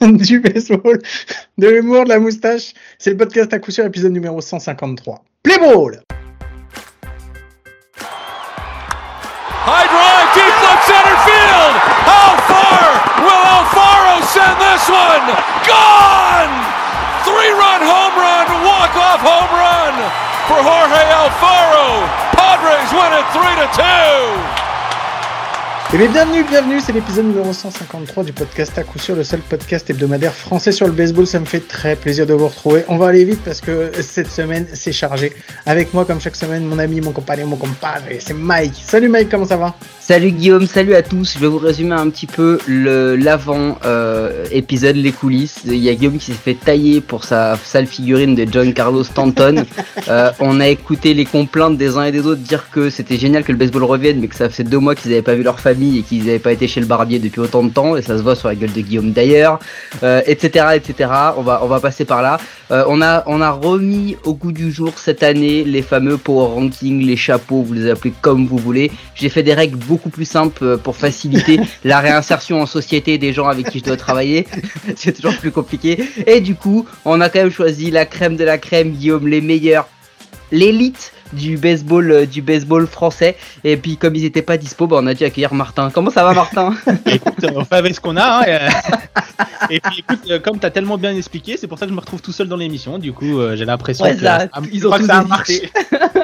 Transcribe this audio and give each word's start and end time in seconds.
du 0.00 0.40
baseball, 0.40 0.98
de 1.58 1.68
l'humour, 1.68 2.04
de 2.04 2.10
la 2.10 2.18
moustache. 2.18 2.72
C'est 2.98 3.10
le 3.10 3.16
podcast 3.16 3.52
à 3.52 3.58
coup 3.58 3.70
sûr, 3.70 3.84
épisode 3.84 4.12
numéro 4.12 4.40
153. 4.40 5.22
Play 5.42 5.58
ball! 5.58 6.02
High 9.64 9.88
drive, 9.88 10.28
deep 10.34 10.56
left 10.60 10.84
center 10.84 11.16
field. 11.24 11.74
How 12.04 12.36
far 12.44 12.84
will 13.24 13.44
Alfaro 13.48 14.20
send 14.28 14.56
this 14.60 14.84
one? 14.92 15.24
Gone! 15.64 16.52
Three-run 17.24 17.80
home 17.80 18.16
run, 18.20 18.46
walk-off 18.64 19.20
home 19.24 19.52
run 19.56 19.94
for 20.48 20.60
Jorge 20.60 21.02
Alfaro. 21.16 22.04
Padres 22.36 22.92
win 22.92 23.12
it 23.16 23.24
3 23.32 23.56
to 23.56 24.58
2. 24.58 24.63
Eh 25.94 25.96
bien, 25.96 26.08
bienvenue, 26.08 26.42
bienvenue, 26.50 26.80
c'est 26.80 26.90
l'épisode 26.90 27.26
numéro 27.26 27.52
153 27.52 28.24
du 28.24 28.32
podcast 28.32 28.76
à 28.76 28.82
coup 28.82 28.98
sûr, 28.98 29.14
le 29.14 29.22
seul 29.22 29.38
podcast 29.38 29.88
hebdomadaire 29.88 30.34
français 30.34 30.72
sur 30.72 30.88
le 30.88 30.92
baseball. 30.92 31.24
Ça 31.24 31.38
me 31.38 31.44
fait 31.44 31.60
très 31.60 31.94
plaisir 31.94 32.26
de 32.26 32.34
vous 32.34 32.48
retrouver. 32.48 32.84
On 32.88 32.96
va 32.96 33.06
aller 33.06 33.24
vite 33.24 33.38
parce 33.44 33.60
que 33.60 33.92
cette 34.00 34.28
semaine, 34.28 34.66
c'est 34.72 34.90
chargé. 34.90 35.32
Avec 35.66 35.94
moi, 35.94 36.04
comme 36.04 36.20
chaque 36.20 36.34
semaine, 36.34 36.64
mon 36.64 36.80
ami, 36.80 37.00
mon 37.00 37.12
compagnon, 37.12 37.46
mon 37.46 37.54
compadre, 37.54 38.06
c'est 38.18 38.34
Mike. 38.34 38.74
Salut 38.84 39.08
Mike, 39.08 39.28
comment 39.30 39.44
ça 39.44 39.56
va? 39.56 39.76
Salut 40.00 40.32
Guillaume, 40.32 40.66
salut 40.66 40.96
à 40.96 41.02
tous. 41.02 41.34
Je 41.34 41.38
vais 41.38 41.46
vous 41.46 41.58
résumer 41.58 41.94
un 41.94 42.10
petit 42.10 42.26
peu 42.26 42.58
le 42.66 43.14
l'avant 43.14 43.78
euh, 43.84 44.46
épisode, 44.50 44.96
les 44.96 45.12
coulisses. 45.12 45.60
Il 45.64 45.76
y 45.76 45.88
a 45.88 45.94
Guillaume 45.94 46.18
qui 46.18 46.26
s'est 46.26 46.32
fait 46.32 46.54
tailler 46.54 47.02
pour 47.02 47.22
sa 47.22 47.56
sale 47.62 47.86
figurine 47.86 48.34
de 48.34 48.46
John 48.50 48.74
Carlos 48.74 49.04
Stanton. 49.04 49.64
euh, 50.08 50.32
on 50.40 50.58
a 50.58 50.66
écouté 50.66 51.14
les 51.14 51.24
complaintes 51.24 51.78
des 51.78 51.96
uns 51.96 52.02
et 52.02 52.12
des 52.12 52.26
autres 52.26 52.42
dire 52.42 52.68
que 52.72 52.90
c'était 52.90 53.16
génial 53.16 53.44
que 53.44 53.52
le 53.52 53.58
baseball 53.58 53.84
revienne, 53.84 54.18
mais 54.18 54.26
que 54.26 54.34
ça 54.34 54.50
faisait 54.50 54.64
deux 54.64 54.80
mois 54.80 54.96
qu'ils 54.96 55.12
n'avaient 55.12 55.22
pas 55.22 55.36
vu 55.36 55.44
leur 55.44 55.60
famille 55.60 55.83
et 55.98 56.02
qu'ils 56.02 56.24
n'avaient 56.24 56.38
pas 56.38 56.52
été 56.52 56.68
chez 56.68 56.80
le 56.80 56.86
barbier 56.86 57.18
depuis 57.18 57.40
autant 57.40 57.62
de 57.62 57.70
temps. 57.70 57.96
Et 57.96 58.02
ça 58.02 58.16
se 58.16 58.22
voit 58.22 58.36
sur 58.36 58.48
la 58.48 58.54
gueule 58.54 58.72
de 58.72 58.80
Guillaume 58.80 59.12
d'ailleurs, 59.12 59.58
euh, 60.02 60.22
etc., 60.26 60.66
etc. 60.74 61.10
On 61.36 61.42
va 61.42 61.60
on 61.62 61.66
va 61.66 61.80
passer 61.80 62.04
par 62.04 62.22
là. 62.22 62.38
Euh, 62.70 62.84
on 62.88 63.02
a 63.02 63.22
on 63.26 63.40
a 63.40 63.50
remis 63.50 64.16
au 64.24 64.34
goût 64.34 64.52
du 64.52 64.72
jour 64.72 64.92
cette 64.96 65.22
année 65.22 65.64
les 65.64 65.82
fameux 65.82 66.16
power 66.16 66.54
rankings, 66.54 67.04
les 67.04 67.16
chapeaux, 67.16 67.62
vous 67.62 67.74
les 67.74 67.90
appelez 67.90 68.12
comme 68.20 68.46
vous 68.46 68.58
voulez. 68.58 68.90
J'ai 69.14 69.28
fait 69.28 69.42
des 69.42 69.54
règles 69.54 69.76
beaucoup 69.76 70.10
plus 70.10 70.24
simples 70.24 70.64
euh, 70.64 70.76
pour 70.76 70.96
faciliter 70.96 71.60
la 71.84 72.00
réinsertion 72.00 72.60
en 72.62 72.66
société 72.66 73.18
des 73.18 73.32
gens 73.32 73.48
avec 73.48 73.70
qui 73.70 73.78
je 73.80 73.84
dois 73.84 73.96
travailler. 73.96 74.46
C'est 74.96 75.12
toujours 75.12 75.36
plus 75.36 75.50
compliqué. 75.50 76.04
Et 76.26 76.40
du 76.40 76.54
coup, 76.54 76.86
on 77.04 77.20
a 77.20 77.28
quand 77.28 77.40
même 77.40 77.50
choisi 77.50 77.90
la 77.90 78.06
crème 78.06 78.36
de 78.36 78.44
la 78.44 78.58
crème, 78.58 78.90
Guillaume, 78.90 79.28
les 79.28 79.40
meilleurs, 79.40 79.88
l'élite 80.52 81.13
du 81.34 81.56
baseball 81.56 82.10
euh, 82.10 82.26
du 82.26 82.42
baseball 82.42 82.86
français. 82.86 83.36
Et 83.64 83.76
puis 83.76 83.96
comme 83.96 84.14
ils 84.14 84.24
étaient 84.24 84.42
pas 84.42 84.56
dispo 84.56 84.86
bah, 84.86 84.96
on 85.00 85.06
a 85.06 85.14
dû 85.14 85.24
accueillir 85.24 85.54
Martin. 85.54 85.90
Comment 85.92 86.10
ça 86.10 86.24
va 86.24 86.32
Martin 86.32 86.74
écoute 87.06 87.44
euh, 87.44 87.50
on 87.56 87.64
fait 87.64 87.76
avec 87.76 87.94
ce 87.94 88.00
qu'on 88.00 88.16
a 88.16 88.40
hein, 88.40 88.42
et, 88.46 88.54
euh, 88.54 88.68
et, 89.70 89.80
puis 89.80 89.98
écoute 89.98 90.20
euh, 90.30 90.38
comme 90.38 90.58
t'as 90.58 90.70
tellement 90.70 90.98
bien 90.98 91.14
expliqué 91.14 91.56
c'est 91.56 91.66
pour 91.66 91.78
ça 91.78 91.86
que 91.86 91.90
je 91.90 91.94
me 91.94 92.00
retrouve 92.00 92.22
tout 92.22 92.32
seul 92.32 92.48
dans 92.48 92.56
l'émission. 92.56 92.98
Du 92.98 93.12
coup 93.12 93.40
euh, 93.40 93.56
j'ai 93.56 93.64
l'impression 93.64 94.04
Ouais, 94.04 94.14
que, 94.14 94.22
ça, 94.22 94.48
ils 94.72 94.86
ont 94.86 94.92
que 94.92 95.04
ça 95.04 95.18
a 95.18 95.24
marché. 95.24 95.70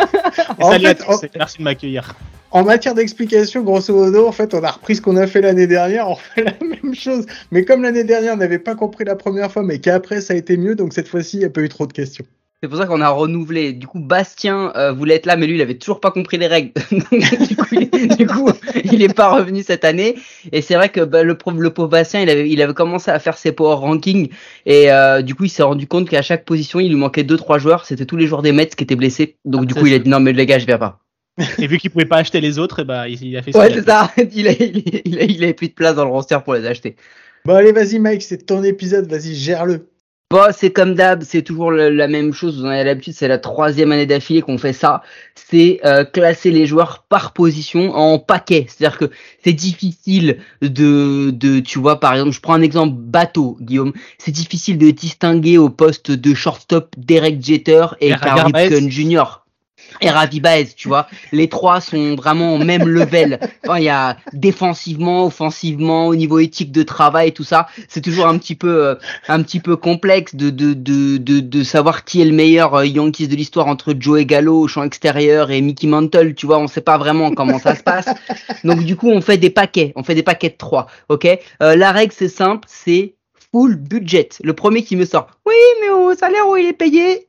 Salut 0.60 0.86
à 0.86 0.94
tous, 0.94 1.04
en- 1.08 1.20
merci 1.36 1.58
de 1.58 1.62
m'accueillir. 1.62 2.14
En 2.52 2.64
matière 2.64 2.94
d'explication, 2.94 3.62
grosso 3.62 3.94
modo, 3.94 4.26
en 4.26 4.32
fait, 4.32 4.54
on 4.54 4.64
a 4.64 4.72
repris 4.72 4.96
ce 4.96 5.02
qu'on 5.02 5.16
a 5.16 5.28
fait 5.28 5.40
l'année 5.40 5.68
dernière, 5.68 6.08
on 6.08 6.16
fait 6.16 6.42
la 6.42 6.54
même 6.66 6.94
chose. 6.94 7.24
Mais 7.52 7.64
comme 7.64 7.82
l'année 7.82 8.02
dernière, 8.02 8.34
on 8.34 8.38
n'avait 8.38 8.58
pas 8.58 8.74
compris 8.74 9.04
la 9.04 9.14
première 9.14 9.52
fois, 9.52 9.62
mais 9.62 9.78
qu'après, 9.78 10.20
ça 10.20 10.34
a 10.34 10.36
été 10.36 10.56
mieux, 10.56 10.74
donc 10.74 10.92
cette 10.92 11.06
fois-ci, 11.06 11.36
il 11.36 11.40
n'y 11.40 11.46
a 11.46 11.50
pas 11.50 11.60
eu 11.60 11.68
trop 11.68 11.86
de 11.86 11.92
questions. 11.92 12.24
C'est 12.62 12.68
pour 12.68 12.76
ça 12.78 12.86
qu'on 12.86 13.00
a 13.00 13.08
renouvelé. 13.08 13.72
Du 13.72 13.86
coup 13.86 14.00
Bastien 14.00 14.72
euh, 14.76 14.92
voulait 14.92 15.14
être 15.14 15.26
là 15.26 15.36
mais 15.36 15.46
lui 15.46 15.54
il 15.56 15.62
avait 15.62 15.78
toujours 15.78 16.00
pas 16.00 16.10
compris 16.10 16.36
les 16.38 16.46
règles. 16.46 16.72
Du, 16.90 17.56
coup, 17.56 17.66
il, 17.72 18.16
du 18.16 18.26
coup 18.26 18.50
il 18.84 19.02
est 19.02 19.14
pas 19.14 19.30
revenu 19.32 19.62
cette 19.62 19.84
année. 19.84 20.16
Et 20.52 20.60
c'est 20.62 20.74
vrai 20.74 20.88
que 20.90 21.00
bah, 21.00 21.22
le, 21.22 21.36
pauvre- 21.36 21.60
le 21.60 21.70
pauvre 21.70 21.88
Bastien 21.88 22.20
il 22.20 22.28
avait 22.30 22.48
il 22.50 22.60
avait 22.60 22.74
commencé 22.74 23.10
à 23.10 23.18
faire 23.18 23.38
ses 23.38 23.52
power 23.52 23.76
rankings. 23.76 24.28
Et 24.66 24.92
euh, 24.92 25.22
du 25.22 25.34
coup 25.34 25.44
il 25.44 25.48
s'est 25.50 25.62
rendu 25.62 25.86
compte 25.86 26.08
qu'à 26.08 26.22
chaque 26.22 26.44
position 26.44 26.80
il 26.80 26.88
lui 26.90 26.96
manquait 26.96 27.24
deux 27.24 27.36
trois 27.38 27.58
joueurs. 27.58 27.86
C'était 27.86 28.06
tous 28.06 28.16
les 28.16 28.26
joueurs 28.26 28.42
des 28.42 28.52
Mets 28.52 28.66
qui 28.66 28.84
étaient 28.84 28.96
blessés. 28.96 29.36
Donc 29.44 29.66
du 29.66 29.74
coup 29.74 29.86
il 29.86 29.94
a 29.94 29.98
dit 29.98 30.10
non 30.10 30.20
mais 30.20 30.32
les 30.32 30.46
gars 30.46 30.58
je 30.58 30.66
viens 30.66 30.78
pas. 30.78 31.00
Et 31.58 31.66
vu 31.66 31.78
qu'il 31.78 31.90
pouvait 31.90 32.04
pas 32.04 32.18
acheter 32.18 32.40
les 32.42 32.58
autres 32.58 32.80
et 32.80 32.84
bah 32.84 33.08
il, 33.08 33.22
il 33.24 33.36
a 33.38 33.42
fait 33.42 33.56
Ouais, 33.56 33.70
ça 33.70 33.74
c'est 33.74 33.86
ça. 33.86 34.10
Il 34.34 34.48
a, 34.48 34.52
il, 34.52 34.82
il, 35.06 35.18
a- 35.18 35.24
il 35.24 35.42
avait 35.44 35.54
plus 35.54 35.68
de 35.68 35.74
place 35.74 35.94
dans 35.94 36.04
le 36.04 36.10
roster 36.10 36.36
pour 36.44 36.52
les 36.54 36.66
acheter. 36.66 36.96
Bon, 37.46 37.54
allez, 37.54 37.72
vas-y, 37.72 37.98
Mike, 37.98 38.20
c'est 38.22 38.44
ton 38.44 38.62
épisode, 38.62 39.08
vas-y, 39.10 39.34
gère-le. 39.34 39.86
Bon, 40.30 40.52
c'est 40.56 40.70
comme 40.70 40.94
d'hab, 40.94 41.24
c'est 41.24 41.42
toujours 41.42 41.72
la 41.72 42.06
même 42.06 42.32
chose. 42.32 42.60
Vous 42.60 42.64
en 42.64 42.68
avez 42.68 42.84
l'habitude, 42.84 43.14
c'est 43.14 43.26
la 43.26 43.38
troisième 43.38 43.90
année 43.90 44.06
d'affilée 44.06 44.42
qu'on 44.42 44.58
fait 44.58 44.72
ça. 44.72 45.02
C'est 45.34 45.80
euh, 45.84 46.04
classer 46.04 46.52
les 46.52 46.66
joueurs 46.66 47.04
par 47.08 47.32
position 47.32 47.92
en 47.96 48.20
paquet. 48.20 48.64
C'est-à-dire 48.68 48.96
que 48.96 49.10
c'est 49.42 49.52
difficile 49.52 50.38
de, 50.62 51.30
de, 51.30 51.58
tu 51.58 51.80
vois, 51.80 51.98
par 51.98 52.12
exemple, 52.12 52.30
je 52.30 52.40
prends 52.40 52.54
un 52.54 52.62
exemple 52.62 52.94
bateau, 52.96 53.56
Guillaume. 53.60 53.92
C'est 54.18 54.30
difficile 54.30 54.78
de 54.78 54.92
distinguer 54.92 55.58
au 55.58 55.68
poste 55.68 56.12
de 56.12 56.32
shortstop 56.32 56.94
Derek 56.96 57.44
Jeter 57.44 57.86
et 58.00 58.10
Carl 58.10 58.52
Jr. 58.88 59.40
Et 60.00 60.10
Ravi 60.10 60.40
Baez, 60.40 60.68
tu 60.76 60.88
vois. 60.88 61.06
Les 61.32 61.48
trois 61.48 61.80
sont 61.80 62.14
vraiment 62.14 62.54
au 62.54 62.58
même 62.58 62.88
level. 62.88 63.38
Il 63.76 63.82
y 63.82 63.88
a 63.88 64.16
défensivement, 64.32 65.26
offensivement, 65.26 66.06
au 66.06 66.16
niveau 66.16 66.38
éthique 66.38 66.72
de 66.72 66.82
travail, 66.82 67.32
tout 67.32 67.44
ça. 67.44 67.66
C'est 67.88 68.00
toujours 68.00 68.26
un 68.26 68.38
petit 68.38 68.54
peu, 68.54 68.86
euh, 68.86 68.94
un 69.28 69.42
petit 69.42 69.60
peu 69.60 69.76
complexe 69.76 70.34
de, 70.34 70.50
de, 70.50 70.74
de, 70.74 71.16
de, 71.16 71.40
de 71.40 71.62
savoir 71.62 72.04
qui 72.04 72.22
est 72.22 72.24
le 72.24 72.32
meilleur 72.32 72.74
euh, 72.74 72.86
Yankees 72.86 73.28
de 73.28 73.36
l'histoire 73.36 73.66
entre 73.66 73.94
Joey 73.98 74.24
Gallo 74.24 74.60
au 74.60 74.68
champ 74.68 74.82
extérieur 74.82 75.50
et 75.50 75.60
Mickey 75.60 75.86
Mantle, 75.86 76.34
tu 76.34 76.46
vois. 76.46 76.58
On 76.58 76.66
sait 76.66 76.80
pas 76.80 76.98
vraiment 76.98 77.32
comment 77.32 77.58
ça 77.58 77.74
se 77.74 77.82
passe. 77.82 78.08
Donc, 78.64 78.84
du 78.84 78.96
coup, 78.96 79.10
on 79.10 79.20
fait 79.20 79.38
des 79.38 79.50
paquets. 79.50 79.92
On 79.96 80.02
fait 80.02 80.14
des 80.14 80.22
paquets 80.22 80.50
de 80.50 80.56
trois. 80.56 80.86
Ok? 81.08 81.26
Euh, 81.62 81.76
la 81.76 81.92
règle, 81.92 82.12
c'est 82.16 82.28
simple. 82.28 82.68
C'est 82.70 83.14
full 83.52 83.76
budget. 83.76 84.28
Le 84.42 84.52
premier 84.52 84.82
qui 84.82 84.96
me 84.96 85.04
sort. 85.04 85.26
Oui, 85.46 85.54
mais 85.80 85.90
au 85.90 86.14
salaire 86.14 86.48
où 86.48 86.56
il 86.56 86.66
est 86.66 86.72
payé, 86.72 87.28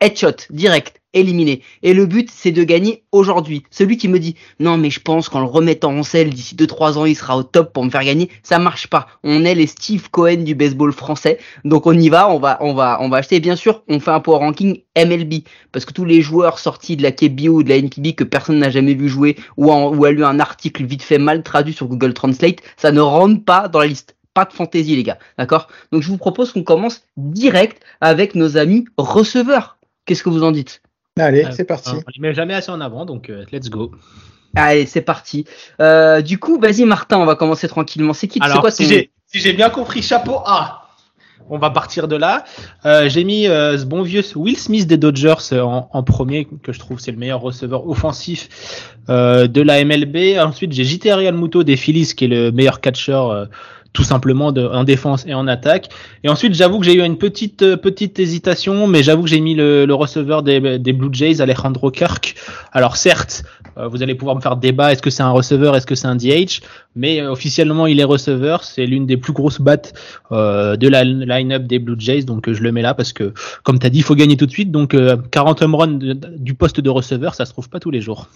headshot, 0.00 0.46
direct, 0.50 1.00
éliminé. 1.14 1.62
Et 1.82 1.94
le 1.94 2.06
but, 2.06 2.30
c'est 2.30 2.52
de 2.52 2.64
gagner 2.64 3.04
aujourd'hui. 3.12 3.62
Celui 3.70 3.96
qui 3.96 4.08
me 4.08 4.18
dit, 4.18 4.36
non, 4.60 4.78
mais 4.78 4.90
je 4.90 5.00
pense 5.00 5.28
qu'en 5.28 5.40
le 5.40 5.46
remettant 5.46 5.92
en 5.92 6.02
selle, 6.02 6.30
d'ici 6.30 6.54
2-3 6.54 6.98
ans, 6.98 7.04
il 7.04 7.14
sera 7.14 7.36
au 7.36 7.42
top 7.42 7.72
pour 7.72 7.84
me 7.84 7.90
faire 7.90 8.04
gagner, 8.04 8.30
ça 8.42 8.58
marche 8.58 8.88
pas. 8.88 9.06
On 9.22 9.44
est 9.44 9.54
les 9.54 9.66
Steve 9.66 10.10
Cohen 10.10 10.42
du 10.44 10.54
baseball 10.54 10.92
français. 10.92 11.38
Donc 11.64 11.86
on 11.86 11.92
y 11.92 12.08
va, 12.08 12.30
on 12.30 12.38
va, 12.38 12.58
on 12.60 12.74
va, 12.74 12.98
on 13.00 13.08
va 13.08 13.18
acheter. 13.18 13.36
Et 13.36 13.40
bien 13.40 13.56
sûr, 13.56 13.82
on 13.88 14.00
fait 14.00 14.10
un 14.10 14.20
power 14.20 14.38
ranking 14.38 14.82
MLB. 14.96 15.42
Parce 15.70 15.84
que 15.84 15.92
tous 15.92 16.04
les 16.04 16.22
joueurs 16.22 16.58
sortis 16.58 16.96
de 16.96 17.02
la 17.02 17.12
KBO 17.12 17.58
ou 17.58 17.62
de 17.62 17.68
la 17.68 17.76
NPB 17.76 18.14
que 18.14 18.24
personne 18.24 18.58
n'a 18.58 18.70
jamais 18.70 18.94
vu 18.94 19.08
jouer 19.08 19.36
ou, 19.56 19.72
ou 19.72 20.04
a 20.04 20.10
lu 20.10 20.24
un 20.24 20.40
article 20.40 20.84
vite 20.84 21.02
fait 21.02 21.18
mal 21.18 21.42
traduit 21.42 21.74
sur 21.74 21.86
Google 21.86 22.14
Translate, 22.14 22.58
ça 22.76 22.92
ne 22.92 23.00
rentre 23.00 23.44
pas 23.44 23.68
dans 23.68 23.80
la 23.80 23.86
liste. 23.86 24.16
Pas 24.34 24.44
de 24.44 24.52
fantaisie, 24.52 24.96
les 24.96 25.02
gars. 25.02 25.18
D'accord? 25.38 25.68
Donc 25.92 26.02
je 26.02 26.08
vous 26.08 26.16
propose 26.18 26.52
qu'on 26.52 26.62
commence 26.62 27.02
direct 27.16 27.82
avec 28.00 28.34
nos 28.34 28.56
amis 28.56 28.84
receveurs. 28.96 29.78
Qu'est-ce 30.06 30.22
que 30.22 30.30
vous 30.30 30.42
en 30.42 30.52
dites? 30.52 30.82
Allez, 31.18 31.44
Euh, 31.44 31.50
c'est 31.52 31.64
parti. 31.64 31.90
on 31.90 32.02
les 32.14 32.20
met 32.20 32.32
jamais 32.34 32.54
assez 32.54 32.70
en 32.70 32.80
avant 32.80 33.04
donc 33.04 33.28
euh, 33.28 33.44
let's 33.52 33.68
go 33.68 33.92
Allez, 34.54 34.86
c'est 34.86 35.02
parti. 35.02 35.44
Euh, 35.80 36.20
du 36.20 36.38
coup, 36.38 36.58
vas-y 36.58 36.84
Martin, 36.84 37.18
on 37.18 37.24
va 37.26 37.36
commencer 37.36 37.68
tranquillement. 37.68 38.12
C'est 38.12 38.28
qui 38.28 38.38
c'est 38.38 38.44
alors 38.44 38.60
quoi 38.60 38.70
si 38.70 38.86
j'ai 38.86 39.10
si 39.26 39.52
bien 39.54 39.70
compris 39.70 40.02
chapeau 40.02 40.40
A 40.44 40.78
on 41.50 41.58
va 41.58 41.70
partir 41.70 42.08
de 42.08 42.16
là. 42.16 42.44
Euh, 42.86 43.08
j'ai 43.08 43.24
mis 43.24 43.46
euh, 43.48 43.76
ce 43.76 43.84
bon 43.84 44.02
vieux 44.02 44.22
Will 44.36 44.56
Smith 44.56 44.86
des 44.86 44.96
Dodgers 44.96 45.34
euh, 45.52 45.60
en, 45.62 45.88
en 45.92 46.02
premier, 46.02 46.46
que 46.62 46.72
je 46.72 46.78
trouve 46.78 47.00
c'est 47.00 47.10
le 47.10 47.18
meilleur 47.18 47.40
receveur 47.40 47.86
offensif 47.88 48.94
euh, 49.08 49.46
de 49.48 49.60
la 49.60 49.84
MLB. 49.84 50.38
Ensuite, 50.38 50.72
j'ai 50.72 50.84
JT 50.84 51.12
Realmuto 51.12 51.62
des 51.64 51.76
Phillies, 51.76 52.14
qui 52.16 52.24
est 52.26 52.28
le 52.28 52.52
meilleur 52.52 52.80
catcher 52.80 53.12
euh, 53.12 53.46
tout 53.92 54.04
simplement 54.04 54.52
de, 54.52 54.64
en 54.66 54.84
défense 54.84 55.24
et 55.26 55.34
en 55.34 55.46
attaque. 55.46 55.88
Et 56.24 56.28
ensuite, 56.28 56.54
j'avoue 56.54 56.78
que 56.78 56.86
j'ai 56.86 56.94
eu 56.94 57.02
une 57.04 57.18
petite 57.18 57.62
euh, 57.62 57.76
petite 57.76 58.18
hésitation, 58.18 58.86
mais 58.86 59.02
j'avoue 59.02 59.22
que 59.24 59.28
j'ai 59.28 59.40
mis 59.40 59.54
le, 59.54 59.84
le 59.84 59.94
receveur 59.94 60.42
des, 60.42 60.78
des 60.78 60.92
Blue 60.92 61.10
Jays, 61.12 61.40
Alejandro 61.42 61.90
Kirk. 61.90 62.34
Alors 62.72 62.96
certes, 62.96 63.44
euh, 63.76 63.88
vous 63.88 64.02
allez 64.02 64.14
pouvoir 64.14 64.34
me 64.36 64.40
faire 64.40 64.56
débat, 64.56 64.92
est-ce 64.92 65.02
que 65.02 65.10
c'est 65.10 65.22
un 65.22 65.30
receveur, 65.30 65.76
est-ce 65.76 65.86
que 65.86 65.94
c'est 65.94 66.06
un 66.06 66.16
DH 66.16 66.60
Mais 66.96 67.20
euh, 67.20 67.30
officiellement, 67.30 67.86
il 67.86 68.00
est 68.00 68.04
receveur. 68.04 68.64
C'est 68.64 68.86
l'une 68.86 69.04
des 69.06 69.16
plus 69.18 69.32
grosses 69.34 69.60
battes 69.60 69.92
euh, 70.32 70.76
de 70.76 70.88
la 70.88 71.04
line-up 71.04 71.64
des 71.64 71.78
Blue 71.78 71.96
Jays, 71.98 72.22
donc 72.22 72.48
euh, 72.48 72.54
je 72.54 72.62
le 72.62 72.72
mets 72.72 72.82
là 72.82 72.94
parce 72.94 73.12
que, 73.12 73.34
comme 73.62 73.78
tu 73.78 73.86
as 73.86 73.90
dit, 73.90 73.98
il 73.98 74.04
faut 74.04 74.14
gagner 74.14 74.36
tout 74.38 74.46
de 74.46 74.50
suite. 74.52 74.70
Donc 74.70 74.94
euh, 74.94 75.16
40 75.30 75.60
home 75.62 75.74
runs 75.74 75.86
de- 75.98 76.14
du 76.38 76.54
poste 76.54 76.80
de 76.80 76.88
receveur, 76.90 77.34
ça 77.34 77.44
se 77.44 77.52
trouve 77.52 77.68
pas 77.68 77.78
tous 77.80 77.90
les 77.90 78.00
jours. 78.00 78.28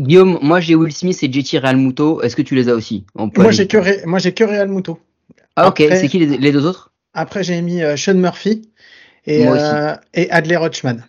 Guillaume, 0.00 0.38
moi 0.42 0.60
j'ai 0.60 0.74
Will 0.74 0.92
Smith 0.92 1.22
et 1.22 1.32
JT 1.32 1.58
Realmuto. 1.58 2.22
Est-ce 2.22 2.34
que 2.36 2.42
tu 2.42 2.54
les 2.54 2.68
as 2.68 2.74
aussi 2.74 3.04
On 3.14 3.28
peut 3.28 3.42
Moi, 3.42 3.48
aller- 3.50 3.56
j'ai 3.56 3.66
que, 3.66 3.76
Ré- 3.76 4.02
moi, 4.06 4.18
j'ai 4.18 4.32
que 4.32 4.44
Real 4.44 4.68
Muto. 4.68 4.98
Ah 5.56 5.68
ok, 5.68 5.82
c'est 5.90 6.08
qui 6.08 6.18
les, 6.18 6.38
les 6.38 6.52
deux 6.52 6.64
autres? 6.64 6.92
Après, 7.12 7.42
j'ai 7.42 7.60
mis 7.60 7.82
euh, 7.82 7.96
Sean 7.96 8.14
Murphy 8.14 8.62
et, 9.26 9.46
euh, 9.46 9.94
et 10.14 10.30
Adley 10.30 10.56
Rutschman. 10.56 11.04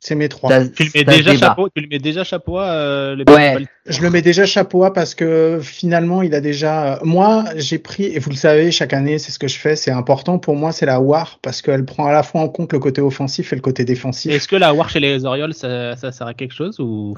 C'est 0.00 0.14
mes 0.14 0.28
trois. 0.28 0.50
Tu 0.76 0.84
le 0.84 0.90
mets 0.94 1.04
déjà 1.04 1.34
chapeau, 1.36 1.68
tu 1.74 1.80
le 1.80 1.88
mets 1.88 1.98
déjà 1.98 2.22
chapeau 2.22 2.60
euh, 2.60 3.16
le 3.16 3.24
Ouais. 3.28 3.66
Je 3.86 4.00
le 4.00 4.10
mets 4.10 4.22
déjà 4.22 4.46
chapeau 4.46 4.84
à 4.84 4.92
parce 4.92 5.14
que 5.16 5.58
finalement, 5.60 6.22
il 6.22 6.34
a 6.34 6.40
déjà. 6.40 6.94
euh, 6.94 6.98
Moi, 7.02 7.44
j'ai 7.56 7.78
pris, 7.78 8.04
et 8.04 8.18
vous 8.20 8.30
le 8.30 8.36
savez, 8.36 8.70
chaque 8.70 8.92
année, 8.92 9.18
c'est 9.18 9.32
ce 9.32 9.40
que 9.40 9.48
je 9.48 9.58
fais, 9.58 9.74
c'est 9.74 9.90
important 9.90 10.38
pour 10.38 10.54
moi, 10.54 10.70
c'est 10.70 10.86
la 10.86 11.00
WAR 11.00 11.40
parce 11.42 11.62
qu'elle 11.62 11.84
prend 11.84 12.06
à 12.06 12.12
la 12.12 12.22
fois 12.22 12.42
en 12.42 12.48
compte 12.48 12.72
le 12.72 12.78
côté 12.78 13.00
offensif 13.00 13.52
et 13.52 13.56
le 13.56 13.62
côté 13.62 13.84
défensif. 13.84 14.30
Est-ce 14.30 14.46
que 14.46 14.54
la 14.56 14.72
war 14.72 14.88
chez 14.88 15.00
les 15.00 15.24
Orioles, 15.24 15.54
ça, 15.54 15.96
ça 15.96 16.12
sert 16.12 16.26
à 16.28 16.34
quelque 16.34 16.54
chose 16.54 16.78
ou? 16.78 17.14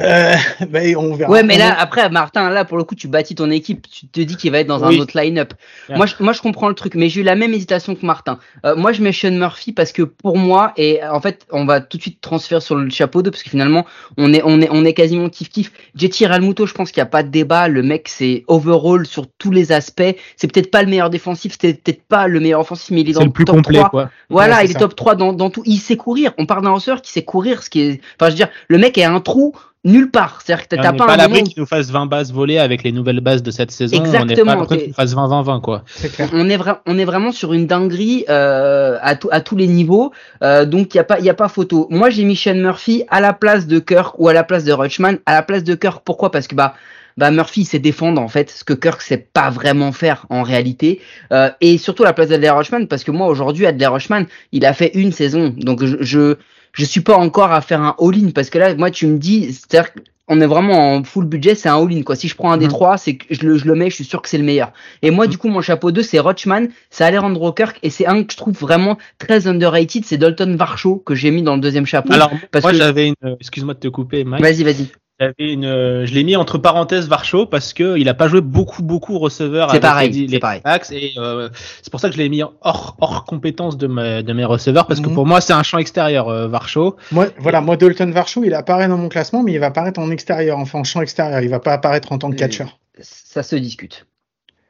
Euh, 0.00 0.34
bah, 0.68 0.80
on 0.96 1.14
verra. 1.14 1.30
Ouais, 1.30 1.42
mais 1.42 1.58
là, 1.58 1.74
après, 1.78 2.08
Martin, 2.10 2.50
là, 2.50 2.64
pour 2.64 2.76
le 2.76 2.84
coup, 2.84 2.94
tu 2.94 3.08
bâtis 3.08 3.34
ton 3.34 3.50
équipe. 3.50 3.86
Tu 3.90 4.06
te 4.06 4.20
dis 4.20 4.36
qu'il 4.36 4.50
va 4.52 4.58
être 4.60 4.66
dans 4.66 4.86
Oui. 4.86 4.96
un 4.96 5.00
autre 5.00 5.18
line-up. 5.18 5.54
Yeah. 5.88 5.96
Moi, 5.96 6.06
je, 6.06 6.14
moi, 6.20 6.32
je 6.32 6.40
comprends 6.42 6.68
le 6.68 6.74
truc, 6.74 6.94
mais 6.94 7.08
j'ai 7.08 7.20
eu 7.20 7.24
la 7.24 7.34
même 7.36 7.54
hésitation 7.54 7.94
que 7.94 8.04
Martin. 8.04 8.38
Euh, 8.64 8.76
moi, 8.76 8.92
je 8.92 9.02
mets 9.02 9.12
Sean 9.12 9.30
Murphy 9.32 9.72
parce 9.72 9.92
que 9.92 10.02
pour 10.02 10.36
moi, 10.38 10.72
et 10.76 11.00
en 11.04 11.20
fait, 11.20 11.46
on 11.52 11.64
va 11.64 11.80
tout 11.80 11.96
de 11.96 12.02
suite 12.02 12.20
transférer 12.20 12.60
sur 12.60 12.74
le 12.76 12.90
chapeau 12.90 13.22
2 13.22 13.30
parce 13.30 13.42
que 13.42 13.50
finalement, 13.50 13.86
on 14.18 14.32
est, 14.32 14.42
on 14.44 14.60
est, 14.60 14.68
on 14.70 14.84
est 14.84 14.94
quasiment 14.94 15.28
kiff-kiff. 15.28 15.70
Jetty 15.94 16.26
Realmuto, 16.26 16.66
je 16.66 16.74
pense 16.74 16.90
qu'il 16.90 17.00
n'y 17.00 17.06
a 17.06 17.10
pas 17.10 17.22
de 17.22 17.28
débat. 17.28 17.68
Le 17.68 17.82
mec, 17.82 18.08
c'est 18.08 18.44
overall 18.48 19.06
sur 19.06 19.26
tous 19.38 19.50
les 19.50 19.72
aspects. 19.72 20.02
C'est 20.36 20.50
peut-être 20.52 20.70
pas 20.70 20.82
le 20.82 20.88
meilleur 20.88 21.10
défensif, 21.10 21.56
c'est 21.60 21.82
peut-être 21.82 22.02
pas 22.02 22.26
le 22.28 22.40
meilleur 22.40 22.60
offensif, 22.60 22.90
mais 22.90 23.00
il 23.02 23.10
est 23.10 23.12
dans 23.14 23.20
C'est 23.20 23.26
le 23.26 23.32
plus 23.32 23.44
top 23.44 23.56
complet, 23.56 23.78
3. 23.78 23.90
quoi. 23.90 24.10
Voilà, 24.30 24.56
Ouais, 24.58 24.64
il 24.64 24.70
est 24.70 24.74
ça. 24.74 24.80
top 24.80 24.94
3 24.96 25.14
dans, 25.14 25.32
dans 25.32 25.50
tout. 25.50 25.62
Il 25.64 25.78
sait 25.78 25.96
courir. 25.96 26.32
On 26.38 26.46
parle 26.46 26.64
d'un 26.64 26.70
receveur 26.72 27.00
qui 27.02 27.12
sait 27.12 27.22
courir, 27.24 27.62
ce 27.62 27.70
qui 27.70 27.80
est. 27.80 28.00
Enfin, 28.20 28.26
je 28.26 28.30
veux 28.30 28.36
dire, 28.36 28.48
le 28.68 28.78
mec 28.78 28.98
est 28.98 29.04
un 29.04 29.20
trou 29.20 29.54
nulle 29.86 30.10
part. 30.10 30.40
C'est-à-dire 30.44 30.68
que 30.68 30.76
On 30.76 30.82
t'as 30.82 30.92
pas, 30.92 31.06
pas 31.06 31.12
à 31.12 31.14
un 31.14 31.16
l'abri 31.16 31.38
moment. 31.40 31.50
qu'il 31.50 31.60
nous 31.60 31.66
fasse 31.66 31.90
20 31.90 32.06
bases 32.06 32.32
volées 32.32 32.58
avec 32.58 32.82
les 32.82 32.92
nouvelles 32.92 33.20
bases 33.20 33.42
de 33.42 33.50
cette 33.50 33.70
saison. 33.70 33.96
On 33.96 34.00
n'est 34.02 34.08
Exactement, 34.08 34.52
pas 34.52 34.58
l'abri 34.58 34.68
t'es- 34.68 34.78
qu'il 34.82 34.88
nous 34.88 34.94
fasse 34.94 35.14
20-20-20, 35.14 35.60
quoi. 35.60 35.82
C'est 35.86 36.12
clair. 36.12 36.28
On 36.34 36.48
est, 36.50 36.56
vra- 36.58 36.80
on 36.86 36.98
est 36.98 37.04
vraiment 37.04 37.32
sur 37.32 37.52
une 37.54 37.66
dinguerie 37.66 38.24
euh, 38.28 38.98
à, 39.00 39.16
tout- 39.16 39.28
à 39.32 39.40
tous 39.40 39.56
les 39.56 39.66
niveaux. 39.66 40.12
Euh, 40.42 40.66
donc, 40.66 40.94
il 40.94 40.96
n'y 40.96 41.00
a, 41.00 41.04
pas- 41.04 41.20
y 41.20 41.30
a 41.30 41.34
pas 41.34 41.48
photo. 41.48 41.86
Moi, 41.90 42.10
j'ai 42.10 42.24
mis 42.24 42.36
Sean 42.36 42.54
Murphy 42.56 43.04
à 43.08 43.20
la 43.20 43.32
place 43.32 43.66
de 43.66 43.78
Kirk 43.78 44.14
ou 44.18 44.28
à 44.28 44.32
la 44.32 44.44
place 44.44 44.64
de 44.64 44.72
Rutschman. 44.72 45.18
À 45.24 45.34
la 45.34 45.42
place 45.42 45.64
de 45.64 45.74
Kirk, 45.74 46.02
pourquoi? 46.04 46.30
Parce 46.30 46.46
que 46.48 46.54
bah, 46.54 46.74
bah 47.16 47.30
Murphy 47.30 47.64
sait 47.64 47.78
défendre 47.78 48.20
en 48.20 48.28
fait, 48.28 48.50
ce 48.50 48.62
que 48.64 48.74
Kirk 48.74 49.00
sait 49.02 49.16
pas 49.18 49.50
vraiment 49.50 49.92
faire 49.92 50.26
en 50.30 50.42
réalité. 50.42 51.00
Euh, 51.32 51.50
et 51.60 51.78
surtout 51.78 52.04
la 52.04 52.12
place 52.12 52.28
d'Adler 52.28 52.50
Rutschman, 52.50 52.86
parce 52.88 53.04
que 53.04 53.10
moi 53.10 53.26
aujourd'hui, 53.28 53.66
Adler 53.66 53.86
Rutschman, 53.86 54.26
il 54.52 54.64
a 54.66 54.72
fait 54.74 54.90
une 54.94 55.12
saison. 55.12 55.54
Donc 55.56 55.84
je, 55.84 55.96
je, 56.00 56.36
je 56.72 56.84
suis 56.84 57.00
pas 57.00 57.16
encore 57.16 57.52
à 57.52 57.60
faire 57.62 57.80
un 57.80 57.94
all-in, 58.00 58.30
parce 58.34 58.50
que 58.50 58.58
là, 58.58 58.74
moi, 58.74 58.90
tu 58.90 59.06
me 59.06 59.18
dis, 59.18 59.52
c'est-à-dire 59.52 59.90
on 60.28 60.40
est 60.40 60.46
vraiment 60.46 60.94
en 60.96 61.04
full 61.04 61.24
budget, 61.24 61.54
c'est 61.54 61.68
un 61.68 61.76
all-in 61.80 62.02
quoi. 62.02 62.16
Si 62.16 62.26
je 62.28 62.34
prends 62.34 62.50
un 62.50 62.56
des 62.58 62.64
Mhm. 62.66 62.70
trois, 62.72 62.98
c'est 62.98 63.16
que 63.16 63.26
je 63.32 63.46
le, 63.46 63.56
je 63.58 63.64
le 63.64 63.76
mets, 63.76 63.90
je 63.90 63.94
suis 63.94 64.04
sûr 64.04 64.20
que 64.20 64.28
c'est 64.28 64.38
le 64.38 64.44
meilleur. 64.44 64.72
Et 65.00 65.10
moi, 65.12 65.28
du 65.28 65.38
coup, 65.38 65.46
mon 65.48 65.60
chapeau 65.60 65.92
2, 65.92 66.02
c'est 66.02 66.18
Rochman, 66.18 66.66
c'est 66.90 67.04
Alejandro 67.04 67.52
Kirk, 67.52 67.78
et 67.84 67.90
c'est 67.90 68.06
un 68.06 68.24
que 68.24 68.32
je 68.32 68.36
trouve 68.36 68.54
vraiment 68.58 68.98
très 69.18 69.46
underrated, 69.46 70.04
c'est 70.04 70.18
Dalton 70.18 70.56
Varsho 70.56 70.96
que 70.96 71.14
j'ai 71.14 71.30
mis 71.30 71.42
dans 71.42 71.54
le 71.54 71.60
deuxième 71.60 71.86
chapeau. 71.86 72.12
Alors, 72.12 72.30
parce 72.50 72.64
moi, 72.64 72.72
que- 72.72 72.76
j'avais 72.78 73.06
une, 73.06 73.14
excuse-moi 73.40 73.74
de 73.74 73.78
te 73.78 73.88
couper, 73.88 74.24
Mike. 74.24 74.42
Vas-y, 74.42 74.64
vas-y. 74.64 74.88
J'avais 75.18 75.34
une, 75.38 75.64
euh, 75.64 76.04
je 76.04 76.12
l'ai 76.12 76.24
mis 76.24 76.36
entre 76.36 76.58
parenthèses 76.58 77.08
Varcho 77.08 77.46
parce 77.46 77.72
que 77.72 77.96
il 77.96 78.06
a 78.10 78.12
pas 78.14 78.28
joué 78.28 78.42
beaucoup 78.42 78.82
beaucoup 78.82 79.18
receveur. 79.18 79.70
C'est 79.70 79.76
avec 79.76 79.82
pareil, 79.82 80.26
les, 80.26 80.38
pareil. 80.38 80.60
et 80.92 81.12
euh, 81.16 81.48
c'est 81.80 81.90
pour 81.90 82.00
ça 82.00 82.08
que 82.10 82.14
je 82.14 82.18
l'ai 82.20 82.28
mis 82.28 82.42
hors 82.42 82.96
hors 83.00 83.24
compétence 83.24 83.78
de 83.78 83.86
mes 83.86 84.22
de 84.22 84.32
mes 84.34 84.44
receveurs 84.44 84.86
parce 84.86 85.00
que 85.00 85.08
Mhm. 85.08 85.14
pour 85.14 85.24
moi 85.26 85.40
c'est 85.40 85.54
un 85.54 85.62
champ 85.62 85.78
extérieur 85.78 86.28
euh, 86.28 86.48
Varcho. 86.48 86.96
Moi, 87.12 87.28
voilà, 87.38 87.62
moi, 87.62 87.78
Dalton 87.78 88.10
Varsho, 88.10 88.44
il 88.44 88.52
apparaît 88.52 88.88
dans 88.88 88.98
mon 88.98 89.08
classement, 89.08 89.42
mais 89.42 89.52
il 89.54 89.58
va 89.58 89.66
apparaître 89.66 89.98
en 90.00 90.10
extérieur, 90.10 90.58
enfin 90.58 90.80
en 90.80 90.84
champ 90.84 91.00
extérieur. 91.00 91.40
Il 91.40 91.48
va 91.48 91.60
pas 91.60 91.72
apparaître 91.72 92.12
en 92.12 92.18
tant 92.18 92.30
que 92.30 92.36
catcher. 92.36 92.66
Ça 93.00 93.42
se 93.42 93.56
discute. 93.56 94.06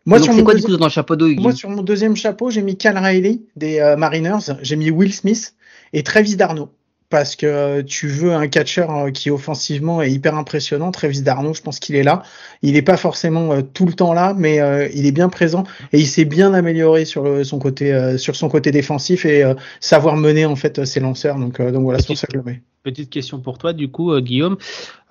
Moi, 0.05 0.19
Donc 0.19 0.27
sur 0.27 0.33
c'est 0.35 0.39
mon 0.39 0.45
quoi 0.45 0.55
deuxième- 0.55 0.77
dans 0.77 0.87
le 0.87 0.91
chapeau 0.93 1.17
2, 1.17 1.35
Moi, 1.35 1.53
sur 1.53 1.69
mon 1.71 1.83
deuxième 1.83 2.15
chapeau, 2.15 2.51
j'ai 2.51 2.63
mis 2.63 2.77
Cal 2.77 2.97
Riley 2.97 3.41
des 3.57 3.81
euh, 3.81 3.97
Mariners, 3.97 4.55
j'ai 4.63 4.77
mis 4.77 4.91
Will 4.91 5.13
Smith 5.13 5.55
et 5.93 6.05
Travis 6.05 6.37
Darno. 6.37 6.71
Parce 7.09 7.37
que 7.37 7.47
euh, 7.47 7.83
tu 7.85 8.09
veux 8.09 8.35
un 8.35 8.49
catcher 8.49 8.85
euh, 8.89 9.13
qui 9.13 9.31
offensivement 9.31 10.03
est 10.03 10.11
hyper 10.11 10.35
impressionnant. 10.35 10.91
Travis 10.91 11.23
Darno, 11.23 11.55
je 11.55 11.63
pense 11.63 11.79
qu'il 11.79 11.95
est 11.95 12.03
là. 12.03 12.23
Il 12.63 12.73
n'est 12.73 12.83
pas 12.83 12.97
forcément 12.97 13.53
euh, 13.53 13.63
tout 13.63 13.87
le 13.87 13.93
temps 13.93 14.13
là, 14.13 14.35
mais 14.37 14.59
euh, 14.61 14.89
il 14.93 15.07
est 15.07 15.13
bien 15.13 15.29
présent 15.29 15.63
et 15.93 16.01
il 16.01 16.07
s'est 16.09 16.25
bien 16.25 16.53
amélioré 16.53 17.05
sur 17.05 17.23
le- 17.23 17.45
son 17.45 17.61
côté 17.61 17.93
euh, 17.95 18.19
sur 18.19 18.35
son 18.35 18.49
côté 18.49 18.73
défensif 18.73 19.25
et 19.25 19.45
euh, 19.45 19.55
savoir 19.79 20.17
mener 20.17 20.47
en 20.47 20.57
fait 20.57 20.81
euh, 20.81 20.85
ses 20.85 20.99
lanceurs. 20.99 21.37
Donc 21.39 21.61
euh, 21.61 21.71
donc 21.71 21.85
voilà, 21.85 22.01
c'est 22.01 22.07
pour 22.09 22.19
ça 22.19 22.27
que 22.27 22.33
je 22.33 22.39
le 22.39 22.45
mets. 22.45 22.63
Petite 22.83 23.11
question 23.11 23.39
pour 23.41 23.59
toi 23.59 23.73
du 23.73 23.89
coup 23.89 24.13
euh, 24.13 24.21
Guillaume, 24.21 24.57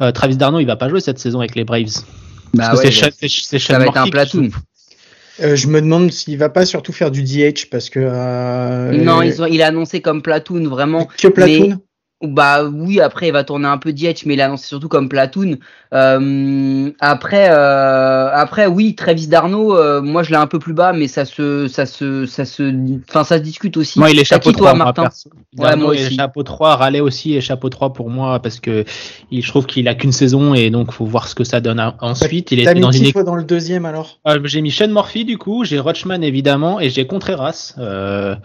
Euh, 0.01 0.11
Travis 0.11 0.35
Darno 0.35 0.59
il 0.59 0.65
va 0.67 0.75
pas 0.75 0.89
jouer 0.89 0.99
cette 0.99 1.19
saison 1.19 1.39
avec 1.39 1.55
les 1.55 1.63
Braves. 1.63 1.85
Bah 2.53 2.69
Parce 2.69 2.81
que 2.81 2.87
ouais, 2.87 2.91
c'est 2.91 2.99
Sean- 3.05 3.15
c'est 3.17 3.29
c'est 3.29 3.59
ça 3.59 3.79
va 3.79 3.85
être 3.87 3.97
un 3.97 4.09
platoon. 4.11 4.49
Euh, 5.41 5.55
je 5.55 5.67
me 5.67 5.81
demande 5.81 6.11
s'il 6.11 6.37
va 6.37 6.49
pas 6.49 6.65
surtout 6.65 6.93
faire 6.93 7.11
du 7.11 7.21
DH 7.23 7.69
parce 7.69 7.89
que 7.89 7.99
euh, 8.01 8.91
Non, 8.93 9.17
ont- 9.41 9.45
il 9.47 9.61
a 9.61 9.67
annoncé 9.67 10.01
comme 10.01 10.21
platoon 10.21 10.67
vraiment. 10.69 11.05
que 11.05 11.27
Platoon? 11.27 11.79
Bah 12.23 12.63
oui, 12.63 13.01
après 13.01 13.27
il 13.27 13.33
va 13.33 13.43
tourner 13.43 13.67
un 13.67 13.77
peu 13.77 13.91
DH, 13.91 14.25
mais 14.25 14.35
il 14.35 14.41
a 14.41 14.45
annoncé 14.45 14.67
surtout 14.67 14.87
comme 14.87 15.09
platoon. 15.09 15.57
Euh, 15.93 16.91
après, 16.99 17.49
euh, 17.49 18.29
après 18.33 18.67
oui, 18.67 18.95
Travis 18.95 19.27
Darno, 19.27 19.75
euh, 19.77 20.01
moi 20.01 20.23
je 20.23 20.29
l'ai 20.31 20.37
un 20.37 20.47
peu 20.47 20.57
plus 20.59 20.73
bas, 20.73 20.93
mais 20.93 21.07
ça 21.07 21.25
se, 21.25 21.67
ça 21.67 21.85
se, 21.85 22.25
ça 22.25 22.45
se, 22.45 22.73
enfin 23.09 23.23
ça 23.23 23.37
se 23.37 23.43
discute 23.43 23.75
aussi. 23.77 23.99
Moi 23.99 24.11
il 24.11 24.19
est 24.19 24.23
chapeau 24.23 24.51
qui, 24.51 24.55
toi, 24.57 24.67
3 24.69 24.75
moi, 24.77 24.85
Martin 24.85 25.03
perso. 25.03 25.29
Ouais, 25.57 25.65
Darno 25.69 25.85
moi 25.85 25.95
est 25.95 26.05
aussi. 26.05 26.15
chapeau 26.15 26.43
3, 26.43 26.75
Raleigh 26.77 27.01
aussi 27.01 27.35
est 27.35 27.41
chapeau 27.41 27.69
3 27.69 27.93
pour 27.93 28.09
moi 28.09 28.39
parce 28.39 28.59
que 28.59 28.85
il, 29.31 29.43
je 29.43 29.47
trouve 29.49 29.65
qu'il 29.65 29.87
a 29.87 29.95
qu'une 29.95 30.11
saison 30.13 30.53
et 30.53 30.69
donc 30.69 30.91
faut 30.93 31.05
voir 31.05 31.27
ce 31.27 31.35
que 31.35 31.43
ça 31.43 31.59
donne 31.59 31.79
a- 31.79 31.95
ensuite. 32.01 32.51
Il 32.51 32.59
est 32.65 32.73
mis 32.73 32.79
dans 32.81 32.91
une 32.91 33.11
toi 33.11 33.23
dans 33.23 33.35
le 33.35 33.43
deuxième 33.43 33.85
alors? 33.85 34.19
Euh, 34.27 34.39
j'ai 34.45 34.61
mis 34.61 34.71
Sean 34.71 34.87
Murphy 34.87 35.25
du 35.25 35.37
coup, 35.37 35.65
j'ai 35.65 35.79
Rochman 35.79 36.21
évidemment 36.23 36.79
et 36.79 36.89
j'ai 36.89 37.05
Contreras, 37.07 37.73
euh, 37.77 38.35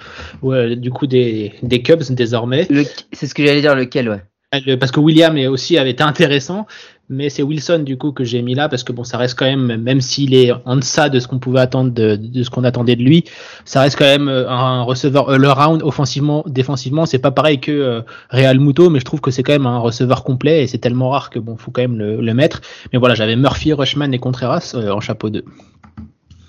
ouais, 0.42 0.74
du 0.76 0.90
coup 0.90 1.06
des, 1.06 1.52
des 1.62 1.82
Cubs 1.82 2.02
désormais. 2.10 2.66
Le- 2.68 2.84
C'est 3.12 3.26
ce 3.26 3.34
que 3.34 3.44
j'allais 3.46 3.59
dire, 3.60 3.74
lequel, 3.74 4.08
ouais. 4.08 4.22
Le- 4.66 4.74
parce 4.76 4.90
que 4.90 4.98
William 4.98 5.36
est 5.38 5.46
aussi 5.46 5.78
avait 5.78 5.90
été 5.90 6.02
intéressant, 6.02 6.66
mais 7.08 7.28
c'est 7.30 7.44
Wilson 7.44 7.84
du 7.86 7.96
coup 7.96 8.10
que 8.10 8.24
j'ai 8.24 8.42
mis 8.42 8.56
là 8.56 8.68
parce 8.68 8.82
que 8.82 8.90
bon 8.90 9.04
ça 9.04 9.16
reste 9.16 9.38
quand 9.38 9.44
même, 9.44 9.76
même 9.80 10.00
s'il 10.00 10.34
est 10.34 10.50
en 10.64 10.74
deçà 10.74 11.08
de 11.08 11.20
ce 11.20 11.28
qu'on 11.28 11.38
pouvait 11.38 11.60
attendre 11.60 11.92
de, 11.92 12.16
de 12.16 12.42
ce 12.42 12.50
qu'on 12.50 12.64
attendait 12.64 12.96
de 12.96 13.02
lui, 13.04 13.22
ça 13.64 13.80
reste 13.82 13.96
quand 13.96 14.06
même 14.06 14.26
euh, 14.28 14.48
un 14.50 14.82
receveur 14.82 15.30
all 15.30 15.46
round 15.46 15.82
offensivement, 15.84 16.42
défensivement, 16.48 17.06
c'est 17.06 17.20
pas 17.20 17.30
pareil 17.30 17.60
que 17.60 17.70
euh, 17.70 18.00
Real 18.30 18.58
Muto, 18.58 18.90
mais 18.90 18.98
je 18.98 19.04
trouve 19.04 19.20
que 19.20 19.30
c'est 19.30 19.44
quand 19.44 19.52
même 19.52 19.66
un 19.66 19.78
receveur 19.78 20.24
complet 20.24 20.64
et 20.64 20.66
c'est 20.66 20.78
tellement 20.78 21.10
rare 21.10 21.30
que 21.30 21.38
bon 21.38 21.56
faut 21.56 21.70
quand 21.70 21.82
même 21.82 21.96
le, 21.96 22.20
le 22.20 22.34
mettre. 22.34 22.60
Mais 22.92 22.98
voilà 22.98 23.14
j'avais 23.14 23.36
Murphy, 23.36 23.72
Rushman 23.72 24.12
et 24.12 24.18
Contreras 24.18 24.72
euh, 24.74 24.90
en 24.90 24.98
chapeau 24.98 25.30
2. 25.30 25.44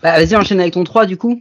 Bah, 0.01 0.13
vas-y, 0.13 0.35
enchaîne 0.35 0.59
avec 0.59 0.73
ton 0.73 0.83
3 0.83 1.05
du 1.05 1.17
coup. 1.17 1.39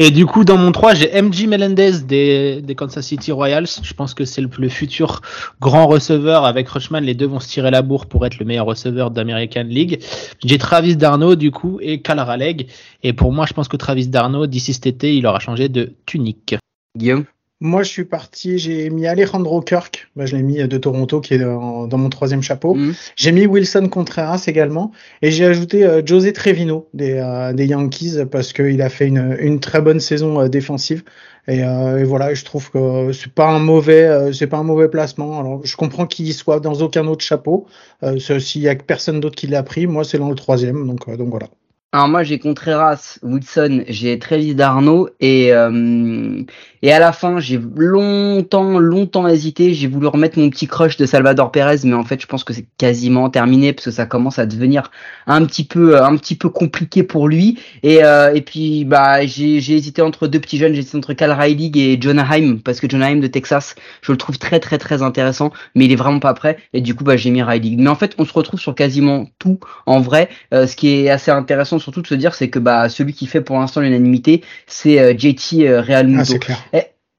Et 0.00 0.10
du 0.12 0.26
coup, 0.26 0.44
dans 0.44 0.56
mon 0.56 0.70
3, 0.70 0.94
j'ai 0.94 1.22
MJ 1.22 1.46
Melendez 1.46 2.02
des, 2.02 2.62
des 2.62 2.74
Kansas 2.74 3.04
City 3.04 3.32
Royals. 3.32 3.66
Je 3.82 3.92
pense 3.94 4.14
que 4.14 4.24
c'est 4.24 4.40
le, 4.40 4.48
le 4.58 4.68
futur 4.68 5.22
grand 5.60 5.86
receveur 5.88 6.44
avec 6.44 6.68
Rushman. 6.68 7.02
Les 7.02 7.14
deux 7.14 7.26
vont 7.26 7.40
se 7.40 7.48
tirer 7.48 7.70
la 7.70 7.82
bourre 7.82 8.06
pour 8.06 8.24
être 8.24 8.38
le 8.38 8.44
meilleur 8.44 8.66
receveur 8.66 9.10
d'American 9.10 9.64
League. 9.64 10.00
J'ai 10.44 10.58
Travis 10.58 10.96
Darno, 10.96 11.34
du 11.34 11.50
coup, 11.50 11.78
et 11.82 12.00
Cal 12.00 12.20
Raleigh. 12.20 12.68
Et 13.02 13.12
pour 13.12 13.32
moi, 13.32 13.46
je 13.46 13.54
pense 13.54 13.66
que 13.66 13.76
Travis 13.76 14.06
Darno, 14.06 14.46
d'ici 14.46 14.72
cet 14.72 14.86
été, 14.86 15.16
il 15.16 15.26
aura 15.26 15.40
changé 15.40 15.68
de 15.68 15.94
tunique. 16.06 16.54
Guillaume? 16.96 17.24
Moi, 17.60 17.82
je 17.82 17.88
suis 17.88 18.04
parti, 18.04 18.56
j'ai 18.58 18.88
mis 18.88 19.08
Alejandro 19.08 19.60
Kirk, 19.60 20.08
bah, 20.14 20.26
je 20.26 20.36
l'ai 20.36 20.44
mis 20.44 20.58
de 20.58 20.78
Toronto, 20.78 21.20
qui 21.20 21.34
est 21.34 21.38
dans, 21.38 21.88
dans 21.88 21.98
mon 21.98 22.08
troisième 22.08 22.40
chapeau. 22.42 22.74
Mhm. 22.74 22.94
J'ai 23.16 23.32
mis 23.32 23.46
Wilson 23.46 23.88
Contreras 23.88 24.44
également, 24.46 24.92
et 25.22 25.32
j'ai 25.32 25.44
ajouté 25.44 25.84
euh, 25.84 26.00
José 26.06 26.32
Trevino 26.32 26.88
des, 26.94 27.14
euh, 27.14 27.52
des 27.52 27.66
Yankees, 27.66 28.26
parce 28.30 28.52
qu'il 28.52 28.80
a 28.80 28.88
fait 28.88 29.08
une, 29.08 29.36
une 29.40 29.58
très 29.58 29.80
bonne 29.80 29.98
saison 29.98 30.40
euh, 30.40 30.48
défensive. 30.48 31.02
Et, 31.48 31.64
euh, 31.64 31.98
et 31.98 32.04
voilà, 32.04 32.32
je 32.32 32.44
trouve 32.44 32.70
que 32.70 33.10
c'est 33.12 33.32
pas 33.32 33.48
un 33.48 33.58
mauvais, 33.58 34.06
euh, 34.06 34.32
c'est 34.32 34.46
pas 34.46 34.58
un 34.58 34.62
mauvais 34.62 34.88
placement. 34.88 35.40
Alors, 35.40 35.60
je 35.64 35.76
comprends 35.76 36.06
qu'il 36.06 36.32
soit 36.34 36.60
dans 36.60 36.74
aucun 36.74 37.08
autre 37.08 37.24
chapeau. 37.24 37.66
Euh, 38.04 38.18
S'il 38.38 38.62
y 38.62 38.68
a 38.68 38.76
que 38.76 38.84
personne 38.84 39.18
d'autre 39.18 39.34
qui 39.34 39.48
l'a 39.48 39.64
pris, 39.64 39.88
moi, 39.88 40.04
c'est 40.04 40.18
dans 40.18 40.28
le 40.28 40.36
troisième, 40.36 40.86
donc, 40.86 41.08
euh, 41.08 41.16
donc 41.16 41.30
voilà. 41.30 41.48
Alors 41.90 42.08
moi 42.08 42.22
j'ai 42.22 42.38
Contreras, 42.38 43.18
Wilson, 43.22 43.82
j'ai 43.88 44.18
Travis 44.18 44.54
Darno 44.54 45.08
et 45.20 45.54
euh, 45.54 46.42
et 46.82 46.92
à 46.92 46.98
la 46.98 47.12
fin 47.12 47.40
j'ai 47.40 47.60
longtemps 47.76 48.78
longtemps 48.78 49.26
hésité. 49.28 49.74
J'ai 49.74 49.86
voulu 49.88 50.06
remettre 50.06 50.38
mon 50.38 50.50
petit 50.50 50.66
crush 50.66 50.96
de 50.96 51.06
Salvador 51.06 51.50
Perez, 51.50 51.78
mais 51.84 51.94
en 51.94 52.04
fait 52.04 52.20
je 52.20 52.26
pense 52.26 52.44
que 52.44 52.52
c'est 52.52 52.66
quasiment 52.78 53.28
terminé 53.30 53.72
parce 53.72 53.86
que 53.86 53.90
ça 53.90 54.06
commence 54.06 54.38
à 54.38 54.46
devenir 54.46 54.90
un 55.26 55.44
petit 55.44 55.64
peu 55.64 56.02
un 56.02 56.16
petit 56.16 56.34
peu 56.36 56.48
compliqué 56.48 57.02
pour 57.02 57.28
lui. 57.28 57.58
Et 57.82 58.04
euh, 58.04 58.32
et 58.34 58.42
puis 58.42 58.84
bah 58.84 59.24
j'ai 59.26 59.60
j'ai 59.60 59.74
hésité 59.74 60.02
entre 60.02 60.26
deux 60.26 60.40
petits 60.40 60.58
jeunes, 60.58 60.72
j'ai 60.72 60.80
hésité 60.80 60.96
entre 60.96 61.12
Cal 61.14 61.32
Riley 61.32 61.70
et 61.74 62.00
Jonah 62.00 62.26
Heim 62.30 62.60
parce 62.60 62.80
que 62.80 62.88
Jonah 62.88 63.06
Heim 63.10 63.20
de 63.20 63.26
Texas, 63.26 63.74
je 64.02 64.12
le 64.12 64.18
trouve 64.18 64.38
très 64.38 64.60
très 64.60 64.78
très 64.78 65.02
intéressant, 65.02 65.52
mais 65.74 65.84
il 65.86 65.92
est 65.92 65.96
vraiment 65.96 66.20
pas 66.20 66.34
prêt. 66.34 66.58
Et 66.72 66.80
du 66.80 66.94
coup 66.94 67.04
bah 67.04 67.16
j'ai 67.16 67.30
mis 67.30 67.42
Riley. 67.42 67.76
Mais 67.78 67.88
en 67.88 67.94
fait 67.96 68.14
on 68.18 68.24
se 68.24 68.32
retrouve 68.32 68.60
sur 68.60 68.74
quasiment 68.74 69.26
tout 69.38 69.58
en 69.86 70.00
vrai. 70.00 70.28
Euh, 70.54 70.66
ce 70.66 70.76
qui 70.76 70.88
est 70.90 71.10
assez 71.10 71.30
intéressant 71.30 71.78
surtout 71.78 72.02
de 72.02 72.06
se 72.06 72.14
dire, 72.14 72.34
c'est 72.34 72.48
que 72.50 72.58
bah 72.58 72.88
celui 72.88 73.12
qui 73.12 73.26
fait 73.26 73.40
pour 73.40 73.58
l'instant 73.58 73.80
l'unanimité, 73.80 74.42
c'est 74.66 74.98
euh, 75.00 75.14
JT 75.16 75.68
euh, 75.68 75.80
Real 75.80 76.06
Ah, 76.06 76.10
Muto. 76.10 76.24
c'est 76.24 76.38
clair. 76.38 76.58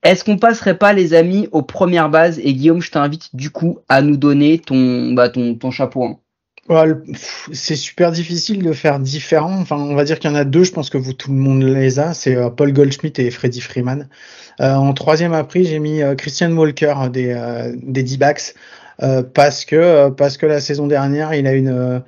Est-ce 0.03 0.23
qu'on 0.23 0.37
passerait 0.37 0.77
pas 0.77 0.93
les 0.93 1.13
amis 1.13 1.49
aux 1.51 1.61
premières 1.61 2.09
bases? 2.09 2.39
Et 2.39 2.53
Guillaume, 2.53 2.81
je 2.81 2.91
t'invite 2.91 3.35
du 3.35 3.49
coup 3.49 3.79
à 3.89 4.01
nous 4.01 4.17
donner 4.17 4.59
ton 4.59 5.11
bah 5.13 5.29
ton 5.29 5.71
chapeau. 5.71 6.03
hein. 6.05 6.19
Pff, 6.69 7.49
c'est 7.51 7.75
super 7.75 8.11
difficile 8.11 8.61
de 8.61 8.73
faire 8.73 8.99
différent. 8.99 9.59
Enfin, 9.59 9.77
on 9.77 9.95
va 9.95 10.03
dire 10.03 10.19
qu'il 10.19 10.29
y 10.29 10.33
en 10.33 10.35
a 10.35 10.45
deux, 10.45 10.63
je 10.63 10.71
pense 10.71 10.89
que 10.89 10.97
tout 11.11 11.31
le 11.31 11.37
monde 11.37 11.63
les 11.63 11.97
a. 11.99 12.13
C'est 12.13 12.35
euh, 12.35 12.49
Paul 12.49 12.71
Goldschmidt 12.73 13.19
et 13.19 13.31
Freddie 13.31 13.61
Freeman. 13.61 14.07
Euh, 14.61 14.73
en 14.75 14.93
troisième 14.93 15.33
après, 15.33 15.63
j'ai 15.63 15.79
mis 15.79 16.01
euh, 16.01 16.15
Christian 16.15 16.51
Walker 16.51 16.93
des, 17.11 17.35
des 17.81 18.03
D-backs. 18.03 18.53
Parce 19.33 19.65
que 19.65 20.09
parce 20.09 20.37
que 20.37 20.45
la 20.45 20.59
saison 20.59 20.87
dernière, 20.87 21.33
il 21.33 21.47
a 21.47 21.53
une 21.53 22.03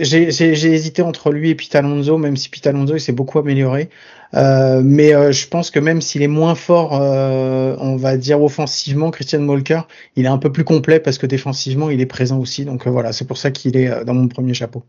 j'ai 0.00 0.72
hésité 0.72 1.02
entre 1.02 1.30
lui 1.30 1.50
et 1.50 1.54
Pete 1.54 1.74
Alonso, 1.74 2.18
même 2.18 2.36
si 2.36 2.48
Pete 2.48 2.66
Alonso 2.66 2.94
il 2.94 3.00
s'est 3.00 3.12
beaucoup 3.12 3.38
amélioré. 3.38 3.90
Euh, 4.34 4.82
mais 4.84 5.14
euh, 5.14 5.32
je 5.32 5.48
pense 5.48 5.70
que 5.70 5.78
même 5.78 6.00
s'il 6.00 6.22
est 6.22 6.28
moins 6.28 6.54
fort, 6.54 7.00
euh, 7.00 7.76
on 7.78 7.96
va 7.96 8.16
dire 8.16 8.42
offensivement, 8.42 9.10
Christian 9.10 9.40
Molker, 9.40 9.82
il 10.16 10.24
est 10.24 10.28
un 10.28 10.38
peu 10.38 10.52
plus 10.52 10.64
complet 10.64 11.00
parce 11.00 11.16
que 11.18 11.26
défensivement, 11.26 11.90
il 11.90 12.00
est 12.00 12.06
présent 12.06 12.38
aussi. 12.38 12.64
Donc 12.64 12.86
voilà, 12.86 13.12
c'est 13.12 13.26
pour 13.26 13.38
ça 13.38 13.50
qu'il 13.50 13.76
est 13.76 14.04
dans 14.04 14.14
mon 14.14 14.28
premier 14.28 14.54
chapeau. 14.54 14.84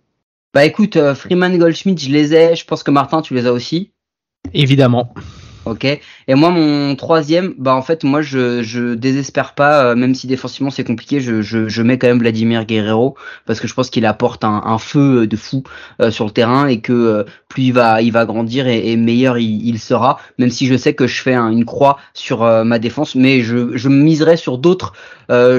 Bah 0.53 0.65
écoute, 0.65 0.98
Freeman 1.13 1.58
Goldschmidt, 1.58 2.03
je 2.03 2.12
les 2.12 2.34
ai. 2.34 2.55
Je 2.55 2.65
pense 2.65 2.84
que 2.84 2.91
Martin, 2.91 3.22
tu 3.22 3.36
les 3.36 3.46
as 3.46 3.53
aussi. 3.53 3.91
Évidemment. 4.53 5.13
Ok. 5.65 5.83
Et 5.83 6.35
moi, 6.35 6.51
mon 6.51 6.95
troisième, 6.95 7.53
bah 7.57 7.75
en 7.75 7.81
fait, 7.81 8.03
moi, 8.03 8.21
je, 8.21 8.63
je 8.63 8.93
désespère 8.93 9.53
pas, 9.53 9.83
euh, 9.83 9.95
même 9.95 10.15
si 10.15 10.25
défensivement 10.25 10.69
c'est 10.69 10.85
compliqué, 10.85 11.19
je, 11.19 11.41
je, 11.41 11.67
je, 11.67 11.81
mets 11.81 11.97
quand 11.97 12.07
même 12.07 12.19
Vladimir 12.19 12.65
Guerrero 12.65 13.15
parce 13.45 13.59
que 13.59 13.67
je 13.67 13.73
pense 13.73 13.89
qu'il 13.89 14.05
apporte 14.05 14.43
un, 14.43 14.61
un, 14.65 14.77
feu 14.77 15.27
de 15.27 15.35
fou 15.35 15.63
euh, 16.01 16.11
sur 16.11 16.25
le 16.25 16.31
terrain 16.31 16.67
et 16.67 16.79
que 16.79 16.93
euh, 16.93 17.23
plus 17.49 17.63
il 17.63 17.73
va, 17.73 18.01
il 18.01 18.11
va 18.11 18.25
grandir 18.25 18.67
et, 18.67 18.95
meilleur 18.95 19.37
il, 19.37 19.79
sera. 19.79 20.19
Même 20.37 20.49
si 20.49 20.65
je 20.65 20.77
sais 20.77 20.93
que 20.93 21.07
je 21.07 21.21
fais 21.21 21.35
une 21.35 21.65
croix 21.65 21.97
sur 22.13 22.43
ma 22.63 22.79
défense, 22.79 23.15
mais 23.15 23.41
je, 23.41 23.75
je 23.75 23.89
miserai 23.89 24.37
sur 24.37 24.57
d'autres 24.57 24.93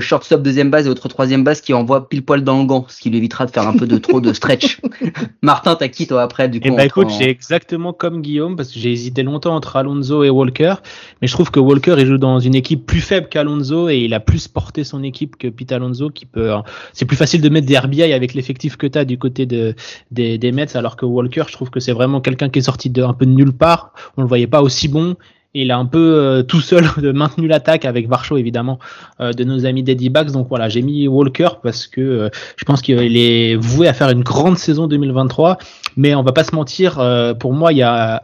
shortstop 0.00 0.42
deuxième 0.42 0.70
base 0.70 0.86
et 0.86 0.90
autre 0.90 1.08
troisième 1.08 1.44
base 1.44 1.60
qui 1.60 1.72
envoient 1.74 2.08
pile 2.08 2.24
poil 2.24 2.42
dans 2.42 2.58
le 2.58 2.66
gant, 2.66 2.86
ce 2.88 3.00
qui 3.00 3.10
lui 3.10 3.18
évitera 3.18 3.46
de 3.46 3.50
faire 3.50 3.66
un 3.66 3.76
peu 3.76 3.86
de 3.86 3.98
trop 3.98 4.20
de 4.20 4.32
stretch. 4.32 4.80
Martin, 5.42 5.76
t'as 5.76 5.88
qui 5.88 6.06
toi 6.06 6.22
après 6.22 6.48
du 6.48 6.60
coup 6.60 6.68
Eh 6.68 6.76
ben 6.76 6.84
écoute, 6.84 7.08
j'ai 7.18 7.28
exactement 7.28 7.92
comme 7.92 8.20
Guillaume 8.20 8.56
parce 8.56 8.72
que 8.72 8.78
j'ai 8.78 8.92
hésité 8.92 9.22
longtemps 9.22 9.54
entre 9.54 9.76
Alonso 9.76 10.24
et 10.24 10.30
Walker, 10.30 10.74
mais 11.20 11.28
je 11.28 11.32
trouve 11.32 11.50
que 11.50 11.60
Walker 11.60 11.94
il 11.98 12.06
joue 12.06 12.18
dans 12.18 12.40
une 12.40 12.54
équipe 12.54 12.86
plus 12.86 13.00
faible 13.00 13.28
qu'Alonso 13.28 13.88
et 13.88 13.98
il 13.98 14.14
a 14.14 14.20
plus 14.20 14.48
porté 14.48 14.84
son 14.84 15.02
équipe 15.02 15.36
que 15.36 15.48
Pete 15.48 15.72
Alonso 15.72 16.10
qui 16.10 16.26
peut. 16.26 16.52
Hein, 16.52 16.64
c'est 16.92 17.04
plus 17.04 17.16
facile 17.16 17.40
de 17.40 17.48
mettre 17.48 17.66
des 17.66 17.78
RBI 17.78 18.12
avec 18.12 18.34
l'effectif 18.34 18.76
que 18.76 18.86
tu 18.86 18.98
as 18.98 19.04
du 19.04 19.18
côté 19.18 19.46
de, 19.46 19.74
des, 20.10 20.38
des 20.38 20.52
Mets, 20.52 20.76
alors 20.76 20.96
que 20.96 21.04
Walker, 21.06 21.44
je 21.46 21.52
trouve 21.52 21.70
que 21.70 21.80
c'est 21.80 21.92
vraiment 21.92 22.20
quelqu'un 22.20 22.48
qui 22.48 22.58
est 22.58 22.62
sorti 22.62 22.90
de 22.90 23.02
un 23.02 23.12
peu 23.12 23.26
de 23.26 23.32
nulle 23.32 23.52
part. 23.52 23.92
On 24.16 24.22
le 24.22 24.28
voyait 24.28 24.46
pas 24.46 24.62
aussi 24.62 24.88
bon 24.88 25.16
il 25.54 25.70
a 25.70 25.78
un 25.78 25.86
peu 25.86 25.98
euh, 25.98 26.42
tout 26.42 26.60
seul 26.60 26.84
maintenu 27.14 27.48
l'attaque 27.48 27.84
avec 27.84 28.08
Varcho 28.08 28.36
évidemment 28.36 28.78
euh, 29.20 29.32
de 29.32 29.44
nos 29.44 29.66
amis 29.66 29.82
Daddy 29.82 30.08
Bags. 30.10 30.30
Donc 30.30 30.48
voilà, 30.48 30.68
j'ai 30.68 30.82
mis 30.82 31.08
Walker 31.08 31.48
parce 31.62 31.86
que 31.86 32.00
euh, 32.00 32.28
je 32.56 32.64
pense 32.64 32.82
qu'il 32.82 33.16
est 33.16 33.56
voué 33.56 33.88
à 33.88 33.92
faire 33.92 34.10
une 34.10 34.22
grande 34.22 34.58
saison 34.58 34.86
2023. 34.86 35.58
Mais 35.96 36.14
on 36.14 36.22
va 36.22 36.32
pas 36.32 36.44
se 36.44 36.54
mentir, 36.54 37.02
pour 37.38 37.52
moi 37.52 37.72
il 37.72 37.78
y 37.78 37.82
a 37.82 38.22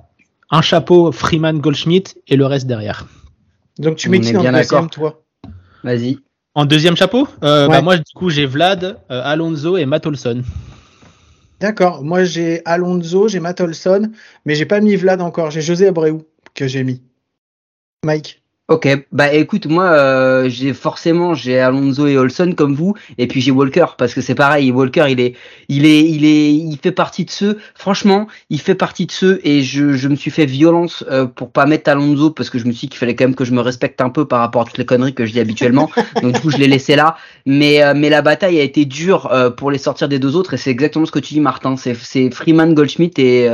un 0.50 0.62
chapeau 0.62 1.12
Freeman 1.12 1.58
Goldschmidt 1.58 2.14
et 2.28 2.36
le 2.36 2.46
reste 2.46 2.66
derrière. 2.66 3.06
Donc 3.78 3.96
tu 3.96 4.08
mets 4.08 4.20
qui 4.20 4.36
en 4.36 4.42
deuxième, 4.42 4.88
toi? 4.88 5.22
Vas-y. 5.84 6.18
En 6.56 6.64
deuxième 6.64 6.96
chapeau? 6.96 7.28
Euh, 7.44 7.68
bah, 7.68 7.82
Moi, 7.82 7.98
du 7.98 8.12
coup, 8.14 8.30
j'ai 8.30 8.46
Vlad, 8.46 8.98
euh, 9.10 9.20
Alonso 9.22 9.76
et 9.76 9.84
Matt 9.84 10.06
Olson. 10.06 10.42
D'accord. 11.60 12.02
Moi, 12.02 12.24
j'ai 12.24 12.62
Alonso, 12.64 13.28
j'ai 13.28 13.40
Matt 13.40 13.60
Olson, 13.60 14.10
mais 14.46 14.54
j'ai 14.54 14.64
pas 14.64 14.80
mis 14.80 14.96
Vlad 14.96 15.20
encore. 15.20 15.50
J'ai 15.50 15.60
José 15.60 15.88
Abreu 15.88 16.26
que 16.54 16.66
j'ai 16.66 16.82
mis. 16.82 17.02
Mike 18.06 18.45
Ok, 18.68 18.88
bah 19.12 19.32
écoute, 19.32 19.66
moi 19.66 19.84
euh, 19.84 20.48
j'ai 20.48 20.74
forcément 20.74 21.34
j'ai 21.34 21.60
Alonso 21.60 22.08
et 22.08 22.18
Olson 22.18 22.52
comme 22.56 22.74
vous, 22.74 22.94
et 23.16 23.28
puis 23.28 23.40
j'ai 23.40 23.52
Walker 23.52 23.86
parce 23.96 24.12
que 24.12 24.20
c'est 24.20 24.34
pareil. 24.34 24.72
Walker, 24.72 25.04
il 25.08 25.20
est, 25.20 25.36
il 25.68 25.86
est, 25.86 26.00
il 26.00 26.24
est, 26.24 26.52
il 26.52 26.76
fait 26.76 26.90
partie 26.90 27.24
de 27.24 27.30
ceux. 27.30 27.58
Franchement, 27.76 28.26
il 28.50 28.60
fait 28.60 28.74
partie 28.74 29.06
de 29.06 29.12
ceux, 29.12 29.40
et 29.44 29.62
je, 29.62 29.92
je 29.92 30.08
me 30.08 30.16
suis 30.16 30.32
fait 30.32 30.46
violence 30.46 31.04
euh, 31.08 31.26
pour 31.26 31.52
pas 31.52 31.64
mettre 31.64 31.88
Alonso 31.88 32.32
parce 32.32 32.50
que 32.50 32.58
je 32.58 32.64
me 32.64 32.72
suis 32.72 32.88
dit 32.88 32.88
qu'il 32.88 32.98
fallait 32.98 33.14
quand 33.14 33.26
même 33.26 33.36
que 33.36 33.44
je 33.44 33.52
me 33.52 33.60
respecte 33.60 34.00
un 34.00 34.10
peu 34.10 34.24
par 34.26 34.40
rapport 34.40 34.62
à 34.62 34.64
toutes 34.64 34.78
les 34.78 34.84
conneries 34.84 35.14
que 35.14 35.26
je 35.26 35.32
dis 35.32 35.38
habituellement. 35.38 35.88
Donc 36.20 36.32
du 36.32 36.40
coup, 36.40 36.50
je 36.50 36.56
l'ai 36.56 36.66
laissé 36.66 36.96
là. 36.96 37.16
Mais 37.46 37.84
euh, 37.84 37.94
mais 37.94 38.10
la 38.10 38.20
bataille 38.20 38.58
a 38.58 38.64
été 38.64 38.84
dure 38.84 39.30
euh, 39.30 39.48
pour 39.48 39.70
les 39.70 39.78
sortir 39.78 40.08
des 40.08 40.18
deux 40.18 40.34
autres, 40.34 40.54
et 40.54 40.56
c'est 40.56 40.70
exactement 40.72 41.06
ce 41.06 41.12
que 41.12 41.20
tu 41.20 41.34
dis, 41.34 41.40
Martin. 41.40 41.76
C'est 41.76 41.94
c'est 41.94 42.32
Freeman, 42.32 42.74
Goldschmidt 42.74 43.22
et 43.22 43.48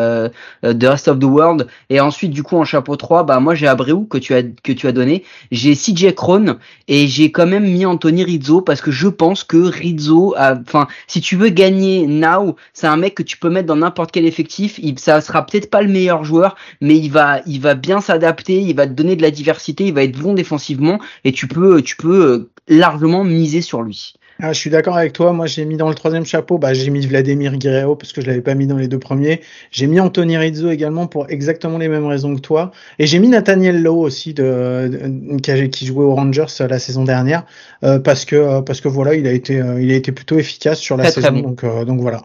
The 0.63 0.85
Rest 0.85 1.09
of 1.09 1.19
the 1.19 1.25
World. 1.25 1.67
Et 1.91 2.01
ensuite, 2.01 2.31
du 2.31 2.43
coup, 2.43 2.57
en 2.57 2.65
chapeau 2.65 2.97
3, 2.97 3.25
bah 3.25 3.41
moi 3.41 3.55
j'ai 3.55 3.67
Abreu 3.67 4.07
que 4.09 4.17
tu 4.17 4.33
as 4.33 4.43
que 4.43 4.73
tu 4.73 4.87
as 4.87 4.93
donné 4.93 5.02
j'ai 5.51 5.75
CJ 5.75 6.15
Krohn 6.15 6.59
et 6.89 7.07
j'ai 7.07 7.31
quand 7.31 7.47
même 7.47 7.65
mis 7.65 7.87
Anthony 7.87 8.25
Rizzo 8.25 8.61
parce 8.61 8.81
que 8.81 8.91
je 8.91 9.09
pense 9.09 9.45
que 9.45 9.57
Rizzo, 9.57 10.35
enfin, 10.37 10.87
si 11.07 11.21
tu 11.21 11.37
veux 11.37 11.49
gagner 11.49 12.07
now, 12.07 12.57
c'est 12.73 12.87
un 12.87 12.97
mec 12.97 13.15
que 13.15 13.23
tu 13.23 13.37
peux 13.37 13.51
mettre 13.51 13.67
dans 13.67 13.77
n'importe 13.77 14.13
quel 14.13 14.27
effectif. 14.27 14.79
Il, 14.83 14.99
ça 14.99 15.21
sera 15.21 15.45
peut-être 15.45 15.71
pas 15.71 15.83
le 15.83 15.89
meilleur 15.89 16.25
joueur, 16.25 16.57
mais 16.81 16.97
il 16.97 17.11
va, 17.11 17.41
il 17.47 17.61
va 17.61 17.75
bien 17.75 18.01
s'adapter, 18.01 18.61
il 18.61 18.75
va 18.75 18.87
te 18.87 18.93
donner 18.93 19.17
de 19.17 19.23
la 19.23 19.31
diversité, 19.31 19.87
il 19.87 19.95
va 19.95 20.03
être 20.05 20.19
bon 20.19 20.35
défensivement 20.35 20.99
et 21.25 21.33
tu 21.33 21.47
peux, 21.49 21.83
tu 21.83 21.97
peux 21.97 22.25
euh, 22.25 22.51
largement 22.69 23.25
miser 23.25 23.61
sur 23.61 23.83
lui. 23.83 24.15
Ah, 24.41 24.53
je 24.53 24.59
suis 24.59 24.71
d'accord 24.71 24.97
avec 24.97 25.13
toi. 25.13 25.33
Moi, 25.33 25.47
j'ai 25.47 25.65
mis 25.65 25.77
dans 25.77 25.89
le 25.89 25.95
troisième 25.95 26.25
chapeau, 26.25 26.59
bah, 26.59 26.75
j'ai 26.75 26.91
mis 26.91 27.07
Vladimir 27.07 27.57
Guerrero 27.57 27.97
parce 27.97 28.13
que 28.13 28.21
je 28.21 28.27
l'avais 28.27 28.41
pas 28.41 28.55
mis 28.55 28.67
dans 28.67 28.77
les 28.77 28.89
deux 28.89 28.99
premiers. 28.99 29.41
J'ai 29.71 29.87
mis 29.87 30.01
Anthony 30.01 30.37
Rizzo 30.37 30.71
également 30.71 31.07
pour 31.07 31.31
exactement 31.31 31.79
les 31.79 31.89
mêmes 31.89 32.07
raisons 32.07 32.35
que 32.35 32.41
toi. 32.41 32.73
Et 32.99 33.07
j'ai 33.07 33.19
mis 33.19 33.29
Nathaniel 33.29 33.83
Lowe 33.83 34.01
aussi 34.01 34.35
de, 34.35 35.39
qui, 35.41 35.87
jouait 35.87 36.05
aux 36.05 36.15
Rangers 36.15 36.47
euh, 36.61 36.69
la 36.69 36.79
saison 36.79 37.05
dernière 37.05 37.45
euh, 37.85 37.99
parce 37.99 38.25
que 38.25 38.37
euh, 38.37 38.63
parce 38.63 38.81
que 38.81 38.89
voilà, 38.89 39.15
il 39.15 39.27
a 39.27 39.33
été 39.33 39.55
il 39.55 39.91
a 39.93 39.95
été 39.95 40.13
plutôt 40.13 40.39
efficace 40.39 40.79
sur 40.79 40.97
la 40.97 41.11
saison. 41.11 41.33
Donc 41.41 41.65
donc 41.65 42.01
voilà. 42.01 42.23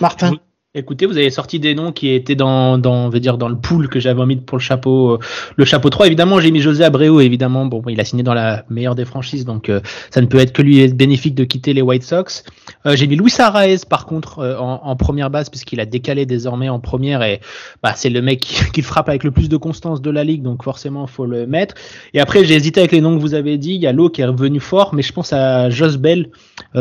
Martin. 0.00 0.36
Écoutez, 0.74 1.04
vous 1.04 1.18
avez 1.18 1.28
sorti 1.28 1.60
des 1.60 1.74
noms 1.74 1.92
qui 1.92 2.08
étaient 2.08 2.34
dans, 2.34 2.78
dans, 2.78 3.10
dire, 3.10 3.36
dans 3.36 3.50
le 3.50 3.58
pool 3.58 3.90
que 3.90 4.00
j'avais 4.00 4.24
mis 4.24 4.36
pour 4.36 4.56
le 4.56 4.62
chapeau, 4.62 5.10
euh, 5.10 5.18
le 5.56 5.66
chapeau 5.66 5.90
3. 5.90 6.06
Évidemment, 6.06 6.40
j'ai 6.40 6.50
mis 6.50 6.62
José 6.62 6.82
Abreu, 6.82 7.20
évidemment. 7.20 7.66
Bon, 7.66 7.82
il 7.88 8.00
a 8.00 8.06
signé 8.06 8.22
dans 8.22 8.32
la 8.32 8.64
meilleure 8.70 8.94
des 8.94 9.04
franchises, 9.04 9.44
donc 9.44 9.68
euh, 9.68 9.82
ça 10.08 10.22
ne 10.22 10.26
peut 10.26 10.38
être 10.38 10.54
que 10.54 10.62
lui 10.62 10.88
bénéfique 10.88 11.34
de 11.34 11.44
quitter 11.44 11.74
les 11.74 11.82
White 11.82 12.04
Sox. 12.04 12.42
Euh, 12.86 12.96
j'ai 12.96 13.06
mis 13.06 13.16
Luis 13.16 13.34
Arraez, 13.38 13.80
par 13.86 14.06
contre, 14.06 14.38
en, 14.58 14.96
première 14.96 15.28
base, 15.28 15.50
puisqu'il 15.50 15.78
a 15.78 15.84
décalé 15.84 16.24
désormais 16.24 16.70
en 16.70 16.80
première 16.80 17.22
et 17.22 17.42
bah, 17.82 17.92
c'est 17.94 18.08
le 18.08 18.22
mec 18.22 18.40
qui, 18.72 18.80
frappe 18.80 19.10
avec 19.10 19.24
le 19.24 19.30
plus 19.30 19.50
de 19.50 19.58
constance 19.58 20.00
de 20.00 20.10
la 20.10 20.24
ligue, 20.24 20.40
donc 20.40 20.64
forcément, 20.64 21.06
faut 21.06 21.26
le 21.26 21.46
mettre. 21.46 21.74
Et 22.14 22.20
après, 22.20 22.46
j'ai 22.46 22.54
hésité 22.54 22.80
avec 22.80 22.92
les 22.92 23.02
noms 23.02 23.14
que 23.14 23.20
vous 23.20 23.34
avez 23.34 23.58
dit. 23.58 23.74
Il 23.74 23.82
y 23.82 23.86
a 23.86 23.92
Lowe 23.92 24.08
qui 24.08 24.22
est 24.22 24.26
revenu 24.26 24.58
fort, 24.58 24.94
mais 24.94 25.02
je 25.02 25.12
pense 25.12 25.34
à 25.34 25.68
Joss 25.68 25.98
Bell, 25.98 26.30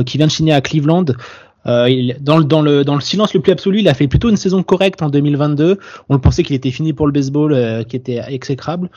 qui 0.06 0.18
vient 0.18 0.28
de 0.28 0.32
signer 0.32 0.54
à 0.54 0.62
Cleveland. 0.62 1.04
Euh, 1.68 1.90
il, 1.90 2.18
dans, 2.22 2.38
le, 2.38 2.44
dans, 2.44 2.62
le, 2.62 2.84
dans 2.84 2.96
le 2.96 3.02
silence 3.02 3.34
le 3.34 3.40
plus 3.42 3.52
absolu, 3.52 3.80
il 3.80 3.88
a 3.88 3.94
fait 3.94 4.08
plutôt 4.08 4.30
une 4.30 4.38
saison 4.38 4.64
correcte 4.64 5.02
en 5.02 5.10
2022. 5.10 5.78
On 6.10 6.14
le 6.14 6.20
pensait 6.22 6.44
qu'il 6.44 6.56
était 6.56 6.72
fini 6.72 6.94
pour 6.94 7.06
le 7.06 7.12
baseball, 7.14 7.54
euh, 7.54 7.84
qui 7.84 7.96
était 7.96 8.22
exécrable. 8.28 8.90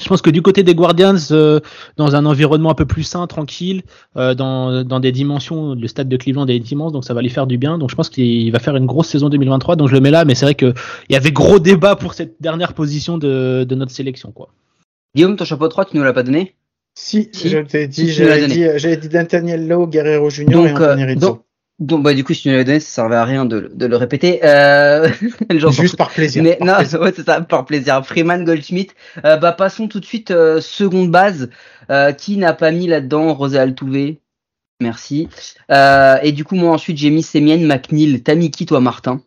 Je 0.00 0.08
pense 0.08 0.22
que 0.22 0.30
du 0.30 0.40
côté 0.40 0.62
des 0.62 0.74
Guardians, 0.74 1.16
euh, 1.32 1.60
dans 1.98 2.16
un 2.16 2.24
environnement 2.24 2.70
un 2.70 2.74
peu 2.74 2.86
plus 2.86 3.02
sain, 3.02 3.26
tranquille, 3.26 3.82
euh, 4.16 4.34
dans, 4.34 4.84
dans 4.84 5.00
des 5.00 5.12
dimensions, 5.12 5.74
le 5.74 5.86
stade 5.86 6.08
de 6.08 6.16
Cleveland 6.16 6.46
est 6.46 6.70
immense, 6.70 6.92
donc 6.92 7.04
ça 7.04 7.12
va 7.12 7.20
lui 7.20 7.28
faire 7.28 7.46
du 7.46 7.58
bien. 7.58 7.76
Donc 7.76 7.90
je 7.90 7.94
pense 7.94 8.08
qu'il 8.08 8.50
va 8.52 8.58
faire 8.58 8.74
une 8.74 8.86
grosse 8.86 9.08
saison 9.08 9.28
2023, 9.28 9.76
donc 9.76 9.88
je 9.88 9.94
le 9.94 10.00
mets 10.00 10.10
là. 10.10 10.24
Mais 10.24 10.34
c'est 10.34 10.46
vrai 10.46 10.54
qu'il 10.54 10.72
y 11.10 11.14
avait 11.14 11.30
gros 11.30 11.58
débat 11.58 11.94
pour 11.94 12.14
cette 12.14 12.36
dernière 12.40 12.72
position 12.72 13.18
de, 13.18 13.64
de 13.68 13.74
notre 13.74 13.92
sélection. 13.92 14.32
quoi. 14.32 14.48
Guillaume, 15.14 15.36
ton 15.36 15.44
chapeau 15.44 15.68
3, 15.68 15.84
tu 15.84 15.98
nous 15.98 16.02
l'as 16.02 16.14
pas 16.14 16.22
donné? 16.22 16.54
Si, 16.94 17.30
je 17.32 17.58
t'ai 17.58 17.86
dit, 17.86 18.12
j'avais 18.12 18.46
dit, 18.48 19.08
dit 19.08 19.14
Nathaniel 19.14 19.68
Lowe, 19.68 19.88
Guerrero 19.88 20.30
Junior 20.30 20.62
donc, 20.62 20.70
et 20.70 20.84
Anthony 20.84 21.04
Rizzo. 21.04 21.20
Donc, 21.20 21.42
bah, 21.82 22.14
du 22.14 22.24
coup, 22.24 22.34
si 22.34 22.42
tu 22.42 22.48
nous 22.48 22.52
l'avais 22.52 22.64
donné, 22.64 22.80
ça 22.80 22.88
servait 22.88 23.16
à 23.16 23.24
rien 23.24 23.44
de, 23.44 23.70
de 23.74 23.86
le 23.86 23.96
répéter. 23.96 24.40
Euh... 24.44 25.08
Juste 25.70 25.96
par 25.96 26.10
plaisir. 26.10 26.42
Mais, 26.42 26.58
non, 26.60 26.74
Ouais, 27.00 27.12
c'est 27.14 27.24
ça, 27.24 27.40
par 27.40 27.64
plaisir. 27.64 28.04
Freeman 28.04 28.44
Goldschmidt. 28.44 28.92
Euh, 29.24 29.36
bah, 29.36 29.52
passons 29.52 29.88
tout 29.88 30.00
de 30.00 30.04
suite, 30.04 30.30
euh, 30.30 30.60
seconde 30.60 31.10
base. 31.10 31.50
Euh, 31.90 32.12
qui 32.12 32.36
n'a 32.36 32.52
pas 32.52 32.70
mis 32.70 32.86
là-dedans 32.86 33.34
Rosé 33.34 33.58
Altuve 33.58 34.16
Merci. 34.80 35.28
Euh, 35.70 36.16
et 36.22 36.32
du 36.32 36.44
coup, 36.44 36.54
moi, 36.54 36.72
ensuite, 36.72 36.98
j'ai 36.98 37.10
mis 37.10 37.22
Semien 37.22 37.58
McNeil. 37.58 38.22
T'as 38.22 38.34
mis 38.34 38.50
qui, 38.50 38.66
toi, 38.66 38.80
Martin? 38.80 39.20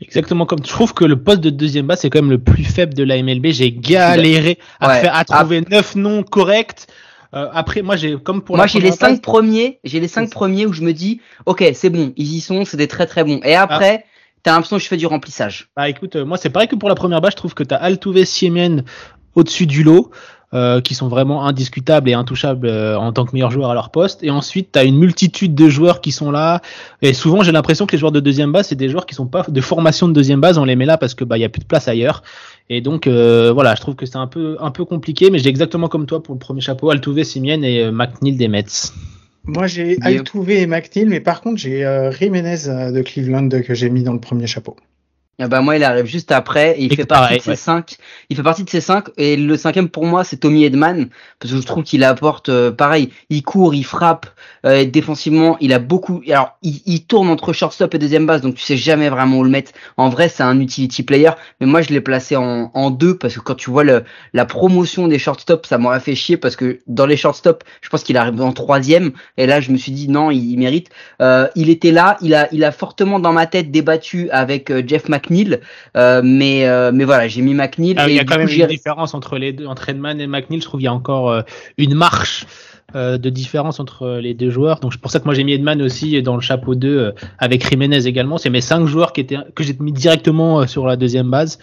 Exactement 0.00 0.46
comme 0.46 0.60
je 0.62 0.68
trouve 0.68 0.94
que 0.94 1.04
le 1.04 1.20
poste 1.20 1.40
de 1.40 1.50
deuxième 1.50 1.86
base 1.86 2.00
c'est 2.00 2.10
quand 2.10 2.20
même 2.20 2.30
le 2.30 2.38
plus 2.38 2.62
faible 2.62 2.94
de 2.94 3.02
la 3.02 3.20
MLB. 3.20 3.46
J'ai 3.46 3.72
galéré 3.72 4.58
à, 4.78 4.94
faire, 4.94 5.16
à 5.16 5.24
trouver 5.24 5.62
neuf 5.62 5.96
noms 5.96 6.22
corrects. 6.22 6.86
Euh, 7.34 7.48
après, 7.52 7.82
moi, 7.82 7.96
j'ai 7.96 8.16
comme 8.18 8.42
pour 8.42 8.56
moi, 8.56 8.66
j'ai 8.66 8.80
les 8.80 8.92
cinq 8.92 9.20
premiers. 9.22 9.80
J'ai 9.84 10.00
les 10.00 10.08
cinq 10.08 10.30
premiers 10.30 10.66
où 10.66 10.72
je 10.72 10.82
me 10.82 10.92
dis, 10.92 11.20
ok, 11.46 11.64
c'est 11.74 11.90
bon, 11.90 12.12
ils 12.16 12.34
y 12.34 12.40
sont, 12.40 12.64
c'est 12.64 12.76
des 12.76 12.88
très 12.88 13.06
très 13.06 13.24
bons. 13.24 13.40
Et 13.44 13.54
après, 13.54 14.04
ah. 14.04 14.08
t'as 14.42 14.52
l'impression 14.52 14.76
que 14.76 14.82
je 14.82 14.88
fais 14.88 14.96
du 14.96 15.06
remplissage. 15.06 15.68
Bah 15.76 15.88
écoute, 15.88 16.16
euh, 16.16 16.24
moi, 16.24 16.36
c'est 16.36 16.50
pareil 16.50 16.68
que 16.68 16.76
pour 16.76 16.88
la 16.88 16.94
première 16.94 17.20
base. 17.20 17.32
Je 17.32 17.36
trouve 17.36 17.54
que 17.54 17.64
t'as 17.64 17.76
Altuve, 17.76 18.24
Siemens 18.24 18.82
au-dessus 19.34 19.66
du 19.66 19.82
lot. 19.82 20.10
Euh, 20.56 20.80
qui 20.80 20.94
sont 20.94 21.08
vraiment 21.08 21.44
indiscutables 21.44 22.08
et 22.08 22.14
intouchables 22.14 22.66
euh, 22.66 22.98
en 22.98 23.12
tant 23.12 23.26
que 23.26 23.32
meilleurs 23.34 23.50
joueurs 23.50 23.68
à 23.68 23.74
leur 23.74 23.90
poste. 23.90 24.22
Et 24.22 24.30
ensuite, 24.30 24.72
tu 24.72 24.78
as 24.78 24.84
une 24.84 24.96
multitude 24.96 25.54
de 25.54 25.68
joueurs 25.68 26.00
qui 26.00 26.12
sont 26.12 26.30
là. 26.30 26.62
Et 27.02 27.12
souvent, 27.12 27.42
j'ai 27.42 27.52
l'impression 27.52 27.84
que 27.84 27.92
les 27.92 27.98
joueurs 27.98 28.12
de 28.12 28.20
deuxième 28.20 28.52
base, 28.52 28.68
c'est 28.68 28.74
des 28.74 28.88
joueurs 28.88 29.04
qui 29.04 29.14
sont 29.14 29.26
pas 29.26 29.44
de 29.46 29.60
formation 29.60 30.08
de 30.08 30.14
deuxième 30.14 30.40
base. 30.40 30.56
On 30.56 30.64
les 30.64 30.74
met 30.74 30.86
là 30.86 30.96
parce 30.96 31.12
que 31.14 31.24
bah 31.24 31.36
il 31.36 31.42
y 31.42 31.44
a 31.44 31.50
plus 31.50 31.60
de 31.60 31.66
place 31.66 31.88
ailleurs. 31.88 32.22
Et 32.70 32.80
donc 32.80 33.06
euh, 33.06 33.52
voilà, 33.52 33.74
je 33.74 33.82
trouve 33.82 33.96
que 33.96 34.06
c'est 34.06 34.16
un 34.16 34.28
peu 34.28 34.56
un 34.58 34.70
peu 34.70 34.86
compliqué, 34.86 35.28
mais 35.30 35.38
j'ai 35.38 35.50
exactement 35.50 35.88
comme 35.88 36.06
toi 36.06 36.22
pour 36.22 36.34
le 36.34 36.38
premier 36.38 36.62
chapeau, 36.62 36.88
Altuve, 36.88 37.22
Simien 37.22 37.60
et 37.60 37.90
McNeil 37.90 38.36
des 38.36 38.48
Mets. 38.48 38.92
Moi, 39.44 39.66
j'ai 39.66 39.98
Altuve 40.00 40.48
et 40.48 40.66
McNeil, 40.66 41.04
mais 41.04 41.20
par 41.20 41.42
contre, 41.42 41.58
j'ai 41.58 41.84
Jiménez 42.18 42.92
de 42.94 43.02
Cleveland 43.02 43.50
que 43.50 43.74
j'ai 43.74 43.90
mis 43.90 44.04
dans 44.04 44.14
le 44.14 44.20
premier 44.20 44.46
chapeau. 44.46 44.74
Ah 45.38 45.48
bah 45.48 45.60
moi 45.60 45.76
il 45.76 45.84
arrive 45.84 46.06
juste 46.06 46.32
après 46.32 46.78
et 46.80 46.84
il 46.84 46.92
Et 46.92 46.96
fait 46.96 47.04
partie 47.04 47.36
de 47.36 47.42
ces 47.42 47.50
ouais. 47.50 47.56
cinq. 47.56 47.98
Il 48.30 48.36
fait 48.36 48.42
partie 48.42 48.64
de 48.64 48.70
ces 48.70 48.80
cinq 48.80 49.08
et 49.18 49.36
le 49.36 49.56
cinquième 49.58 49.90
pour 49.90 50.06
moi 50.06 50.24
c'est 50.24 50.38
Tommy 50.38 50.64
Edman 50.64 51.10
parce 51.38 51.52
que 51.52 51.60
je 51.60 51.62
trouve 51.66 51.84
qu'il 51.84 52.04
apporte 52.04 52.48
euh, 52.48 52.70
pareil. 52.72 53.10
Il 53.28 53.42
court, 53.42 53.74
il 53.74 53.84
frappe 53.84 54.26
euh, 54.64 54.86
défensivement. 54.86 55.58
Il 55.60 55.74
a 55.74 55.78
beaucoup. 55.78 56.22
Alors 56.26 56.56
il, 56.62 56.80
il 56.86 57.04
tourne 57.04 57.28
entre 57.28 57.52
shortstop 57.52 57.94
et 57.94 57.98
deuxième 57.98 58.24
base 58.24 58.40
donc 58.40 58.54
tu 58.54 58.62
sais 58.62 58.78
jamais 58.78 59.10
vraiment 59.10 59.36
où 59.38 59.44
le 59.44 59.50
mettre. 59.50 59.72
En 59.98 60.08
vrai 60.08 60.30
c'est 60.30 60.42
un 60.42 60.58
utility 60.58 61.02
player 61.02 61.32
mais 61.60 61.66
moi 61.66 61.82
je 61.82 61.90
l'ai 61.90 62.00
placé 62.00 62.34
en, 62.36 62.70
en 62.72 62.90
deux 62.90 63.18
parce 63.18 63.34
que 63.34 63.40
quand 63.40 63.56
tu 63.56 63.68
vois 63.70 63.84
le, 63.84 64.04
la 64.32 64.46
promotion 64.46 65.06
des 65.06 65.18
shortstops 65.18 65.68
ça 65.68 65.76
m'aurait 65.76 66.00
fait 66.00 66.14
chier 66.14 66.38
parce 66.38 66.56
que 66.56 66.78
dans 66.86 67.04
les 67.04 67.18
shortstops 67.18 67.66
je 67.82 67.90
pense 67.90 68.04
qu'il 68.04 68.16
arrive 68.16 68.40
en 68.40 68.52
troisième 68.52 69.12
et 69.36 69.44
là 69.46 69.60
je 69.60 69.70
me 69.70 69.76
suis 69.76 69.92
dit 69.92 70.08
non 70.08 70.30
il, 70.30 70.52
il 70.52 70.58
mérite. 70.58 70.88
Euh, 71.20 71.46
il 71.56 71.68
était 71.68 71.92
là, 71.92 72.16
il 72.22 72.34
a 72.34 72.48
il 72.52 72.64
a 72.64 72.72
fortement 72.72 73.20
dans 73.20 73.32
ma 73.34 73.46
tête 73.46 73.70
débattu 73.70 74.30
avec 74.30 74.70
euh, 74.70 74.82
Jeff 74.86 75.08
McNeil, 75.30 75.60
euh, 75.96 76.20
mais 76.24 76.66
euh, 76.66 76.90
mais 76.92 77.04
voilà, 77.04 77.28
j'ai 77.28 77.42
mis 77.42 77.54
McNeil 77.54 77.94
Ah, 77.96 78.08
et 78.08 78.12
il 78.12 78.16
y 78.16 78.18
a 78.18 78.24
quand 78.24 78.38
même 78.38 78.48
une 78.48 78.66
différence 78.66 79.14
entre 79.14 79.38
les 79.38 79.52
deux, 79.52 79.66
entre 79.66 79.88
Edman 79.88 80.20
et 80.20 80.26
McNeil. 80.26 80.60
Je 80.60 80.66
trouve 80.66 80.78
qu'il 80.78 80.86
y 80.86 80.88
a 80.88 80.94
encore 80.94 81.30
euh, 81.30 81.42
une 81.78 81.94
marche 81.94 82.46
euh, 82.94 83.18
de 83.18 83.30
différence 83.30 83.80
entre 83.80 84.18
les 84.22 84.32
deux 84.32 84.50
joueurs. 84.50 84.78
Donc 84.78 84.92
c'est 84.92 85.00
pour 85.00 85.10
ça 85.10 85.18
que 85.18 85.24
moi 85.24 85.34
j'ai 85.34 85.42
mis 85.42 85.52
Edman 85.52 85.82
aussi 85.82 86.22
dans 86.22 86.36
le 86.36 86.40
chapeau 86.40 86.76
2 86.76 86.88
euh, 86.88 87.12
avec 87.38 87.68
Jiménez 87.68 88.06
également. 88.06 88.38
C'est 88.38 88.48
mes 88.48 88.60
cinq 88.60 88.86
joueurs 88.86 89.12
qui 89.12 89.22
étaient 89.22 89.38
que 89.56 89.64
j'ai 89.64 89.76
mis 89.80 89.92
directement 89.92 90.60
euh, 90.60 90.66
sur 90.66 90.86
la 90.86 90.96
deuxième 90.96 91.28
base. 91.28 91.58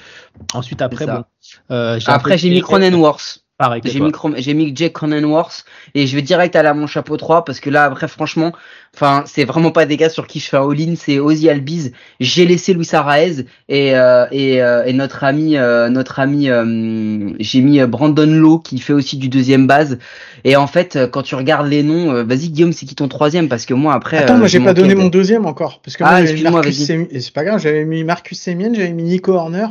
Ensuite 0.54 0.82
après 0.82 1.06
bon, 1.06 1.24
euh, 1.72 2.00
après 2.08 2.38
j'ai 2.38 2.50
mis 2.50 2.60
Cronenworth. 2.60 3.43
Pareil 3.58 3.82
J'ai 3.86 4.00
mis, 4.00 4.12
j'ai 4.38 4.54
mis 4.54 4.72
Jake 4.76 4.94
Cronenworth 4.94 5.66
et 5.96 6.08
je 6.08 6.16
vais 6.16 6.22
direct 6.22 6.56
aller 6.56 6.68
à 6.70 6.74
mon 6.74 6.88
chapeau 6.88 7.18
3 7.18 7.46
parce 7.46 7.60
que 7.60 7.70
là 7.70 7.86
après 7.86 8.08
franchement, 8.08 8.52
enfin 8.96 9.24
c'est 9.28 9.46
vraiment 9.46 9.72
pas 9.72 9.86
des 9.86 9.96
gars 9.98 10.10
sur 10.10 10.28
qui 10.28 10.40
je 10.40 10.50
fais 10.50 10.58
un 10.58 10.70
all-in, 10.70 10.96
c'est 10.98 11.20
Ozzy 11.20 11.50
Albiz. 11.50 11.92
J'ai 12.20 12.46
laissé 12.46 12.74
Luis 12.74 12.88
Araez 12.94 13.46
et 13.70 13.96
euh, 13.96 14.26
et, 14.32 14.62
euh, 14.62 14.84
et 14.86 14.94
notre 14.94 15.24
ami 15.24 15.56
euh, 15.58 15.90
notre 15.90 16.20
ami 16.20 16.50
euh, 16.50 17.30
j'ai 17.40 17.62
mis 17.62 17.80
euh, 17.80 17.88
Brandon 17.88 18.26
Lowe 18.26 18.60
qui 18.60 18.80
fait 18.80 18.94
aussi 18.94 19.18
du 19.18 19.30
deuxième 19.30 19.68
base 19.68 20.00
et 20.44 20.56
en 20.56 20.68
fait 20.68 20.96
euh, 20.96 21.08
quand 21.08 21.22
tu 21.22 21.36
regardes 21.36 21.68
les 21.68 21.84
noms, 21.84 22.12
euh, 22.14 22.24
vas-y 22.24 22.50
Guillaume 22.50 22.74
c'est 22.74 22.86
qui 22.86 22.96
ton 22.96 23.08
troisième? 23.08 23.48
Parce 23.50 23.66
que 23.66 23.74
moi 23.74 23.94
après 23.94 24.18
Attends, 24.18 24.38
moi 24.38 24.48
j'ai 24.48 24.60
pas 24.60 24.74
donné 24.74 24.96
de- 24.96 25.00
mon 25.00 25.08
deuxième 25.10 25.46
encore. 25.46 25.80
Parce 25.82 25.96
que 25.96 26.04
Ah, 26.04 26.10
moi, 26.12 26.20
j'avais 26.26 26.34
mis 26.34 26.34
excuse-moi, 26.34 26.62
Marcus 26.62 26.78
vas-y. 26.78 26.86
Semi- 26.88 27.08
et 27.12 27.20
C'est 27.22 27.34
pas 27.34 27.44
grave, 27.44 27.60
j'avais 27.62 27.86
mis 27.86 28.04
Marcus 28.04 28.40
Semien, 28.42 28.74
j'avais 28.74 28.92
mis 28.92 29.04
Nico 29.04 29.32
Horner 29.34 29.68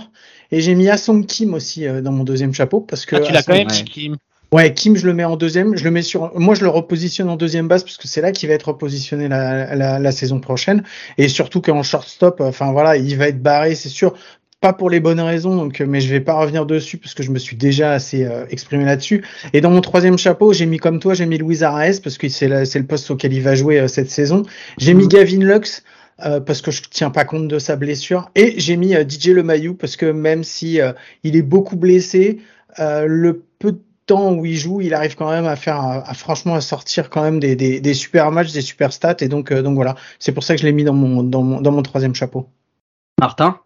et 0.52 0.60
j'ai 0.60 0.74
mis 0.76 0.88
Asong 0.88 1.26
Kim 1.26 1.54
aussi 1.54 1.86
euh, 1.88 2.00
dans 2.00 2.12
mon 2.12 2.22
deuxième 2.24 2.54
chapeau. 2.54 2.80
Parce 2.80 3.04
que 3.06 3.16
Ah, 3.16 3.20
tu 3.20 3.32
l'as 3.32 3.42
quand 3.42 3.54
même 3.54 3.66
ouais. 3.66 3.84
Kim. 3.84 4.16
Ouais, 4.52 4.74
Kim, 4.74 4.96
je 4.96 5.06
le 5.06 5.14
mets 5.14 5.24
en 5.24 5.36
deuxième. 5.36 5.76
Je 5.76 5.82
le 5.84 5.90
mets 5.90 6.02
sur. 6.02 6.30
Moi, 6.38 6.54
je 6.54 6.60
le 6.62 6.68
repositionne 6.68 7.30
en 7.30 7.36
deuxième 7.36 7.68
base 7.68 7.82
parce 7.84 7.96
que 7.96 8.06
c'est 8.06 8.20
là 8.20 8.32
qu'il 8.32 8.48
va 8.50 8.54
être 8.54 8.68
repositionné 8.68 9.26
la, 9.26 9.74
la, 9.74 9.98
la 9.98 10.12
saison 10.12 10.40
prochaine. 10.40 10.82
Et 11.16 11.28
surtout 11.28 11.60
qu'en 11.62 11.82
shortstop, 11.82 12.40
enfin 12.42 12.70
voilà, 12.70 12.96
il 12.98 13.16
va 13.16 13.28
être 13.28 13.42
barré, 13.42 13.74
c'est 13.74 13.88
sûr. 13.88 14.14
Pas 14.60 14.74
pour 14.74 14.90
les 14.90 15.00
bonnes 15.00 15.18
raisons, 15.20 15.56
donc, 15.56 15.80
euh, 15.80 15.86
mais 15.88 16.00
je 16.00 16.08
vais 16.08 16.20
pas 16.20 16.34
revenir 16.34 16.66
dessus 16.66 16.96
parce 16.98 17.14
que 17.14 17.24
je 17.24 17.32
me 17.32 17.38
suis 17.40 17.56
déjà 17.56 17.92
assez 17.94 18.24
euh, 18.24 18.44
exprimé 18.50 18.84
là-dessus. 18.84 19.24
Et 19.54 19.60
dans 19.60 19.70
mon 19.70 19.80
troisième 19.80 20.18
chapeau, 20.18 20.52
j'ai 20.52 20.66
mis 20.66 20.76
comme 20.76 21.00
toi, 21.00 21.14
j'ai 21.14 21.26
mis 21.26 21.36
Louis 21.38 21.64
Araez 21.64 21.98
parce 22.04 22.16
que 22.16 22.28
c'est 22.28 22.46
le 22.48 22.86
poste 22.86 23.10
auquel 23.10 23.32
il 23.32 23.40
va 23.42 23.56
jouer 23.56 23.80
euh, 23.80 23.88
cette 23.88 24.10
saison. 24.10 24.44
J'ai 24.78 24.94
mis 24.94 25.04
Mhm. 25.04 25.08
Gavin 25.08 25.38
Lux. 25.40 25.82
Euh, 26.24 26.40
parce 26.40 26.62
que 26.62 26.70
je 26.70 26.82
tiens 26.90 27.10
pas 27.10 27.24
compte 27.24 27.48
de 27.48 27.58
sa 27.58 27.76
blessure 27.76 28.30
et 28.34 28.54
j'ai 28.58 28.76
mis 28.76 28.94
euh, 28.94 29.04
DJ 29.08 29.28
Lemayou 29.28 29.74
parce 29.74 29.96
que 29.96 30.06
même 30.06 30.44
si 30.44 30.80
euh, 30.80 30.92
il 31.22 31.36
est 31.36 31.42
beaucoup 31.42 31.76
blessé, 31.76 32.40
euh, 32.78 33.06
le 33.06 33.44
peu 33.58 33.72
de 33.72 33.80
temps 34.06 34.32
où 34.32 34.44
il 34.46 34.56
joue, 34.56 34.80
il 34.80 34.94
arrive 34.94 35.14
quand 35.14 35.30
même 35.30 35.46
à 35.46 35.56
faire, 35.56 35.76
à, 35.76 36.08
à 36.08 36.14
franchement 36.14 36.54
à 36.54 36.60
sortir 36.60 37.10
quand 37.10 37.22
même 37.22 37.40
des, 37.40 37.56
des, 37.56 37.80
des 37.80 37.94
super 37.94 38.30
matchs, 38.30 38.52
des 38.52 38.60
super 38.60 38.92
stats. 38.92 39.16
Et 39.20 39.28
donc, 39.28 39.52
euh, 39.52 39.62
donc 39.62 39.74
voilà, 39.74 39.94
c'est 40.18 40.32
pour 40.32 40.42
ça 40.42 40.54
que 40.54 40.60
je 40.60 40.66
l'ai 40.66 40.72
mis 40.72 40.84
dans 40.84 40.94
mon, 40.94 41.22
dans 41.22 41.42
mon, 41.42 41.60
dans 41.60 41.72
mon 41.72 41.82
troisième 41.82 42.14
chapeau. 42.14 42.48
Martin? 43.20 43.58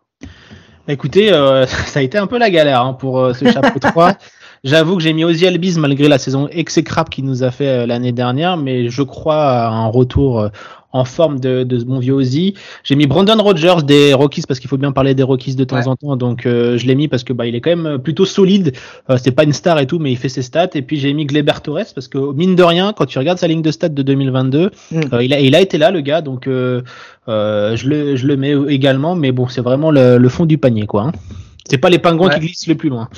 Écoutez, 0.89 1.33
euh, 1.33 1.67
ça 1.87 2.01
a 2.01 2.03
été 2.03 2.19
un 2.19 2.27
peu 2.27 2.39
la 2.39 2.51
galère 2.51 2.83
hein, 2.83 2.95
pour 2.95 3.19
euh, 3.19 3.33
ce 3.33 3.51
chapeau 3.51 3.79
3. 3.79 4.15
J'avoue 4.65 4.97
que 4.97 5.03
j'ai 5.03 5.13
mis 5.13 5.25
Ozzy 5.25 5.47
Albiz 5.47 5.79
malgré 5.79 6.09
la 6.09 6.19
saison 6.19 6.49
exécrable 6.49 7.09
qu'il 7.09 7.25
nous 7.25 7.43
a 7.43 7.51
fait 7.51 7.69
euh, 7.69 7.87
l'année 7.87 8.13
dernière, 8.13 8.57
mais 8.57 8.89
je 8.89 9.03
crois 9.03 9.45
à 9.45 9.69
un 9.69 9.87
retour 9.87 10.41
euh, 10.41 10.49
en 10.93 11.05
forme 11.05 11.41
de, 11.41 11.63
de 11.65 11.79
ce 11.79 11.85
bon 11.85 11.99
vieux 11.99 12.15
Ozzy. 12.15 12.55
J'ai 12.85 12.95
mis 12.97 13.07
Brandon 13.07 13.37
Rogers 13.43 13.83
des 13.85 14.15
Rockies 14.15 14.43
parce 14.49 14.61
qu'il 14.61 14.69
faut 14.71 14.79
bien 14.79 14.93
parler 14.93 15.15
des 15.15 15.23
Rockies 15.23 15.55
de 15.55 15.65
temps 15.65 15.77
Ouais. 15.77 15.89
en 15.89 15.97
temps, 15.97 16.17
donc 16.17 16.47
euh, 16.47 16.79
je 16.79 16.87
l'ai 16.87 16.95
mis 16.95 17.09
parce 17.09 17.23
que 17.25 17.33
bah 17.33 17.47
il 17.47 17.55
est 17.55 17.61
quand 17.61 17.77
même 17.77 17.99
plutôt 17.99 18.25
solide. 18.25 18.73
Euh, 19.11 19.17
c'est 19.23 19.33
pas 19.33 19.45
une 19.45 19.53
star 19.53 19.79
et 19.79 19.87
tout, 19.87 19.99
mais 19.99 20.11
il 20.13 20.17
fait 20.17 20.29
ses 20.29 20.43
stats. 20.43 20.71
Et 20.75 20.83
puis 20.83 20.97
j'ai 20.99 21.13
mis 21.13 21.27
Gleber 21.27 21.61
Torres 21.63 21.93
parce 21.95 22.09
que 22.09 22.33
mine 22.33 22.55
de 22.57 22.63
rien, 22.63 22.93
quand 22.97 23.07
tu 23.07 23.19
regardes 23.19 23.39
sa 23.39 23.47
ligne 23.47 23.63
de 23.63 23.71
stats 23.71 23.89
de 23.91 24.03
2022, 24.03 24.71
Mm. 24.91 25.01
euh, 25.13 25.23
il 25.25 25.33
a 25.35 25.41
il 25.41 25.55
a 25.55 25.61
été 25.61 25.77
là 25.79 25.91
le 25.91 26.01
gars, 26.01 26.21
donc 26.23 26.47
euh, 26.47 26.83
euh, 27.29 27.77
je 27.77 27.89
le 27.89 28.17
je 28.17 28.27
le 28.27 28.37
mets 28.37 28.55
également, 28.69 29.15
mais 29.17 29.33
bon 29.33 29.49
c'est 29.49 29.61
vraiment 29.61 29.91
le, 29.91 30.17
le 30.19 30.29
fond 30.29 30.47
du 30.47 30.59
panier 30.59 30.87
quoi. 30.87 31.03
hein. 31.09 31.13
C'est 31.69 31.79
pas 31.79 31.91
les 31.91 31.99
pingouins 31.99 32.29
Ouais. 32.29 32.35
qui 32.35 32.41
glissent 32.41 32.69
le 32.69 32.77
plus 32.77 32.89
loin. 32.89 33.09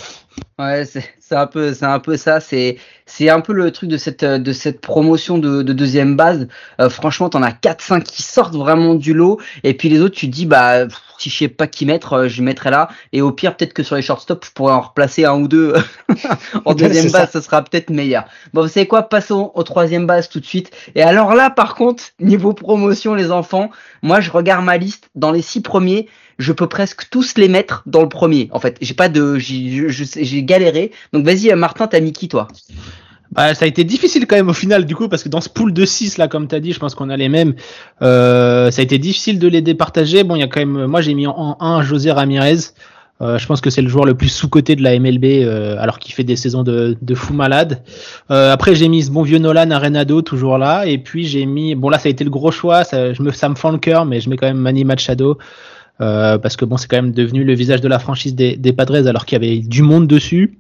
Ouais, 0.59 0.85
c'est 0.85 1.05
c'est 1.29 1.37
un 1.37 1.47
peu, 1.47 1.75
c'est 1.75 1.85
un 1.85 2.01
peu 2.01 2.17
ça. 2.17 2.41
C'est, 2.41 2.79
c'est 3.05 3.29
un 3.29 3.41
peu 3.41 3.53
le 3.53 3.71
truc 3.71 3.91
de 3.91 3.99
cette, 3.99 4.25
de 4.25 4.53
cette 4.53 4.81
promotion 4.81 5.37
de, 5.37 5.63
de 5.63 5.73
deuxième 5.75 6.17
base. 6.17 6.49
Euh, 6.81 6.89
franchement, 6.89 7.29
t'en 7.29 7.43
as 7.43 7.51
4-5 7.51 8.03
qui 8.03 8.23
sortent 8.23 8.55
vraiment 8.55 8.95
du 8.95 9.13
lot, 9.13 9.39
et 9.63 9.75
puis 9.75 9.91
les 9.91 10.01
autres, 10.01 10.15
tu 10.15 10.27
te 10.27 10.35
dis, 10.35 10.47
bah, 10.47 10.87
pff, 10.87 10.99
si 11.19 11.29
je 11.29 11.37
sais 11.37 11.49
pas 11.49 11.67
qui 11.67 11.85
mettre, 11.85 12.15
euh, 12.15 12.29
je 12.29 12.43
mettrai 12.43 12.71
là. 12.71 12.89
Et 13.13 13.21
au 13.21 13.31
pire, 13.31 13.57
peut-être 13.57 13.75
que 13.75 13.83
sur 13.83 13.97
les 13.97 14.03
shortstop, 14.03 14.47
je 14.47 14.53
pourrais 14.53 14.73
en 14.73 14.81
replacer 14.81 15.27
un 15.27 15.35
ou 15.35 15.49
deux 15.49 15.75
en 16.65 16.75
deuxième 16.75 17.11
base, 17.11 17.31
ça. 17.31 17.43
sera 17.43 17.63
peut-être 17.63 17.91
meilleur. 17.91 18.25
Bon, 18.55 18.63
vous 18.63 18.69
savez 18.69 18.87
quoi 18.87 19.03
Passons 19.03 19.53
au 19.55 19.63
troisième 19.65 20.07
base 20.07 20.31
tout 20.31 20.41
de 20.41 20.47
suite. 20.47 20.71
Et 20.95 21.03
alors 21.03 21.35
là, 21.35 21.51
par 21.51 21.75
contre, 21.75 22.05
niveau 22.21 22.55
promotion, 22.55 23.15
les 23.15 23.31
enfants, 23.31 23.71
moi, 24.03 24.21
je 24.21 24.31
regarde 24.31 24.65
ma 24.65 24.79
liste. 24.79 25.11
Dans 25.15 25.33
les 25.33 25.43
six 25.43 25.61
premiers, 25.61 26.09
je 26.39 26.53
peux 26.53 26.69
presque 26.69 27.11
tous 27.11 27.37
les 27.37 27.49
mettre 27.49 27.83
dans 27.87 28.03
le 28.03 28.09
premier. 28.09 28.49
En 28.53 28.61
fait, 28.61 28.77
j'ai 28.81 28.95
pas 28.95 29.09
de, 29.09 29.39
j'ai, 29.39 30.43
galéré. 30.49 30.91
Donc 31.13 31.25
vas-y, 31.25 31.53
euh, 31.53 31.57
Martin, 31.57 31.87
t'as 31.87 32.01
mis 32.01 32.13
qui 32.13 32.27
toi? 32.27 32.49
Bah, 33.31 33.55
ça 33.55 33.67
a 33.67 33.69
été 33.69 33.85
difficile 33.85 34.27
quand 34.27 34.37
même 34.37 34.49
au 34.49 34.55
final 34.55 34.87
du 34.87 34.97
coup 34.97 35.07
parce 35.07 35.23
que 35.23 35.29
dans 35.29 35.43
ce 35.43 35.51
pool 35.51 35.75
de 35.75 35.85
6 35.85 36.17
là 36.17 36.29
comme 36.29 36.49
tu 36.49 36.55
as 36.55 36.61
dit 36.61 36.73
je 36.73 36.79
pense 36.81 36.95
qu'on 36.95 37.11
a 37.11 37.17
les 37.17 37.29
mêmes. 37.29 37.55
Euh, 38.01 38.71
ça 38.71 38.81
a 38.81 38.83
été 38.83 38.99
difficile 38.99 39.39
de 39.39 39.47
les 39.49 39.61
départager. 39.61 40.25
Bon 40.25 40.35
il 40.35 40.41
y 40.41 40.43
a 40.43 40.49
quand 40.49 40.61
même 40.61 40.87
moi 40.87 41.03
j'ai 41.03 41.13
mis 41.13 41.27
en 41.27 41.57
1 41.61 41.83
José 41.83 42.11
Ramirez. 42.11 42.73
Euh, 43.21 43.37
je 43.37 43.47
pense 43.47 43.61
que 43.61 43.69
c'est 43.69 43.83
le 43.83 43.89
joueur 43.89 44.07
le 44.07 44.15
plus 44.15 44.29
sous-coté 44.31 44.77
de 44.77 44.83
la 44.83 44.99
MLB 44.99 45.47
alors 45.79 45.99
qu'il 45.99 46.15
fait 46.15 46.25
des 46.25 46.37
saisons 46.37 46.63
de, 46.63 46.97
de 47.03 47.15
fou 47.15 47.35
malade. 47.35 47.83
Après 48.31 48.75
j'ai 48.75 48.89
mis 48.89 49.03
ce 49.03 49.11
bon 49.11 49.23
vieux 49.23 49.39
Nolan 49.39 49.71
Arenado 49.73 50.23
toujours 50.23 50.57
là. 50.57 50.87
Et 50.87 50.97
puis 50.97 51.27
j'ai 51.27 51.45
mis 51.45 51.75
bon 51.75 51.91
là 51.91 51.99
ça 51.99 52.09
a 52.09 52.11
été 52.11 52.25
le 52.25 52.31
gros 52.31 52.51
choix. 52.51 52.83
Ça, 52.83 53.13
je 53.13 53.23
me, 53.23 53.31
ça 53.31 53.51
me 53.51 53.57
fend 53.57 53.73
le 53.73 53.79
cœur 53.79 54.07
mais 54.07 54.21
je 54.21 54.31
mets 54.31 54.39
quand 54.39 54.47
même 54.47 54.57
Manny 54.57 54.85
Machado 54.85 55.37
euh, 56.01 56.39
parce 56.39 56.57
que 56.57 56.65
bon 56.65 56.77
c'est 56.77 56.89
quand 56.89 56.97
même 56.97 57.13
devenu 57.13 57.45
le 57.45 57.55
visage 57.55 57.81
de 57.81 57.89
la 57.89 57.99
franchise 57.99 58.35
des, 58.35 58.57
des 58.57 58.73
Padres 58.73 59.07
alors 59.07 59.27
qu'il 59.27 59.43
y 59.43 59.45
avait 59.45 59.59
du 59.61 59.83
monde 59.83 60.07
dessus 60.07 60.59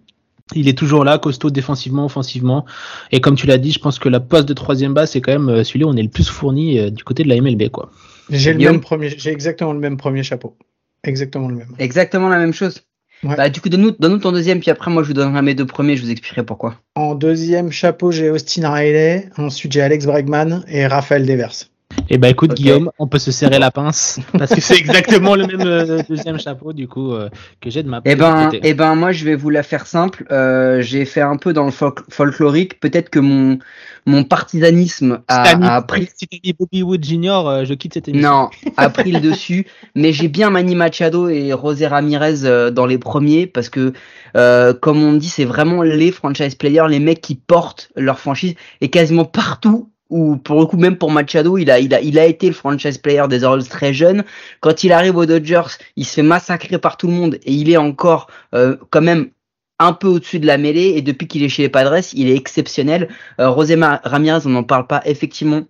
il 0.54 0.68
est 0.68 0.76
toujours 0.76 1.04
là, 1.04 1.18
costaud 1.18 1.50
défensivement, 1.50 2.06
offensivement. 2.06 2.64
Et 3.12 3.20
comme 3.20 3.36
tu 3.36 3.46
l'as 3.46 3.58
dit, 3.58 3.72
je 3.72 3.78
pense 3.78 3.98
que 3.98 4.08
la 4.08 4.20
poste 4.20 4.48
de 4.48 4.54
troisième 4.54 4.94
base, 4.94 5.10
c'est 5.10 5.20
quand 5.20 5.32
même 5.32 5.48
euh, 5.48 5.64
celui 5.64 5.84
où 5.84 5.88
on 5.88 5.96
est 5.96 6.02
le 6.02 6.08
plus 6.08 6.28
fourni 6.28 6.78
euh, 6.78 6.90
du 6.90 7.04
côté 7.04 7.22
de 7.22 7.28
la 7.28 7.40
MLB, 7.40 7.68
quoi. 7.68 7.90
J'ai 8.30 8.52
le 8.52 8.58
même 8.58 8.80
premier, 8.80 9.10
j'ai 9.16 9.30
exactement 9.30 9.72
le 9.72 9.78
même 9.78 9.96
premier 9.96 10.22
chapeau. 10.22 10.56
Exactement 11.04 11.48
le 11.48 11.56
même. 11.56 11.68
Exactement 11.78 12.28
la 12.28 12.38
même 12.38 12.52
chose. 12.52 12.82
Ouais. 13.24 13.36
Bah 13.36 13.48
du 13.48 13.60
coup, 13.60 13.68
donne-nous, 13.68 13.92
donne-nous 13.92 14.18
ton 14.18 14.32
deuxième, 14.32 14.60
puis 14.60 14.70
après 14.70 14.90
moi 14.90 15.02
je 15.02 15.08
vous 15.08 15.14
donnerai 15.14 15.42
mes 15.42 15.54
deux 15.54 15.66
premiers, 15.66 15.96
je 15.96 16.02
vous 16.02 16.10
expliquerai 16.10 16.44
pourquoi. 16.44 16.76
En 16.94 17.14
deuxième 17.14 17.72
chapeau, 17.72 18.12
j'ai 18.12 18.30
Austin 18.30 18.70
Riley. 18.70 19.28
Ensuite, 19.36 19.72
j'ai 19.72 19.80
Alex 19.80 20.06
Bregman 20.06 20.64
et 20.68 20.86
Raphaël 20.86 21.26
Devers. 21.26 21.68
Et 22.10 22.18
bah 22.18 22.28
écoute. 22.28 22.54
Guillaume, 22.54 22.90
on 22.98 23.06
peut 23.06 23.18
se 23.18 23.30
serrer 23.30 23.58
la 23.58 23.70
pince, 23.70 24.18
parce 24.36 24.54
que 24.54 24.60
c'est 24.60 24.78
exactement 24.78 25.34
le 25.34 25.46
même 25.46 25.66
euh, 25.66 26.02
deuxième 26.08 26.38
chapeau, 26.38 26.72
du 26.72 26.88
coup, 26.88 27.12
euh, 27.12 27.28
que 27.60 27.70
j'ai 27.70 27.82
de 27.82 27.88
ma 27.88 28.00
Eh 28.04 28.16
ben, 28.16 28.50
eh 28.62 28.74
ben, 28.74 28.94
moi, 28.94 29.12
je 29.12 29.24
vais 29.24 29.34
vous 29.34 29.50
la 29.50 29.62
faire 29.62 29.86
simple. 29.86 30.24
Euh, 30.30 30.80
j'ai 30.80 31.04
fait 31.04 31.20
un 31.20 31.36
peu 31.36 31.52
dans 31.52 31.64
le 31.64 31.70
folk- 31.70 32.04
folklorique. 32.10 32.80
Peut-être 32.80 33.10
que 33.10 33.18
mon 33.18 33.58
mon 34.06 34.24
partisanisme 34.24 35.20
a, 35.28 35.74
a 35.76 35.82
pris 35.82 36.08
si 36.16 36.54
Bobby 36.58 36.82
Wood 36.82 37.04
Jr., 37.04 37.42
euh, 37.46 37.64
je 37.66 37.74
quitte 37.74 37.92
cette 37.94 38.08
émission. 38.08 38.30
non 38.30 38.50
a 38.78 38.88
pris 38.88 39.12
le 39.12 39.20
dessus. 39.20 39.66
Mais 39.94 40.14
j'ai 40.14 40.28
bien 40.28 40.48
Manny 40.48 40.74
Machado 40.74 41.28
et 41.28 41.50
José 41.50 41.86
Ramirez 41.86 42.44
euh, 42.44 42.70
dans 42.70 42.86
les 42.86 42.96
premiers 42.96 43.46
parce 43.46 43.68
que 43.68 43.92
euh, 44.34 44.72
comme 44.72 45.02
on 45.02 45.12
dit, 45.12 45.28
c'est 45.28 45.44
vraiment 45.44 45.82
les 45.82 46.10
franchise 46.10 46.54
players, 46.54 46.86
les 46.88 47.00
mecs 47.00 47.20
qui 47.20 47.34
portent 47.34 47.90
leur 47.96 48.18
franchise 48.18 48.54
et 48.80 48.88
quasiment 48.88 49.26
partout. 49.26 49.90
Ou 50.10 50.36
pour 50.36 50.60
le 50.60 50.66
coup 50.66 50.78
même 50.78 50.96
pour 50.96 51.10
Machado, 51.10 51.58
il 51.58 51.70
a 51.70 51.78
il 51.80 51.92
a 51.94 52.00
il 52.00 52.18
a 52.18 52.24
été 52.24 52.46
le 52.48 52.54
franchise 52.54 52.96
player 52.98 53.24
des 53.28 53.44
Orioles 53.44 53.68
très 53.68 53.92
jeune. 53.92 54.24
Quand 54.60 54.82
il 54.84 54.92
arrive 54.92 55.16
aux 55.16 55.26
Dodgers, 55.26 55.76
il 55.96 56.06
se 56.06 56.14
fait 56.14 56.22
massacrer 56.22 56.78
par 56.78 56.96
tout 56.96 57.08
le 57.08 57.12
monde 57.12 57.34
et 57.44 57.52
il 57.52 57.68
est 57.70 57.76
encore 57.76 58.28
euh, 58.54 58.76
quand 58.90 59.02
même 59.02 59.30
un 59.78 59.92
peu 59.92 60.08
au-dessus 60.08 60.40
de 60.40 60.46
la 60.46 60.58
mêlée 60.58 60.94
et 60.96 61.02
depuis 61.02 61.28
qu'il 61.28 61.42
est 61.42 61.48
chez 61.48 61.62
les 61.62 61.68
Padres, 61.68 62.00
il 62.14 62.28
est 62.30 62.36
exceptionnel. 62.36 63.08
Euh, 63.38 63.54
José 63.54 63.76
Ma- 63.76 64.00
Ramirez, 64.02 64.40
on 64.46 64.50
n'en 64.50 64.64
parle 64.64 64.86
pas 64.86 65.02
effectivement. 65.04 65.62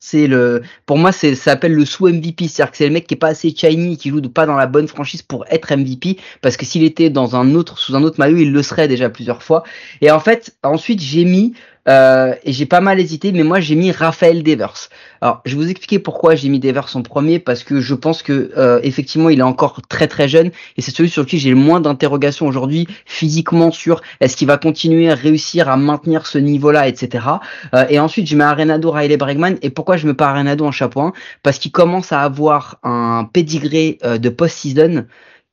C'est 0.00 0.28
le, 0.28 0.62
pour 0.86 0.96
moi, 0.96 1.10
c'est, 1.10 1.34
ça 1.34 1.52
s'appelle 1.52 1.74
le 1.74 1.84
sous 1.84 2.06
MVP, 2.06 2.46
c'est-à-dire 2.46 2.70
que 2.70 2.76
c'est 2.76 2.86
le 2.86 2.92
mec 2.92 3.08
qui 3.08 3.14
est 3.14 3.16
pas 3.16 3.28
assez 3.28 3.52
shiny, 3.54 3.96
qui 3.96 4.10
joue 4.10 4.20
pas 4.22 4.46
dans 4.46 4.54
la 4.54 4.68
bonne 4.68 4.86
franchise 4.86 5.22
pour 5.22 5.44
être 5.50 5.74
MVP, 5.74 6.18
parce 6.40 6.56
que 6.56 6.64
s'il 6.64 6.84
était 6.84 7.10
dans 7.10 7.34
un 7.34 7.54
autre, 7.56 7.78
sous 7.78 7.96
un 7.96 8.04
autre 8.04 8.20
maillot, 8.20 8.36
il 8.36 8.52
le 8.52 8.62
serait 8.62 8.86
déjà 8.86 9.10
plusieurs 9.10 9.42
fois. 9.42 9.64
Et 10.00 10.12
en 10.12 10.20
fait, 10.20 10.56
ensuite, 10.62 11.00
j'ai 11.00 11.24
mis 11.24 11.52
euh, 11.88 12.34
et 12.44 12.52
j'ai 12.52 12.66
pas 12.66 12.80
mal 12.80 13.00
hésité, 13.00 13.32
mais 13.32 13.42
moi 13.42 13.60
j'ai 13.60 13.74
mis 13.74 13.90
Raphaël 13.92 14.42
Devers. 14.42 14.88
Alors, 15.20 15.40
je 15.44 15.56
vais 15.56 15.64
vous 15.64 15.70
expliquer 15.70 15.98
pourquoi 15.98 16.34
j'ai 16.34 16.48
mis 16.48 16.60
Devers 16.60 16.94
en 16.94 17.02
premier, 17.02 17.38
parce 17.38 17.64
que 17.64 17.80
je 17.80 17.94
pense 17.94 18.22
que 18.22 18.52
euh, 18.56 18.78
effectivement 18.82 19.30
il 19.30 19.40
est 19.40 19.44
encore 19.44 19.80
très 19.88 20.06
très 20.06 20.28
jeune, 20.28 20.50
et 20.76 20.82
c'est 20.82 20.94
celui 20.94 21.08
sur 21.08 21.22
lequel 21.22 21.40
j'ai 21.40 21.50
le 21.50 21.56
moins 21.56 21.80
d'interrogations 21.80 22.46
aujourd'hui, 22.46 22.86
physiquement 23.06 23.72
sur 23.72 24.02
est-ce 24.20 24.36
qu'il 24.36 24.46
va 24.46 24.58
continuer 24.58 25.10
à 25.10 25.14
réussir 25.14 25.68
à 25.68 25.76
maintenir 25.76 26.26
ce 26.26 26.38
niveau-là, 26.38 26.88
etc. 26.88 27.26
Euh, 27.74 27.86
et 27.88 27.98
ensuite 27.98 28.28
je 28.28 28.36
mets 28.36 28.44
Arenado, 28.44 28.90
Riley 28.90 29.16
Bregman, 29.16 29.56
et 29.62 29.70
pourquoi 29.70 29.96
je 29.96 30.06
mets 30.06 30.14
pas 30.14 30.28
Arenado 30.28 30.66
en 30.66 30.72
chapeau 30.72 31.00
1 31.00 31.12
Parce 31.42 31.58
qu'il 31.58 31.72
commence 31.72 32.12
à 32.12 32.20
avoir 32.20 32.78
un 32.82 33.28
pédigré 33.32 33.98
de 34.04 34.28
post-season 34.28 35.06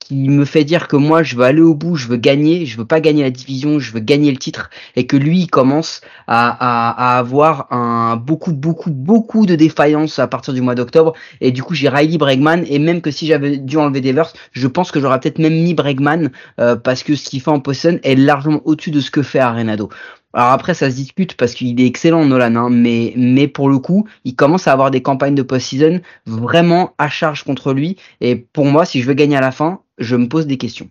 qui 0.05 0.29
me 0.29 0.45
fait 0.45 0.63
dire 0.63 0.87
que 0.87 0.95
moi 0.95 1.23
je 1.23 1.35
veux 1.35 1.43
aller 1.43 1.61
au 1.61 1.73
bout, 1.73 1.95
je 1.95 2.07
veux 2.07 2.17
gagner, 2.17 2.67
je 2.67 2.77
veux 2.77 2.85
pas 2.85 3.01
gagner 3.01 3.23
la 3.23 3.31
division, 3.31 3.79
je 3.79 3.91
veux 3.91 3.99
gagner 3.99 4.29
le 4.29 4.37
titre, 4.37 4.69
et 4.95 5.07
que 5.07 5.17
lui 5.17 5.39
il 5.39 5.47
commence 5.47 6.01
à, 6.27 7.15
à, 7.15 7.17
avoir 7.17 7.67
un 7.71 8.15
beaucoup 8.15 8.53
beaucoup 8.53 8.91
beaucoup 8.91 9.47
de 9.47 9.55
défaillances 9.55 10.19
à 10.19 10.27
partir 10.27 10.53
du 10.53 10.61
mois 10.61 10.75
d'octobre, 10.75 11.13
et 11.41 11.51
du 11.51 11.63
coup 11.63 11.73
j'ai 11.73 11.89
Riley 11.89 12.19
Bregman, 12.19 12.63
et 12.67 12.77
même 12.77 13.01
que 13.01 13.09
si 13.09 13.25
j'avais 13.25 13.57
dû 13.57 13.77
enlever 13.77 14.01
Devers, 14.01 14.31
je 14.51 14.67
pense 14.67 14.91
que 14.91 14.99
j'aurais 14.99 15.19
peut-être 15.19 15.39
même 15.39 15.55
mis 15.55 15.73
Bregman 15.73 16.29
euh, 16.59 16.75
parce 16.75 17.01
que 17.01 17.15
ce 17.15 17.27
qu'il 17.27 17.41
fait 17.41 17.51
en 17.51 17.59
post 17.59 17.87
est 18.03 18.15
largement 18.15 18.61
au-dessus 18.65 18.91
de 18.91 18.99
ce 18.99 19.09
que 19.09 19.23
fait 19.23 19.39
Arenado. 19.39 19.89
Alors 20.35 20.51
après, 20.51 20.73
ça 20.73 20.91
se 20.91 20.95
discute 20.97 21.35
parce 21.35 21.53
qu'il 21.53 21.79
est 21.79 21.87
excellent, 21.87 22.25
Nolan, 22.25 22.55
hein, 22.57 22.69
mais, 22.69 23.13
mais 23.15 23.47
pour 23.47 23.69
le 23.69 23.79
coup, 23.79 24.05
il 24.25 24.35
commence 24.35 24.67
à 24.67 24.73
avoir 24.73 24.91
des 24.91 25.01
campagnes 25.01 25.33
de 25.33 25.41
post-season 25.41 26.01
vraiment 26.25 26.93
à 26.97 27.07
charge 27.07 27.43
contre 27.43 27.73
lui. 27.73 27.95
Et 28.19 28.35
pour 28.35 28.65
moi, 28.65 28.85
si 28.85 29.01
je 29.01 29.07
veux 29.07 29.13
gagner 29.13 29.37
à 29.37 29.41
la 29.41 29.51
fin, 29.51 29.79
je 29.97 30.17
me 30.17 30.27
pose 30.27 30.45
des 30.45 30.57
questions. 30.57 30.89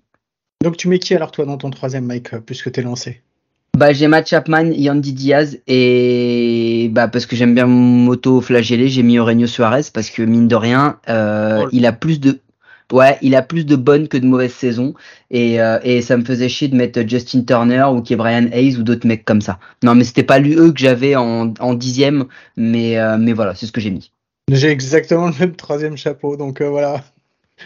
Donc 0.62 0.78
tu 0.78 0.88
mets 0.88 0.98
qui 0.98 1.14
alors 1.14 1.30
toi 1.30 1.44
dans 1.44 1.59
ton 1.59 1.68
troisième, 1.68 2.07
Mike, 2.07 2.33
euh, 2.33 2.40
puisque 2.40 2.72
t'es 2.72 2.80
lancé? 2.80 3.20
Bah, 3.76 3.92
j'ai 3.92 4.07
Matt 4.07 4.28
Chapman, 4.28 4.70
Yandy 4.72 5.12
Diaz 5.12 5.59
et 5.66 6.88
bah 6.92 7.09
parce 7.09 7.26
que 7.26 7.37
j'aime 7.37 7.54
bien 7.54 7.66
moto 7.66 8.40
flageller, 8.40 8.88
j'ai 8.88 9.02
mis 9.02 9.18
Eugenio 9.18 9.46
Suarez 9.46 9.83
parce 9.92 10.11
que 10.11 10.22
mine 10.22 10.48
de 10.48 10.54
rien, 10.54 10.98
euh, 11.09 11.64
oh. 11.64 11.68
il 11.72 11.85
a 11.85 11.92
plus 11.92 12.18
de 12.18 12.40
ouais, 12.94 13.18
il 13.22 13.35
a 13.35 13.42
plus 13.42 13.66
de 13.66 13.76
bonnes 13.76 14.09
que 14.09 14.16
de 14.16 14.26
mauvaises 14.26 14.54
saisons 14.54 14.94
et, 15.30 15.61
euh, 15.61 15.78
et 15.83 16.00
ça 16.00 16.16
me 16.16 16.24
faisait 16.24 16.48
chier 16.48 16.68
de 16.68 16.76
mettre 16.76 17.02
Justin 17.07 17.42
Turner 17.42 17.85
ou 17.92 18.00
qui 18.00 18.14
Hayes 18.14 18.76
ou 18.76 18.83
d'autres 18.83 19.07
mecs 19.07 19.24
comme 19.24 19.40
ça. 19.40 19.59
Non, 19.83 19.94
mais 19.94 20.04
c'était 20.04 20.22
pas 20.22 20.38
lui 20.38 20.54
eux 20.54 20.72
que 20.72 20.80
j'avais 20.80 21.16
en, 21.16 21.52
en 21.59 21.74
dixième, 21.74 22.26
mais 22.57 22.96
mais 23.18 23.33
voilà, 23.33 23.54
c'est 23.54 23.66
ce 23.66 23.72
que 23.72 23.80
j'ai 23.80 23.90
mis. 23.90 24.12
J'ai 24.50 24.68
exactement 24.68 25.28
le 25.28 25.35
même 25.38 25.57
troisième 25.57 25.96
chapeau, 25.96 26.37
donc 26.37 26.62
voilà. 26.62 27.02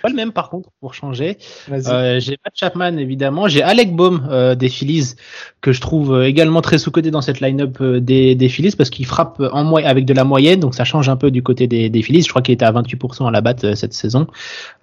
Pas 0.03 0.11
le 0.11 0.15
même 0.15 0.33
par 0.33 0.51
contre 0.51 0.69
pour 0.81 0.93
changer. 0.93 1.39
Euh, 1.71 2.21
j'ai 2.21 2.37
Matt 2.45 2.55
Chapman 2.55 2.99
évidemment, 2.99 3.49
j'ai 3.49 3.63
Alec 3.63 3.97
Baum 3.97 4.29
euh, 4.31 4.55
des 4.55 4.69
Phillies 4.69 5.15
que 5.63 5.73
je 5.73 5.81
trouve 5.81 6.15
euh, 6.15 6.29
également 6.29 6.61
très 6.61 6.77
sous-côté 6.77 7.11
dans 7.11 7.23
cette 7.23 7.41
line-up 7.41 7.79
euh, 7.81 7.99
des, 7.99 8.35
des 8.35 8.49
Phillies 8.49 8.75
parce 8.77 8.91
qu'il 8.91 9.07
frappe 9.07 9.41
en 9.41 9.65
mo 9.65 9.79
avec 9.79 10.05
de 10.05 10.13
la 10.13 10.25
moyenne 10.25 10.61
donc 10.61 10.75
ça 10.75 10.85
change 10.85 11.09
un 11.09 11.17
peu 11.17 11.31
du 11.31 11.43
côté 11.43 11.67
des, 11.67 11.89
des 11.89 12.03
Phillies. 12.03 12.23
Je 12.23 12.29
crois 12.29 12.43
qu'il 12.43 12.53
était 12.53 12.67
à 12.67 12.73
28% 12.73 13.27
à 13.27 13.31
la 13.31 13.41
batte 13.41 13.75
cette 13.75 13.95
saison. 13.95 14.27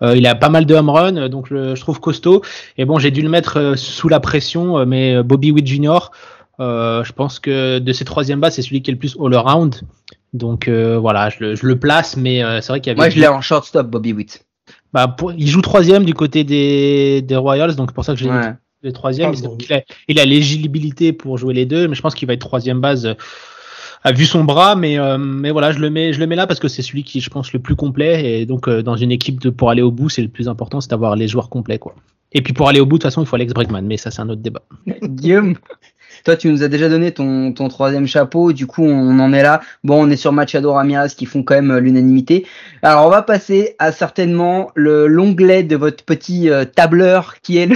il 0.01 0.25
a 0.25 0.35
pas 0.35 0.49
mal 0.49 0.65
de 0.65 0.73
home 0.73 0.89
run 0.89 1.29
donc 1.29 1.47
je, 1.49 1.75
je 1.75 1.81
trouve 1.81 1.99
costaud 1.99 2.41
et 2.77 2.85
bon 2.85 2.97
j'ai 2.97 3.11
dû 3.11 3.21
le 3.21 3.29
mettre 3.29 3.73
sous 3.77 4.09
la 4.09 4.19
pression 4.19 4.85
mais 4.85 5.21
Bobby 5.21 5.51
Witt 5.51 5.67
Jr. 5.67 6.09
je 6.59 7.11
pense 7.11 7.39
que 7.39 7.77
de 7.79 7.93
ces 7.93 8.05
troisième 8.05 8.39
bas 8.39 8.49
c'est 8.49 8.63
celui 8.63 8.81
qui 8.81 8.89
est 8.89 8.93
le 8.93 8.99
plus 8.99 9.15
all-around 9.23 9.81
donc 10.33 10.67
voilà 10.67 11.29
je 11.29 11.37
le, 11.41 11.55
je 11.55 11.65
le 11.65 11.79
place 11.79 12.17
mais 12.17 12.41
c'est 12.61 12.69
vrai 12.69 12.81
qu'il 12.81 12.89
y 12.89 12.91
avait 12.91 12.97
moi 12.97 13.09
je 13.09 13.19
l'ai 13.19 13.27
en 13.27 13.41
shortstop 13.41 13.87
Bobby 13.87 14.13
Witt 14.13 14.45
bah, 14.95 15.13
il 15.38 15.47
joue 15.49 15.60
troisième 15.60 16.05
du 16.05 16.13
côté 16.13 16.45
des, 16.45 17.21
des 17.21 17.36
Royals, 17.36 17.75
donc 17.75 17.91
pour 17.91 18.05
ça 18.05 18.13
que 18.13 18.19
j'ai 18.19 18.29
ouais. 18.29 18.53
le 18.81 18.93
troisième. 18.93 19.34
il, 19.60 19.73
a, 19.73 19.81
il 20.08 20.19
a 20.21 20.23
l'éligibilité 20.23 21.12
pour 21.12 21.38
jouer 21.38 21.53
les 21.53 21.65
deux, 21.65 21.89
mais 21.89 21.95
je 21.95 22.01
pense 22.01 22.15
qu'il 22.15 22.29
va 22.29 22.34
être 22.34 22.39
troisième 22.39 22.79
base. 22.79 23.13
a 24.05 24.12
vu 24.13 24.25
son 24.25 24.45
bras, 24.45 24.77
mais 24.77 24.97
euh, 24.97 25.17
mais 25.17 25.51
voilà, 25.51 25.73
je 25.73 25.79
le 25.79 25.89
mets 25.89 26.13
je 26.13 26.19
le 26.21 26.27
mets 26.27 26.38
là 26.38 26.47
parce 26.47 26.62
que 26.62 26.69
c'est 26.69 26.81
celui 26.81 27.03
qui 27.03 27.19
je 27.19 27.29
pense 27.29 27.51
le 27.51 27.60
plus 27.60 27.75
complet 27.75 28.39
et 28.39 28.45
donc 28.45 28.69
euh, 28.69 28.81
dans 28.81 28.95
une 28.95 29.12
équipe 29.12 29.41
de, 29.41 29.49
pour 29.49 29.69
aller 29.69 29.81
au 29.81 29.91
bout, 29.91 30.08
c'est 30.08 30.21
le 30.21 30.29
plus 30.29 30.47
important, 30.47 30.79
c'est 30.79 30.91
d'avoir 30.91 31.17
les 31.17 31.27
joueurs 31.27 31.49
complets 31.49 31.77
quoi. 31.77 31.93
Et 32.31 32.41
puis 32.41 32.53
pour 32.53 32.69
aller 32.69 32.79
au 32.79 32.86
bout, 32.86 32.97
de 32.97 33.01
toute 33.01 33.12
façon, 33.12 33.21
il 33.21 33.27
faut 33.27 33.36
Alex 33.36 33.53
Bregman, 33.53 33.86
mais 33.86 33.97
ça 33.97 34.12
c'est 34.12 34.21
un 34.21 34.29
autre 34.29 34.41
débat. 34.41 34.62
Guillaume, 35.03 35.55
toi, 36.23 36.36
tu 36.36 36.49
nous 36.49 36.63
as 36.63 36.67
déjà 36.67 36.89
donné 36.89 37.12
ton, 37.12 37.51
ton 37.51 37.67
troisième 37.67 38.08
chapeau. 38.08 38.54
Du 38.54 38.67
coup, 38.67 38.84
on 38.84 39.19
en 39.19 39.34
est 39.34 39.43
là. 39.43 39.62
Bon, 39.84 40.06
on 40.06 40.10
est 40.10 40.17
sur 40.17 40.32
Machado 40.32 40.73
Ramirez 40.73 41.10
qui 41.15 41.25
font 41.25 41.43
quand 41.43 41.56
même 41.56 41.71
euh, 41.71 41.80
l'unanimité. 41.80 42.45
Alors, 42.82 43.06
on 43.08 43.10
va 43.10 43.21
passer 43.21 43.75
à 43.80 43.91
certainement 43.91 44.71
le 44.75 45.08
l'onglet 45.08 45.63
de 45.63 45.75
votre 45.75 46.04
petit 46.04 46.49
euh, 46.49 46.65
tableur 46.65 47.41
qui 47.41 47.58
est 47.58 47.69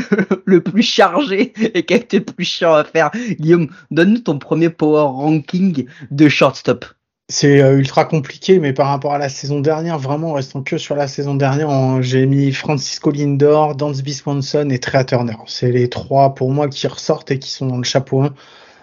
le, 0.46 0.62
plus 0.64 0.84
chargé 0.84 1.54
et 1.74 1.84
qui 1.84 1.94
a 1.94 1.98
été 1.98 2.20
le 2.20 2.26
plus 2.26 2.46
chiant 2.46 2.74
à 2.74 2.84
faire. 2.84 3.12
Guillaume, 3.40 3.70
donne-nous 3.92 4.20
ton 4.20 4.40
premier 4.40 4.70
power 4.70 5.04
ranking 5.04 5.86
de 6.12 6.30
shortstop. 6.30 6.86
C'est 7.32 7.62
euh, 7.62 7.78
ultra 7.78 8.06
compliqué, 8.06 8.58
mais 8.58 8.74
par 8.74 8.88
rapport 8.88 9.14
à 9.14 9.20
la 9.20 9.30
saison 9.30 9.60
dernière, 9.60 10.00
vraiment, 10.00 10.34
restant 10.34 10.64
que 10.64 10.80
sur 10.80 10.96
la 10.96 11.08
saison 11.08 11.36
dernière, 11.36 12.02
j'ai 12.02 12.26
mis 12.26 12.52
Francisco 12.52 13.12
Lindor, 13.12 13.76
Dansby 13.76 14.16
Swanson 14.16 14.68
et 14.72 14.80
Trea 14.80 15.04
Turner. 15.04 15.36
C'est 15.46 15.72
les 15.72 15.90
trois 15.90 16.34
pour 16.34 16.50
moi 16.50 16.68
qui 16.68 16.88
ressortent 16.88 17.30
et 17.30 17.38
qui 17.38 17.52
sont 17.52 17.68
dans 17.68 17.78
le 17.78 17.84
chapeau 17.84 18.24
1. 18.24 18.34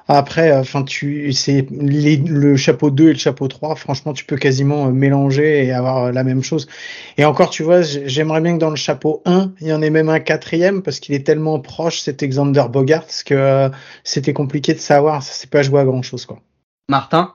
Après, 0.06 0.52
euh, 0.52 0.60
enfin, 0.60 0.84
tu, 0.84 1.32
c'est 1.32 1.66
le 1.72 2.56
chapeau 2.56 2.90
2 2.90 3.08
et 3.08 3.12
le 3.14 3.18
chapeau 3.18 3.48
3. 3.48 3.74
Franchement, 3.74 4.12
tu 4.12 4.24
peux 4.24 4.36
quasiment 4.36 4.86
euh, 4.86 4.90
mélanger 4.90 5.64
et 5.64 5.72
avoir 5.72 6.12
la 6.12 6.22
même 6.22 6.44
chose. 6.44 6.68
Et 7.16 7.24
encore, 7.24 7.50
tu 7.50 7.64
vois, 7.64 7.82
j'aimerais 7.82 8.40
bien 8.40 8.54
que 8.54 8.60
dans 8.60 8.70
le 8.70 8.76
chapeau 8.76 9.22
1, 9.24 9.54
il 9.60 9.66
y 9.66 9.72
en 9.72 9.82
ait 9.82 9.90
même 9.90 10.08
un 10.08 10.20
quatrième 10.20 10.82
parce 10.82 11.00
qu'il 11.00 11.16
est 11.16 11.26
tellement 11.26 11.58
proche, 11.58 11.98
cet 11.98 12.22
Xander 12.22 12.66
Bogarts, 12.70 13.24
que 13.24 13.70
c'était 14.04 14.32
compliqué 14.32 14.72
de 14.72 14.78
savoir. 14.78 15.24
Ça 15.24 15.32
s'est 15.32 15.48
pas 15.48 15.62
joué 15.62 15.80
à 15.80 15.84
grand 15.84 16.02
chose, 16.02 16.26
quoi. 16.26 16.38
Martin? 16.88 17.34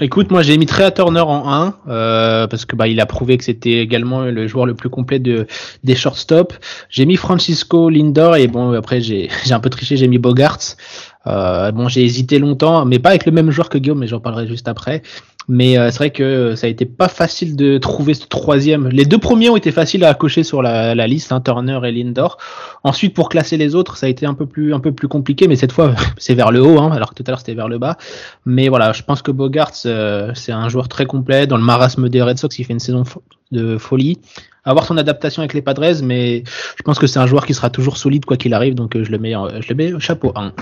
Écoute, 0.00 0.30
moi 0.30 0.42
j'ai 0.42 0.56
mis 0.56 0.66
Trea 0.66 0.90
Turner 0.90 1.20
en 1.20 1.52
1 1.52 1.74
euh, 1.88 2.46
parce 2.46 2.64
que 2.64 2.74
bah 2.74 2.88
il 2.88 3.00
a 3.00 3.06
prouvé 3.06 3.36
que 3.36 3.44
c'était 3.44 3.80
également 3.80 4.22
le 4.22 4.46
joueur 4.46 4.64
le 4.64 4.74
plus 4.74 4.88
complet 4.88 5.18
de 5.18 5.46
des 5.84 5.94
shortstop. 5.94 6.54
J'ai 6.88 7.04
mis 7.04 7.16
Francisco 7.16 7.90
Lindor 7.90 8.36
et 8.36 8.46
bon 8.46 8.72
après 8.72 9.00
j'ai 9.00 9.28
j'ai 9.44 9.52
un 9.52 9.60
peu 9.60 9.68
triché, 9.68 9.96
j'ai 9.96 10.08
mis 10.08 10.18
Bogarts. 10.18 10.76
Euh, 11.26 11.70
bon 11.72 11.88
j'ai 11.88 12.02
hésité 12.02 12.38
longtemps, 12.38 12.86
mais 12.86 12.98
pas 12.98 13.10
avec 13.10 13.26
le 13.26 13.32
même 13.32 13.50
joueur 13.50 13.68
que 13.68 13.76
Guillaume, 13.76 13.98
mais 13.98 14.06
j'en 14.06 14.20
parlerai 14.20 14.46
juste 14.46 14.68
après. 14.68 15.02
Mais 15.48 15.78
euh, 15.78 15.90
c'est 15.90 15.98
vrai 15.98 16.10
que 16.10 16.54
ça 16.54 16.66
a 16.66 16.70
été 16.70 16.86
pas 16.86 17.08
facile 17.08 17.56
de 17.56 17.78
trouver 17.78 18.14
ce 18.14 18.26
troisième. 18.26 18.88
Les 18.88 19.04
deux 19.04 19.18
premiers 19.18 19.50
ont 19.50 19.56
été 19.56 19.72
faciles 19.72 20.04
à 20.04 20.14
cocher 20.14 20.42
sur 20.42 20.62
la, 20.62 20.94
la 20.94 21.06
liste, 21.06 21.32
hein, 21.32 21.40
Turner 21.40 21.80
et 21.84 21.92
Lindor. 21.92 22.38
Ensuite, 22.84 23.14
pour 23.14 23.28
classer 23.28 23.56
les 23.56 23.74
autres, 23.74 23.96
ça 23.96 24.06
a 24.06 24.08
été 24.08 24.26
un 24.26 24.34
peu 24.34 24.46
plus 24.46 24.74
un 24.74 24.80
peu 24.80 24.92
plus 24.92 25.08
compliqué, 25.08 25.48
mais 25.48 25.56
cette 25.56 25.72
fois 25.72 25.94
c'est 26.18 26.34
vers 26.34 26.52
le 26.52 26.62
haut, 26.62 26.78
hein, 26.78 26.92
alors 26.92 27.10
que 27.10 27.14
tout 27.14 27.24
à 27.26 27.30
l'heure 27.30 27.40
c'était 27.40 27.54
vers 27.54 27.68
le 27.68 27.78
bas. 27.78 27.96
Mais 28.46 28.68
voilà, 28.68 28.92
je 28.92 29.02
pense 29.02 29.22
que 29.22 29.30
Bogarts 29.30 29.72
euh, 29.86 30.32
c'est 30.34 30.52
un 30.52 30.68
joueur 30.68 30.88
très 30.88 31.06
complet 31.06 31.46
dans 31.46 31.56
le 31.56 31.64
marasme 31.64 32.08
des 32.08 32.22
Red 32.22 32.38
Sox. 32.38 32.58
Il 32.58 32.64
fait 32.64 32.72
une 32.72 32.78
saison 32.78 33.04
de 33.50 33.78
folie. 33.78 34.18
Avoir 34.64 34.84
son 34.84 34.98
adaptation 34.98 35.40
avec 35.40 35.54
les 35.54 35.62
Padres, 35.62 36.02
mais 36.02 36.44
je 36.76 36.82
pense 36.82 36.98
que 36.98 37.06
c'est 37.06 37.18
un 37.18 37.26
joueur 37.26 37.46
qui 37.46 37.54
sera 37.54 37.70
toujours 37.70 37.96
solide 37.96 38.26
quoi 38.26 38.36
qu'il 38.36 38.52
arrive, 38.52 38.74
donc 38.74 38.94
euh, 38.94 39.04
je 39.04 39.10
le 39.10 39.18
mets 39.18 39.32
je 39.32 39.68
le 39.68 39.74
mets 39.74 39.92
au 39.92 40.00
chapeau 40.00 40.32
1. 40.36 40.52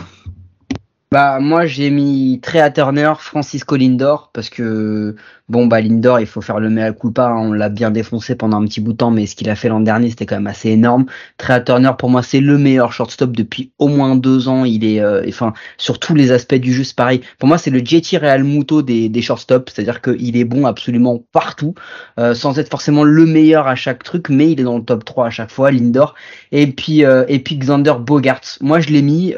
Bah 1.10 1.38
moi 1.40 1.64
j'ai 1.64 1.90
mis 1.90 2.38
Trea 2.42 2.70
Turner, 2.70 3.14
Francisco 3.18 3.76
Lindor 3.76 4.30
parce 4.32 4.50
que 4.50 5.16
bon 5.48 5.66
bah 5.66 5.80
Lindor 5.80 6.20
il 6.20 6.26
faut 6.26 6.40
faire 6.40 6.60
le 6.60 6.70
mea 6.70 6.92
culpa, 6.92 7.28
hein, 7.28 7.36
on 7.38 7.52
l'a 7.52 7.68
bien 7.68 7.90
défoncé 7.90 8.34
pendant 8.34 8.60
un 8.60 8.64
petit 8.66 8.80
bout 8.80 8.92
de 8.92 8.98
temps 8.98 9.10
mais 9.10 9.26
ce 9.26 9.34
qu'il 9.34 9.48
a 9.50 9.54
fait 9.54 9.68
l'an 9.68 9.80
dernier 9.80 10.10
c'était 10.10 10.26
quand 10.26 10.36
même 10.36 10.46
assez 10.46 10.70
énorme. 10.70 11.06
Trea 11.36 11.60
Turner 11.60 11.92
pour 11.98 12.10
moi 12.10 12.22
c'est 12.22 12.40
le 12.40 12.58
meilleur 12.58 12.92
shortstop 12.92 13.32
depuis 13.36 13.72
au 13.78 13.88
moins 13.88 14.16
deux 14.16 14.48
ans, 14.48 14.64
il 14.64 14.84
est 14.84 15.00
euh, 15.00 15.24
enfin 15.28 15.52
sur 15.76 15.98
tous 15.98 16.14
les 16.14 16.32
aspects 16.32 16.54
du 16.54 16.72
jeu 16.72 16.84
c'est 16.84 16.96
pareil. 16.96 17.20
Pour 17.38 17.48
moi 17.48 17.58
c'est 17.58 17.70
le 17.70 17.78
JT 17.78 18.18
Real 18.18 18.44
Muto 18.44 18.82
des, 18.82 19.08
des 19.08 19.22
shortstops, 19.22 19.72
c'est-à-dire 19.72 20.00
qu'il 20.00 20.36
est 20.36 20.44
bon 20.44 20.66
absolument 20.66 21.22
partout 21.32 21.74
euh, 22.18 22.34
sans 22.34 22.58
être 22.58 22.70
forcément 22.70 23.04
le 23.04 23.26
meilleur 23.26 23.66
à 23.68 23.74
chaque 23.74 24.02
truc 24.02 24.28
mais 24.28 24.50
il 24.50 24.60
est 24.60 24.64
dans 24.64 24.78
le 24.78 24.84
top 24.84 25.04
3 25.04 25.26
à 25.26 25.30
chaque 25.30 25.50
fois 25.50 25.70
Lindor 25.70 26.14
et 26.52 26.66
puis 26.66 27.04
euh, 27.04 27.24
et 27.28 27.38
puis 27.38 27.56
Xander 27.56 27.94
Bogarts. 28.00 28.58
Moi 28.60 28.80
je 28.80 28.88
l'ai 28.90 29.02
mis 29.02 29.34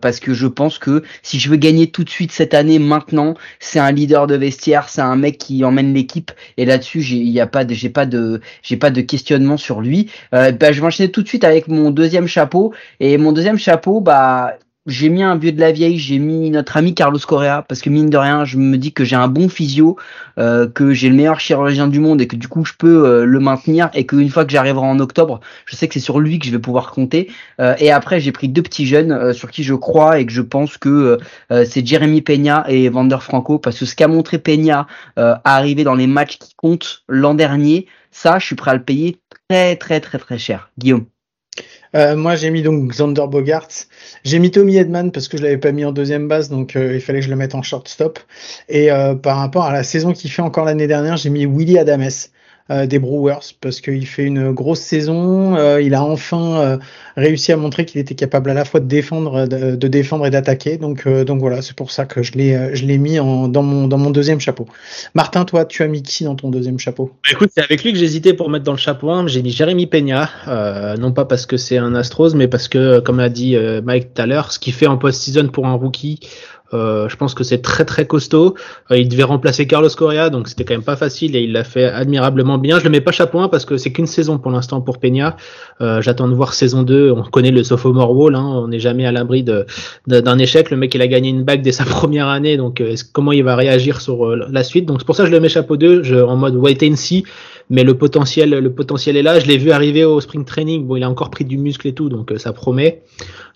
parce 0.00 0.20
que 0.20 0.34
je 0.34 0.46
pense 0.46 0.78
que 0.78 1.02
si 1.22 1.38
je 1.38 1.48
veux 1.48 1.56
gagner 1.56 1.90
tout 1.90 2.04
de 2.04 2.10
suite 2.10 2.32
cette 2.32 2.54
année, 2.54 2.78
maintenant, 2.78 3.34
c'est 3.60 3.78
un 3.78 3.92
leader 3.92 4.26
de 4.26 4.34
vestiaire, 4.34 4.88
c'est 4.88 5.00
un 5.00 5.16
mec 5.16 5.38
qui 5.38 5.53
emmène 5.62 5.92
l'équipe. 5.92 6.32
Et 6.56 6.64
là-dessus, 6.64 7.02
a 7.38 7.46
pas 7.46 7.64
de, 7.64 7.74
j'ai 7.74 7.90
pas 7.90 8.06
de, 8.06 8.40
j'ai 8.62 8.76
pas 8.76 8.90
de 8.90 9.00
questionnement 9.02 9.56
sur 9.56 9.80
lui. 9.80 10.10
Euh, 10.34 10.52
bah, 10.52 10.72
je 10.72 10.80
vais 10.80 10.86
enchaîner 10.86 11.10
tout 11.10 11.22
de 11.22 11.28
suite 11.28 11.44
avec 11.44 11.68
mon 11.68 11.90
deuxième 11.90 12.26
chapeau. 12.26 12.72
Et 13.00 13.18
mon 13.18 13.32
deuxième 13.32 13.58
chapeau, 13.58 14.00
bah, 14.00 14.56
j'ai 14.86 15.08
mis 15.08 15.22
un 15.22 15.36
vieux 15.36 15.52
de 15.52 15.60
la 15.60 15.72
vieille, 15.72 15.98
j'ai 15.98 16.18
mis 16.18 16.50
notre 16.50 16.76
ami 16.76 16.94
Carlos 16.94 17.18
Correa 17.18 17.62
parce 17.62 17.80
que 17.80 17.88
mine 17.88 18.10
de 18.10 18.18
rien, 18.18 18.44
je 18.44 18.58
me 18.58 18.76
dis 18.76 18.92
que 18.92 19.04
j'ai 19.04 19.16
un 19.16 19.28
bon 19.28 19.48
physio, 19.48 19.96
euh, 20.38 20.68
que 20.68 20.92
j'ai 20.92 21.08
le 21.08 21.14
meilleur 21.14 21.40
chirurgien 21.40 21.88
du 21.88 22.00
monde 22.00 22.20
et 22.20 22.26
que 22.26 22.36
du 22.36 22.48
coup 22.48 22.64
je 22.64 22.74
peux 22.76 23.06
euh, 23.06 23.24
le 23.24 23.40
maintenir 23.40 23.88
et 23.94 24.04
qu'une 24.04 24.28
fois 24.28 24.44
que 24.44 24.52
j'arriverai 24.52 24.86
en 24.86 25.00
octobre, 25.00 25.40
je 25.64 25.74
sais 25.76 25.88
que 25.88 25.94
c'est 25.94 26.00
sur 26.00 26.20
lui 26.20 26.38
que 26.38 26.46
je 26.46 26.50
vais 26.50 26.58
pouvoir 26.58 26.90
compter. 26.90 27.30
Euh, 27.60 27.74
et 27.78 27.90
après 27.90 28.20
j'ai 28.20 28.32
pris 28.32 28.48
deux 28.48 28.62
petits 28.62 28.86
jeunes 28.86 29.32
sur 29.32 29.50
qui 29.50 29.62
je 29.62 29.74
crois 29.74 30.18
et 30.20 30.26
que 30.26 30.32
je 30.32 30.42
pense 30.42 30.76
que 30.76 31.18
c'est 31.48 31.86
Jeremy 31.86 32.20
Peña 32.20 32.64
et 32.68 32.88
Vander 32.88 33.18
Franco 33.20 33.58
parce 33.58 33.78
que 33.78 33.86
ce 33.86 33.94
qu'a 33.96 34.08
montré 34.08 34.38
Peña 34.38 34.86
à 35.16 35.40
arriver 35.44 35.84
dans 35.84 35.94
les 35.94 36.06
matchs 36.06 36.38
qui 36.38 36.54
comptent 36.56 37.02
l'an 37.08 37.34
dernier, 37.34 37.86
ça 38.10 38.38
je 38.38 38.46
suis 38.46 38.56
prêt 38.56 38.72
à 38.72 38.74
le 38.74 38.82
payer 38.82 39.18
très 39.48 39.76
très 39.76 40.00
très 40.00 40.18
très 40.18 40.38
cher. 40.38 40.70
Guillaume. 40.78 41.06
Euh, 41.94 42.16
moi, 42.16 42.34
j'ai 42.34 42.50
mis 42.50 42.62
donc 42.62 42.90
Xander 42.90 43.26
Bogarts. 43.28 43.86
J'ai 44.24 44.38
mis 44.38 44.50
Tommy 44.50 44.76
Edman 44.76 45.12
parce 45.12 45.28
que 45.28 45.36
je 45.36 45.42
l'avais 45.42 45.58
pas 45.58 45.72
mis 45.72 45.84
en 45.84 45.92
deuxième 45.92 46.26
base, 46.28 46.48
donc 46.48 46.76
euh, 46.76 46.94
il 46.94 47.00
fallait 47.00 47.20
que 47.20 47.26
je 47.26 47.30
le 47.30 47.36
mette 47.36 47.54
en 47.54 47.62
shortstop. 47.62 48.18
Et 48.68 48.90
euh, 48.90 49.14
par 49.14 49.38
rapport 49.38 49.64
à 49.64 49.72
la 49.72 49.84
saison 49.84 50.12
qu'il 50.12 50.30
fait 50.30 50.42
encore 50.42 50.64
l'année 50.64 50.86
dernière, 50.86 51.16
j'ai 51.16 51.30
mis 51.30 51.46
Willy 51.46 51.78
Adames. 51.78 52.10
Euh, 52.70 52.86
des 52.86 52.98
Brewers 52.98 53.52
parce 53.60 53.82
qu'il 53.82 54.06
fait 54.06 54.24
une 54.24 54.52
grosse 54.52 54.80
saison. 54.80 55.54
Euh, 55.54 55.82
il 55.82 55.92
a 55.92 56.02
enfin 56.02 56.60
euh, 56.60 56.78
réussi 57.14 57.52
à 57.52 57.58
montrer 57.58 57.84
qu'il 57.84 58.00
était 58.00 58.14
capable 58.14 58.48
à 58.48 58.54
la 58.54 58.64
fois 58.64 58.80
de 58.80 58.86
défendre, 58.86 59.46
de, 59.46 59.86
défendre 59.86 60.24
et 60.24 60.30
d'attaquer. 60.30 60.78
Donc, 60.78 61.06
donc 61.06 61.40
voilà, 61.40 61.60
c'est 61.60 61.76
pour 61.76 61.90
ça 61.90 62.06
que 62.06 62.22
je 62.22 62.32
l'ai, 62.32 62.74
je 62.74 62.86
l'ai 62.86 62.96
mis 62.96 63.20
en, 63.20 63.48
dans 63.48 63.62
mon 63.62 63.86
dans 63.86 63.98
mon 63.98 64.08
deuxième 64.08 64.40
chapeau. 64.40 64.66
Martin, 65.12 65.44
toi, 65.44 65.66
tu 65.66 65.82
as 65.82 65.88
mis 65.88 66.02
qui 66.02 66.24
dans 66.24 66.36
ton 66.36 66.48
deuxième 66.48 66.78
chapeau? 66.78 67.10
Bah, 67.22 67.32
Écoute, 67.32 67.50
c'est 67.54 67.62
avec 67.62 67.84
lui 67.84 67.92
que 67.92 67.98
j'hésitais 67.98 68.32
pour 68.32 68.48
mettre 68.48 68.64
dans 68.64 68.72
le 68.72 68.78
chapeau 68.78 69.10
1. 69.10 69.26
J'ai 69.26 69.42
mis 69.42 69.50
Jérémy 69.50 69.86
Peña, 69.86 70.30
non 70.98 71.12
pas 71.12 71.26
parce 71.26 71.44
que 71.44 71.58
c'est 71.58 71.76
un 71.76 71.94
Astros, 71.94 72.34
mais 72.34 72.48
parce 72.48 72.68
que, 72.68 73.00
comme 73.00 73.20
a 73.20 73.28
dit 73.28 73.58
Mike 73.84 74.14
tout 74.14 74.22
à 74.22 74.24
l'heure, 74.24 74.52
ce 74.52 74.58
qu'il 74.58 74.72
fait 74.72 74.86
en 74.86 74.96
post-season 74.96 75.48
pour 75.48 75.66
un 75.66 75.74
rookie. 75.74 76.18
Euh, 76.74 77.08
je 77.08 77.16
pense 77.16 77.34
que 77.34 77.44
c'est 77.44 77.62
très 77.62 77.84
très 77.84 78.06
costaud. 78.06 78.54
Euh, 78.90 78.98
il 78.98 79.08
devait 79.08 79.22
remplacer 79.22 79.66
Carlos 79.66 79.88
Correa, 79.96 80.30
donc 80.30 80.48
c'était 80.48 80.64
quand 80.64 80.74
même 80.74 80.82
pas 80.82 80.96
facile 80.96 81.36
et 81.36 81.40
il 81.42 81.52
l'a 81.52 81.64
fait 81.64 81.84
admirablement 81.84 82.58
bien. 82.58 82.78
Je 82.78 82.84
le 82.84 82.90
mets 82.90 83.00
pas 83.00 83.12
chapeau 83.12 83.38
1 83.38 83.48
parce 83.48 83.64
que 83.64 83.76
c'est 83.76 83.92
qu'une 83.92 84.06
saison 84.06 84.38
pour 84.38 84.50
l'instant 84.50 84.80
pour 84.80 84.98
Peña. 84.98 85.36
Euh, 85.80 86.02
J'attends 86.02 86.28
de 86.28 86.34
voir 86.34 86.54
saison 86.54 86.82
2. 86.82 87.12
On 87.12 87.22
connaît 87.22 87.50
le 87.50 87.62
sophomore 87.64 88.16
wall, 88.16 88.34
hein. 88.34 88.44
on 88.44 88.68
n'est 88.68 88.80
jamais 88.80 89.06
à 89.06 89.12
l'abri 89.12 89.44
d'un 89.44 90.38
échec. 90.38 90.70
Le 90.70 90.76
mec 90.76 90.94
il 90.94 91.02
a 91.02 91.06
gagné 91.06 91.30
une 91.30 91.44
bague 91.44 91.62
dès 91.62 91.72
sa 91.72 91.84
première 91.84 92.28
année, 92.28 92.56
donc 92.56 92.80
euh, 92.80 92.94
comment 93.12 93.32
il 93.32 93.44
va 93.44 93.56
réagir 93.56 94.00
sur 94.00 94.26
euh, 94.26 94.46
la 94.50 94.64
suite? 94.64 94.86
Donc 94.86 95.00
c'est 95.00 95.06
pour 95.06 95.16
ça 95.16 95.24
que 95.24 95.30
je 95.30 95.34
le 95.34 95.40
mets 95.40 95.48
chapeau 95.48 95.76
2, 95.76 96.02
je, 96.02 96.16
en 96.16 96.36
mode 96.36 96.56
wait 96.56 96.78
and 96.82 96.96
see 96.96 97.24
mais 97.70 97.84
le 97.84 97.96
potentiel, 97.96 98.50
le 98.50 98.72
potentiel 98.72 99.16
est 99.16 99.22
là. 99.22 99.40
Je 99.40 99.46
l'ai 99.46 99.58
vu 99.58 99.70
arriver 99.70 100.04
au 100.04 100.20
spring 100.20 100.44
training. 100.44 100.86
Bon, 100.86 100.96
il 100.96 101.02
a 101.02 101.10
encore 101.10 101.30
pris 101.30 101.44
du 101.44 101.58
muscle 101.58 101.86
et 101.86 101.92
tout, 101.92 102.08
donc 102.08 102.32
ça 102.36 102.52
promet. 102.52 103.02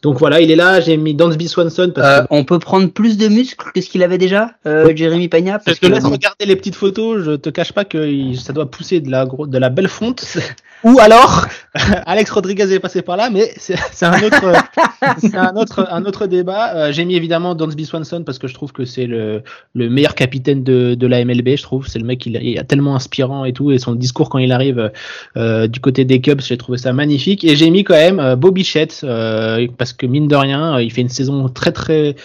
Donc 0.02 0.18
voilà, 0.18 0.40
il 0.40 0.50
est 0.50 0.56
là. 0.56 0.80
J'ai 0.80 0.96
mis 0.96 1.14
Dansby 1.14 1.48
Swanson. 1.48 1.92
Parce 1.94 2.20
euh, 2.20 2.26
On 2.30 2.44
peut 2.44 2.58
prendre 2.58 2.88
plus 2.88 3.16
de 3.16 3.28
muscles 3.28 3.70
que 3.74 3.80
ce 3.80 3.88
qu'il 3.88 4.02
avait 4.02 4.18
déjà, 4.18 4.52
euh, 4.66 4.94
Jérémy 4.94 5.28
Pagna. 5.28 5.58
Parce 5.58 5.76
je 5.76 5.80
te 5.80 5.86
laisse 5.92 6.04
regarder 6.04 6.46
les 6.46 6.56
petites 6.56 6.76
photos. 6.76 7.24
Je 7.24 7.32
te 7.32 7.50
cache 7.50 7.72
pas 7.72 7.84
que 7.84 8.34
ça 8.34 8.52
doit 8.52 8.70
pousser 8.70 9.00
de 9.00 9.10
la, 9.10 9.26
de 9.26 9.58
la 9.58 9.70
belle 9.70 9.88
fonte. 9.88 10.24
Ou 10.84 11.00
alors, 11.00 11.46
Alex 12.06 12.30
Rodriguez 12.30 12.72
est 12.72 12.78
passé 12.78 13.02
par 13.02 13.16
là, 13.16 13.30
mais 13.30 13.52
c'est 13.58 13.74
un 14.02 14.22
autre, 14.22 14.52
c'est 15.18 15.34
un 15.34 15.56
autre, 15.56 15.88
un 15.90 16.04
autre 16.04 16.26
débat. 16.26 16.76
Euh, 16.76 16.92
j'ai 16.92 17.04
mis 17.04 17.16
évidemment 17.16 17.56
Dansby 17.56 17.84
Swanson 17.84 18.22
parce 18.22 18.38
que 18.38 18.46
je 18.46 18.54
trouve 18.54 18.72
que 18.72 18.84
c'est 18.84 19.06
le, 19.06 19.42
le 19.74 19.90
meilleur 19.90 20.14
capitaine 20.14 20.62
de, 20.62 20.94
de 20.94 21.06
la 21.08 21.24
MLB. 21.24 21.56
Je 21.56 21.62
trouve, 21.64 21.88
c'est 21.88 21.98
le 21.98 22.04
mec, 22.04 22.24
il, 22.26 22.36
est 22.36 22.62
tellement 22.64 22.94
inspirant 22.94 23.44
et 23.44 23.52
tout, 23.52 23.72
et 23.72 23.78
son 23.78 23.96
discours 23.98 24.30
quand 24.30 24.38
il 24.38 24.52
arrive 24.52 24.90
euh, 25.36 25.66
du 25.66 25.80
côté 25.80 26.04
des 26.04 26.20
Cubs, 26.20 26.40
j'ai 26.40 26.56
trouvé 26.56 26.78
ça 26.78 26.92
magnifique. 26.92 27.44
Et 27.44 27.56
j'ai 27.56 27.70
mis 27.70 27.84
quand 27.84 27.94
même 27.94 28.20
euh, 28.20 28.36
Bobby 28.36 28.68
euh, 29.04 29.66
parce 29.76 29.92
que 29.92 30.06
mine 30.06 30.28
de 30.28 30.36
rien, 30.36 30.80
il 30.80 30.92
fait 30.92 31.00
une 31.00 31.08
saison 31.08 31.48
très 31.48 31.72
très 31.72 32.16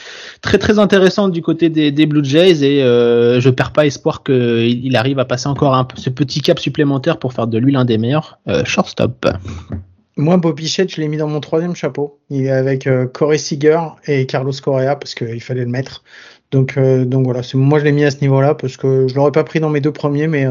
très 0.42 0.58
très 0.58 0.80
intéressante 0.80 1.32
du 1.32 1.42
côté 1.42 1.70
des, 1.70 2.06
Blue 2.06 2.24
Jays 2.24 2.64
et 2.64 2.80
je 2.80 3.50
perds 3.50 3.72
pas 3.72 3.86
espoir 3.86 4.24
qu'il 4.24 4.86
il 4.86 4.96
arrive 4.96 5.20
à 5.20 5.26
passer 5.26 5.48
encore 5.48 5.76
un, 5.76 5.88
ce 5.96 6.10
petit 6.10 6.42
cap 6.42 6.60
supplémentaire 6.60 7.18
pour 7.18 7.34
faire 7.34 7.48
de 7.48 7.58
lui 7.58 7.72
l'un 7.72 7.86
des 7.86 7.98
meilleurs 7.98 8.40
euh, 8.48 8.64
shortstop. 8.66 9.28
Moi, 10.16 10.38
Bobby 10.38 10.68
je 10.68 11.02
l'ai 11.02 11.08
mis 11.08 11.18
dans 11.18 11.28
mon 11.28 11.40
troisième 11.40 11.76
chapeau. 11.76 12.20
Il 12.30 12.46
est 12.46 12.52
avec 12.52 12.86
euh, 12.86 13.08
Corey 13.08 13.40
Seager 13.40 13.80
et 14.06 14.28
Carlos 14.28 14.54
Correa 14.64 14.96
parce 14.96 15.16
qu'il 15.16 15.42
fallait 15.42 15.66
le 15.66 15.72
mettre. 15.72 16.04
Donc, 16.54 16.78
euh, 16.78 17.04
donc 17.04 17.26
voilà, 17.26 17.42
moi 17.56 17.80
je 17.80 17.84
l'ai 17.84 17.92
mis 17.92 18.06
à 18.06 18.12
ce 18.12 18.22
niveau-là 18.22 18.56
parce 18.56 18.78
que 18.78 19.08
je 19.08 19.16
l'aurais 19.16 19.32
pas 19.32 19.44
pris 19.44 19.60
dans 19.60 19.70
mes 19.70 19.82
deux 19.82 19.92
premiers, 19.92 20.28
mais 20.28 20.46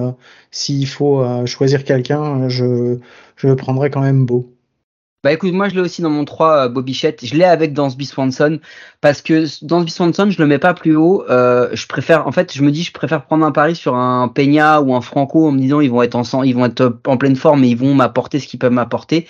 s'il 0.50 0.86
faut 0.86 1.24
choisir 1.46 1.84
quelqu'un, 1.84 2.48
je, 2.48 2.98
le 3.42 3.56
prendrais 3.56 3.88
quand 3.88 4.02
même 4.02 4.26
beau. 4.26 4.52
Bah 5.24 5.32
écoute, 5.32 5.52
moi 5.52 5.68
je 5.68 5.76
l'ai 5.76 5.80
aussi 5.80 6.02
dans 6.02 6.10
mon 6.10 6.24
3 6.24 6.64
euh, 6.64 6.68
Bobichette. 6.68 7.24
Je 7.24 7.36
l'ai 7.36 7.44
avec 7.44 7.72
Dansby 7.74 8.06
Swanson 8.06 8.58
parce 9.00 9.22
que 9.22 9.44
Dansby 9.64 9.92
Swanson, 9.92 10.28
je 10.30 10.42
le 10.42 10.48
mets 10.48 10.58
pas 10.58 10.74
plus 10.74 10.96
haut. 10.96 11.22
Euh, 11.30 11.68
je 11.74 11.86
préfère, 11.86 12.26
en 12.26 12.32
fait, 12.32 12.52
je 12.52 12.60
me 12.64 12.72
dis, 12.72 12.82
je 12.82 12.92
préfère 12.92 13.24
prendre 13.24 13.46
un 13.46 13.52
pari 13.52 13.76
sur 13.76 13.94
un 13.94 14.26
Peña 14.26 14.80
ou 14.80 14.96
un 14.96 15.00
Franco 15.00 15.46
en 15.46 15.52
me 15.52 15.60
disant 15.60 15.80
ils 15.80 15.92
vont 15.92 16.02
être 16.02 16.16
ensemble, 16.16 16.48
ils 16.48 16.54
vont 16.54 16.64
être 16.64 16.98
en 17.06 17.16
pleine 17.18 17.36
forme 17.36 17.62
et 17.62 17.68
ils 17.68 17.76
vont 17.76 17.94
m'apporter 17.94 18.40
ce 18.40 18.48
qu'ils 18.48 18.58
peuvent 18.58 18.72
m'apporter 18.72 19.28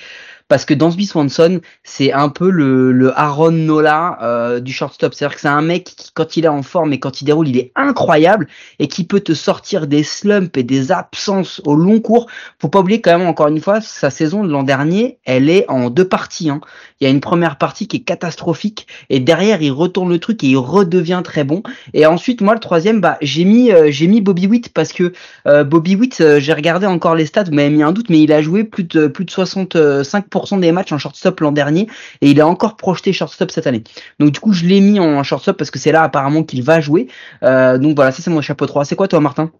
parce 0.52 0.66
que 0.66 0.74
Dansby 0.74 1.06
Swanson, 1.06 1.62
c'est 1.82 2.12
un 2.12 2.28
peu 2.28 2.50
le, 2.50 3.10
Aaron 3.18 3.52
Nola 3.52 4.18
euh, 4.20 4.60
du 4.60 4.70
shortstop. 4.70 5.14
C'est-à-dire 5.14 5.34
que 5.34 5.40
c'est 5.40 5.48
un 5.48 5.62
mec 5.62 5.84
qui, 5.84 6.10
quand 6.12 6.36
il 6.36 6.44
est 6.44 6.48
en 6.48 6.62
forme 6.62 6.92
et 6.92 7.00
quand 7.00 7.22
il 7.22 7.24
déroule, 7.24 7.48
il 7.48 7.56
est 7.56 7.72
incroyable 7.74 8.48
et 8.78 8.86
qui 8.86 9.04
peut 9.04 9.20
te 9.20 9.32
sortir 9.32 9.86
des 9.86 10.02
slumps 10.02 10.54
et 10.58 10.62
des 10.62 10.92
absences 10.92 11.62
au 11.64 11.74
long 11.74 12.00
cours. 12.00 12.26
Faut 12.60 12.68
pas 12.68 12.80
oublier 12.80 13.00
quand 13.00 13.16
même, 13.16 13.26
encore 13.26 13.48
une 13.48 13.62
fois, 13.62 13.80
sa 13.80 14.10
saison 14.10 14.44
de 14.44 14.50
l'an 14.50 14.62
dernier, 14.62 15.16
elle 15.24 15.48
est 15.48 15.64
en 15.70 15.88
deux 15.88 16.06
parties. 16.06 16.50
Hein. 16.50 16.60
Il 17.00 17.04
y 17.04 17.06
a 17.06 17.10
une 17.10 17.22
première 17.22 17.56
partie 17.56 17.88
qui 17.88 17.96
est 17.96 18.00
catastrophique 18.00 18.86
et 19.08 19.20
derrière, 19.20 19.62
il 19.62 19.72
retourne 19.72 20.10
le 20.10 20.18
truc 20.18 20.44
et 20.44 20.48
il 20.48 20.58
redevient 20.58 21.22
très 21.24 21.44
bon. 21.44 21.62
Et 21.94 22.04
ensuite, 22.04 22.42
moi, 22.42 22.52
le 22.52 22.60
troisième, 22.60 23.00
bah, 23.00 23.16
j'ai 23.22 23.44
mis, 23.44 23.72
euh, 23.72 23.90
mis 24.02 24.20
Bobby 24.20 24.46
Witt 24.46 24.68
parce 24.74 24.92
que 24.92 25.14
euh, 25.46 25.64
Bobby 25.64 25.96
Witt, 25.96 26.22
j'ai 26.40 26.52
regardé 26.52 26.84
encore 26.84 27.14
les 27.14 27.24
stats, 27.24 27.44
vous 27.44 27.54
m'avez 27.54 27.70
mis 27.70 27.82
un 27.82 27.92
doute, 27.92 28.10
mais 28.10 28.20
il 28.20 28.32
a 28.34 28.42
joué 28.42 28.64
plus 28.64 28.84
de, 28.84 29.06
plus 29.06 29.24
de 29.24 29.30
65% 29.30 30.41
des 30.58 30.72
matchs 30.72 30.92
en 30.92 30.98
shortstop 30.98 31.40
l'an 31.40 31.52
dernier 31.52 31.88
et 32.20 32.30
il 32.30 32.38
est 32.38 32.42
encore 32.42 32.76
projeté 32.76 33.12
shortstop 33.12 33.50
cette 33.50 33.66
année. 33.66 33.82
Donc 34.18 34.32
du 34.32 34.40
coup, 34.40 34.52
je 34.52 34.64
l'ai 34.64 34.80
mis 34.80 35.00
en 35.00 35.22
shortstop 35.22 35.56
parce 35.56 35.70
que 35.70 35.78
c'est 35.78 35.92
là 35.92 36.02
apparemment 36.02 36.42
qu'il 36.42 36.62
va 36.62 36.80
jouer. 36.80 37.08
Euh, 37.42 37.78
donc 37.78 37.96
voilà, 37.96 38.12
ça 38.12 38.22
c'est 38.22 38.30
mon 38.30 38.40
chapeau 38.40 38.66
3. 38.66 38.84
C'est 38.84 38.96
quoi 38.96 39.08
toi, 39.08 39.20
Martin? 39.20 39.50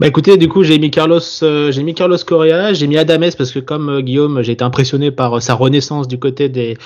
Bah 0.00 0.08
écoutez, 0.08 0.36
du 0.36 0.48
coup 0.48 0.64
j'ai 0.64 0.80
mis 0.80 0.90
Carlos, 0.90 1.20
euh, 1.44 1.70
j'ai 1.70 1.84
mis 1.84 1.94
Carlos 1.94 2.16
Correa, 2.26 2.72
j'ai 2.72 2.88
mis 2.88 2.96
Adames 2.96 3.30
parce 3.38 3.52
que 3.52 3.60
comme 3.60 3.88
euh, 3.88 4.00
Guillaume, 4.00 4.42
j'ai 4.42 4.50
été 4.50 4.64
impressionné 4.64 5.12
par 5.12 5.36
euh, 5.36 5.40
sa 5.40 5.54
renaissance 5.54 6.08
du 6.08 6.18
côté 6.18 6.48
des 6.48 6.76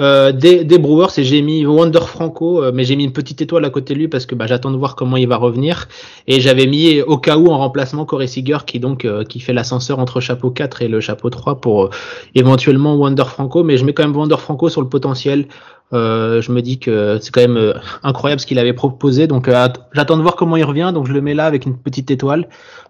des, 0.00 0.62
des, 0.62 0.78
Brewers 0.78 1.18
et 1.18 1.24
j'ai 1.24 1.42
mis 1.42 1.66
Wander 1.66 2.06
Franco, 2.06 2.62
mais 2.72 2.84
j'ai 2.84 2.94
mis 2.94 3.02
une 3.02 3.12
petite 3.12 3.42
étoile 3.42 3.64
à 3.64 3.70
côté 3.70 3.94
de 3.94 3.98
lui 3.98 4.06
parce 4.06 4.26
que 4.26 4.36
bah, 4.36 4.46
j'attends 4.46 4.70
de 4.70 4.76
voir 4.76 4.94
comment 4.94 5.16
il 5.16 5.26
va 5.26 5.36
revenir 5.36 5.88
et 6.28 6.40
j'avais 6.40 6.68
mis 6.68 7.00
au 7.02 7.18
cas 7.18 7.36
où 7.36 7.48
en 7.48 7.58
remplacement 7.58 8.04
Corey 8.04 8.28
Seager 8.28 8.58
qui 8.64 8.78
donc 8.78 9.08
qui 9.28 9.40
fait 9.40 9.52
l'ascenseur 9.52 9.98
entre 9.98 10.20
chapeau 10.20 10.50
4 10.50 10.82
et 10.82 10.88
le 10.88 11.00
chapeau 11.00 11.30
3 11.30 11.60
pour 11.60 11.90
éventuellement 12.36 12.94
Wander 12.94 13.24
Franco, 13.24 13.64
mais 13.64 13.76
je 13.76 13.84
mets 13.84 13.92
quand 13.92 14.04
même 14.04 14.14
Wander 14.16 14.36
Franco 14.36 14.68
sur 14.68 14.82
le 14.82 14.88
potentiel. 14.88 15.46
Euh, 15.92 16.42
je 16.42 16.52
me 16.52 16.60
dis 16.60 16.78
que 16.78 17.18
c'est 17.20 17.30
quand 17.30 17.40
même 17.40 17.56
euh, 17.56 17.74
incroyable 18.02 18.40
ce 18.40 18.46
qu'il 18.46 18.58
avait 18.58 18.72
proposé. 18.72 19.26
Donc 19.26 19.48
euh, 19.48 19.68
j'attends 19.92 20.16
de 20.16 20.22
voir 20.22 20.36
comment 20.36 20.56
il 20.56 20.64
revient. 20.64 20.90
Donc 20.92 21.06
je 21.06 21.12
le 21.12 21.20
mets 21.20 21.34
là 21.34 21.46
avec 21.46 21.66
une 21.66 21.78
petite 21.78 22.10
étoile. 22.10 22.48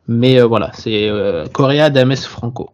Mais 0.08 0.40
voilà, 0.40 0.70
c'est 0.72 1.10
Correa, 1.52 1.90
Dames, 1.90 2.16
Franco. 2.16 2.70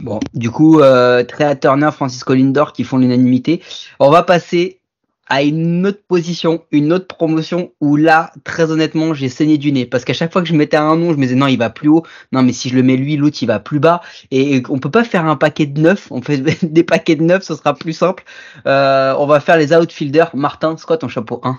Bon, 0.00 0.18
du 0.34 0.50
coup, 0.50 0.80
Trea 0.80 1.54
Turner, 1.54 1.90
Francisco 1.92 2.34
Lindor 2.34 2.72
qui 2.72 2.82
font 2.82 2.98
l'unanimité. 2.98 3.62
On 4.00 4.10
va 4.10 4.24
passer 4.24 4.80
à 5.28 5.42
une 5.42 5.86
autre 5.86 6.00
position, 6.06 6.62
une 6.70 6.92
autre 6.92 7.06
promotion 7.06 7.72
où 7.80 7.96
là, 7.96 8.30
très 8.44 8.70
honnêtement, 8.70 9.14
j'ai 9.14 9.28
saigné 9.28 9.58
du 9.58 9.72
nez. 9.72 9.86
Parce 9.86 10.04
qu'à 10.04 10.12
chaque 10.12 10.32
fois 10.32 10.42
que 10.42 10.48
je 10.48 10.54
mettais 10.54 10.76
un 10.76 10.96
nom, 10.96 11.12
je 11.12 11.16
me 11.16 11.22
disais 11.22 11.34
non, 11.34 11.46
il 11.46 11.58
va 11.58 11.70
plus 11.70 11.88
haut. 11.88 12.04
Non, 12.32 12.42
mais 12.42 12.52
si 12.52 12.68
je 12.68 12.76
le 12.76 12.82
mets 12.82 12.96
lui, 12.96 13.16
l'autre, 13.16 13.38
il 13.42 13.46
va 13.46 13.58
plus 13.58 13.80
bas. 13.80 14.00
Et 14.30 14.62
on 14.68 14.78
peut 14.78 14.90
pas 14.90 15.04
faire 15.04 15.26
un 15.26 15.36
paquet 15.36 15.66
de 15.66 15.80
neuf. 15.80 16.08
On 16.10 16.22
fait 16.22 16.38
des 16.62 16.84
paquets 16.84 17.16
de 17.16 17.22
neuf, 17.22 17.42
ce 17.42 17.54
sera 17.54 17.74
plus 17.74 17.92
simple. 17.92 18.24
Euh, 18.66 19.14
on 19.18 19.26
va 19.26 19.40
faire 19.40 19.56
les 19.56 19.72
outfielders. 19.72 20.30
Martin, 20.34 20.76
c'est 20.76 20.86
quoi 20.86 20.98
ton 20.98 21.08
chapeau 21.08 21.40
1 21.42 21.58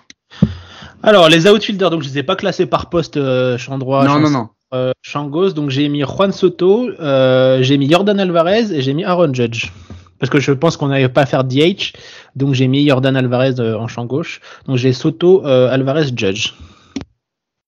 Alors, 1.04 1.28
les 1.30 1.48
outfielders, 1.48 1.90
donc 1.90 2.04
je 2.04 2.10
les 2.10 2.20
ai 2.20 2.24
pas 2.24 2.36
classés 2.36 2.66
par 2.66 2.90
poste, 2.90 3.18
euh, 3.18 3.58
champ 3.58 3.78
droit, 3.78 4.06
non, 4.06 4.20
non, 4.20 4.30
non. 4.30 4.50
Euh, 4.74 4.92
champ 5.02 5.28
gauche. 5.28 5.54
Donc 5.54 5.70
j'ai 5.70 5.88
mis 5.88 6.02
Juan 6.02 6.34
Soto, 6.34 6.90
euh, 7.00 7.62
j'ai 7.62 7.78
mis 7.78 7.90
Jordan 7.90 8.20
Alvarez 8.20 8.74
et 8.74 8.82
j'ai 8.82 8.94
mis 8.94 9.06
Aaron 9.06 9.34
Judge 9.34 9.72
parce 10.20 10.30
que 10.30 10.40
je 10.40 10.52
pense 10.52 10.78
qu'on 10.78 10.88
n'avait 10.88 11.10
pas 11.10 11.22
à 11.22 11.26
faire 11.26 11.44
DH, 11.44 11.94
donc 12.38 12.54
j'ai 12.54 12.68
mis 12.68 12.88
Jordan 12.88 13.18
Alvarez 13.18 13.56
euh, 13.60 13.78
en 13.78 13.88
champ 13.88 14.06
gauche. 14.06 14.40
Donc 14.68 14.78
j'ai 14.78 14.94
Soto, 14.94 15.46
euh, 15.46 15.70
Alvarez, 15.70 16.10
Judge. 16.16 16.54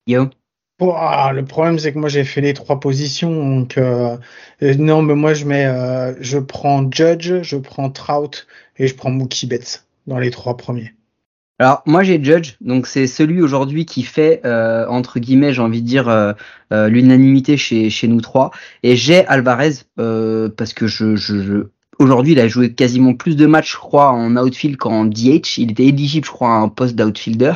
Yo. 0.08 0.30
le 0.80 1.42
problème 1.42 1.80
c'est 1.80 1.92
que 1.92 2.00
moi 2.00 2.10
j'ai 2.10 2.24
fait 2.24 2.42
les 2.42 2.54
trois 2.54 2.80
positions, 2.80 3.32
donc 3.32 3.78
euh, 3.78 4.18
non, 4.62 5.02
mais 5.02 5.16
moi 5.16 5.34
je 5.34 5.46
mets, 5.46 5.68
je 6.22 6.38
prends 6.38 6.90
Judge, 6.90 7.42
je 7.42 7.58
prends 7.58 7.90
Trout 7.90 8.48
et 8.78 8.88
je 8.88 8.96
prends 8.96 9.10
Mookie 9.10 9.48
Betts 9.48 9.86
dans 10.08 10.20
les 10.20 10.32
trois 10.32 10.56
premiers. 10.56 10.94
Alors 11.60 11.84
moi 11.86 12.04
j'ai 12.04 12.24
Judge, 12.24 12.54
donc 12.62 12.88
c'est 12.88 13.08
celui 13.08 13.42
aujourd'hui 13.42 13.86
qui 13.86 14.04
fait 14.04 14.42
entre 14.88 15.20
guillemets, 15.20 15.54
j'ai 15.54 15.62
envie 15.62 15.82
de 15.82 15.88
dire 15.88 16.36
l'unanimité 16.72 17.58
chez 17.58 17.90
chez 17.90 18.08
nous 18.08 18.22
trois, 18.22 18.52
et 18.82 18.96
j'ai 18.96 19.26
Alvarez 19.28 19.74
parce 19.96 20.74
que 20.74 20.88
je, 20.88 21.16
je, 21.18 21.42
je 21.42 21.68
Aujourd'hui, 22.00 22.32
il 22.32 22.40
a 22.40 22.48
joué 22.48 22.72
quasiment 22.72 23.14
plus 23.14 23.36
de 23.36 23.46
matchs, 23.46 23.74
je 23.74 23.78
crois, 23.78 24.12
en 24.12 24.38
outfield 24.38 24.78
qu'en 24.78 25.04
DH. 25.04 25.58
Il 25.58 25.72
était 25.72 25.88
éligible, 25.88 26.26
je 26.26 26.32
crois, 26.32 26.48
à 26.48 26.54
un 26.54 26.70
poste 26.70 26.96
d'outfielder. 26.96 27.52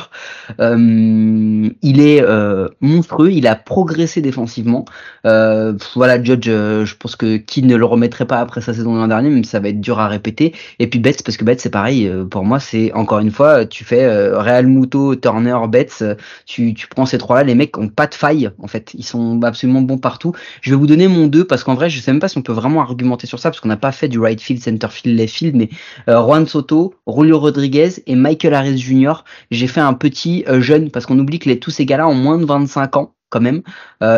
Euh, 0.60 1.70
il 1.80 2.00
est 2.00 2.20
euh, 2.20 2.68
monstrueux, 2.82 3.32
il 3.32 3.46
a 3.46 3.56
progressé 3.56 4.20
défensivement. 4.20 4.84
Euh, 5.24 5.72
voilà, 5.94 6.22
Judge, 6.22 6.46
euh, 6.48 6.84
je 6.84 6.94
pense 6.94 7.16
que 7.16 7.38
qui 7.38 7.62
ne 7.62 7.74
le 7.74 7.86
remettrait 7.86 8.26
pas 8.26 8.38
après 8.38 8.60
sa 8.60 8.74
saison 8.74 8.94
l'an 8.94 9.08
dernier, 9.08 9.30
même 9.30 9.44
ça 9.44 9.60
va 9.60 9.70
être 9.70 9.80
dur 9.80 9.98
à 9.98 10.08
répéter. 10.08 10.52
Et 10.78 10.88
puis 10.88 10.98
Betts, 10.98 11.22
parce 11.22 11.38
que 11.38 11.44
Betts, 11.46 11.60
c'est 11.60 11.70
pareil. 11.70 12.06
Euh, 12.06 12.26
pour 12.26 12.44
moi, 12.44 12.60
c'est 12.60 12.92
encore 12.92 13.20
une 13.20 13.30
fois, 13.30 13.64
tu 13.64 13.82
fais 13.84 14.06
Real 14.34 14.66
Muto, 14.66 15.16
Turner, 15.16 15.56
Betts, 15.70 16.04
tu, 16.44 16.74
tu 16.74 16.86
prends 16.88 17.06
ces 17.06 17.16
trois-là, 17.16 17.44
les 17.44 17.54
mecs 17.54 17.78
ont 17.78 17.88
pas 17.88 18.06
de 18.06 18.14
faille, 18.14 18.50
en 18.58 18.66
fait. 18.66 18.92
Ils 18.92 19.04
sont 19.04 19.42
absolument 19.42 19.80
bons 19.80 19.96
partout. 19.96 20.34
Je 20.60 20.68
vais 20.68 20.76
vous 20.76 20.86
donner 20.86 21.08
mon 21.08 21.28
2 21.28 21.44
parce 21.44 21.64
qu'en 21.64 21.74
vrai, 21.74 21.88
je 21.88 21.98
sais 21.98 22.12
même 22.12 22.20
pas 22.20 22.28
si 22.28 22.36
on 22.36 22.42
peut 22.42 22.52
vraiment 22.52 22.82
argumenter 22.82 23.26
sur 23.26 23.38
ça 23.38 23.48
parce 23.48 23.60
qu'on 23.60 23.68
n'a 23.68 23.78
pas 23.78 23.92
fait 23.92 24.08
du 24.08 24.18
right 24.18 24.33
field, 24.40 24.62
center 24.62 24.88
field, 24.88 25.18
left 25.18 25.34
field, 25.34 25.54
mais 25.54 25.68
Juan 26.06 26.46
Soto, 26.46 26.94
Julio 27.06 27.38
Rodriguez 27.38 28.02
et 28.06 28.14
Michael 28.14 28.54
Harris 28.54 28.78
Jr. 28.78 29.24
J'ai 29.50 29.66
fait 29.66 29.80
un 29.80 29.94
petit 29.94 30.44
jeune 30.60 30.90
parce 30.90 31.06
qu'on 31.06 31.18
oublie 31.18 31.38
que 31.38 31.48
les, 31.48 31.58
tous 31.58 31.70
ces 31.70 31.86
gars-là 31.86 32.08
ont 32.08 32.14
moins 32.14 32.38
de 32.38 32.44
25 32.44 32.96
ans 32.96 33.14
quand 33.30 33.40
même 33.40 33.62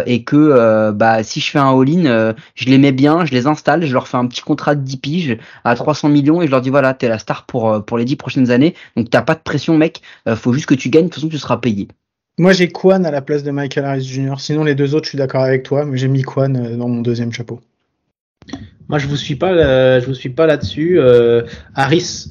et 0.07 0.25
que 0.25 0.91
bah 0.91 1.23
si 1.23 1.41
je 1.41 1.51
fais 1.51 1.59
un 1.59 1.71
all-in 1.71 2.35
je 2.55 2.65
les 2.67 2.77
mets 2.77 2.93
bien 2.93 3.25
je 3.25 3.33
les 3.33 3.47
installe 3.47 3.87
je 3.87 3.93
leur 3.95 4.09
fais 4.09 4.19
un 4.19 4.27
petit 4.27 4.43
contrat 4.43 4.75
de 4.75 4.83
10 4.83 4.97
piges 4.99 5.39
à 5.65 5.75
300 5.75 6.11
millions 6.11 6.43
et 6.43 6.47
je 6.47 6.51
leur 6.51 6.61
dis 6.61 6.69
voilà 6.69 6.93
t'es 6.93 7.09
la 7.09 7.19
star 7.19 7.47
pour 7.47 7.83
pour 7.83 7.97
les 7.97 8.05
10 8.05 8.17
prochaines 8.17 8.51
années 8.51 8.75
donc 8.95 9.09
t'as 9.09 9.23
pas 9.23 9.35
de 9.35 9.41
pression 9.41 9.79
mec 9.79 10.03
faut 10.35 10.53
juste 10.53 10.67
que 10.67 10.75
tu 10.75 10.91
gagnes 10.91 11.05
de 11.05 11.09
toute 11.09 11.15
façon 11.15 11.29
tu 11.31 11.39
seras 11.39 11.57
payé 11.57 11.89
moi, 12.39 12.53
j'ai 12.53 12.69
Kwan 12.69 13.07
à 13.07 13.11
la 13.11 13.23
place 13.23 13.43
de 13.45 13.51
Michael 13.51 13.87
Harris 13.87 14.05
Jr. 14.05 14.35
Sinon, 14.39 14.63
les 14.63 14.75
deux 14.75 14.95
autres, 14.95 15.07
je 15.07 15.11
suis 15.11 15.19
d'accord 15.19 15.43
avec 15.43 15.63
toi, 15.63 15.87
mais 15.87 15.97
j'ai 15.97 16.09
mis 16.09 16.21
Kwan 16.21 16.55
euh, 16.55 16.77
dans 16.77 16.87
mon 16.87 17.01
deuxième 17.01 17.33
chapeau. 17.33 17.61
Moi, 18.89 18.99
je 19.01 19.09
vous 19.09 19.17
suis 19.17 19.35
pas, 19.35 19.51
euh, 19.53 20.01
je 20.01 20.07
vous 20.07 20.15
suis 20.15 20.29
pas 20.29 20.47
là-dessus. 20.47 21.01
Euh, 21.01 21.43
Harris, 21.75 22.29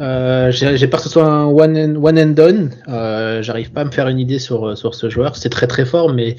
euh, 0.00 0.52
j'ai 0.52 0.86
peur 0.86 1.00
que 1.00 1.06
ce 1.06 1.12
soit 1.12 1.26
un 1.26 1.46
one 1.46 1.76
and, 1.76 1.96
one 2.00 2.32
done. 2.32 2.70
Euh, 2.88 3.42
J'arrive 3.42 3.72
pas 3.72 3.80
à 3.80 3.84
me 3.84 3.90
faire 3.90 4.06
une 4.06 4.20
idée 4.20 4.38
sur 4.38 4.78
sur 4.78 4.94
ce 4.94 5.10
joueur. 5.10 5.36
C'est 5.36 5.48
très 5.48 5.66
très 5.66 5.84
fort, 5.84 6.14
mais 6.14 6.36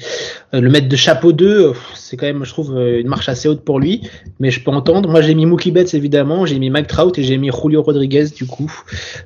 le 0.54 0.68
mettre 0.70 0.88
de 0.88 0.96
chapeau 0.96 1.32
2, 1.32 1.72
c'est 1.94 2.16
quand 2.16 2.24
même, 2.24 2.44
je 2.44 2.50
trouve, 2.50 2.78
une 2.78 3.08
marche 3.08 3.28
assez 3.28 3.46
haute 3.46 3.62
pour 3.62 3.78
lui. 3.78 4.08
Mais 4.40 4.50
je 4.50 4.64
peux 4.64 4.70
entendre. 4.70 5.06
Moi, 5.10 5.20
j'ai 5.20 5.34
mis 5.34 5.44
Mookie 5.44 5.70
Betts 5.70 5.92
évidemment, 5.92 6.46
j'ai 6.46 6.58
mis 6.58 6.70
Mike 6.70 6.86
Trout 6.86 7.18
et 7.18 7.22
j'ai 7.22 7.36
mis 7.36 7.50
Julio 7.50 7.82
Rodriguez 7.82 8.28
du 8.34 8.46
coup 8.46 8.72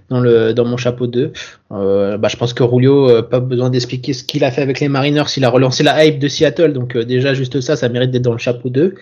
dans 0.08 0.18
le 0.18 0.52
dans 0.52 0.64
mon 0.64 0.76
chapeau 0.76 1.06
2. 1.06 1.32
Euh, 1.72 2.18
bah, 2.18 2.26
je 2.28 2.36
pense 2.36 2.52
que 2.52 2.64
Julio, 2.68 3.22
pas 3.22 3.38
besoin 3.38 3.70
d'expliquer 3.70 4.12
ce 4.12 4.24
qu'il 4.24 4.42
a 4.42 4.50
fait 4.50 4.62
avec 4.62 4.80
les 4.80 4.88
Mariners. 4.88 5.24
Il 5.36 5.44
a 5.44 5.50
relancé 5.50 5.84
la 5.84 6.04
hype 6.04 6.18
de 6.18 6.26
Seattle, 6.26 6.72
donc 6.72 6.98
déjà 6.98 7.32
juste 7.32 7.60
ça, 7.60 7.76
ça 7.76 7.88
mérite 7.88 8.10
d'être 8.10 8.22
dans 8.22 8.32
le 8.32 8.38
chapeau 8.38 8.70
2. 8.70 8.94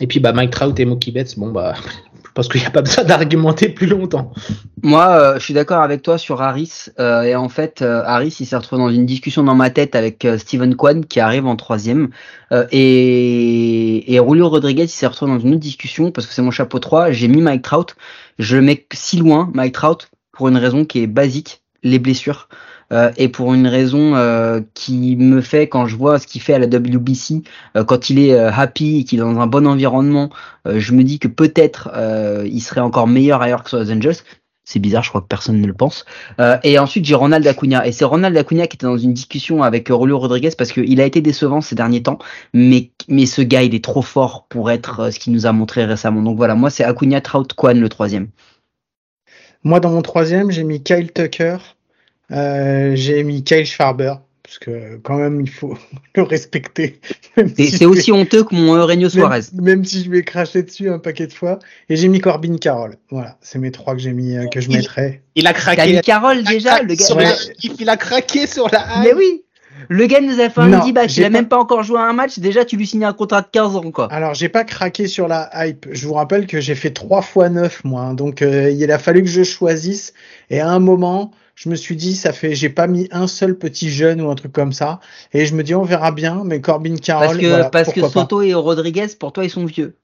Et 0.00 0.06
puis 0.06 0.20
bah 0.20 0.32
Mike 0.32 0.50
Trout 0.50 0.78
et 0.78 0.84
Mookie 0.84 1.12
Betts, 1.12 1.38
bon 1.38 1.50
bah 1.50 1.74
pense 2.36 2.48
qu'il 2.48 2.60
n'y 2.60 2.66
a 2.66 2.70
pas 2.70 2.82
besoin 2.82 3.02
d'argumenter 3.02 3.70
plus 3.70 3.86
longtemps. 3.86 4.30
Moi, 4.82 5.08
euh, 5.08 5.38
je 5.38 5.44
suis 5.44 5.54
d'accord 5.54 5.80
avec 5.80 6.02
toi 6.02 6.18
sur 6.18 6.42
Harris. 6.42 6.90
Euh, 7.00 7.22
et 7.22 7.34
en 7.34 7.48
fait, 7.48 7.80
euh, 7.80 8.02
Harris, 8.04 8.36
il 8.40 8.46
s'est 8.46 8.56
retrouvé 8.56 8.82
dans 8.82 8.90
une 8.90 9.06
discussion 9.06 9.42
dans 9.42 9.54
ma 9.54 9.70
tête 9.70 9.96
avec 9.96 10.28
Steven 10.36 10.76
Kwan 10.76 11.06
qui 11.06 11.18
arrive 11.18 11.46
en 11.46 11.56
troisième. 11.56 12.10
et, 12.70 14.14
et 14.14 14.16
Julio 14.16 14.48
Rodriguez, 14.48 14.84
il 14.84 14.88
s'est 14.88 15.06
retrouvé 15.06 15.32
dans 15.32 15.40
une 15.40 15.54
autre 15.54 15.60
discussion 15.60 16.12
parce 16.12 16.26
que 16.26 16.34
c'est 16.34 16.42
mon 16.42 16.50
chapeau 16.50 16.78
3. 16.78 17.10
J'ai 17.10 17.26
mis 17.26 17.40
Mike 17.40 17.62
Trout. 17.62 17.96
Je 18.38 18.56
le 18.56 18.62
mets 18.62 18.86
si 18.92 19.16
loin, 19.16 19.50
Mike 19.54 19.72
Trout, 19.72 20.10
pour 20.32 20.48
une 20.48 20.58
raison 20.58 20.84
qui 20.84 21.02
est 21.02 21.06
basique, 21.06 21.62
les 21.82 21.98
blessures. 21.98 22.48
Euh, 22.92 23.10
et 23.16 23.28
pour 23.28 23.54
une 23.54 23.66
raison 23.66 24.14
euh, 24.14 24.60
qui 24.74 25.16
me 25.16 25.40
fait 25.40 25.68
quand 25.68 25.86
je 25.86 25.96
vois 25.96 26.18
ce 26.18 26.26
qu'il 26.26 26.40
fait 26.40 26.54
à 26.54 26.58
la 26.58 26.66
WBC, 26.66 27.42
euh, 27.76 27.84
quand 27.84 28.10
il 28.10 28.18
est 28.18 28.38
happy 28.38 28.98
et 28.98 29.04
qu'il 29.04 29.18
est 29.18 29.22
dans 29.22 29.40
un 29.40 29.46
bon 29.46 29.66
environnement, 29.66 30.30
je 30.66 30.92
me 30.92 31.04
dis 31.04 31.18
que 31.18 31.28
peut-être 31.28 31.90
il 32.44 32.60
serait 32.60 32.80
encore 32.80 33.06
meilleur 33.06 33.42
ailleurs 33.42 33.62
que 33.62 33.70
sur 33.70 33.78
les 33.78 33.92
Angels. 33.92 34.16
C'est 34.68 34.80
bizarre, 34.80 35.04
je 35.04 35.10
crois 35.10 35.20
que 35.20 35.28
personne 35.28 35.60
ne 35.60 35.66
le 35.66 35.72
pense. 35.72 36.04
et 36.64 36.78
ensuite, 36.80 37.04
j'ai 37.04 37.14
Ronald 37.14 37.46
Acuna. 37.46 37.86
Et 37.86 37.92
c'est 37.92 38.04
Ronald 38.04 38.36
Acuna 38.36 38.66
qui 38.66 38.76
était 38.76 38.86
dans 38.86 38.98
une 38.98 39.14
discussion 39.14 39.62
avec 39.62 39.88
Rolio 39.88 40.18
Rodriguez 40.18 40.50
parce 40.58 40.72
qu'il 40.72 41.00
a 41.00 41.04
été 41.04 41.20
décevant 41.20 41.60
ces 41.60 41.76
derniers 41.76 42.02
temps. 42.02 42.18
Mais, 42.52 42.90
mais 43.08 43.26
ce 43.26 43.42
gars, 43.42 43.62
il 43.62 43.76
est 43.76 43.84
trop 43.84 44.02
fort 44.02 44.46
pour 44.48 44.72
être 44.72 45.12
ce 45.12 45.20
qu'il 45.20 45.32
nous 45.32 45.46
a 45.46 45.52
montré 45.52 45.84
récemment. 45.84 46.20
Donc 46.22 46.36
voilà, 46.36 46.56
moi, 46.56 46.70
c'est 46.70 46.82
Acuna 46.82 47.20
Trout 47.20 47.52
Kwan 47.54 47.78
le 47.78 47.88
troisième. 47.88 48.28
Moi, 49.62 49.78
dans 49.78 49.90
mon 49.90 50.02
troisième, 50.02 50.50
j'ai 50.50 50.64
mis 50.64 50.82
Kyle 50.82 51.12
Tucker. 51.12 51.58
Euh, 52.32 52.92
j'ai 52.94 53.22
mis 53.22 53.44
Kyle 53.44 53.66
Schwarber, 53.66 54.14
parce 54.42 54.58
que 54.58 54.96
quand 55.02 55.16
même, 55.16 55.40
il 55.40 55.50
faut 55.50 55.76
le 56.14 56.22
respecter. 56.22 57.00
c'est 57.56 57.84
aussi 57.84 58.12
honteux 58.12 58.44
que 58.44 58.54
mon 58.54 58.76
Eugenio 58.76 59.08
Suarez. 59.08 59.40
Même, 59.54 59.84
si 59.84 60.04
je 60.04 60.10
vais 60.10 60.22
cracher 60.22 60.62
dessus 60.62 60.90
un 60.90 60.98
paquet 60.98 61.26
de 61.26 61.32
fois. 61.32 61.58
Et 61.88 61.96
j'ai 61.96 62.08
mis 62.08 62.20
Corbin 62.20 62.56
Carroll. 62.56 62.96
Voilà, 63.10 63.36
c'est 63.40 63.58
mes 63.58 63.70
trois 63.70 63.94
que 63.94 64.00
j'ai 64.00 64.12
mis, 64.12 64.36
euh, 64.36 64.46
que 64.48 64.60
je 64.60 64.70
mettrais. 64.70 65.22
Il 65.34 65.46
a 65.46 65.52
craqué. 65.52 65.90
Il 65.90 65.98
a 65.98 66.02
Carroll 66.02 66.42
déjà, 66.44 66.82
le 66.82 66.94
gars. 66.94 67.36
Il 67.78 67.88
a 67.88 67.96
craqué 67.96 68.46
sur 68.46 68.68
la 68.70 69.02
Mais 69.02 69.14
oui! 69.14 69.42
Le 69.88 70.06
gars 70.06 70.20
nous 70.20 70.40
a 70.40 70.48
fait 70.48 70.60
un 70.60 70.78
10 70.80 71.16
il 71.16 71.24
a 71.24 71.30
même 71.30 71.48
pas 71.48 71.58
encore 71.58 71.82
joué 71.82 72.00
un 72.00 72.12
match, 72.12 72.38
déjà 72.38 72.64
tu 72.64 72.76
lui 72.76 72.86
signes 72.86 73.04
un 73.04 73.12
contrat 73.12 73.42
de 73.42 73.48
15 73.52 73.76
ans 73.76 73.90
quoi. 73.90 74.10
Alors 74.12 74.34
j'ai 74.34 74.48
pas 74.48 74.64
craqué 74.64 75.06
sur 75.06 75.28
la 75.28 75.50
hype, 75.54 75.86
je 75.92 76.06
vous 76.06 76.14
rappelle 76.14 76.46
que 76.46 76.60
j'ai 76.60 76.74
fait 76.74 76.90
3 76.90 77.22
fois 77.22 77.48
9 77.48 77.84
moi, 77.84 78.02
hein. 78.02 78.14
donc 78.14 78.42
euh, 78.42 78.70
il 78.70 78.90
a 78.90 78.98
fallu 78.98 79.22
que 79.22 79.28
je 79.28 79.42
choisisse 79.42 80.14
et 80.50 80.60
à 80.60 80.68
un 80.68 80.78
moment 80.78 81.30
je 81.56 81.70
me 81.70 81.74
suis 81.74 81.96
dit, 81.96 82.14
ça 82.14 82.32
fait, 82.32 82.54
j'ai 82.54 82.68
pas 82.68 82.86
mis 82.86 83.08
un 83.10 83.26
seul 83.26 83.58
petit 83.58 83.90
jeune 83.90 84.20
ou 84.20 84.30
un 84.30 84.34
truc 84.34 84.52
comme 84.52 84.74
ça. 84.74 85.00
Et 85.32 85.46
je 85.46 85.54
me 85.54 85.64
dis, 85.64 85.74
on 85.74 85.82
verra 85.82 86.12
bien, 86.12 86.42
mais 86.44 86.60
Corbin 86.60 86.96
Carroll. 86.96 87.26
Parce 87.28 87.38
que, 87.38 87.70
parce 87.70 87.92
que 87.92 88.08
Soto 88.08 88.42
et 88.42 88.52
Rodriguez, 88.52 89.06
pour 89.18 89.32
toi, 89.32 89.42
ils 89.42 89.50
sont 89.50 89.64
vieux. 89.64 89.96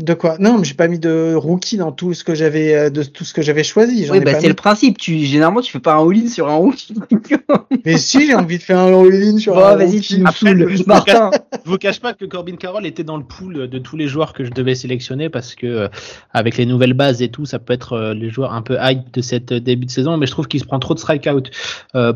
De 0.00 0.14
quoi? 0.14 0.36
Non, 0.40 0.56
mais 0.56 0.64
j'ai 0.64 0.74
pas 0.74 0.88
mis 0.88 0.98
de 0.98 1.34
rookie 1.34 1.76
dans 1.76 1.92
tout 1.92 2.14
ce 2.14 2.24
que 2.24 2.34
j'avais 2.34 2.74
euh, 2.74 2.90
de 2.90 3.02
tout 3.02 3.24
ce 3.24 3.34
que 3.34 3.42
j'avais 3.42 3.62
choisi. 3.62 4.08
Oui, 4.10 4.20
bah 4.20 4.40
c'est 4.40 4.48
le 4.48 4.54
principe. 4.54 4.96
Tu 4.96 5.18
généralement 5.18 5.60
tu 5.60 5.70
fais 5.70 5.80
pas 5.80 5.94
un 5.94 6.08
all-in 6.08 6.28
sur 6.28 6.48
un 6.48 6.54
rookie. 6.54 6.94
mais 7.84 7.98
si, 7.98 8.26
j'ai 8.26 8.34
envie 8.34 8.56
de 8.56 8.62
faire 8.62 8.78
un 8.78 8.86
all-in 8.86 9.36
sur 9.36 9.58
un 9.64 9.76
vas-y, 9.76 10.00
tu 10.00 10.18
me 10.18 10.30
saoules. 10.30 10.82
Martin. 10.86 11.30
Je 11.64 11.70
vous 11.70 11.76
cache 11.76 12.00
pas 12.00 12.14
que 12.14 12.24
Corbin 12.24 12.56
Carroll 12.56 12.86
était 12.86 13.04
dans 13.04 13.18
le 13.18 13.22
pool 13.22 13.68
de 13.68 13.78
tous 13.78 13.98
les 13.98 14.08
joueurs 14.08 14.32
que 14.32 14.44
je 14.44 14.50
devais 14.50 14.74
sélectionner 14.74 15.28
parce 15.28 15.54
que 15.54 15.66
euh, 15.66 15.88
avec 16.32 16.56
les 16.56 16.64
nouvelles 16.64 16.94
bases 16.94 17.20
et 17.20 17.28
tout, 17.28 17.44
ça 17.44 17.58
peut 17.58 17.74
être 17.74 17.92
euh, 17.92 18.14
les 18.14 18.30
joueurs 18.30 18.54
un 18.54 18.62
peu 18.62 18.78
hype 18.80 19.12
de 19.12 19.20
cette 19.20 19.52
début 19.52 19.84
de 19.84 19.90
saison, 19.90 20.16
mais 20.16 20.26
je 20.26 20.32
trouve 20.32 20.48
qu'il 20.48 20.60
se 20.60 20.64
prend 20.64 20.78
trop 20.78 20.94
de 20.94 21.00
strikeout 21.00 21.50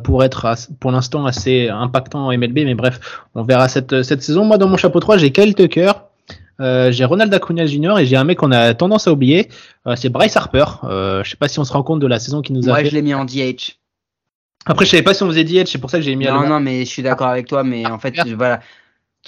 pour 0.02 0.24
être 0.24 0.56
pour 0.80 0.92
l'instant 0.92 1.26
assez 1.26 1.68
impactant 1.68 2.26
en 2.26 2.36
MLB. 2.36 2.60
Mais 2.64 2.74
bref, 2.74 3.20
on 3.34 3.42
verra 3.42 3.68
cette 3.68 4.02
cette 4.02 4.22
saison. 4.22 4.46
Moi, 4.46 4.56
dans 4.56 4.66
mon 4.66 4.78
chapeau 4.78 4.98
3, 4.98 5.18
j'ai 5.18 5.30
Kyle 5.30 5.54
Tucker. 5.54 5.92
Euh, 6.60 6.90
j'ai 6.90 7.04
Ronald 7.04 7.32
Acuna 7.32 7.66
Jr. 7.66 7.98
et 7.98 8.06
j'ai 8.06 8.16
un 8.16 8.24
mec 8.24 8.38
qu'on 8.38 8.52
a 8.52 8.74
tendance 8.74 9.06
à 9.06 9.12
oublier, 9.12 9.48
euh, 9.86 9.94
c'est 9.96 10.08
Bryce 10.08 10.36
Harper. 10.36 10.64
Euh, 10.84 11.22
je 11.22 11.30
sais 11.30 11.36
pas 11.36 11.48
si 11.48 11.58
on 11.58 11.64
se 11.64 11.72
rend 11.72 11.82
compte 11.82 12.00
de 12.00 12.06
la 12.06 12.18
saison 12.18 12.42
qui 12.42 12.52
nous 12.52 12.64
a 12.64 12.72
Moi, 12.72 12.78
fait. 12.78 12.86
je 12.86 12.94
l'ai 12.94 13.02
mis 13.02 13.14
en 13.14 13.24
DH. 13.24 13.76
Après, 14.64 14.84
je 14.84 14.90
savais 14.90 15.02
pas 15.02 15.14
si 15.14 15.22
on 15.22 15.28
faisait 15.28 15.44
DH, 15.44 15.66
c'est 15.66 15.78
pour 15.78 15.90
ça 15.90 15.98
que 15.98 16.04
j'ai 16.04 16.16
mis. 16.16 16.26
Non, 16.26 16.46
non, 16.46 16.60
mais 16.60 16.80
je 16.80 16.90
suis 16.90 17.02
d'accord 17.02 17.28
avec 17.28 17.46
toi, 17.46 17.62
mais 17.62 17.86
en 17.86 17.98
fait, 17.98 18.14
voilà, 18.36 18.60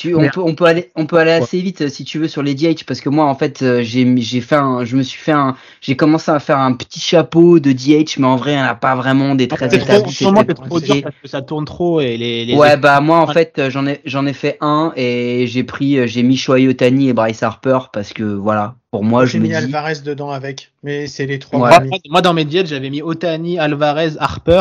on, 0.06 0.28
peut, 0.28 0.40
on, 0.40 0.54
peut, 0.54 0.64
aller, 0.64 0.90
on 0.96 1.06
peut 1.06 1.16
aller 1.16 1.32
assez 1.32 1.60
vite 1.60 1.82
euh, 1.82 1.88
si 1.88 2.04
tu 2.04 2.18
veux 2.18 2.28
sur 2.28 2.42
les 2.42 2.54
DH 2.54 2.84
parce 2.86 3.00
que 3.00 3.08
moi 3.08 3.24
en 3.26 3.34
fait 3.34 3.62
euh, 3.62 3.82
j'ai 3.82 4.06
j'ai 4.18 4.40
fait 4.40 4.56
un, 4.56 4.84
je 4.84 4.96
me 4.96 5.02
suis 5.02 5.20
fait 5.20 5.32
un, 5.32 5.56
j'ai 5.80 5.96
commencé 5.96 6.30
à 6.30 6.38
faire 6.38 6.58
un 6.58 6.72
petit 6.72 7.00
chapeau 7.00 7.58
de 7.58 7.72
DH 7.72 8.18
mais 8.18 8.26
en 8.26 8.36
vrai 8.36 8.52
elle 8.52 8.60
n'a 8.60 8.74
pas 8.74 8.94
vraiment 8.94 9.34
des 9.34 9.48
très 9.48 9.74
établis. 9.74 10.12
C'est 10.12 10.24
trop 10.54 10.80
dur 10.80 11.02
parce 11.02 11.16
que 11.22 11.28
ça 11.28 11.42
tourne 11.42 11.64
trop 11.64 12.00
et 12.00 12.16
les. 12.16 12.44
les 12.44 12.54
ouais 12.54 12.76
bah 12.76 13.00
moi 13.00 13.18
en 13.18 13.26
fait 13.26 13.60
j'en 13.68 13.86
ai 13.86 14.00
j'en 14.04 14.26
ai 14.26 14.32
fait 14.32 14.56
un 14.60 14.92
et 14.96 15.46
j'ai 15.46 15.64
pris 15.64 16.06
j'ai 16.08 16.22
mis 16.22 16.36
Shohei 16.36 16.68
Otani 16.68 17.08
et 17.08 17.12
Bryce 17.12 17.42
Harper 17.42 17.78
parce 17.92 18.12
que 18.12 18.22
voilà 18.22 18.76
pour 18.90 19.04
moi, 19.04 19.26
j'ai 19.26 19.38
mis 19.38 19.54
Alvarez 19.54 20.00
dedans 20.02 20.30
avec, 20.30 20.72
mais 20.82 21.06
c'est 21.06 21.26
les 21.26 21.38
trois. 21.38 21.70
Moi, 22.08 22.22
dans 22.22 22.32
mes 22.32 22.46
diètes, 22.46 22.68
j'avais 22.68 22.88
mis 22.88 23.02
Otani, 23.02 23.58
Alvarez, 23.58 24.12
Harper, 24.18 24.60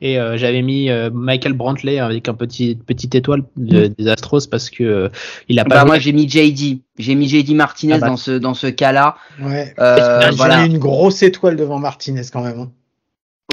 et 0.00 0.18
euh, 0.18 0.36
j'avais 0.36 0.62
mis 0.62 0.90
euh, 0.90 1.10
Michael 1.12 1.54
Brantley 1.54 1.98
avec 1.98 2.28
un 2.28 2.34
petit 2.34 2.76
petite 2.76 3.16
étoile 3.16 3.42
de, 3.56 3.88
mm. 3.88 3.94
des 3.98 4.08
Astros 4.08 4.46
parce 4.48 4.70
que 4.70 4.84
euh, 4.84 5.08
il 5.48 5.58
a 5.58 5.64
pas. 5.64 5.76
Bah, 5.76 5.84
moi, 5.86 5.98
j'ai 5.98 6.12
mis 6.12 6.28
JD. 6.28 6.78
J'ai 6.98 7.14
mis 7.16 7.28
JD 7.28 7.56
Martinez 7.56 7.94
ah 7.94 7.98
bah. 7.98 8.06
dans 8.06 8.16
ce 8.16 8.30
dans 8.30 8.54
ce 8.54 8.68
cas-là. 8.68 9.16
Ouais. 9.40 9.74
j'ai 9.76 10.68
mis 10.68 10.74
une 10.74 10.78
grosse 10.78 11.24
étoile 11.24 11.56
devant 11.56 11.80
Martinez 11.80 12.22
quand 12.32 12.42
même. 12.42 12.60
Hein. 12.60 12.70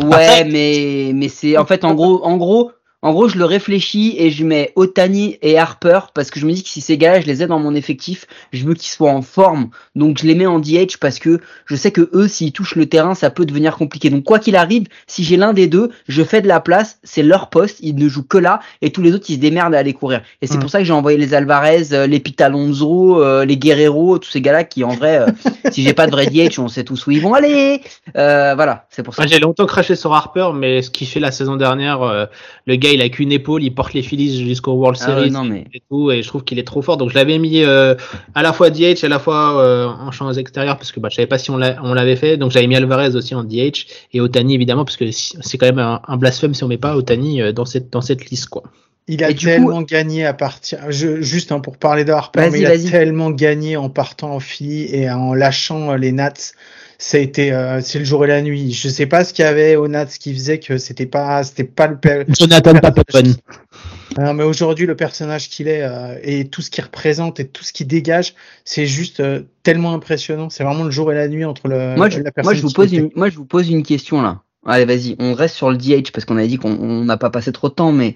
Ouais, 0.03 0.45
mais 0.45 1.13
mais 1.15 1.29
c'est 1.29 1.57
en 1.57 1.65
fait 1.65 1.83
en 1.83 1.95
gros 1.95 2.23
en 2.23 2.37
gros 2.37 2.71
en 3.03 3.13
gros, 3.13 3.27
je 3.27 3.37
le 3.37 3.45
réfléchis 3.45 4.15
et 4.19 4.29
je 4.29 4.45
mets 4.45 4.73
Otani 4.75 5.37
et 5.41 5.57
Harper 5.57 5.99
parce 6.13 6.29
que 6.29 6.39
je 6.39 6.45
me 6.45 6.51
dis 6.51 6.61
que 6.61 6.69
si 6.69 6.81
ces 6.81 6.97
gars-là, 6.99 7.19
je 7.19 7.25
les 7.25 7.41
ai 7.41 7.47
dans 7.47 7.57
mon 7.57 7.73
effectif, 7.73 8.27
je 8.53 8.63
veux 8.63 8.75
qu'ils 8.75 8.91
soient 8.91 9.11
en 9.11 9.23
forme. 9.23 9.69
Donc 9.95 10.19
je 10.19 10.27
les 10.27 10.35
mets 10.35 10.45
en 10.45 10.59
DH 10.59 10.97
parce 10.99 11.17
que 11.17 11.39
je 11.65 11.75
sais 11.75 11.91
que 11.91 12.11
eux, 12.13 12.27
s'ils 12.27 12.51
touchent 12.51 12.75
le 12.75 12.85
terrain, 12.85 13.15
ça 13.15 13.31
peut 13.31 13.45
devenir 13.45 13.75
compliqué. 13.75 14.11
Donc 14.11 14.23
quoi 14.23 14.37
qu'il 14.37 14.55
arrive, 14.55 14.83
si 15.07 15.23
j'ai 15.23 15.35
l'un 15.35 15.53
des 15.53 15.65
deux, 15.65 15.89
je 16.07 16.21
fais 16.21 16.41
de 16.41 16.47
la 16.47 16.59
place, 16.59 16.99
c'est 17.03 17.23
leur 17.23 17.49
poste, 17.49 17.79
ils 17.81 17.95
ne 17.95 18.07
jouent 18.07 18.27
que 18.27 18.37
là 18.37 18.59
et 18.83 18.91
tous 18.91 19.01
les 19.01 19.13
autres, 19.13 19.25
ils 19.29 19.35
se 19.35 19.39
démerdent 19.39 19.73
à 19.73 19.79
aller 19.79 19.93
courir. 19.93 20.21
Et 20.43 20.47
c'est 20.47 20.57
mm. 20.57 20.59
pour 20.59 20.69
ça 20.69 20.77
que 20.77 20.85
j'ai 20.85 20.93
envoyé 20.93 21.17
les 21.17 21.33
Alvarez, 21.33 21.93
euh, 21.93 22.05
les 22.05 22.19
Pitalonzo, 22.19 23.23
euh, 23.23 23.45
les 23.45 23.57
Guerrero, 23.57 24.19
tous 24.19 24.29
ces 24.29 24.41
gars-là 24.41 24.63
qui 24.63 24.83
en 24.83 24.93
vrai, 24.93 25.21
euh, 25.21 25.27
si 25.71 25.81
j'ai 25.81 25.93
pas 25.93 26.05
de 26.05 26.11
vrai 26.11 26.27
DH, 26.27 26.59
on 26.59 26.67
sait 26.67 26.83
tous 26.83 27.07
où 27.07 27.11
ils 27.11 27.21
vont 27.21 27.33
aller. 27.33 27.81
voilà, 28.13 28.85
c'est 28.91 29.01
pour 29.01 29.15
ça. 29.15 29.25
j'ai 29.25 29.39
longtemps 29.39 29.65
craché 29.65 29.95
sur 29.95 30.13
Harper, 30.13 30.49
mais 30.53 30.83
ce 30.83 30.91
qu'il 30.91 31.07
fait 31.07 31.19
la 31.19 31.31
saison 31.31 31.55
dernière, 31.55 32.27
le 32.67 32.75
gars 32.75 32.90
il 32.91 33.01
a 33.01 33.09
qu'une 33.09 33.31
épaule, 33.31 33.63
il 33.63 33.73
porte 33.73 33.93
les 33.93 34.01
Phillies 34.01 34.45
jusqu'au 34.45 34.73
World 34.73 34.97
ah 35.01 35.05
Series 35.05 35.33
et 35.73 35.81
tout, 35.89 36.11
et 36.11 36.21
je 36.21 36.27
trouve 36.27 36.43
qu'il 36.43 36.59
est 36.59 36.63
trop 36.63 36.81
fort. 36.81 36.97
Donc 36.97 37.09
je 37.09 37.15
l'avais 37.15 37.37
mis 37.37 37.63
euh, 37.63 37.95
à 38.35 38.41
la 38.41 38.53
fois 38.53 38.69
DH, 38.69 39.03
à 39.03 39.07
la 39.07 39.19
fois 39.19 39.61
euh, 39.61 39.87
en 39.87 40.11
champs 40.11 40.31
extérieurs, 40.33 40.77
parce 40.77 40.91
que 40.91 40.99
bah, 40.99 41.09
je 41.09 41.15
savais 41.15 41.27
pas 41.27 41.37
si 41.37 41.51
on 41.51 41.57
l'avait 41.57 42.15
fait. 42.15 42.37
Donc 42.37 42.51
j'avais 42.51 42.67
mis 42.67 42.75
Alvarez 42.75 43.15
aussi 43.15 43.35
en 43.35 43.43
DH 43.43 43.85
et 44.13 44.21
Otani 44.21 44.53
évidemment, 44.53 44.85
parce 44.85 44.97
que 44.97 45.11
c'est 45.11 45.57
quand 45.57 45.65
même 45.65 45.79
un, 45.79 46.17
blasphème 46.17 46.53
si 46.53 46.63
on 46.63 46.67
met 46.67 46.77
pas 46.77 46.95
Otani 46.95 47.41
euh, 47.41 47.51
dans 47.51 47.65
cette 47.65 47.91
dans 47.91 48.01
cette 48.01 48.29
liste 48.29 48.47
quoi. 48.47 48.63
Il 49.07 49.23
a 49.23 49.33
tellement 49.33 49.81
gagné 49.81 50.25
à 50.25 50.33
partir. 50.33 50.79
Je, 50.89 51.21
juste 51.21 51.51
hein, 51.51 51.59
pour 51.59 51.77
parler 51.77 52.05
de 52.05 52.11
Harper, 52.11 52.49
mais 52.51 52.59
il 52.59 52.65
a 52.67 52.77
tellement 52.77 53.31
gagné 53.31 53.75
en 53.75 53.89
partant 53.89 54.35
en 54.35 54.39
Philly 54.39 54.93
et 54.95 55.09
en 55.09 55.33
lâchant 55.33 55.95
les 55.95 56.11
Nats 56.11 56.53
ça 57.01 57.17
a 57.17 57.19
été 57.19 57.51
euh, 57.51 57.81
c'est 57.81 57.97
le 57.97 58.05
jour 58.05 58.23
et 58.25 58.27
la 58.27 58.43
nuit. 58.43 58.73
Je 58.73 58.87
sais 58.87 59.07
pas 59.07 59.25
ce 59.25 59.33
qu'il 59.33 59.43
y 59.43 59.47
avait 59.47 59.75
au 59.75 59.87
Nats 59.87 60.05
qui 60.05 60.35
faisait 60.35 60.59
que 60.59 60.77
c'était 60.77 61.07
pas 61.07 61.43
c'était 61.43 61.63
pas 61.63 61.87
le 61.87 61.97
Jonathan 62.39 62.75
Papelbon. 62.75 63.33
Non, 64.19 64.33
mais 64.35 64.43
aujourd'hui, 64.43 64.85
le 64.85 64.95
personnage 64.95 65.49
qu'il 65.49 65.67
est 65.67 65.81
euh, 65.81 66.19
et 66.21 66.47
tout 66.47 66.61
ce 66.61 66.69
qu'il 66.69 66.83
représente 66.83 67.39
et 67.39 67.47
tout 67.47 67.63
ce 67.63 67.73
qu'il 67.73 67.87
dégage, 67.87 68.35
c'est 68.65 68.85
juste 68.85 69.19
euh, 69.19 69.41
tellement 69.63 69.93
impressionnant. 69.93 70.51
C'est 70.51 70.63
vraiment 70.63 70.83
le 70.83 70.91
jour 70.91 71.11
et 71.11 71.15
la 71.15 71.27
nuit 71.27 71.43
entre 71.43 71.67
le, 71.69 71.95
Moi, 71.95 72.09
je, 72.09 72.19
la 72.19 72.31
moi, 72.43 72.53
je 72.53 72.61
vous 72.61 72.71
pose 72.71 72.93
une, 72.93 73.09
moi, 73.15 73.29
je 73.29 73.37
vous 73.37 73.45
pose 73.45 73.69
une 73.69 73.83
question 73.83 74.21
là. 74.21 74.43
Allez, 74.63 74.85
vas-y, 74.85 75.15
on 75.17 75.33
reste 75.33 75.55
sur 75.55 75.71
le 75.71 75.77
DH 75.77 76.11
parce 76.11 76.25
qu'on 76.25 76.37
a 76.37 76.45
dit 76.45 76.57
qu'on 76.57 76.77
on 76.77 77.03
n'a 77.03 77.17
pas 77.17 77.31
passé 77.31 77.51
trop 77.51 77.69
de 77.69 77.73
temps, 77.73 77.91
mais 77.91 78.15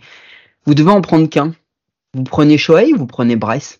vous 0.67 0.75
devez 0.75 0.91
en 0.91 1.01
prendre 1.01 1.27
qu'un. 1.27 1.55
Vous 2.13 2.23
prenez 2.23 2.59
Shohei 2.59 2.93
ou 2.93 2.97
vous 2.97 3.07
prenez 3.07 3.35
Bryce? 3.35 3.79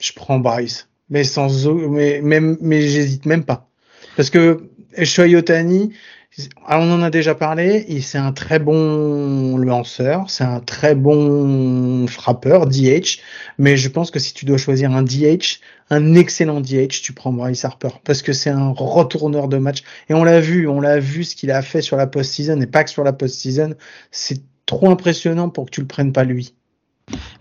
Je 0.00 0.12
prends 0.12 0.40
Bryce, 0.40 0.88
mais 1.08 1.22
sans, 1.22 1.68
mais 1.88 2.20
même, 2.20 2.56
mais 2.60 2.82
j'hésite 2.82 3.26
même 3.26 3.44
pas, 3.44 3.68
parce 4.16 4.30
que 4.30 4.70
Shohei 5.02 5.36
Ohtani, 5.36 5.92
ah, 6.66 6.80
on 6.80 6.92
en 6.92 7.02
a 7.02 7.10
déjà 7.10 7.34
parlé, 7.34 7.86
c'est 8.02 8.18
un 8.18 8.32
très 8.32 8.58
bon 8.58 9.56
lanceur, 9.56 10.28
c'est 10.28 10.44
un 10.44 10.60
très 10.60 10.94
bon 10.94 12.06
frappeur 12.06 12.66
DH, 12.66 13.20
mais 13.58 13.76
je 13.76 13.88
pense 13.88 14.10
que 14.10 14.18
si 14.18 14.34
tu 14.34 14.44
dois 14.44 14.58
choisir 14.58 14.90
un 14.90 15.02
DH, 15.02 15.60
un 15.88 16.14
excellent 16.14 16.60
DH, 16.60 17.00
tu 17.02 17.12
prends 17.14 17.32
Bryce 17.32 17.64
Harper, 17.64 17.88
parce 18.04 18.20
que 18.20 18.32
c'est 18.34 18.50
un 18.50 18.70
retourneur 18.70 19.48
de 19.48 19.56
match, 19.56 19.82
et 20.10 20.14
on 20.14 20.24
l'a 20.24 20.40
vu, 20.40 20.68
on 20.68 20.80
l'a 20.80 20.98
vu 20.98 21.24
ce 21.24 21.36
qu'il 21.36 21.50
a 21.50 21.62
fait 21.62 21.80
sur 21.80 21.96
la 21.96 22.06
post-season, 22.06 22.60
et 22.60 22.66
pas 22.66 22.84
que 22.84 22.90
sur 22.90 23.04
la 23.04 23.14
post-season, 23.14 23.74
c'est 24.10 24.42
trop 24.66 24.90
impressionnant 24.90 25.48
pour 25.48 25.66
que 25.66 25.70
tu 25.70 25.80
le 25.80 25.86
prennes 25.86 26.12
pas 26.12 26.24
lui. 26.24 26.54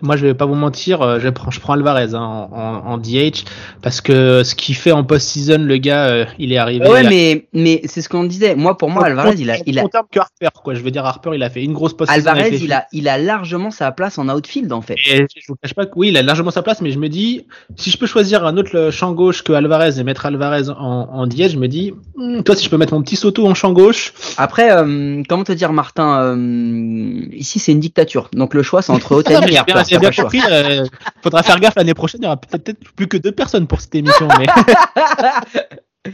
Moi, 0.06 0.16
je 0.16 0.26
vais 0.28 0.34
pas 0.34 0.46
vous 0.46 0.56
mentir, 0.56 1.02
euh, 1.02 1.20
je 1.20 1.28
prends, 1.30 1.52
je 1.52 1.60
prends 1.60 1.74
Alvarez 1.74 2.14
hein, 2.14 2.20
en, 2.20 2.50
en, 2.54 2.92
en 2.94 2.98
DH 2.98 3.44
parce 3.82 4.02
que 4.02 4.44
ce 4.44 4.56
qu'il 4.56 4.76
fait 4.76 4.92
en 4.92 5.04
post-season, 5.04 5.58
le 5.60 5.78
gars, 5.78 6.06
euh, 6.06 6.26
il 6.40 6.54
est 6.54 6.58
arrivé. 6.58 6.88
Ouais, 6.88 7.06
a- 7.06 7.40
mais, 7.54 7.82
c'est 7.86 8.02
ce 8.02 8.10
qu'on 8.10 8.24
disait. 8.24 8.56
Moi, 8.56 8.78
pour 8.78 8.90
moi, 8.90 9.06
Alvarez, 9.06 9.36
il 9.40 9.50
a, 9.50 9.58
il 9.66 9.80
a, 9.80 9.84
En 9.84 9.90
termes 9.90 10.06
que 10.12 10.20
Harper, 10.20 10.50
quoi. 10.64 10.74
Je 10.76 10.82
veux 10.82 10.92
dire, 10.92 11.06
Harper, 11.06 11.32
il 11.34 11.44
a 11.44 11.50
fait 11.50 11.64
une 11.64 11.74
grosse 11.74 11.96
post-season. 11.96 12.30
Alvarez, 12.30 12.56
il 12.56 12.72
a, 12.72 12.86
il 12.94 13.08
a 13.08 13.18
largement 13.18 13.72
sa 13.72 13.92
place 13.92 14.18
en 14.18 14.30
outfield, 14.30 14.72
en 14.72 14.82
fait. 14.82 14.96
Et 15.12 15.26
je 15.36 15.48
vous 15.48 15.56
cache 15.62 15.74
pas 15.74 15.86
que 15.86 15.94
oui, 15.96 16.10
il 16.10 16.18
a 16.18 16.22
largement 16.22 16.52
sa 16.52 16.62
place, 16.62 16.82
mais 16.82 16.92
je 16.92 17.00
me 17.00 17.10
dis, 17.10 17.46
si 17.76 17.90
je 17.90 17.98
peux 17.98 18.06
choisir 18.08 18.46
un 18.46 18.58
autre 18.58 18.90
champ 18.92 19.12
gauche 19.14 19.44
que 19.44 19.54
Alvarez 19.54 20.00
et 20.00 20.04
mettre 20.04 20.26
Alvarez 20.26 20.70
en, 20.70 21.10
en 21.12 21.28
DH, 21.28 21.50
je 21.52 21.58
me 21.58 21.68
dis, 21.68 21.94
hmm, 22.16 22.42
toi, 22.44 22.56
si 22.56 22.66
je 22.66 22.70
peux 22.70 22.78
mettre 22.78 22.94
mon 22.94 23.02
petit 23.02 23.16
Soto 23.16 23.46
en 23.48 23.54
champ 23.54 23.74
gauche, 23.74 24.14
Après, 24.38 24.72
euh, 24.72 25.24
comment 25.28 25.44
te 25.44 25.52
dire, 25.52 25.72
Martin, 25.74 26.22
euh, 26.22 27.22
ici, 27.32 27.60
c'est 27.60 27.72
une 27.72 27.80
dictature. 27.80 28.30
Donc, 28.34 28.54
le 28.54 28.64
choix, 28.64 28.82
c'est 28.82 28.92
entre 28.92 29.12
Otani 29.16 29.54
et 29.54 29.58
Harper. 29.58 29.74
J'ai 29.96 30.10
bien 30.10 30.24
compris, 30.24 30.42
euh, 30.50 30.86
faudra 31.22 31.44
faire 31.44 31.60
gaffe 31.60 31.76
l'année 31.76 31.94
prochaine, 31.94 32.22
il 32.22 32.26
y 32.26 32.28
aura 32.28 32.38
peut-être 32.38 32.80
plus 32.96 33.08
que 33.08 33.18
deux 33.18 33.32
personnes 33.32 33.68
pour 33.68 33.82
cette 33.82 33.96
émission, 33.96 34.28
mais. 34.40 34.48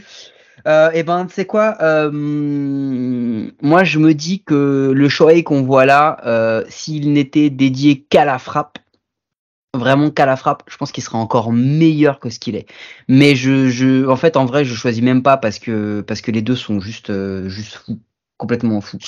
Euh, 0.66 0.90
et 0.92 1.02
ben, 1.02 1.26
tu 1.26 1.34
sais 1.34 1.44
quoi 1.44 1.76
euh, 1.80 2.10
Moi, 2.12 3.84
je 3.84 3.98
me 3.98 4.14
dis 4.14 4.42
que 4.42 4.92
le 4.94 5.08
Shohei 5.08 5.42
qu'on 5.42 5.62
voit 5.62 5.86
là, 5.86 6.18
euh, 6.24 6.64
s'il 6.68 7.12
n'était 7.12 7.50
dédié 7.50 8.02
qu'à 8.02 8.24
la 8.24 8.38
frappe, 8.38 8.78
vraiment 9.74 10.10
qu'à 10.10 10.26
la 10.26 10.36
frappe, 10.36 10.62
je 10.68 10.76
pense 10.76 10.92
qu'il 10.92 11.02
serait 11.02 11.18
encore 11.18 11.52
meilleur 11.52 12.20
que 12.20 12.30
ce 12.30 12.38
qu'il 12.38 12.54
est. 12.54 12.66
Mais 13.08 13.34
je, 13.34 13.70
je, 13.70 14.06
en 14.06 14.16
fait, 14.16 14.36
en 14.36 14.44
vrai, 14.44 14.64
je 14.64 14.74
choisis 14.74 15.02
même 15.02 15.22
pas 15.22 15.36
parce 15.36 15.58
que 15.58 16.02
parce 16.02 16.20
que 16.20 16.30
les 16.30 16.42
deux 16.42 16.56
sont 16.56 16.80
juste, 16.80 17.12
juste 17.48 17.74
fous, 17.74 17.98
complètement 18.36 18.80
fous. 18.80 18.98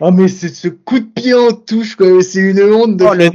Oh 0.00 0.10
mais 0.10 0.28
c'est 0.28 0.48
ce 0.48 0.68
coup 0.68 0.98
de 1.00 1.06
pied 1.06 1.34
en 1.34 1.52
touche 1.52 1.96
quoi, 1.96 2.22
c'est 2.22 2.40
une 2.40 2.60
honte 2.62 2.96
de 2.96 3.04
oh, 3.04 3.14
le, 3.14 3.24
ça, 3.24 3.30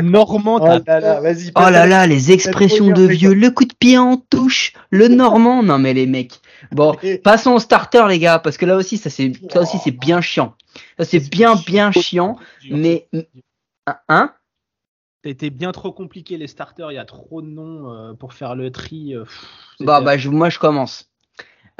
le 0.00 0.08
Normand, 0.08 0.58
Oh 0.60 0.78
là 0.86 1.00
là, 1.00 1.20
vas-y. 1.20 1.52
Oh 1.56 1.70
là 1.70 1.86
là, 1.86 2.06
les 2.06 2.32
expressions 2.32 2.88
de 2.88 3.04
vieux, 3.04 3.32
le 3.32 3.50
coup 3.50 3.64
de 3.64 3.74
pied 3.74 3.96
en 3.98 4.16
touche, 4.16 4.72
le 4.90 5.08
normand, 5.08 5.62
non 5.62 5.78
mais 5.78 5.94
les 5.94 6.06
mecs. 6.06 6.40
Bon, 6.72 6.96
passons 7.24 7.52
au 7.52 7.58
starter 7.58 8.04
les 8.08 8.18
gars, 8.18 8.38
parce 8.38 8.56
que 8.56 8.66
là 8.66 8.76
aussi 8.76 8.98
ça 8.98 9.10
c'est 9.10 9.32
ça 9.50 9.60
aussi 9.62 9.78
c'est 9.82 9.90
bien 9.90 10.20
chiant. 10.20 10.54
Ça 10.98 11.04
c'est 11.04 11.30
bien 11.30 11.54
bien 11.66 11.90
chiant, 11.92 12.36
mais 12.70 13.08
hein 14.08 14.34
a 15.24 15.28
été 15.30 15.50
bien 15.50 15.72
trop 15.72 15.92
compliqué 15.92 16.36
les 16.36 16.46
starters, 16.46 16.92
il 16.92 16.96
y 16.96 16.98
a 16.98 17.04
trop 17.04 17.40
de 17.40 17.46
noms 17.46 17.90
euh, 17.90 18.12
pour 18.12 18.34
faire 18.34 18.54
le 18.54 18.70
tri. 18.70 19.14
euh, 19.14 19.24
pff, 19.24 19.42
Bah 19.80 19.94
c'était- 19.96 20.04
bah 20.04 20.18
je, 20.18 20.28
moi 20.28 20.50
je 20.50 20.58
commence. 20.58 21.10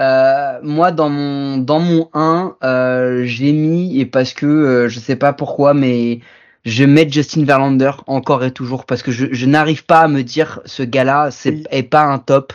Euh, 0.00 0.58
moi 0.62 0.90
dans 0.90 1.08
mon 1.08 1.58
dans 1.58 1.78
mon 1.78 2.10
1, 2.14 2.56
euh, 2.64 3.24
j'ai 3.26 3.52
mis 3.52 4.00
et 4.00 4.06
parce 4.06 4.32
que 4.34 4.44
euh, 4.46 4.88
je 4.88 4.98
sais 4.98 5.14
pas 5.16 5.32
pourquoi 5.32 5.72
mais 5.72 6.18
je 6.64 6.84
mets 6.84 7.08
Justin 7.08 7.44
Verlander 7.44 7.92
encore 8.08 8.42
et 8.44 8.50
toujours 8.52 8.86
parce 8.86 9.02
que 9.04 9.12
je, 9.12 9.26
je 9.32 9.46
n'arrive 9.46 9.84
pas 9.84 10.00
à 10.00 10.08
me 10.08 10.22
dire 10.22 10.60
ce 10.64 10.82
gars-là 10.82 11.30
c'est 11.30 11.50
Oui. 11.50 11.64
est 11.70 11.84
pas 11.84 12.02
un 12.02 12.18
top. 12.18 12.52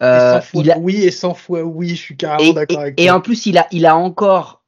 Et 0.00 0.04
Euh, 0.06 0.40
100 0.40 0.40
fois 0.40 0.62
il 0.62 0.70
a, 0.72 0.78
oui 0.78 1.02
et 1.04 1.10
100 1.10 1.34
fois 1.34 1.62
oui, 1.62 1.90
je 1.90 1.94
suis 1.94 2.16
carrément 2.16 2.42
et, 2.42 2.52
d'accord 2.54 2.78
et- 2.78 2.82
avec 2.82 2.96
et 2.96 3.06
toi. 3.06 3.14
en 3.16 3.20
plus, 3.20 3.46
il 3.46 3.58
a, 3.58 3.66
il 3.70 3.86
a 3.86 3.96
encore, 3.96 4.59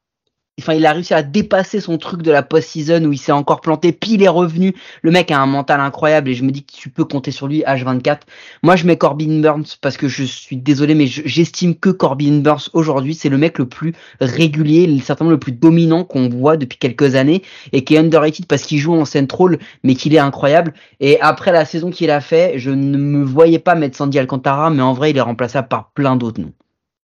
enfin, 0.60 0.74
il 0.74 0.84
a 0.86 0.92
réussi 0.92 1.14
à 1.14 1.22
dépasser 1.22 1.80
son 1.80 1.98
truc 1.98 2.22
de 2.22 2.30
la 2.30 2.42
post-season 2.42 3.04
où 3.04 3.12
il 3.12 3.18
s'est 3.18 3.32
encore 3.32 3.60
planté, 3.60 3.92
puis 3.92 4.12
il 4.12 4.22
est 4.22 4.28
revenu. 4.28 4.74
Le 5.02 5.10
mec 5.10 5.30
a 5.30 5.40
un 5.40 5.46
mental 5.46 5.80
incroyable 5.80 6.28
et 6.28 6.34
je 6.34 6.44
me 6.44 6.50
dis 6.50 6.64
que 6.64 6.72
tu 6.72 6.90
peux 6.90 7.04
compter 7.04 7.30
sur 7.30 7.48
lui 7.48 7.62
H24. 7.62 8.20
Moi, 8.62 8.76
je 8.76 8.86
mets 8.86 8.96
Corbin 8.96 9.40
Burns 9.40 9.76
parce 9.80 9.96
que 9.96 10.08
je 10.08 10.24
suis 10.24 10.56
désolé, 10.56 10.94
mais 10.94 11.06
je- 11.06 11.22
j'estime 11.24 11.74
que 11.74 11.88
Corbin 11.90 12.38
Burns 12.40 12.68
aujourd'hui, 12.74 13.14
c'est 13.14 13.28
le 13.30 13.38
mec 13.38 13.58
le 13.58 13.66
plus 13.66 13.94
régulier, 14.20 15.00
certainement 15.00 15.30
le 15.30 15.40
plus 15.40 15.52
dominant 15.52 16.04
qu'on 16.04 16.28
voit 16.28 16.56
depuis 16.56 16.78
quelques 16.78 17.14
années 17.14 17.42
et 17.72 17.84
qui 17.84 17.94
est 17.94 17.98
underrated 17.98 18.46
parce 18.46 18.62
qu'il 18.62 18.78
joue 18.78 18.94
en 18.94 19.04
central, 19.04 19.58
mais 19.84 19.94
qu'il 19.94 20.14
est 20.14 20.18
incroyable. 20.18 20.74
Et 21.00 21.20
après 21.20 21.52
la 21.52 21.64
saison 21.64 21.90
qu'il 21.90 22.10
a 22.10 22.20
fait, 22.20 22.58
je 22.58 22.70
ne 22.70 22.98
me 22.98 23.24
voyais 23.24 23.58
pas 23.58 23.74
mettre 23.74 23.96
Sandy 23.96 24.18
Alcantara, 24.18 24.70
mais 24.70 24.82
en 24.82 24.92
vrai, 24.92 25.10
il 25.10 25.16
est 25.16 25.22
remplaçable 25.22 25.68
par 25.68 25.90
plein 25.92 26.16
d'autres 26.16 26.40
noms. 26.40 26.52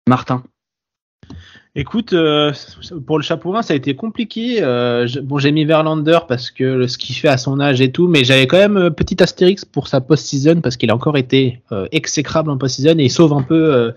Martin. 0.08 0.44
Écoute, 1.76 2.14
euh, 2.14 2.52
pour 3.06 3.18
le 3.20 3.24
chapeau 3.24 3.56
1, 3.56 3.62
ça 3.62 3.74
a 3.74 3.78
été 3.78 3.96
compliqué. 3.96 4.62
Euh, 4.64 5.06
je- 5.06 5.20
bon, 5.20 5.38
j'ai 5.38 5.52
mis 5.52 5.66
Verlander 5.66 6.20
parce 6.28 6.50
que 6.50 6.64
le- 6.64 6.88
ce 6.88 6.98
qu'il 6.98 7.16
fait 7.16 7.28
à 7.28 7.38
son 7.38 7.60
âge 7.60 7.80
et 7.80 7.92
tout, 7.92 8.08
mais 8.08 8.24
j'avais 8.24 8.48
quand 8.48 8.58
même 8.58 8.76
euh, 8.78 8.90
petit 8.90 9.22
astérix 9.22 9.66
pour 9.66 9.88
sa 9.88 10.02
post-season 10.02 10.62
parce 10.62 10.78
qu'il 10.78 10.90
a 10.90 10.96
encore 10.96 11.16
été 11.16 11.62
euh, 11.72 11.88
exécrable 11.92 12.50
en 12.50 12.58
post-season 12.58 12.98
et 12.98 13.04
il 13.06 13.12
sauve 13.12 13.34
un 13.34 13.44
peu 13.44 13.94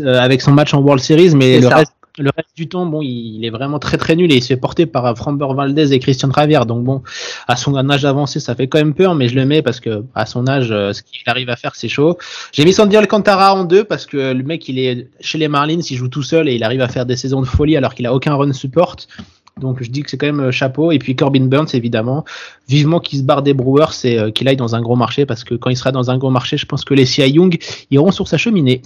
euh, 0.00 0.18
avec 0.20 0.40
son 0.40 0.52
match 0.52 0.72
en 0.72 0.80
World 0.80 1.02
Series, 1.02 1.34
mais 1.34 1.56
le 1.60 1.68
ça. 1.68 1.76
reste, 1.78 1.92
le 2.18 2.30
reste 2.36 2.50
du 2.56 2.68
temps, 2.68 2.86
bon, 2.86 3.00
il, 3.02 3.44
est 3.44 3.50
vraiment 3.50 3.78
très 3.78 3.96
très 3.96 4.16
nul 4.16 4.30
et 4.32 4.36
il 4.36 4.42
se 4.42 4.48
fait 4.48 4.56
porter 4.56 4.86
par 4.86 5.16
Framber 5.16 5.48
Valdez 5.54 5.92
et 5.92 5.98
Christian 5.98 6.30
Javier. 6.32 6.60
Donc 6.66 6.84
bon, 6.84 7.02
à 7.48 7.56
son 7.56 7.76
âge 7.76 8.04
avancé, 8.04 8.40
ça 8.40 8.54
fait 8.54 8.66
quand 8.66 8.78
même 8.78 8.94
peur, 8.94 9.14
mais 9.14 9.28
je 9.28 9.34
le 9.34 9.46
mets 9.46 9.62
parce 9.62 9.80
que 9.80 10.04
à 10.14 10.26
son 10.26 10.46
âge, 10.48 10.70
euh, 10.70 10.92
ce 10.92 11.02
qu'il 11.02 11.22
arrive 11.26 11.50
à 11.50 11.56
faire, 11.56 11.74
c'est 11.74 11.88
chaud. 11.88 12.18
J'ai 12.52 12.64
mis 12.64 12.72
Sandy 12.72 12.96
Alcantara 12.96 13.54
en 13.54 13.64
deux 13.64 13.84
parce 13.84 14.06
que 14.06 14.32
le 14.32 14.42
mec, 14.42 14.68
il 14.68 14.78
est 14.78 15.08
chez 15.20 15.38
les 15.38 15.48
Marlins, 15.48 15.80
il 15.80 15.96
joue 15.96 16.08
tout 16.08 16.22
seul 16.22 16.48
et 16.48 16.54
il 16.54 16.64
arrive 16.64 16.80
à 16.80 16.88
faire 16.88 17.06
des 17.06 17.16
saisons 17.16 17.40
de 17.40 17.46
folie 17.46 17.76
alors 17.76 17.94
qu'il 17.94 18.06
a 18.06 18.14
aucun 18.14 18.34
run 18.34 18.52
support. 18.52 18.96
Donc 19.58 19.82
je 19.82 19.90
dis 19.90 20.02
que 20.02 20.10
c'est 20.10 20.16
quand 20.16 20.26
même 20.26 20.40
euh, 20.40 20.50
chapeau. 20.50 20.90
Et 20.90 20.98
puis 20.98 21.14
Corbin 21.14 21.46
Burns, 21.46 21.68
évidemment, 21.74 22.24
vivement 22.68 22.98
qu'il 23.00 23.18
se 23.18 23.24
barre 23.24 23.42
des 23.42 23.54
Brewers 23.54 24.04
et 24.04 24.18
euh, 24.18 24.30
qu'il 24.30 24.48
aille 24.48 24.56
dans 24.56 24.74
un 24.74 24.80
gros 24.80 24.96
marché 24.96 25.26
parce 25.26 25.44
que 25.44 25.54
quand 25.54 25.70
il 25.70 25.76
sera 25.76 25.92
dans 25.92 26.10
un 26.10 26.18
gros 26.18 26.30
marché, 26.30 26.56
je 26.56 26.66
pense 26.66 26.84
que 26.84 26.94
les 26.94 27.06
Cy 27.06 27.28
Young 27.30 27.58
iront 27.90 28.10
sur 28.10 28.26
sa 28.26 28.38
cheminée. 28.38 28.82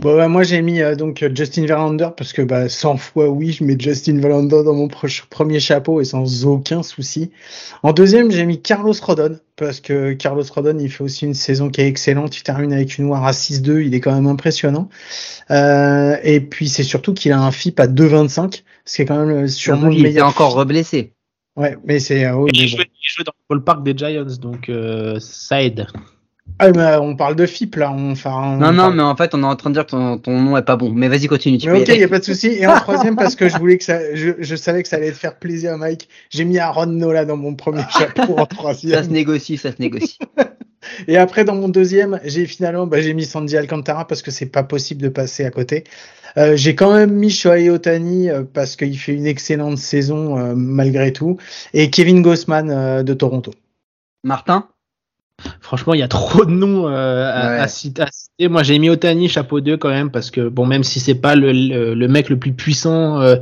Bon, 0.00 0.16
bah, 0.16 0.28
moi 0.28 0.42
j'ai 0.42 0.62
mis 0.62 0.80
euh, 0.80 0.94
donc 0.94 1.24
Justin 1.34 1.66
Verlander 1.66 2.08
parce 2.16 2.32
que 2.32 2.42
bah, 2.42 2.68
100 2.68 2.96
fois 2.96 3.28
oui, 3.28 3.52
je 3.52 3.64
mets 3.64 3.76
Justin 3.78 4.18
Verlander 4.18 4.62
dans 4.64 4.74
mon 4.74 4.88
premier 4.88 5.60
chapeau 5.60 6.00
et 6.00 6.04
sans 6.04 6.46
aucun 6.46 6.82
souci. 6.82 7.30
En 7.82 7.92
deuxième, 7.92 8.30
j'ai 8.30 8.44
mis 8.44 8.60
Carlos 8.60 8.94
Rodon 9.00 9.38
parce 9.56 9.80
que 9.80 10.12
Carlos 10.12 10.44
Rodon 10.54 10.78
il 10.78 10.90
fait 10.90 11.04
aussi 11.04 11.24
une 11.24 11.34
saison 11.34 11.70
qui 11.70 11.80
est 11.80 11.88
excellente. 11.88 12.36
Il 12.36 12.42
termine 12.42 12.72
avec 12.72 12.98
une 12.98 13.06
WAR 13.06 13.24
à 13.24 13.32
6-2, 13.32 13.84
il 13.84 13.94
est 13.94 14.00
quand 14.00 14.14
même 14.14 14.26
impressionnant. 14.26 14.88
Euh, 15.50 16.16
et 16.22 16.40
puis 16.40 16.68
c'est 16.68 16.82
surtout 16.82 17.14
qu'il 17.14 17.32
a 17.32 17.40
un 17.40 17.50
FIP 17.50 17.80
à 17.80 17.86
2,25, 17.86 18.62
ce 18.84 18.96
qui 18.96 19.02
est 19.02 19.04
quand 19.04 19.24
même 19.24 19.44
euh, 19.44 19.48
sûrement 19.48 19.88
le 19.88 19.94
il 19.94 20.00
est 20.00 20.02
meilleur. 20.04 20.28
encore 20.28 20.54
reblessé. 20.54 21.12
Ouais, 21.56 21.76
mais 21.84 22.00
c'est 22.00 22.24
euh, 22.24 22.34
oui, 22.34 22.50
il, 22.54 22.66
joue, 22.66 22.78
il 22.78 22.88
joue 23.02 23.24
dans 23.24 23.32
le 23.50 23.56
ballpark 23.56 23.82
des 23.82 23.96
Giants, 23.96 24.38
donc 24.40 24.68
euh, 24.68 25.18
ça 25.20 25.62
aide. 25.62 25.86
Ah, 26.58 26.70
mais 26.70 26.78
euh, 26.78 27.00
on 27.00 27.16
parle 27.16 27.34
de 27.34 27.44
FIP 27.46 27.76
là. 27.76 27.90
On, 27.92 28.12
enfin, 28.12 28.30
on 28.34 28.56
Non, 28.58 28.72
non, 28.72 28.82
parle- 28.82 28.94
mais 28.96 29.02
en 29.02 29.16
fait, 29.16 29.34
on 29.34 29.42
est 29.42 29.46
en 29.46 29.56
train 29.56 29.70
de 29.70 29.74
dire 29.74 29.84
que 29.86 29.90
ton, 29.90 30.18
ton 30.18 30.40
nom 30.40 30.56
est 30.56 30.62
pas 30.62 30.76
bon. 30.76 30.90
Mais 30.92 31.08
vas-y, 31.08 31.26
continue. 31.26 31.58
Tu 31.58 31.68
Mais 31.70 31.80
ok, 31.80 31.88
il 31.88 31.98
n'y 31.98 32.04
a 32.04 32.08
pas 32.08 32.18
de 32.20 32.24
souci. 32.24 32.48
Et 32.48 32.66
en 32.66 32.74
troisième, 32.80 33.16
parce 33.16 33.34
que 33.34 33.48
je 33.48 33.56
voulais 33.58 33.78
que 33.78 33.84
ça, 33.84 33.98
je, 34.14 34.32
je 34.38 34.56
savais 34.56 34.82
que 34.82 34.88
ça 34.88 34.96
allait 34.96 35.10
te 35.10 35.16
faire 35.16 35.36
plaisir, 35.38 35.76
Mike. 35.78 36.08
J'ai 36.30 36.44
mis 36.44 36.58
Aaron 36.58 36.86
Nola 36.86 37.24
dans 37.24 37.36
mon 37.36 37.54
premier 37.54 37.82
chapeau 37.98 38.34
en 38.34 38.36
Ça 38.38 38.42
se 38.50 38.54
troisième. 38.56 39.06
négocie, 39.08 39.56
ça 39.56 39.72
se 39.72 39.76
négocie. 39.80 40.18
Et 41.08 41.16
après, 41.16 41.44
dans 41.44 41.54
mon 41.54 41.68
deuxième, 41.68 42.20
j'ai 42.24 42.44
finalement, 42.46 42.86
bah, 42.86 43.00
j'ai 43.00 43.14
mis 43.14 43.24
Sandy 43.24 43.56
Alcantara 43.56 44.06
parce 44.06 44.20
que 44.20 44.30
c'est 44.32 44.46
pas 44.46 44.62
possible 44.64 45.00
de 45.00 45.08
passer 45.08 45.44
à 45.44 45.50
côté. 45.50 45.84
Euh, 46.38 46.56
j'ai 46.56 46.74
quand 46.74 46.92
même 46.94 47.12
mis 47.12 47.30
Shohei 47.30 47.70
Otani 47.70 48.30
euh, 48.30 48.42
parce 48.42 48.74
qu'il 48.76 48.98
fait 48.98 49.12
une 49.14 49.26
excellente 49.26 49.78
saison 49.78 50.38
euh, 50.38 50.54
malgré 50.56 51.12
tout. 51.12 51.36
Et 51.72 51.88
Kevin 51.90 52.20
Gossman 52.22 52.70
euh, 52.70 53.02
de 53.02 53.14
Toronto. 53.14 53.52
Martin? 54.24 54.66
Franchement, 55.60 55.94
il 55.94 56.00
y 56.00 56.02
a 56.02 56.08
trop 56.08 56.44
de 56.44 56.50
noms 56.50 56.86
euh, 56.88 57.30
à, 57.32 57.50
Ouais. 57.54 57.58
à 57.60 57.68
citer, 57.68 58.02
à 58.02 58.08
citer. 58.12 58.48
Moi, 58.48 58.62
j'ai 58.62 58.78
mis 58.78 58.90
Otani 58.90 59.28
chapeau 59.28 59.60
2 59.60 59.76
quand 59.76 59.88
même 59.88 60.10
parce 60.10 60.30
que 60.30 60.48
bon, 60.48 60.66
même 60.66 60.84
si 60.84 61.00
c'est 61.00 61.14
pas 61.14 61.34
le, 61.34 61.52
le, 61.52 61.94
le 61.94 62.08
mec 62.08 62.28
le 62.28 62.38
plus 62.38 62.52
puissant, 62.52 63.20
euh, 63.20 63.36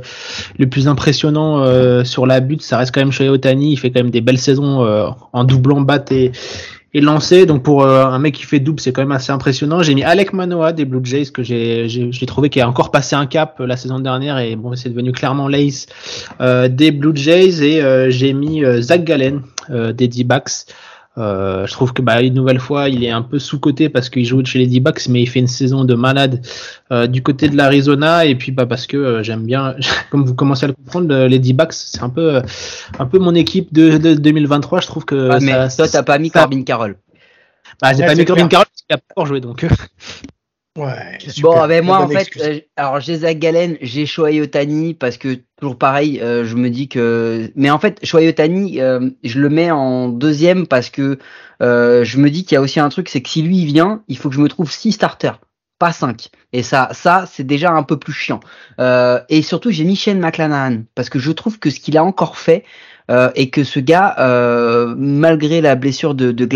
le 0.57 0.67
plus 0.67 0.87
impressionnant 0.87 1.59
euh, 1.63 2.03
sur 2.03 2.25
la 2.25 2.39
butte, 2.39 2.61
ça 2.63 2.77
reste 2.77 2.93
quand 2.93 3.01
même 3.01 3.11
Shohei 3.11 3.29
Otani. 3.29 3.71
Il 3.73 3.77
fait 3.77 3.91
quand 3.91 3.99
même 3.99 4.09
des 4.11 4.21
belles 4.21 4.37
saisons 4.39 4.83
euh, 4.83 5.07
en 5.33 5.43
doublant 5.43 5.81
bat 5.81 6.03
et 6.11 6.31
et 6.93 7.01
lancé. 7.01 7.45
Donc 7.45 7.63
pour 7.63 7.85
un 7.85 8.19
mec 8.19 8.33
qui 8.35 8.43
fait 8.43 8.59
double, 8.59 8.79
c'est 8.81 8.91
quand 8.91 9.01
même 9.01 9.11
assez 9.13 9.31
impressionnant. 9.31 9.81
J'ai 9.83 9.93
mis 9.95 10.03
Alec 10.03 10.33
Manoa 10.33 10.73
des 10.73 10.85
Blue 10.85 10.99
Jays 11.03 11.27
que 11.31 11.41
j'ai 11.43 11.87
j'ai 11.87 12.25
trouvé 12.25 12.49
qui 12.49 12.59
a 12.61 12.67
encore 12.67 12.91
passé 12.91 13.15
un 13.15 13.27
cap 13.27 13.59
la 13.59 13.77
saison 13.77 13.99
dernière 13.99 14.37
et 14.39 14.57
bon 14.57 14.75
c'est 14.75 14.89
devenu 14.89 15.13
clairement 15.13 15.47
l'ace 15.47 15.85
des 16.41 16.91
Blue 16.91 17.15
Jays 17.15 17.63
et 17.63 18.11
j'ai 18.11 18.33
mis 18.33 18.63
Zach 18.81 19.05
Gallen 19.05 19.41
des 19.69 20.09
D-backs. 20.09 20.65
Euh, 21.17 21.67
je 21.67 21.71
trouve 21.73 21.91
que 21.91 22.01
bah, 22.01 22.21
une 22.21 22.33
nouvelle 22.33 22.59
fois, 22.59 22.87
il 22.87 23.03
est 23.03 23.09
un 23.09 23.21
peu 23.21 23.37
sous-coté 23.37 23.89
parce 23.89 24.09
qu'il 24.09 24.25
joue 24.25 24.43
chez 24.45 24.59
les 24.59 24.67
D-Backs, 24.67 25.09
mais 25.09 25.21
il 25.21 25.27
fait 25.27 25.39
une 25.39 25.47
saison 25.47 25.83
de 25.83 25.93
malade 25.93 26.41
euh, 26.91 27.07
du 27.07 27.21
côté 27.21 27.49
de 27.49 27.57
l'Arizona. 27.57 28.25
Et 28.25 28.35
puis 28.35 28.51
bah, 28.51 28.65
parce 28.65 28.87
que 28.87 28.97
euh, 28.97 29.23
j'aime 29.23 29.45
bien, 29.45 29.75
comme 30.11 30.25
vous 30.25 30.35
commencez 30.35 30.65
à 30.65 30.67
le 30.67 30.73
comprendre, 30.73 31.25
les 31.25 31.39
D-Backs, 31.39 31.73
c'est 31.73 32.01
un 32.01 32.09
peu, 32.09 32.41
un 32.97 33.05
peu 33.05 33.19
mon 33.19 33.35
équipe 33.35 33.73
de, 33.73 33.97
de 33.97 34.13
2023. 34.13 34.81
Je 34.81 34.87
trouve 34.87 35.05
que. 35.05 35.29
Ah, 35.31 35.39
mais 35.41 35.67
toi, 35.75 35.87
t'as 35.87 36.03
pas 36.03 36.17
mis 36.17 36.31
Corbin 36.31 36.63
Carroll. 36.63 36.97
Bah, 37.81 37.93
j'ai 37.93 38.05
pas 38.05 38.15
mis 38.15 38.25
Corbin 38.25 38.47
Carroll 38.47 38.67
parce 38.67 38.81
qu'il 38.81 38.93
a 38.93 38.97
pas 38.97 39.03
encore 39.15 39.25
joué 39.25 39.41
donc. 39.41 39.65
Ouais. 40.77 41.17
Bon, 41.41 41.67
ben 41.67 41.83
moi 41.83 41.99
en 41.99 42.07
fait, 42.07 42.29
euh, 42.39 42.59
alors 42.77 43.01
j'ai 43.01 43.17
Zach 43.17 43.39
Galen, 43.39 43.77
j'ai 43.81 44.05
Shohei 44.05 44.39
Otani 44.39 44.93
parce 44.93 45.17
que 45.17 45.39
toujours 45.57 45.77
pareil, 45.77 46.21
euh, 46.21 46.45
je 46.45 46.55
me 46.55 46.69
dis 46.69 46.87
que, 46.87 47.51
mais 47.55 47.69
en 47.69 47.77
fait 47.77 47.99
Shohei 48.05 48.29
Otani, 48.29 48.79
euh, 48.79 49.09
je 49.21 49.39
le 49.39 49.49
mets 49.49 49.69
en 49.69 50.07
deuxième 50.07 50.67
parce 50.67 50.89
que 50.89 51.19
je 51.59 52.17
me 52.17 52.29
dis 52.29 52.45
qu'il 52.45 52.55
y 52.55 52.57
a 52.57 52.61
aussi 52.61 52.79
un 52.79 52.87
truc, 52.87 53.09
c'est 53.09 53.21
que 53.21 53.27
si 53.27 53.41
lui 53.41 53.57
il 53.57 53.65
vient, 53.65 54.01
il 54.07 54.17
faut 54.17 54.29
que 54.29 54.35
je 54.35 54.39
me 54.39 54.47
trouve 54.47 54.71
six 54.71 54.93
starters, 54.93 55.41
pas 55.77 55.91
cinq. 55.91 56.29
Et 56.53 56.63
ça, 56.63 56.87
ça 56.93 57.25
c'est 57.29 57.45
déjà 57.45 57.71
un 57.71 57.83
peu 57.83 57.99
plus 57.99 58.13
chiant. 58.13 58.39
et 58.79 59.41
surtout 59.41 59.71
j'ai 59.71 59.83
mis 59.83 59.97
Shane 59.97 60.19
McClanahan 60.19 60.83
parce 60.95 61.09
que 61.09 61.19
je 61.19 61.33
trouve 61.33 61.59
que 61.59 61.69
ce 61.69 61.81
qu'il 61.81 61.97
a 61.97 62.03
encore 62.03 62.37
fait, 62.37 62.63
euh, 63.11 63.29
et 63.35 63.49
que 63.49 63.63
ce 63.63 63.79
gars, 63.79 64.15
euh, 64.19 64.95
malgré 64.97 65.59
la 65.61 65.75
blessure 65.75 66.15
de, 66.15 66.31
de 66.31 66.47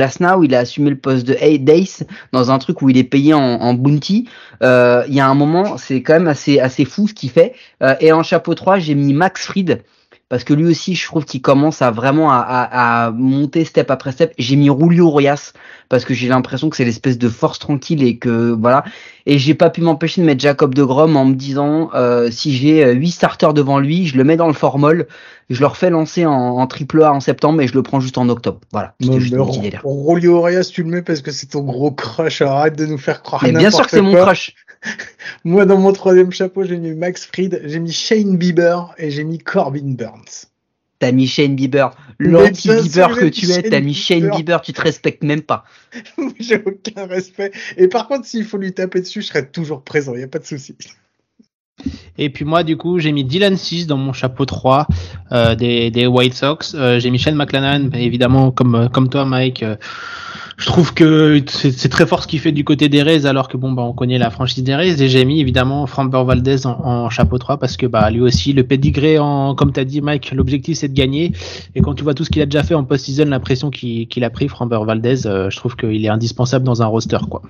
il 0.43 0.55
a 0.55 0.59
assumé 0.59 0.89
le 0.89 0.95
poste 0.95 1.27
de 1.27 1.57
Dace 1.57 2.03
dans 2.31 2.49
un 2.49 2.57
truc 2.59 2.81
où 2.81 2.89
il 2.89 2.97
est 2.97 3.03
payé 3.03 3.33
en, 3.33 3.41
en 3.41 3.73
bounty. 3.73 4.29
Euh, 4.63 5.03
il 5.07 5.13
y 5.13 5.19
a 5.19 5.27
un 5.27 5.35
moment, 5.35 5.77
c'est 5.77 6.01
quand 6.01 6.13
même 6.13 6.27
assez 6.27 6.59
assez 6.59 6.85
fou 6.85 7.07
ce 7.07 7.13
qu'il 7.13 7.29
fait. 7.29 7.53
et 7.99 8.11
en 8.11 8.23
chapeau 8.23 8.55
3, 8.55 8.79
j'ai 8.79 8.95
mis 8.95 9.13
Max 9.13 9.45
Fried 9.45 9.83
parce 10.27 10.43
que 10.43 10.55
lui 10.55 10.65
aussi, 10.65 10.95
je 10.95 11.05
trouve 11.05 11.23
qu'il 11.23 11.41
commence 11.41 11.83
à 11.83 11.91
vraiment 11.91 12.31
à, 12.31 12.39
à, 12.39 13.11
monter 13.11 13.63
step 13.63 13.91
après 13.91 14.11
step. 14.11 14.33
J'ai 14.39 14.55
mis 14.55 14.71
Rulio 14.71 15.07
Royas 15.07 15.53
parce 15.87 16.03
que 16.03 16.15
j'ai 16.15 16.27
l'impression 16.27 16.69
que 16.69 16.75
c'est 16.75 16.85
l'espèce 16.85 17.19
de 17.19 17.29
force 17.29 17.59
tranquille 17.59 18.01
et 18.01 18.17
que 18.17 18.51
voilà. 18.51 18.83
Et 19.27 19.37
j'ai 19.37 19.53
pas 19.53 19.69
pu 19.69 19.81
m'empêcher 19.81 20.21
de 20.21 20.25
mettre 20.25 20.41
Jacob 20.41 20.73
de 20.73 20.83
Grom 20.83 21.15
en 21.15 21.25
me 21.25 21.35
disant 21.35 21.91
euh, 21.93 22.31
si 22.31 22.55
j'ai 22.55 22.91
huit 22.93 23.11
starters 23.11 23.53
devant 23.53 23.77
lui, 23.77 24.07
je 24.07 24.17
le 24.17 24.23
mets 24.23 24.35
dans 24.35 24.47
le 24.47 24.53
formol, 24.53 25.05
je 25.51 25.59
le 25.59 25.67
refais 25.67 25.91
lancer 25.91 26.25
en, 26.25 26.65
triple 26.65 27.03
A 27.03 27.13
en 27.13 27.19
septembre 27.19 27.61
et 27.61 27.67
je 27.67 27.73
le 27.73 27.83
prends 27.83 27.99
juste 27.99 28.17
en 28.17 28.27
octobre. 28.27 28.61
Voilà. 28.71 28.95
Rulio 29.83 30.39
Royas, 30.39 30.71
tu 30.73 30.81
le 30.81 30.89
mets 30.89 31.01
parce 31.03 31.21
que 31.21 31.29
c'est 31.29 31.47
ton 31.47 31.61
gros 31.61 31.91
crush. 31.91 32.41
Arrête 32.41 32.75
de 32.75 32.87
nous 32.87 32.97
faire 32.97 33.21
croire. 33.21 33.43
Mais 33.43 33.51
bien 33.51 33.69
sûr 33.69 33.85
que 33.85 33.91
c'est 33.91 34.01
mon 34.01 34.15
crush. 34.15 34.55
Moi, 35.43 35.65
dans 35.65 35.77
mon 35.77 35.93
troisième 35.93 36.31
chapeau, 36.31 36.63
j'ai 36.63 36.77
mis 36.77 36.93
Max 36.93 37.25
Fried, 37.25 37.61
j'ai 37.65 37.79
mis 37.79 37.91
Shane 37.91 38.37
Bieber 38.37 38.93
et 38.97 39.11
j'ai 39.11 39.23
mis 39.23 39.37
Corbin 39.37 39.93
Burns. 39.95 40.47
T'as 40.99 41.11
mis 41.11 41.27
Shane 41.27 41.55
Bieber. 41.55 41.91
L'anti-Bieber 42.19 43.17
que 43.17 43.25
tu 43.25 43.51
es, 43.51 43.63
t'as 43.63 43.81
mis 43.81 43.93
Shane 43.93 44.29
Bieber, 44.29 44.61
tu 44.61 44.73
te 44.73 44.81
respectes 44.81 45.23
même 45.23 45.41
pas. 45.41 45.65
j'ai 46.39 46.61
aucun 46.65 47.05
respect. 47.05 47.51
Et 47.77 47.87
par 47.87 48.07
contre, 48.07 48.25
s'il 48.25 48.45
faut 48.45 48.57
lui 48.57 48.73
taper 48.73 49.01
dessus, 49.01 49.21
je 49.21 49.27
serai 49.27 49.47
toujours 49.47 49.83
présent, 49.83 50.13
il 50.13 50.19
n'y 50.19 50.23
a 50.23 50.27
pas 50.27 50.39
de 50.39 50.45
souci. 50.45 50.75
Et 52.17 52.29
puis 52.29 52.45
moi, 52.45 52.63
du 52.63 52.77
coup, 52.77 52.99
j'ai 52.99 53.11
mis 53.11 53.25
Dylan 53.25 53.57
6 53.57 53.87
dans 53.87 53.97
mon 53.97 54.13
chapeau 54.13 54.45
3 54.45 54.87
euh, 55.33 55.55
des, 55.55 55.91
des, 55.91 56.07
White 56.07 56.33
Sox. 56.33 56.73
Euh, 56.73 56.99
j'ai 56.99 57.11
mis 57.11 57.19
Shane 57.19 57.35
McClanahan, 57.35 57.91
évidemment, 57.91 58.51
comme, 58.51 58.89
comme 58.93 59.09
toi, 59.09 59.25
Mike. 59.25 59.63
Euh, 59.63 59.75
je 60.57 60.65
trouve 60.67 60.93
que 60.93 61.41
c'est 61.47 61.89
très 61.89 62.05
fort 62.05 62.23
ce 62.23 62.27
qu'il 62.27 62.39
fait 62.39 62.53
du 62.53 62.63
côté 62.63 62.87
des 62.87 63.03
Rays, 63.03 63.25
alors 63.25 63.49
que 63.49 63.57
bon, 63.57 63.73
bah, 63.73 63.83
on 63.83 63.93
connaît 63.93 64.17
la 64.17 64.29
franchise 64.29 64.63
des 64.63 64.73
Rays. 64.73 65.01
Et 65.01 65.09
j'ai 65.09 65.25
mis 65.25 65.41
évidemment 65.41 65.85
Framber 65.85 66.23
Valdez 66.25 66.65
en, 66.65 67.09
chapeau 67.09 67.37
3 67.37 67.57
parce 67.57 67.75
que 67.75 67.85
bah, 67.85 68.09
lui 68.09 68.21
aussi, 68.21 68.53
le 68.53 68.63
pedigree, 68.63 69.19
en, 69.19 69.53
comme 69.53 69.73
tu 69.73 69.79
as 69.79 69.85
dit, 69.85 70.01
Mike, 70.01 70.31
l'objectif 70.31 70.77
c'est 70.77 70.87
de 70.87 70.93
gagner. 70.93 71.33
Et 71.75 71.81
quand 71.81 71.93
tu 71.93 72.03
vois 72.03 72.13
tout 72.13 72.23
ce 72.23 72.29
qu'il 72.29 72.41
a 72.41 72.45
déjà 72.45 72.63
fait 72.63 72.73
en 72.73 72.85
post-season, 72.85 73.25
la 73.25 73.39
pression 73.39 73.69
qu'il 73.69 74.23
a 74.23 74.29
pris, 74.29 74.47
Framber 74.47 74.79
Valdez, 74.85 75.27
euh, 75.27 75.49
je 75.49 75.57
trouve 75.57 75.75
qu'il 75.75 76.05
est 76.05 76.09
indispensable 76.09 76.63
dans 76.63 76.81
un 76.81 76.85
roster. 76.85 77.19
quoi. 77.29 77.41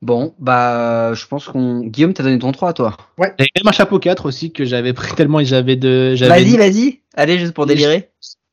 Bon, 0.00 0.34
bah, 0.38 1.12
je 1.14 1.26
pense 1.26 1.46
qu'on. 1.46 1.80
Guillaume, 1.80 2.14
t'as 2.14 2.22
donné 2.22 2.38
ton 2.38 2.52
3 2.52 2.72
toi. 2.72 2.96
Ouais. 3.18 3.34
J'avais 3.38 3.50
même 3.56 3.68
un 3.68 3.72
chapeau 3.72 3.98
4 3.98 4.26
aussi 4.26 4.52
que 4.52 4.64
j'avais 4.64 4.94
pris 4.94 5.12
tellement 5.14 5.42
j'avais 5.44 5.76
de. 5.76 6.14
Vas-y, 6.18 6.56
vas-y. 6.56 7.00
Allez, 7.14 7.38
juste 7.38 7.52
pour 7.52 7.66
délirer. 7.66 8.08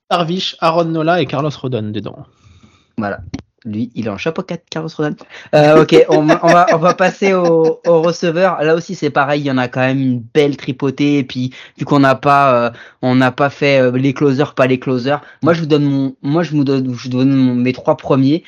Darvish, 0.09 0.57
Aaron 0.59 0.85
Nola 0.85 1.21
et 1.21 1.25
Carlos 1.25 1.49
Rodon 1.49 1.91
dedans. 1.91 2.25
Voilà. 2.97 3.19
Lui, 3.65 3.91
il 3.95 4.05
est 4.05 4.09
en 4.09 4.17
chapeau 4.17 4.43
4, 4.43 4.63
Carlos 4.69 4.89
Rodon. 4.95 5.15
Euh, 5.55 5.81
ok, 5.81 6.05
on, 6.09 6.21
va, 6.21 6.67
on 6.71 6.77
va 6.77 6.93
passer 6.93 7.33
au, 7.33 7.81
au 7.85 8.01
receveur. 8.03 8.61
Là 8.61 8.75
aussi, 8.75 8.93
c'est 8.93 9.09
pareil, 9.09 9.41
il 9.41 9.45
y 9.45 9.51
en 9.51 9.57
a 9.57 9.67
quand 9.67 9.81
même 9.81 9.99
une 9.99 10.19
belle 10.19 10.55
tripotée. 10.55 11.17
Et 11.17 11.23
puis, 11.23 11.51
vu 11.77 11.83
qu'on 11.83 11.99
n'a 11.99 12.13
pas, 12.13 12.53
euh, 12.53 12.71
on 13.01 13.15
n'a 13.15 13.31
pas 13.31 13.49
fait 13.49 13.81
euh, 13.81 13.91
les 13.91 14.13
closers, 14.13 14.53
pas 14.53 14.67
les 14.67 14.79
closers. 14.79 15.21
Moi, 15.41 15.53
je 15.53 15.61
vous 15.61 15.65
donne 15.65 15.85
mon, 15.85 16.15
moi, 16.21 16.43
je 16.43 16.51
vous 16.51 16.63
donne, 16.63 16.93
je 16.93 17.09
donne 17.09 17.59
mes 17.59 17.73
trois 17.73 17.97
premiers. 17.97 18.43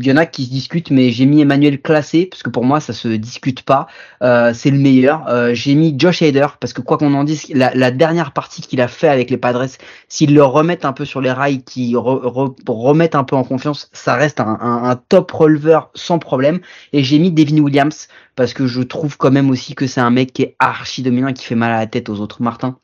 Il 0.00 0.06
y 0.06 0.12
en 0.12 0.16
a 0.16 0.26
qui 0.26 0.44
se 0.44 0.50
discutent, 0.50 0.90
mais 0.90 1.10
j'ai 1.10 1.26
mis 1.26 1.40
Emmanuel 1.40 1.80
classé 1.80 2.26
parce 2.26 2.42
que 2.42 2.50
pour 2.50 2.64
moi, 2.64 2.80
ça 2.80 2.92
se 2.92 3.08
discute 3.08 3.62
pas. 3.62 3.86
Euh, 4.22 4.52
c'est 4.54 4.70
le 4.70 4.78
meilleur. 4.78 5.26
Euh, 5.28 5.54
j'ai 5.54 5.74
mis 5.74 5.94
Josh 5.96 6.22
Hader 6.22 6.46
parce 6.58 6.72
que 6.72 6.80
quoi 6.80 6.98
qu'on 6.98 7.14
en 7.14 7.24
dise, 7.24 7.46
la, 7.54 7.90
dernière 7.90 8.32
partie 8.32 8.62
qu'il 8.62 8.80
a 8.80 8.88
fait 8.88 9.08
avec 9.08 9.30
les 9.30 9.36
Padres, 9.36 9.66
s'ils 10.08 10.34
le 10.34 10.42
remettent 10.42 10.84
un 10.84 10.92
peu 10.92 11.04
sur 11.04 11.20
les 11.20 11.32
rails, 11.32 11.62
qui 11.62 11.94
remettent 11.96 13.14
un 13.14 13.24
peu 13.24 13.36
en 13.36 13.44
confiance, 13.44 13.88
ça 13.92 14.14
reste 14.14 14.40
un, 14.40 14.58
un, 14.60 14.96
top 14.96 15.30
releveur 15.30 15.90
sans 15.94 16.18
problème. 16.18 16.60
Et 16.92 17.04
j'ai 17.04 17.18
mis 17.18 17.30
Devin 17.30 17.58
Williams 17.58 18.08
parce 18.36 18.54
que 18.54 18.66
je 18.66 18.82
trouve 18.82 19.16
quand 19.16 19.30
même 19.30 19.50
aussi 19.50 19.74
que 19.74 19.86
c'est 19.86 20.00
un 20.00 20.10
mec 20.10 20.32
qui 20.32 20.42
est 20.42 20.56
archi 20.58 21.02
dominant 21.02 21.28
et 21.28 21.34
qui 21.34 21.44
fait 21.44 21.54
mal 21.54 21.72
à 21.72 21.78
la 21.78 21.86
tête 21.86 22.08
aux 22.08 22.20
autres. 22.20 22.42
Martin. 22.42 22.79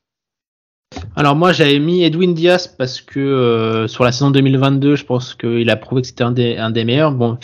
Alors 1.19 1.35
moi 1.35 1.53
j'avais 1.53 1.79
mis 1.79 2.05
Edwin 2.05 2.35
Diaz 2.35 2.69
parce 2.69 3.01
que 3.01 3.19
euh, 3.19 3.89
sur 3.89 4.05
la 4.05 4.13
saison 4.13 4.31
2022 4.31 4.97
je 4.97 5.05
pense 5.05 5.35
qu'il 5.35 5.69
a 5.71 5.77
prouvé 5.77 6.03
que 6.03 6.07
c'était 6.07 6.25
un 6.25 6.31
des, 6.31 6.85
meilleurs. 6.85 7.13
Bon, 7.13 7.39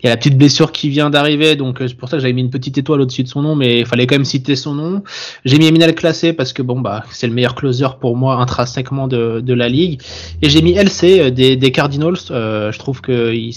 il 0.00 0.06
y 0.06 0.08
a 0.08 0.10
la 0.10 0.16
petite 0.16 0.36
blessure 0.36 0.72
qui 0.72 0.88
vient 0.88 1.10
d'arriver 1.10 1.54
donc 1.54 1.80
euh, 1.80 1.88
c'est 1.88 1.94
pour 1.94 2.08
ça 2.08 2.16
que 2.16 2.22
j'avais 2.22 2.32
mis 2.32 2.40
une 2.40 2.50
petite 2.50 2.76
étoile 2.78 3.02
au-dessus 3.02 3.22
de 3.22 3.28
son 3.28 3.42
nom 3.42 3.54
mais 3.54 3.80
il 3.80 3.86
fallait 3.86 4.06
quand 4.06 4.16
même 4.16 4.24
citer 4.24 4.56
son 4.56 4.74
nom. 4.74 5.02
J'ai 5.44 5.58
mis 5.58 5.66
Eminel 5.66 5.94
classé 5.94 6.32
parce 6.32 6.52
que 6.52 6.62
bon 6.62 6.80
bah 6.80 7.04
c'est 7.10 7.26
le 7.26 7.34
meilleur 7.34 7.54
closer 7.54 7.86
pour 8.00 8.16
moi 8.16 8.36
intrinsèquement 8.36 9.06
de, 9.06 9.52
la 9.52 9.68
ligue 9.68 10.00
et 10.42 10.48
j'ai 10.48 10.62
mis 10.62 10.72
LC 10.72 11.20
euh, 11.20 11.30
des, 11.30 11.70
Cardinals. 11.70 12.16
je 12.28 12.78
trouve 12.78 13.00
que 13.00 13.32
il, 13.32 13.54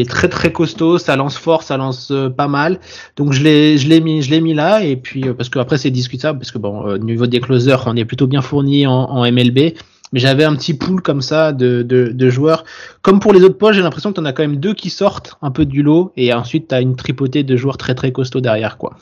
est 0.00 0.08
très 0.08 0.28
très 0.28 0.52
costaud, 0.52 0.98
ça 0.98 1.16
lance 1.16 1.36
fort, 1.36 1.62
ça 1.62 1.76
lance 1.76 2.12
pas 2.36 2.48
mal 2.48 2.80
donc 3.16 3.32
je 3.32 3.42
l'ai 3.42 4.00
mis 4.00 4.26
mis 4.40 4.54
là 4.54 4.82
et 4.82 4.96
puis 4.96 5.22
parce 5.36 5.50
que 5.50 5.58
après 5.58 5.78
c'est 5.78 5.90
discutable 5.90 6.38
parce 6.38 6.50
que 6.50 6.58
bon 6.58 6.80
au 6.80 6.98
niveau 6.98 7.26
des 7.26 7.40
closers 7.40 7.84
on 7.86 7.94
est 7.94 8.04
plutôt 8.06 8.26
bien 8.26 8.40
fourni 8.40 8.72
en, 8.86 9.22
MLB. 9.30 9.74
Mais 10.14 10.20
j'avais 10.20 10.44
un 10.44 10.54
petit 10.56 10.74
pool 10.74 11.00
comme 11.00 11.22
ça 11.22 11.52
de, 11.52 11.82
de, 11.82 12.30
joueurs. 12.30 12.64
Comme 13.00 13.18
pour 13.18 13.32
les 13.32 13.42
autres 13.42 13.56
postes, 13.56 13.74
j'ai 13.74 13.82
l'impression 13.82 14.10
que 14.10 14.16
tu 14.16 14.20
en 14.20 14.26
as 14.26 14.32
quand 14.34 14.42
même 14.42 14.56
deux 14.56 14.74
qui 14.74 14.90
sortent 14.90 15.38
un 15.40 15.50
peu 15.50 15.64
du 15.64 15.82
lot. 15.82 16.12
Et 16.16 16.34
ensuite, 16.34 16.68
tu 16.68 16.74
as 16.74 16.82
une 16.82 16.96
tripotée 16.96 17.44
de 17.44 17.56
joueurs 17.56 17.78
très 17.78 17.94
très 17.94 18.12
costauds 18.12 18.42
derrière. 18.42 18.76
quoi. 18.76 18.96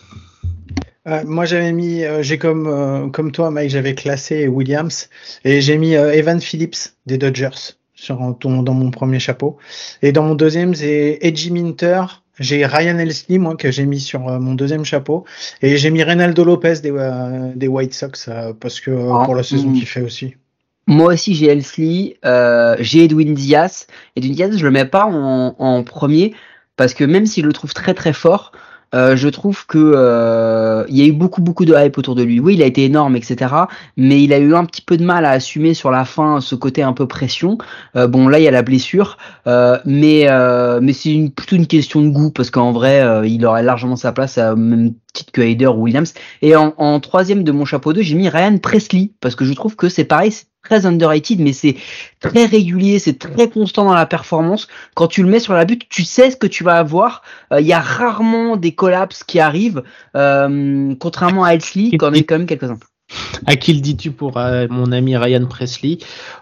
Euh, 1.06 1.22
moi 1.24 1.46
j'avais 1.46 1.72
mis, 1.72 2.04
euh, 2.04 2.22
j'ai 2.22 2.36
comme 2.36 2.66
euh, 2.66 3.08
comme 3.08 3.32
toi 3.32 3.50
Mike, 3.50 3.70
j'avais 3.70 3.94
classé 3.94 4.48
Williams 4.48 5.08
et 5.44 5.62
j'ai 5.62 5.78
mis 5.78 5.94
Evan 5.94 6.40
Phillips 6.40 6.94
des 7.06 7.16
Dodgers 7.16 7.74
sur 7.94 8.18
dans 8.38 8.74
mon 8.74 8.90
premier 8.90 9.18
chapeau 9.18 9.56
et 10.02 10.12
dans 10.12 10.22
mon 10.22 10.34
deuxième 10.34 10.74
c'est 10.74 11.18
Edgy 11.22 11.50
Minter 11.50 12.04
j'ai 12.40 12.64
Ryan 12.64 12.98
Elsley, 12.98 13.38
moi, 13.38 13.54
que 13.54 13.70
j'ai 13.70 13.84
mis 13.84 14.00
sur 14.00 14.26
euh, 14.26 14.40
mon 14.40 14.54
deuxième 14.54 14.84
chapeau. 14.84 15.24
Et 15.60 15.76
j'ai 15.76 15.90
mis 15.90 16.02
Reynaldo 16.02 16.42
Lopez 16.42 16.80
des, 16.82 16.90
euh, 16.90 17.52
des 17.54 17.68
White 17.68 17.94
Sox, 17.94 18.28
euh, 18.28 18.52
parce 18.58 18.80
que 18.80 18.90
ah, 18.90 19.24
pour 19.26 19.34
la 19.34 19.42
saison 19.42 19.68
hmm. 19.68 19.74
qu'il 19.74 19.86
fait 19.86 20.00
aussi. 20.00 20.34
Moi 20.86 21.12
aussi, 21.12 21.34
j'ai 21.34 21.46
Elsley. 21.46 22.16
j'ai 22.80 23.04
Edwin 23.04 23.34
Diaz. 23.34 23.86
Edwin 24.16 24.32
Diaz, 24.32 24.56
je 24.56 24.64
le 24.64 24.70
mets 24.70 24.86
pas 24.86 25.04
en, 25.04 25.54
en 25.58 25.84
premier, 25.84 26.34
parce 26.76 26.94
que 26.94 27.04
même 27.04 27.26
s'il 27.26 27.44
le 27.44 27.52
trouve 27.52 27.74
très 27.74 27.94
très 27.94 28.14
fort, 28.14 28.52
euh, 28.94 29.16
je 29.16 29.28
trouve 29.28 29.66
que 29.66 29.78
euh, 29.78 30.84
il 30.88 30.96
y 30.96 31.02
a 31.02 31.06
eu 31.06 31.12
beaucoup 31.12 31.40
beaucoup 31.40 31.64
de 31.64 31.74
hype 31.74 31.96
autour 31.98 32.14
de 32.14 32.22
lui. 32.22 32.40
Oui, 32.40 32.54
il 32.54 32.62
a 32.62 32.66
été 32.66 32.84
énorme, 32.84 33.16
etc. 33.16 33.54
Mais 33.96 34.22
il 34.22 34.32
a 34.32 34.38
eu 34.38 34.54
un 34.54 34.64
petit 34.64 34.82
peu 34.82 34.96
de 34.96 35.04
mal 35.04 35.24
à 35.24 35.30
assumer 35.30 35.74
sur 35.74 35.90
la 35.90 36.04
fin 36.04 36.40
ce 36.40 36.54
côté 36.54 36.82
un 36.82 36.92
peu 36.92 37.06
pression. 37.06 37.58
Euh, 37.96 38.06
bon, 38.06 38.28
là 38.28 38.38
il 38.38 38.44
y 38.44 38.48
a 38.48 38.50
la 38.50 38.62
blessure, 38.62 39.18
mais 39.46 40.28
mais 40.80 40.92
c'est 40.92 41.12
une, 41.12 41.30
plutôt 41.30 41.56
une 41.56 41.66
question 41.66 42.02
de 42.02 42.08
goût 42.08 42.30
parce 42.30 42.50
qu'en 42.50 42.72
vrai, 42.72 43.28
il 43.28 43.44
aurait 43.46 43.62
largement 43.62 43.96
sa 43.96 44.12
place 44.12 44.38
à 44.38 44.54
même 44.56 44.94
titre 45.12 45.32
que 45.32 45.40
Hader 45.40 45.66
ou 45.66 45.82
Williams. 45.82 46.14
Et 46.42 46.56
en, 46.56 46.74
en 46.76 47.00
troisième 47.00 47.44
de 47.44 47.52
mon 47.52 47.64
chapeau 47.64 47.92
2, 47.92 48.02
j'ai 48.02 48.14
mis 48.14 48.28
Ryan 48.28 48.58
Presley 48.58 49.10
parce 49.20 49.34
que 49.34 49.44
je 49.44 49.52
trouve 49.52 49.76
que 49.76 49.88
c'est 49.88 50.04
pareil, 50.04 50.32
très 50.62 50.86
underrated, 50.86 51.40
mais 51.40 51.52
c'est 51.52 51.76
très 52.20 52.46
régulier, 52.46 52.98
c'est 52.98 53.18
très 53.18 53.48
constant 53.48 53.84
dans 53.84 53.94
la 53.94 54.06
performance. 54.06 54.68
Quand 54.94 55.06
tu 55.06 55.22
le 55.22 55.28
mets 55.28 55.40
sur 55.40 55.54
la 55.54 55.64
butte, 55.64 55.88
tu 55.88 56.04
sais 56.04 56.30
ce 56.30 56.36
que 56.36 56.46
tu 56.46 56.64
vas 56.64 56.76
avoir. 56.76 57.22
Euh, 57.52 57.60
il 57.60 57.66
y 57.66 57.72
a 57.72 57.80
rarement 57.80 58.56
des 58.56 58.72
collapses 58.72 59.24
qui 59.24 59.40
arrivent, 59.40 59.82
euh, 60.16 60.94
contrairement 60.98 61.44
à 61.44 61.54
Elsley, 61.54 61.96
quand 61.96 62.10
même 62.10 62.24
quand 62.24 62.38
même 62.38 62.46
quelques-uns. 62.46 62.78
À 63.46 63.56
qui 63.56 63.72
le 63.72 63.80
dis-tu 63.80 64.12
pour 64.12 64.36
euh, 64.36 64.66
mon 64.70 64.92
ami 64.92 65.16
Ryan 65.16 65.44
Presley? 65.46 65.98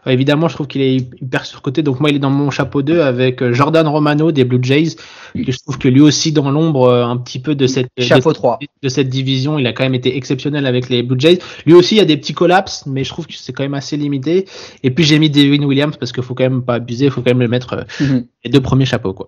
Euh, 0.07 0.11
Évidemment, 0.11 0.49
je 0.49 0.55
trouve 0.55 0.67
qu'il 0.67 0.83
est 0.83 0.97
hyper 0.97 1.47
surcoté. 1.47 1.83
Donc 1.83 2.01
moi, 2.01 2.11
il 2.11 2.17
est 2.17 2.21
dans 2.21 2.31
mon 2.31 2.51
chapeau 2.51 2.83
2 2.83 3.01
avec 3.01 3.43
euh, 3.43 3.53
Jordan 3.55 3.87
Romano 3.87 4.33
des 4.33 4.45
Blue 4.45 4.59
Jays. 4.63 4.97
Que 5.35 5.51
je 5.53 5.59
trouve 5.59 5.79
que 5.79 5.89
lui 5.89 6.01
aussi, 6.01 6.33
dans 6.33 6.51
l'ombre, 6.51 6.85
euh, 6.89 7.05
un 7.07 7.17
petit 7.17 7.39
peu 7.39 7.55
de 7.55 7.67
cette, 7.67 7.89
Chapeau 7.99 8.31
de, 8.31 8.35
3. 8.35 8.59
de 8.83 8.89
cette 8.89 9.09
division, 9.09 9.59
il 9.59 9.67
a 9.67 9.73
quand 9.73 9.85
même 9.85 9.95
été 9.95 10.17
exceptionnel 10.17 10.67
avec 10.67 10.89
les 10.89 11.03
Blue 11.03 11.19
Jays. 11.19 11.39
Lui 11.67 11.75
aussi, 11.75 11.95
il 11.95 11.99
y 11.99 12.03
a 12.03 12.05
des 12.07 12.17
petits 12.17 12.35
collapses, 12.35 12.85
mais 12.87 13.05
je 13.05 13.11
trouve 13.11 13.27
que 13.27 13.35
c'est 13.35 13.53
quand 13.53 13.63
même 13.63 13.75
assez 13.75 13.97
limité. 13.97 14.47
Et 14.83 14.91
puis 14.91 15.05
j'ai 15.05 15.19
mis 15.19 15.31
Devin 15.31 15.63
Williams 15.65 15.97
parce 15.99 16.13
qu'il 16.13 16.23
faut 16.23 16.35
quand 16.35 16.45
même 16.45 16.63
pas 16.63 16.75
abuser, 16.75 17.07
il 17.07 17.11
faut 17.11 17.23
quand 17.23 17.31
même 17.31 17.41
le 17.41 17.49
mettre 17.49 17.73
euh, 17.75 17.83
Mhm. 18.05 18.27
les 18.45 18.51
deux 18.51 18.61
premiers 18.61 18.85
chapeaux. 18.87 19.13
quoi. 19.15 19.27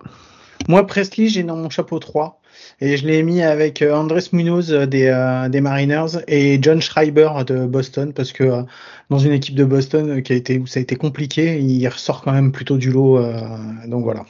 Moi, 0.67 0.85
Presley, 0.85 1.27
j'ai 1.27 1.43
dans 1.43 1.55
mon 1.55 1.69
chapeau 1.69 1.97
3. 1.99 2.40
Et 2.79 2.97
je 2.97 3.05
l'ai 3.05 3.23
mis 3.23 3.41
avec 3.41 3.81
euh, 3.81 3.93
Andres 3.93 4.19
Munoz 4.31 4.71
euh, 4.71 4.85
des, 4.85 5.07
euh, 5.07 5.49
des 5.49 5.61
Mariners 5.61 6.19
et 6.27 6.59
John 6.61 6.81
Schreiber 6.81 7.29
de 7.45 7.65
Boston 7.65 8.13
parce 8.13 8.31
que 8.31 8.43
euh, 8.43 8.63
dans 9.09 9.19
une 9.19 9.33
équipe 9.33 9.55
de 9.55 9.65
Boston 9.65 10.21
qui 10.23 10.33
a 10.33 10.35
été, 10.35 10.57
où 10.59 10.67
ça 10.67 10.79
a 10.79 10.83
été 10.83 10.95
compliqué, 10.95 11.59
il 11.59 11.87
ressort 11.87 12.21
quand 12.21 12.31
même 12.31 12.51
plutôt 12.51 12.77
du 12.77 12.91
lot. 12.91 13.17
euh, 13.17 13.39
donc 13.87 14.03
voilà. 14.03 14.25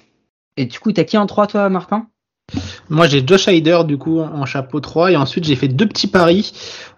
Et 0.57 0.65
du 0.65 0.79
coup, 0.79 0.91
t'as 0.91 1.03
qui 1.03 1.17
en 1.17 1.25
3 1.25 1.47
toi, 1.47 1.69
Martin? 1.69 2.07
Moi, 2.89 3.07
j'ai 3.07 3.25
Josh 3.25 3.47
Hyder 3.47 3.85
du 3.85 3.97
coup 3.97 4.19
en 4.19 4.45
chapeau 4.45 4.81
3 4.81 5.13
et 5.13 5.15
ensuite 5.15 5.45
j'ai 5.45 5.55
fait 5.55 5.69
deux 5.69 5.87
petits 5.87 6.07
paris. 6.07 6.51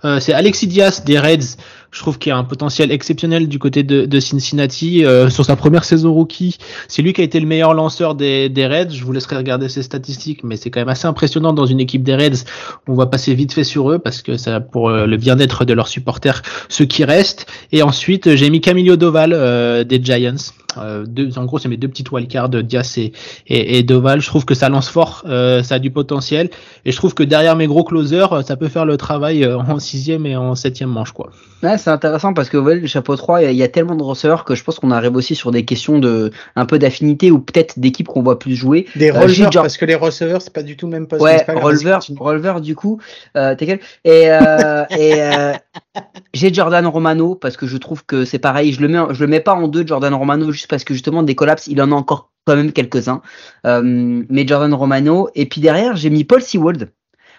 Euh, 0.05 0.19
c'est 0.19 0.33
Alexis 0.33 0.67
Diaz 0.67 1.03
des 1.03 1.19
Reds. 1.19 1.57
Je 1.93 1.99
trouve 1.99 2.17
qu'il 2.17 2.31
a 2.31 2.37
un 2.37 2.43
potentiel 2.43 2.91
exceptionnel 2.91 3.47
du 3.47 3.59
côté 3.59 3.83
de, 3.83 4.05
de 4.05 4.19
Cincinnati 4.19 5.05
euh, 5.05 5.29
sur 5.29 5.45
sa 5.45 5.55
première 5.55 5.83
saison 5.83 6.11
rookie. 6.11 6.57
C'est 6.87 7.03
lui 7.03 7.13
qui 7.13 7.21
a 7.21 7.23
été 7.23 7.39
le 7.39 7.45
meilleur 7.45 7.75
lanceur 7.75 8.15
des, 8.15 8.49
des 8.49 8.65
Reds. 8.65 8.89
Je 8.89 9.03
vous 9.05 9.11
laisserai 9.11 9.37
regarder 9.37 9.69
ses 9.69 9.83
statistiques, 9.83 10.43
mais 10.43 10.57
c'est 10.57 10.71
quand 10.71 10.81
même 10.81 10.89
assez 10.89 11.05
impressionnant 11.05 11.53
dans 11.53 11.67
une 11.67 11.79
équipe 11.79 12.01
des 12.01 12.15
Reds. 12.15 12.45
On 12.87 12.95
va 12.95 13.05
passer 13.05 13.35
vite 13.35 13.53
fait 13.53 13.63
sur 13.63 13.91
eux 13.91 13.99
parce 13.99 14.23
que 14.23 14.37
ça 14.37 14.59
pour 14.59 14.89
euh, 14.89 15.05
le 15.05 15.17
bien-être 15.17 15.65
de 15.65 15.73
leurs 15.73 15.87
supporters, 15.87 16.41
ceux 16.67 16.85
qui 16.85 17.03
restent. 17.03 17.45
Et 17.71 17.83
ensuite, 17.83 18.35
j'ai 18.35 18.49
mis 18.49 18.59
Camilo 18.59 18.95
Doval 18.95 19.31
euh, 19.33 19.83
des 19.83 20.03
Giants. 20.03 20.33
Euh, 20.77 21.05
deux, 21.05 21.37
en 21.37 21.45
gros, 21.45 21.59
c'est 21.59 21.69
mes 21.69 21.77
deux 21.77 21.87
petites 21.87 22.11
wildcards, 22.11 22.49
Diaz 22.49 22.97
et, 22.97 23.11
et, 23.47 23.83
Doval. 23.83 24.21
Je 24.21 24.27
trouve 24.27 24.45
que 24.45 24.55
ça 24.55 24.69
lance 24.69 24.89
fort, 24.89 25.23
euh, 25.27 25.61
ça 25.61 25.75
a 25.75 25.79
du 25.79 25.91
potentiel. 25.91 26.49
Et 26.85 26.91
je 26.91 26.97
trouve 26.97 27.13
que 27.13 27.21
derrière 27.21 27.55
mes 27.55 27.67
gros 27.67 27.83
closers, 27.83 28.43
ça 28.43 28.55
peut 28.55 28.69
faire 28.69 28.85
le 28.85 28.97
travail 28.97 29.45
en 29.45 29.77
sixième 29.97 30.25
et 30.25 30.35
en 30.35 30.55
septième 30.55 30.89
manche, 30.89 31.11
quoi. 31.11 31.29
Ouais, 31.61 31.77
c'est 31.77 31.89
intéressant 31.89 32.33
parce 32.33 32.49
que 32.49 32.57
ouais, 32.57 32.75
le 32.75 32.87
chapeau 32.87 33.15
3, 33.15 33.41
il 33.41 33.45
y 33.45 33.47
a- 33.47 33.51
il 33.51 33.57
y, 33.57 33.63
a 33.63 33.67
tellement 33.67 33.95
de 33.95 34.03
receveurs 34.03 34.43
que 34.43 34.55
je 34.55 34.63
pense 34.63 34.79
qu'on 34.79 34.91
arrive 34.91 35.15
aussi 35.15 35.35
sur 35.35 35.51
des 35.51 35.63
questions 35.65 35.99
de 35.99 36.31
un 36.55 36.65
peu 36.65 36.77
d'affinité 36.79 37.31
ou 37.31 37.39
peut-être 37.39 37.79
d'équipes 37.79 38.07
qu'on 38.07 38.21
voit 38.23 38.39
plus 38.39 38.55
jouer. 38.55 38.87
Des 38.95 39.11
Euh, 39.11 39.19
releveurs, 39.21 39.51
genre- 39.51 39.63
parce 39.63 39.77
que 39.77 39.85
les 39.85 39.95
receveurs, 39.95 40.41
c'est 40.41 40.51
pas 40.53 40.63
du 40.63 40.75
tout 40.75 40.87
le 40.87 40.91
même 40.91 41.07
Ouais, 41.19 41.43
pas 41.45 41.53
grave, 41.53 41.63
releveur, 41.63 41.99
vas-y, 41.99 42.07
continue. 42.15 42.19
releveur 42.19 42.61
du 42.61 42.75
coup, 42.75 42.99
euh, 43.37 43.55
t'es 43.55 43.65
quel 43.65 43.79
Et, 44.03 44.23
euh, 44.31 44.83
et 44.89 45.13
euh, 45.21 45.53
j'ai 46.33 46.53
Jordan 46.53 46.85
Romano 46.87 47.35
parce 47.35 47.55
que 47.55 47.67
je 47.67 47.77
trouve 47.77 48.05
que 48.05 48.25
c'est 48.25 48.39
pareil. 48.39 48.73
Je 48.73 48.81
le 48.81 48.87
mets, 48.87 49.13
je 49.13 49.21
le 49.21 49.27
mets 49.27 49.39
pas 49.39 49.53
en 49.53 49.67
deux 49.67 49.85
Jordan 49.85 50.13
Romano 50.13 50.51
juste 50.51 50.67
parce 50.69 50.83
que 50.83 50.93
justement 50.93 51.23
des 51.23 51.35
collapses, 51.35 51.67
il 51.67 51.81
en 51.81 51.91
a 51.91 51.95
encore 51.95 52.31
quand 52.45 52.55
même 52.57 52.71
quelques-uns. 52.73 53.21
Euh, 53.65 53.81
mais 54.29 54.45
Jordan 54.47 54.73
Romano 54.73 55.29
et 55.35 55.45
puis 55.45 55.61
derrière 55.61 55.95
j'ai 55.95 56.09
mis 56.09 56.23
Paul 56.25 56.41
Sewald 56.41 56.91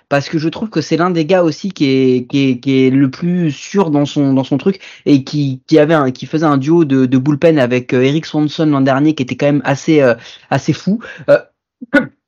parce 0.09 0.29
que 0.29 0.39
je 0.39 0.49
trouve 0.49 0.71
que 0.71 0.81
c'est 0.81 0.97
l'un 0.97 1.11
des 1.11 1.25
gars 1.27 1.43
aussi 1.43 1.71
qui 1.73 1.87
est, 1.87 2.27
qui 2.29 2.51
est 2.51 2.61
qui 2.61 2.87
est 2.87 2.91
le 2.91 3.11
plus 3.11 3.51
sûr 3.51 3.91
dans 3.91 4.07
son 4.07 4.33
dans 4.35 4.45
son 4.45 4.59
truc 4.59 4.81
et 5.07 5.25
qui 5.25 5.63
qui 5.67 5.79
avait 5.79 5.95
un, 5.95 6.11
qui 6.11 6.27
faisait 6.27 6.47
un 6.47 6.57
duo 6.59 6.85
de, 6.85 7.07
de 7.07 7.19
bullpen 7.19 7.59
avec 7.59 7.93
euh, 7.95 8.03
Eric 8.03 8.27
Swanson 8.27 8.67
l'an 8.67 8.81
dernier 8.81 9.15
qui 9.15 9.23
était 9.23 9.37
quand 9.37 9.47
même 9.47 9.63
assez 9.65 10.01
euh, 10.01 10.15
assez 10.51 10.73
fou. 10.73 11.01
Euh, 11.29 11.39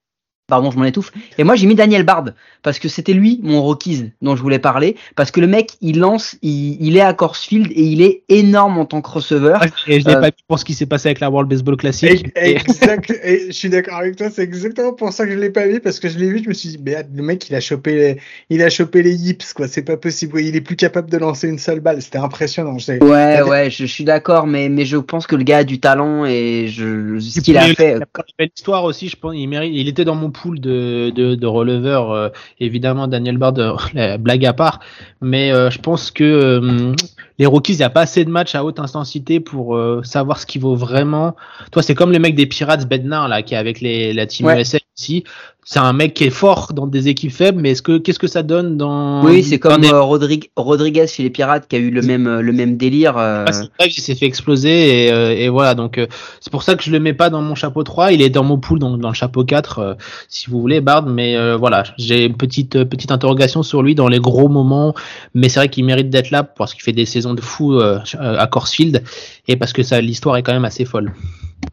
Pardon, 0.48 0.70
je 0.70 0.78
m'en 0.78 0.84
étouffe. 0.84 1.10
Et 1.38 1.44
moi, 1.44 1.56
j'ai 1.56 1.66
mis 1.66 1.74
Daniel 1.74 2.04
Bard 2.04 2.26
parce 2.62 2.78
que 2.78 2.88
c'était 2.88 3.14
lui 3.14 3.40
mon 3.42 3.62
Rockies 3.62 4.12
dont 4.22 4.36
je 4.36 4.42
voulais 4.42 4.60
parler. 4.60 4.94
Parce 5.16 5.32
que 5.32 5.40
le 5.40 5.48
mec, 5.48 5.72
il 5.80 5.98
lance, 5.98 6.36
il, 6.40 6.76
il 6.80 6.96
est 6.96 7.00
à 7.00 7.14
Corsfield 7.14 7.72
et 7.72 7.82
il 7.82 8.00
est 8.00 8.22
énorme 8.28 8.78
en 8.78 8.84
tant 8.84 9.00
que 9.02 9.10
receveur. 9.10 9.60
Et 9.88 10.00
je 10.00 10.06
l'ai 10.06 10.14
Euh, 10.14 10.20
pas 10.20 10.26
vu 10.28 10.36
pour 10.46 10.58
ce 10.60 10.64
qui 10.64 10.74
s'est 10.74 10.86
passé 10.86 11.08
avec 11.08 11.18
la 11.18 11.30
World 11.30 11.50
Baseball 11.50 11.76
Classic. 11.76 12.24
Et- 12.36 12.50
Et- 12.50 12.54
exact, 12.56 13.10
et 13.24 13.46
je 13.48 13.52
suis 13.52 13.68
d'accord 13.70 13.96
avec 13.98 14.14
toi, 14.14 14.30
c'est 14.30 14.44
exactement 14.44 14.92
pour 14.92 15.12
ça 15.12 15.26
que 15.26 15.32
je 15.32 15.38
l'ai 15.38 15.50
pas 15.50 15.66
vu, 15.66 15.80
parce 15.80 15.98
que 15.98 16.08
je 16.08 16.16
l'ai 16.16 16.30
vu, 16.30 16.40
je 16.44 16.48
me 16.48 16.54
suis 16.54 16.68
dit, 16.68 16.78
mais 16.80 17.04
le 17.12 17.22
mec, 17.24 17.48
il 17.48 17.54
a 17.56 17.60
chopé 17.60 17.94
les, 17.96 18.20
il 18.48 18.62
a 18.62 18.70
chopé 18.70 19.02
les 19.02 19.14
yips, 19.14 19.52
quoi, 19.52 19.66
c'est 19.66 19.82
pas 19.82 19.96
possible, 19.96 20.40
il 20.40 20.54
est 20.54 20.60
plus 20.60 20.76
capable 20.76 21.10
de 21.10 21.16
lancer 21.18 21.48
une 21.48 21.58
seule 21.58 21.80
balle, 21.80 22.00
c'était 22.00 22.18
impressionnant. 22.18 22.78
j'ai- 22.78 23.02
Ouais, 23.02 23.42
ouais, 23.42 23.68
je, 23.68 23.78
je 23.78 23.86
suis 23.92 24.04
d'accord, 24.04 24.46
mais, 24.46 24.68
mais 24.68 24.84
je 24.84 24.96
pense 24.96 25.26
que 25.26 25.34
le 25.34 25.42
gars 25.42 25.58
a 25.58 25.64
du 25.64 25.80
talent 25.80 26.24
et 26.24 26.68
je, 26.68 27.18
ce 27.18 27.40
qu'il 27.40 27.58
a 27.58 27.62
fait. 27.74 27.96
Il 27.96 28.02
a 28.02 28.06
une 28.18 28.34
belle 28.38 28.50
histoire 28.56 28.84
aussi, 28.84 29.08
je 29.08 29.16
pense. 29.16 29.32
Il 29.36 29.48
mérite. 29.48 29.72
Il 29.74 29.88
était 29.88 30.04
dans 30.04 30.14
mon 30.14 30.30
pool 30.42 30.60
de 30.60 31.10
de, 31.14 31.34
de 31.34 31.46
releveurs, 31.46 32.10
euh, 32.12 32.28
évidemment 32.60 33.08
Daniel 33.08 33.38
Bard, 33.38 33.54
euh, 33.58 33.76
la 33.94 34.18
blague 34.18 34.44
à 34.44 34.52
part. 34.52 34.80
Mais 35.20 35.52
euh, 35.52 35.70
je 35.70 35.78
pense 35.78 36.10
que 36.10 36.24
euh, 36.24 36.92
les 37.38 37.46
Rockies, 37.46 37.74
il 37.74 37.78
n'y 37.78 37.82
a 37.84 37.90
pas 37.90 38.02
assez 38.02 38.24
de 38.24 38.30
matchs 38.30 38.54
à 38.54 38.64
haute 38.64 38.78
intensité 38.80 39.40
pour 39.40 39.76
euh, 39.76 40.02
savoir 40.04 40.38
ce 40.38 40.46
qui 40.46 40.58
vaut 40.58 40.76
vraiment. 40.76 41.36
Toi, 41.72 41.82
c'est 41.82 41.94
comme 41.94 42.12
le 42.12 42.18
mec 42.18 42.34
des 42.34 42.46
Pirates, 42.46 42.88
Bednar 42.88 43.28
là, 43.28 43.42
qui 43.42 43.54
est 43.54 43.58
avec 43.58 43.80
les 43.80 44.12
la 44.12 44.26
team 44.26 44.46
Ouais. 44.46 44.60
USA 44.60 44.78
ici. 44.98 45.24
C'est 45.68 45.80
un 45.80 45.92
mec 45.92 46.14
qui 46.14 46.22
est 46.24 46.30
fort 46.30 46.72
dans 46.74 46.86
des 46.86 47.08
équipes 47.08 47.32
faibles, 47.32 47.60
mais 47.60 47.72
est-ce 47.72 47.82
que 47.82 47.98
qu'est-ce 47.98 48.20
que 48.20 48.28
ça 48.28 48.44
donne 48.44 48.76
dans 48.76 49.24
Oui, 49.24 49.42
c'est 49.42 49.58
comme 49.58 49.82
euh, 49.82 50.00
Rodrigue- 50.00 50.50
Rodriguez 50.56 51.08
chez 51.08 51.24
les 51.24 51.30
Pirates 51.30 51.66
qui 51.68 51.74
a 51.74 51.80
eu 51.80 51.90
le 51.90 52.02
même, 52.02 52.28
euh, 52.28 52.40
le 52.40 52.52
même 52.52 52.76
délire. 52.76 53.18
euh, 53.18 53.44
Ah, 53.48 53.52
c'est 53.52 53.68
vrai 53.80 53.88
qu'il 53.88 54.00
s'est 54.02 54.14
fait 54.14 54.26
exploser 54.26 55.06
et, 55.06 55.12
euh, 55.12 55.32
et 55.36 55.48
voilà 55.48 55.74
donc 55.74 55.98
euh, 55.98 56.06
c'est 56.40 56.50
pour 56.52 56.62
ça 56.62 56.76
que 56.76 56.84
je 56.84 56.92
le 56.92 57.00
mets 57.00 57.14
pas 57.14 57.30
dans 57.30 57.42
mon 57.42 57.56
chapeau 57.56 57.82
3 57.82 58.12
il 58.12 58.22
est 58.22 58.30
dans 58.30 58.44
mon 58.44 58.58
pool 58.58 58.78
donc 58.78 59.00
dans 59.00 59.08
le 59.08 59.14
chapeau 59.14 59.44
4 59.44 59.78
euh, 59.80 59.94
si 60.28 60.48
vous 60.50 60.60
voulez 60.60 60.80
Bard 60.80 61.04
mais 61.06 61.36
euh, 61.36 61.56
voilà 61.56 61.82
j'ai 61.98 62.24
une 62.26 62.36
petite 62.36 62.84
petite 62.84 63.10
interrogation 63.10 63.64
sur 63.64 63.82
lui 63.82 63.96
dans 63.96 64.06
les 64.08 64.20
gros 64.20 64.48
moments 64.48 64.94
mais 65.34 65.48
c'est 65.48 65.58
vrai 65.58 65.68
qu'il 65.68 65.84
mérite 65.84 66.10
d'être 66.10 66.30
là 66.30 66.44
parce 66.44 66.74
qu'il 66.74 66.82
fait 66.84 66.92
des 66.92 67.06
saisons 67.06 67.34
de 67.34 67.40
fou 67.40 67.74
euh, 67.74 67.98
à 68.20 68.46
Corsfield 68.46 69.02
et 69.48 69.56
parce 69.56 69.72
que 69.72 69.82
ça 69.82 70.00
l'histoire 70.00 70.36
est 70.36 70.44
quand 70.44 70.52
même 70.52 70.64
assez 70.64 70.84
folle 70.84 71.12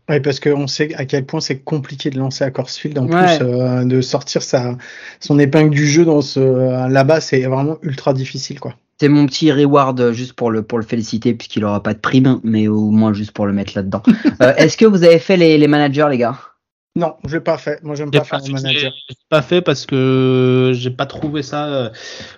Ouais, 0.09 0.19
parce 0.19 0.39
qu'on 0.41 0.67
sait 0.67 0.93
à 0.95 1.05
quel 1.05 1.25
point 1.25 1.39
c'est 1.39 1.59
compliqué 1.59 2.09
de 2.09 2.17
lancer 2.19 2.43
à 2.43 2.51
Corsfield, 2.51 2.97
en 2.99 3.07
Ouais. 3.07 3.37
plus, 3.37 3.45
euh, 3.45 3.85
de 3.85 4.01
sortir 4.01 4.41
sa, 4.41 4.77
son 5.21 5.39
épingle 5.39 5.69
du 5.69 5.87
jeu 5.87 6.03
dans 6.03 6.21
ce, 6.21 6.87
là-bas, 6.89 7.21
c'est 7.21 7.41
vraiment 7.43 7.77
ultra 7.83 8.13
difficile, 8.13 8.59
quoi. 8.59 8.75
C'est 8.99 9.07
mon 9.09 9.25
petit 9.25 9.51
reward 9.51 9.99
euh, 9.99 10.13
juste 10.13 10.33
pour 10.33 10.51
le, 10.51 10.61
pour 10.61 10.77
le 10.77 10.83
féliciter 10.85 11.33
puisqu'il 11.33 11.65
aura 11.65 11.81
pas 11.81 11.93
de 11.93 11.99
prime, 11.99 12.39
mais 12.43 12.67
au 12.67 12.89
moins 12.91 13.11
juste 13.13 13.31
pour 13.31 13.45
le 13.45 13.53
mettre 13.53 13.73
là-dedans. 13.75 14.03
Euh, 14.41 14.53
Est-ce 14.55 14.77
que 14.77 14.85
vous 14.85 15.03
avez 15.03 15.19
fait 15.19 15.37
les, 15.37 15.57
les 15.57 15.67
managers, 15.67 16.07
les 16.09 16.17
gars? 16.17 16.37
Non, 16.95 17.15
je 17.27 17.33
l'ai 17.37 17.41
pas 17.41 17.57
fait, 17.57 17.81
moi 17.81 17.95
j'aime 17.95 18.11
J'ai 18.13 18.19
pas 18.19 18.23
faire 18.25 18.39
le 18.45 18.53
manager. 18.53 18.91
j'ai 19.09 19.15
pas 19.27 19.41
fait 19.41 19.61
parce 19.61 19.87
que 19.87 20.73
j'ai 20.75 20.91
pas 20.91 21.07
trouvé 21.07 21.41
ça 21.41 21.65
euh, 21.65 21.89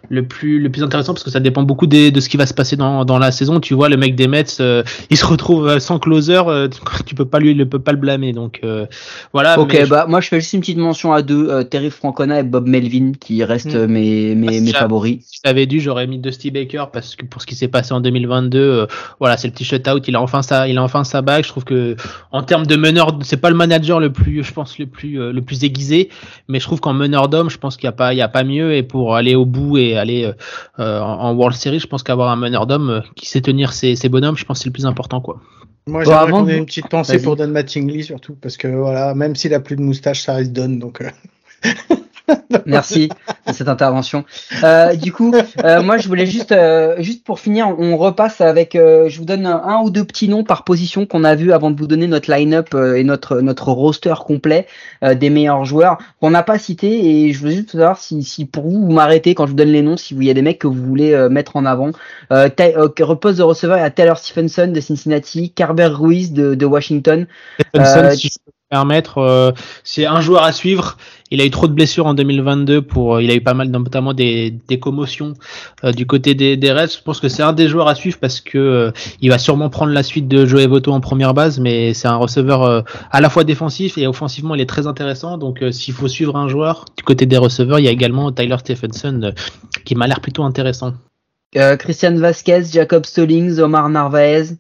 le 0.08 0.26
plus 0.26 0.62
le 0.62 0.70
plus 0.72 0.82
intéressant 0.82 1.14
parce 1.14 1.26
que 1.26 1.30
ça 1.30 1.42
dépend 1.42 1.64
beaucoup 1.64 1.88
des- 1.88 2.10
de 2.10 2.22
ce 2.22 2.30
qui 2.30 2.38
va 2.38 2.46
se 2.46 2.54
passer 2.54 2.78
dans, 2.78 3.04
dans 3.04 3.20
la 3.20 3.34
saison. 3.34 3.60
Tu 3.60 3.74
vois, 3.74 3.90
le 3.90 3.98
mec 3.98 4.16
des 4.16 4.30
Mets, 4.30 4.46
euh, 4.62 4.82
il 5.10 5.18
se 5.18 5.26
retrouve 5.26 5.68
euh, 5.68 5.80
sans 5.80 6.00
closer, 6.00 6.42
euh, 6.48 6.70
tu, 7.06 7.16
peux 7.16 7.26
pas 7.26 7.40
lui, 7.40 7.54
le 7.54 7.68
peut 7.68 7.80
pas 7.80 7.92
le 7.92 7.98
blâmer. 7.98 8.32
Donc 8.32 8.62
euh, 8.64 8.86
voilà. 9.34 9.60
Ok, 9.60 9.74
mais 9.74 9.84
je- 9.84 9.90
bah 9.90 10.06
moi 10.08 10.22
je 10.22 10.30
fais 10.30 10.40
juste 10.40 10.54
une 10.54 10.62
petite 10.62 10.78
mention 10.78 11.12
à 11.12 11.22
deux, 11.22 11.50
euh, 11.50 11.64
Terry 11.66 11.90
Francona 11.92 12.40
et 12.40 12.44
Bob 12.44 12.66
Melvin 12.66 13.12
qui 13.20 13.44
restent 13.44 13.74
Mm. 13.74 13.76
euh, 13.76 13.88
mes, 13.88 14.36
mes, 14.36 14.48
Ah, 14.48 14.62
mes 14.62 14.72
ça- 14.72 14.80
favoris. 14.80 15.20
si 15.26 15.42
j'avais 15.44 15.66
dû, 15.66 15.82
j'aurais 15.82 16.08
mis 16.08 16.18
Dusty 16.20 16.52
Baker 16.52 16.86
parce 16.94 17.18
que 17.18 17.26
pour 17.26 17.42
ce 17.42 17.46
qui 17.46 17.56
s'est 17.56 17.68
passé 17.68 17.92
en 17.94 18.00
2022, 18.00 18.58
euh, 18.60 18.86
voilà, 19.20 19.36
c'est 19.36 19.50
le 19.50 19.54
petit 19.54 19.66
shutout. 19.66 20.00
Il 20.08 20.16
a 20.16 20.22
enfin 20.22 20.42
sa, 20.44 20.70
il 20.70 20.78
a 20.78 20.82
enfin 20.84 21.04
sa 21.04 21.22
bague. 21.22 21.44
Je 21.44 21.50
trouve 21.50 21.66
que 21.66 21.98
en 22.32 22.42
termes 22.42 22.66
de 22.66 22.78
meneur, 22.78 23.20
c'est 23.24 23.36
pas 23.36 23.50
le 23.50 23.58
manager 23.58 24.00
le 24.00 24.14
plus, 24.14 24.45
je 24.46 24.54
pense 24.54 24.80
le 24.80 24.86
plus, 24.86 25.20
euh, 25.20 25.34
le 25.34 25.42
plus 25.42 25.64
aiguisé, 25.64 26.10
mais 26.48 26.60
je 26.60 26.66
trouve 26.66 26.80
qu'en 26.80 26.94
meneur 26.94 27.28
d'homme, 27.28 27.50
je 27.50 27.58
pense 27.58 27.76
qu'il 27.76 27.86
y 27.86 27.88
a 27.88 27.92
pas, 27.92 28.14
il 28.14 28.18
y 28.18 28.22
a 28.22 28.28
pas 28.30 28.44
mieux. 28.44 28.74
Et 28.76 28.84
pour 28.84 29.16
aller 29.16 29.36
au 29.36 29.46
bout 29.46 29.78
et 29.78 29.98
aller 29.98 30.24
euh, 30.24 30.34
euh, 30.80 31.00
en, 31.02 31.20
en 31.20 31.34
World 31.36 31.58
Series, 31.58 31.80
je 31.80 31.88
pense 31.88 32.04
qu'avoir 32.04 32.30
un 32.30 32.36
meneur 32.38 32.68
d'homme 32.68 32.90
euh, 32.90 33.02
qui 33.16 33.28
sait 33.28 33.42
tenir 33.42 33.74
ses, 33.74 33.96
ses 33.96 34.08
bonhommes, 34.10 34.38
je 34.38 34.46
pense 34.46 34.60
que 34.60 34.64
c'est 34.64 34.70
le 34.70 34.74
plus 34.74 34.86
important, 34.86 35.20
quoi. 35.20 35.42
Moi, 35.88 36.04
Bon, 36.04 36.10
j'aimerais 36.10 36.32
qu'on 36.32 36.48
ait 36.48 36.58
une 36.58 36.66
petite 36.66 36.88
pensée 36.88 37.22
pour 37.22 37.36
Don 37.36 37.48
Mattingly, 37.50 38.04
surtout, 38.04 38.36
parce 38.42 38.58
que 38.58 38.68
voilà, 38.68 39.14
même 39.14 39.36
s'il 39.36 39.54
a 39.54 39.60
plus 39.60 39.76
de 39.76 39.82
moustache, 39.82 40.22
ça 40.22 40.34
reste 40.34 40.52
Don, 40.52 40.70
donc. 40.70 41.02
euh, 41.02 41.10
Merci 42.66 43.10
de 43.48 43.54
cette 43.54 43.68
intervention. 43.68 44.26
Euh, 44.64 44.96
du 44.96 45.12
coup, 45.12 45.34
euh, 45.64 45.82
moi 45.82 45.98
je 45.98 46.08
voulais 46.08 46.26
juste, 46.26 46.52
euh, 46.52 46.96
juste 47.00 47.24
pour 47.24 47.40
finir, 47.40 47.74
on 47.80 47.98
repasse 47.98 48.42
avec, 48.42 48.76
euh, 48.76 49.08
je 49.08 49.20
vous 49.20 49.26
donne 49.26 49.46
un, 49.46 49.82
ou 49.82 49.90
deux 49.90 50.04
petits 50.04 50.28
noms 50.28 50.44
par 50.44 50.64
position 50.64 51.06
qu'on 51.06 51.24
a 51.24 51.36
vu 51.36 51.54
avant 51.54 51.72
de 51.72 51.80
vous 51.80 51.88
donner 51.88 52.08
notre 52.08 52.32
line-up 52.32 52.74
euh, 52.74 52.96
et 52.96 53.04
notre 53.04 53.42
notre 53.42 53.72
roster 53.72 54.16
complet 54.26 54.68
euh, 55.04 55.16
des 55.16 55.30
meilleurs 55.30 55.66
joueurs 55.66 55.98
qu'on 56.20 56.32
n'a 56.32 56.44
pas 56.44 56.58
cités 56.60 57.06
et 57.06 57.34
je 57.34 57.40
voulais 57.40 57.56
juste 57.56 57.72
savoir 57.72 57.98
si, 57.98 58.24
si 58.24 58.46
pour 58.46 58.64
vous 58.64 58.86
vous 58.86 58.92
m'arrêtez 58.92 59.36
quand 59.36 59.46
je 59.46 59.52
vous 59.52 59.58
donne 59.58 59.72
les 59.72 59.82
noms, 59.82 59.98
si 59.98 60.14
vous 60.14 60.22
il 60.26 60.28
y 60.28 60.32
a 60.32 60.34
des 60.34 60.42
mecs 60.42 60.60
que 60.60 60.68
vous 60.68 60.84
voulez 60.84 61.14
euh, 61.14 61.30
mettre 61.30 61.56
en 61.56 61.66
avant. 61.66 61.92
Euh, 62.32 62.50
euh, 62.60 62.90
repose 63.02 63.38
de 63.38 63.44
receveur, 63.44 63.78
a 63.78 63.90
Taylor 63.92 64.18
Stephenson 64.18 64.68
de 64.68 64.80
Cincinnati, 64.82 65.52
Carver 65.52 65.86
Ruiz 65.88 66.32
de, 66.32 66.56
de 66.56 66.66
Washington. 66.66 67.28
Stephenson, 67.60 68.10
si 68.16 68.28
je 68.30 68.34
peux 68.44 68.52
me 68.52 68.55
permettre, 68.70 69.20
euh, 69.20 69.52
c'est 69.84 70.06
un 70.06 70.22
joueur 70.22 70.44
à 70.44 70.52
suivre. 70.52 70.98
Il 71.32 71.42
a 71.42 71.46
eu 71.46 71.50
trop 71.50 71.68
de 71.68 71.74
blessures 71.74 72.06
en 72.06 72.14
2022 72.14 72.82
pour, 72.82 73.16
euh, 73.16 73.24
il 73.24 73.32
a 73.32 73.36
eu 73.36 73.42
pas 73.42 73.54
mal, 73.54 73.70
notamment 73.70 74.14
des, 74.14 74.52
des 74.68 74.80
commotions 74.80 75.34
euh, 75.84 75.92
du 75.92 76.06
côté 76.06 76.36
des, 76.36 76.56
des 76.58 76.72
Reds. 76.72 76.98
Je 76.98 77.02
pense 77.04 77.20
que 77.20 77.30
c'est 77.30 77.44
un 77.44 77.54
des 77.54 77.68
joueurs 77.68 77.88
à 77.88 77.96
suivre 77.96 78.18
parce 78.20 78.42
que 78.42 78.58
euh, 78.58 78.92
il 79.22 79.30
va 79.30 79.38
sûrement 79.38 79.70
prendre 79.70 79.92
la 79.92 80.04
suite 80.04 80.28
de 80.28 80.46
Joey 80.46 80.68
Votto 80.68 80.92
en 80.92 81.00
première 81.00 81.34
base, 81.34 81.60
mais 81.60 81.94
c'est 81.94 82.08
un 82.08 82.16
receveur 82.16 82.64
euh, 82.64 82.82
à 83.12 83.22
la 83.22 83.30
fois 83.30 83.44
défensif 83.44 83.98
et 83.98 84.08
offensivement, 84.08 84.56
il 84.56 84.62
est 84.62 84.70
très 84.70 84.88
intéressant. 84.88 85.38
Donc, 85.38 85.64
s'il 85.72 85.94
faut 85.94 86.08
suivre 86.08 86.36
un 86.36 86.48
joueur 86.48 86.86
du 86.98 87.04
côté 87.04 87.26
des 87.26 87.38
receveurs, 87.38 87.80
il 87.80 87.86
y 87.86 87.88
a 87.88 87.92
également 87.92 88.32
Tyler 88.32 88.58
Stephenson 88.60 89.34
qui 89.84 89.96
m'a 89.96 90.08
l'air 90.08 90.22
plutôt 90.22 90.44
intéressant. 90.44 90.94
Christian 91.80 92.16
Vasquez, 92.16 92.64
Jacob 92.72 93.06
Stallings, 93.06 93.60
Omar 93.60 93.88
Narvaez. 93.88 94.58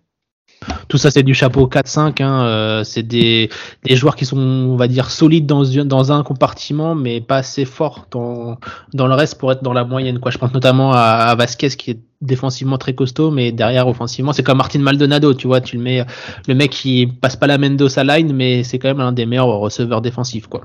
Tout 0.87 0.97
ça, 0.97 1.11
c'est 1.11 1.23
du 1.23 1.33
chapeau 1.33 1.67
4-5. 1.67 2.21
Hein. 2.21 2.45
Euh, 2.45 2.83
c'est 2.83 3.03
des, 3.03 3.49
des 3.83 3.95
joueurs 3.95 4.15
qui 4.15 4.25
sont, 4.25 4.37
on 4.37 4.75
va 4.75 4.87
dire, 4.87 5.09
solides 5.09 5.45
dans, 5.45 5.63
dans 5.85 6.11
un 6.11 6.23
compartiment, 6.23 6.95
mais 6.95 7.21
pas 7.21 7.37
assez 7.37 7.65
forts 7.65 8.07
dans, 8.11 8.57
dans 8.93 9.07
le 9.07 9.13
reste 9.13 9.37
pour 9.39 9.51
être 9.51 9.63
dans 9.63 9.73
la 9.73 9.83
moyenne. 9.83 10.19
Quoi. 10.19 10.31
Je 10.31 10.37
pense 10.37 10.53
notamment 10.53 10.91
à, 10.93 11.33
Vasquez 11.35 11.69
qui 11.69 11.91
est 11.91 11.99
défensivement 12.21 12.77
très 12.77 12.93
costaud, 12.93 13.31
mais 13.31 13.51
derrière 13.51 13.87
offensivement, 13.87 14.33
c'est 14.33 14.43
comme 14.43 14.57
Martin 14.57 14.79
Maldonado, 14.79 15.33
tu 15.33 15.47
vois, 15.47 15.61
tu 15.61 15.77
le 15.77 15.83
mets, 15.83 16.05
le 16.47 16.55
mec 16.55 16.71
qui 16.71 17.07
passe 17.07 17.35
pas 17.35 17.47
la 17.47 17.57
Mendoza 17.57 18.03
line, 18.03 18.33
mais 18.33 18.63
c'est 18.63 18.79
quand 18.79 18.87
même 18.87 18.99
l'un 18.99 19.11
des 19.11 19.25
meilleurs 19.25 19.47
receveurs 19.47 20.01
défensifs, 20.01 20.47
quoi. 20.47 20.61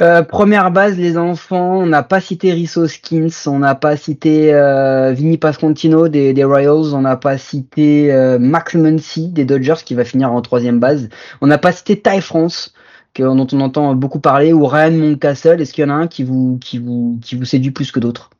Euh, 0.00 0.22
première 0.22 0.70
base, 0.70 0.96
les 0.96 1.18
enfants, 1.18 1.78
on 1.78 1.86
n'a 1.86 2.02
pas 2.02 2.22
cité 2.22 2.52
Risso 2.52 2.86
Skins, 2.86 3.28
on 3.46 3.58
n'a 3.58 3.74
pas 3.74 3.98
cité 3.98 4.54
euh, 4.54 5.12
Vinny 5.12 5.36
Pascontino 5.36 6.08
des, 6.08 6.44
Royals, 6.44 6.94
on 6.94 7.02
n'a 7.02 7.16
pas 7.16 7.36
cité 7.36 8.10
euh, 8.10 8.38
Max 8.38 8.74
Muncy 8.74 9.28
des 9.28 9.44
Dodgers 9.44 9.82
qui 9.84 9.94
va 9.94 10.04
finir 10.04 10.32
en 10.32 10.40
troisième 10.40 10.80
base, 10.80 11.10
on 11.42 11.46
n'a 11.46 11.58
pas 11.58 11.72
cité 11.72 12.00
Ty 12.00 12.22
France 12.22 12.72
que, 13.12 13.22
dont 13.22 13.46
on 13.52 13.60
entend 13.60 13.94
beaucoup 13.94 14.20
parler 14.20 14.54
ou 14.54 14.64
Ryan 14.64 14.92
Moncastle. 14.92 15.60
Est-ce 15.60 15.74
qu'il 15.74 15.84
y 15.84 15.86
en 15.86 15.90
a 15.90 15.94
un 15.94 16.06
qui 16.06 16.24
vous 16.24 16.58
qui 16.62 16.78
vous 16.78 17.18
qui 17.20 17.36
vous 17.36 17.44
séduit 17.44 17.70
plus 17.70 17.92
que 17.92 18.00
d'autres? 18.00 18.30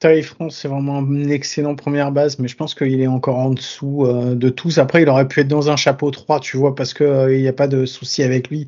Ty 0.00 0.22
France, 0.22 0.56
c'est 0.56 0.68
vraiment 0.68 1.00
une 1.00 1.30
excellente 1.30 1.76
première 1.76 2.10
base, 2.10 2.38
mais 2.38 2.48
je 2.48 2.56
pense 2.56 2.74
qu'il 2.74 3.02
est 3.02 3.06
encore 3.06 3.36
en 3.36 3.50
dessous 3.50 4.06
euh, 4.06 4.34
de 4.34 4.48
tous. 4.48 4.78
Après, 4.78 5.02
il 5.02 5.08
aurait 5.10 5.28
pu 5.28 5.40
être 5.40 5.48
dans 5.48 5.70
un 5.70 5.76
chapeau 5.76 6.10
3, 6.10 6.40
tu 6.40 6.56
vois, 6.56 6.74
parce 6.74 6.94
que 6.94 7.04
euh, 7.04 7.36
il 7.36 7.42
n'y 7.42 7.48
a 7.48 7.52
pas 7.52 7.68
de 7.68 7.84
souci 7.84 8.22
avec 8.22 8.48
lui. 8.48 8.66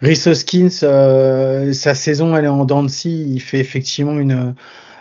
Rhys 0.00 0.26
Hoskins, 0.26 0.70
euh, 0.82 1.74
sa 1.74 1.94
saison, 1.94 2.34
elle 2.34 2.46
est 2.46 2.48
en 2.48 2.64
dents. 2.64 2.86
Il 3.04 3.40
fait 3.40 3.58
effectivement 3.58 4.18
une, 4.18 4.54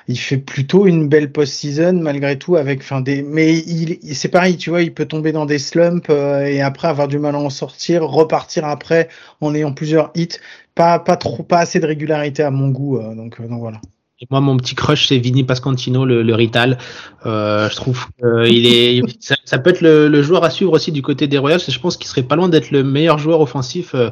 il 0.10 0.20
fait 0.20 0.38
plutôt 0.38 0.88
une 0.88 1.08
belle 1.08 1.32
post-season 1.32 1.94
malgré 1.94 2.38
tout 2.38 2.58
avec, 2.58 2.82
enfin 2.82 3.00
des, 3.00 3.22
mais 3.24 3.58
il, 3.60 4.00
c'est 4.14 4.30
pareil, 4.30 4.58
tu 4.58 4.72
vois, 4.72 4.82
il 4.82 4.94
peut 4.94 5.06
tomber 5.06 5.32
dans 5.32 5.46
des 5.46 5.60
slumps 5.60 6.10
et 6.10 6.62
après 6.62 6.90
avoir 6.90 7.08
du 7.08 7.18
mal 7.18 7.36
à 7.36 7.40
en 7.40 7.50
sortir, 7.50 8.04
repartir 8.04 8.66
après 8.66 9.08
en 9.40 9.56
ayant 9.56 9.72
plusieurs 9.74 10.12
hits. 10.16 10.38
Pas, 10.76 11.00
pas 11.00 11.16
trop, 11.18 11.44
pas 11.44 11.60
assez 11.60 11.80
de 11.80 11.88
régularité 11.88 12.44
à 12.44 12.52
mon 12.52 12.70
goût, 12.70 13.00
donc, 13.16 13.42
donc 13.42 13.60
voilà. 13.60 13.80
Et 14.22 14.28
moi, 14.30 14.40
mon 14.40 14.56
petit 14.56 14.76
crush, 14.76 15.08
c'est 15.08 15.18
Vinny 15.18 15.44
Pascantino, 15.44 16.06
le, 16.06 16.22
le 16.22 16.36
Rital. 16.36 16.78
Euh, 17.26 17.68
je 17.70 17.76
trouve 17.76 18.06
qu'il 18.20 18.68
est, 18.68 19.02
ça, 19.20 19.36
ça, 19.46 19.58
peut 19.58 19.72
être 19.72 19.82
le, 19.82 20.08
le, 20.08 20.22
joueur 20.22 20.44
à 20.44 20.52
suivre 20.52 20.74
aussi 20.74 20.92
du 20.92 21.02
côté 21.02 21.28
des 21.28 21.40
Royals. 21.40 21.60
Je 21.68 21.80
pense 21.80 21.98
qu'il 21.98 22.06
serait 22.06 22.22
pas 22.22 22.36
loin 22.36 22.48
d'être 22.48 22.70
le 22.70 22.84
meilleur 22.84 23.18
joueur 23.18 23.42
offensif 23.42 23.96
euh, 23.96 24.12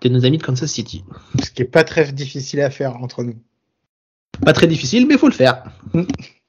de 0.00 0.08
nos 0.08 0.24
amis 0.24 0.38
de 0.38 0.42
Kansas 0.42 0.70
City. 0.70 1.04
Ce 1.44 1.50
qui 1.50 1.60
est 1.60 1.66
pas 1.66 1.84
très 1.84 2.10
difficile 2.10 2.62
à 2.62 2.70
faire 2.70 2.96
entre 2.96 3.22
nous. 3.22 3.36
Pas 4.42 4.54
très 4.54 4.66
difficile, 4.66 5.06
mais 5.06 5.18
faut 5.18 5.28
le 5.28 5.34
faire. 5.34 5.62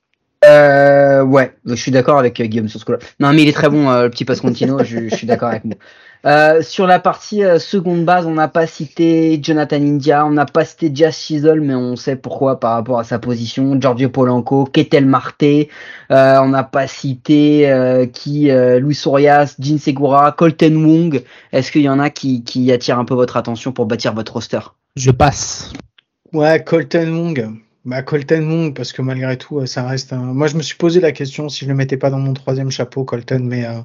Euh, 0.43 1.23
ouais, 1.23 1.53
je 1.65 1.75
suis 1.75 1.91
d'accord 1.91 2.17
avec 2.17 2.39
euh, 2.39 2.45
Guillaume 2.45 2.67
sur 2.67 2.79
ce 2.79 2.85
coup-là. 2.85 2.97
Non, 3.19 3.31
mais 3.31 3.43
il 3.43 3.47
est 3.47 3.53
très 3.53 3.69
bon, 3.69 3.89
euh, 3.89 4.03
le 4.03 4.09
petit 4.09 4.25
Pascontino, 4.25 4.83
je, 4.83 5.07
je 5.07 5.15
suis 5.15 5.27
d'accord 5.27 5.49
avec 5.49 5.65
moi. 5.65 5.75
Euh, 6.25 6.61
sur 6.63 6.87
la 6.87 6.99
partie 6.99 7.43
euh, 7.43 7.59
seconde 7.59 8.05
base, 8.05 8.25
on 8.25 8.33
n'a 8.33 8.47
pas 8.47 8.65
cité 8.65 9.39
Jonathan 9.41 9.77
India, 9.77 10.25
on 10.25 10.31
n'a 10.31 10.45
pas 10.45 10.65
cité 10.65 10.91
Jazz 10.93 11.15
Chisel, 11.15 11.61
mais 11.61 11.75
on 11.75 11.95
sait 11.95 12.15
pourquoi 12.15 12.59
par 12.59 12.73
rapport 12.73 12.97
à 12.97 13.03
sa 13.03 13.19
position. 13.19 13.79
Giorgio 13.79 14.09
Polanco, 14.09 14.65
Ketel 14.65 15.05
Marte, 15.05 15.43
euh, 15.43 15.67
on 16.09 16.49
n'a 16.49 16.63
pas 16.63 16.87
cité 16.87 18.07
qui 18.13 18.51
Luis 18.79 18.95
Sorias, 18.95 19.55
Jin 19.59 19.77
Segura, 19.77 20.31
Colton 20.31 20.75
Wong. 20.75 21.23
Est-ce 21.51 21.71
qu'il 21.71 21.81
y 21.81 21.89
en 21.89 21.99
a 21.99 22.09
qui, 22.09 22.43
qui 22.43 22.71
attirent 22.71 22.99
un 22.99 23.05
peu 23.05 23.15
votre 23.15 23.37
attention 23.37 23.71
pour 23.71 23.85
bâtir 23.85 24.13
votre 24.13 24.33
roster? 24.33 24.59
Je 24.95 25.11
passe. 25.11 25.73
Ouais, 26.33 26.63
Colton 26.63 27.09
Wong. 27.15 27.49
Bah, 27.85 28.03
Colton 28.03 28.41
Wong, 28.49 28.73
parce 28.75 28.93
que 28.93 29.01
malgré 29.01 29.37
tout, 29.37 29.65
ça 29.65 29.87
reste 29.87 30.13
un... 30.13 30.17
Moi, 30.33 30.47
je 30.47 30.55
me 30.55 30.61
suis 30.61 30.75
posé 30.75 30.99
la 30.99 31.11
question 31.11 31.49
si 31.49 31.65
je 31.65 31.69
le 31.69 31.75
mettais 31.75 31.97
pas 31.97 32.09
dans 32.11 32.19
mon 32.19 32.33
troisième 32.33 32.69
chapeau, 32.69 33.03
Colton, 33.05 33.43
mais 33.43 33.65
euh... 33.65 33.81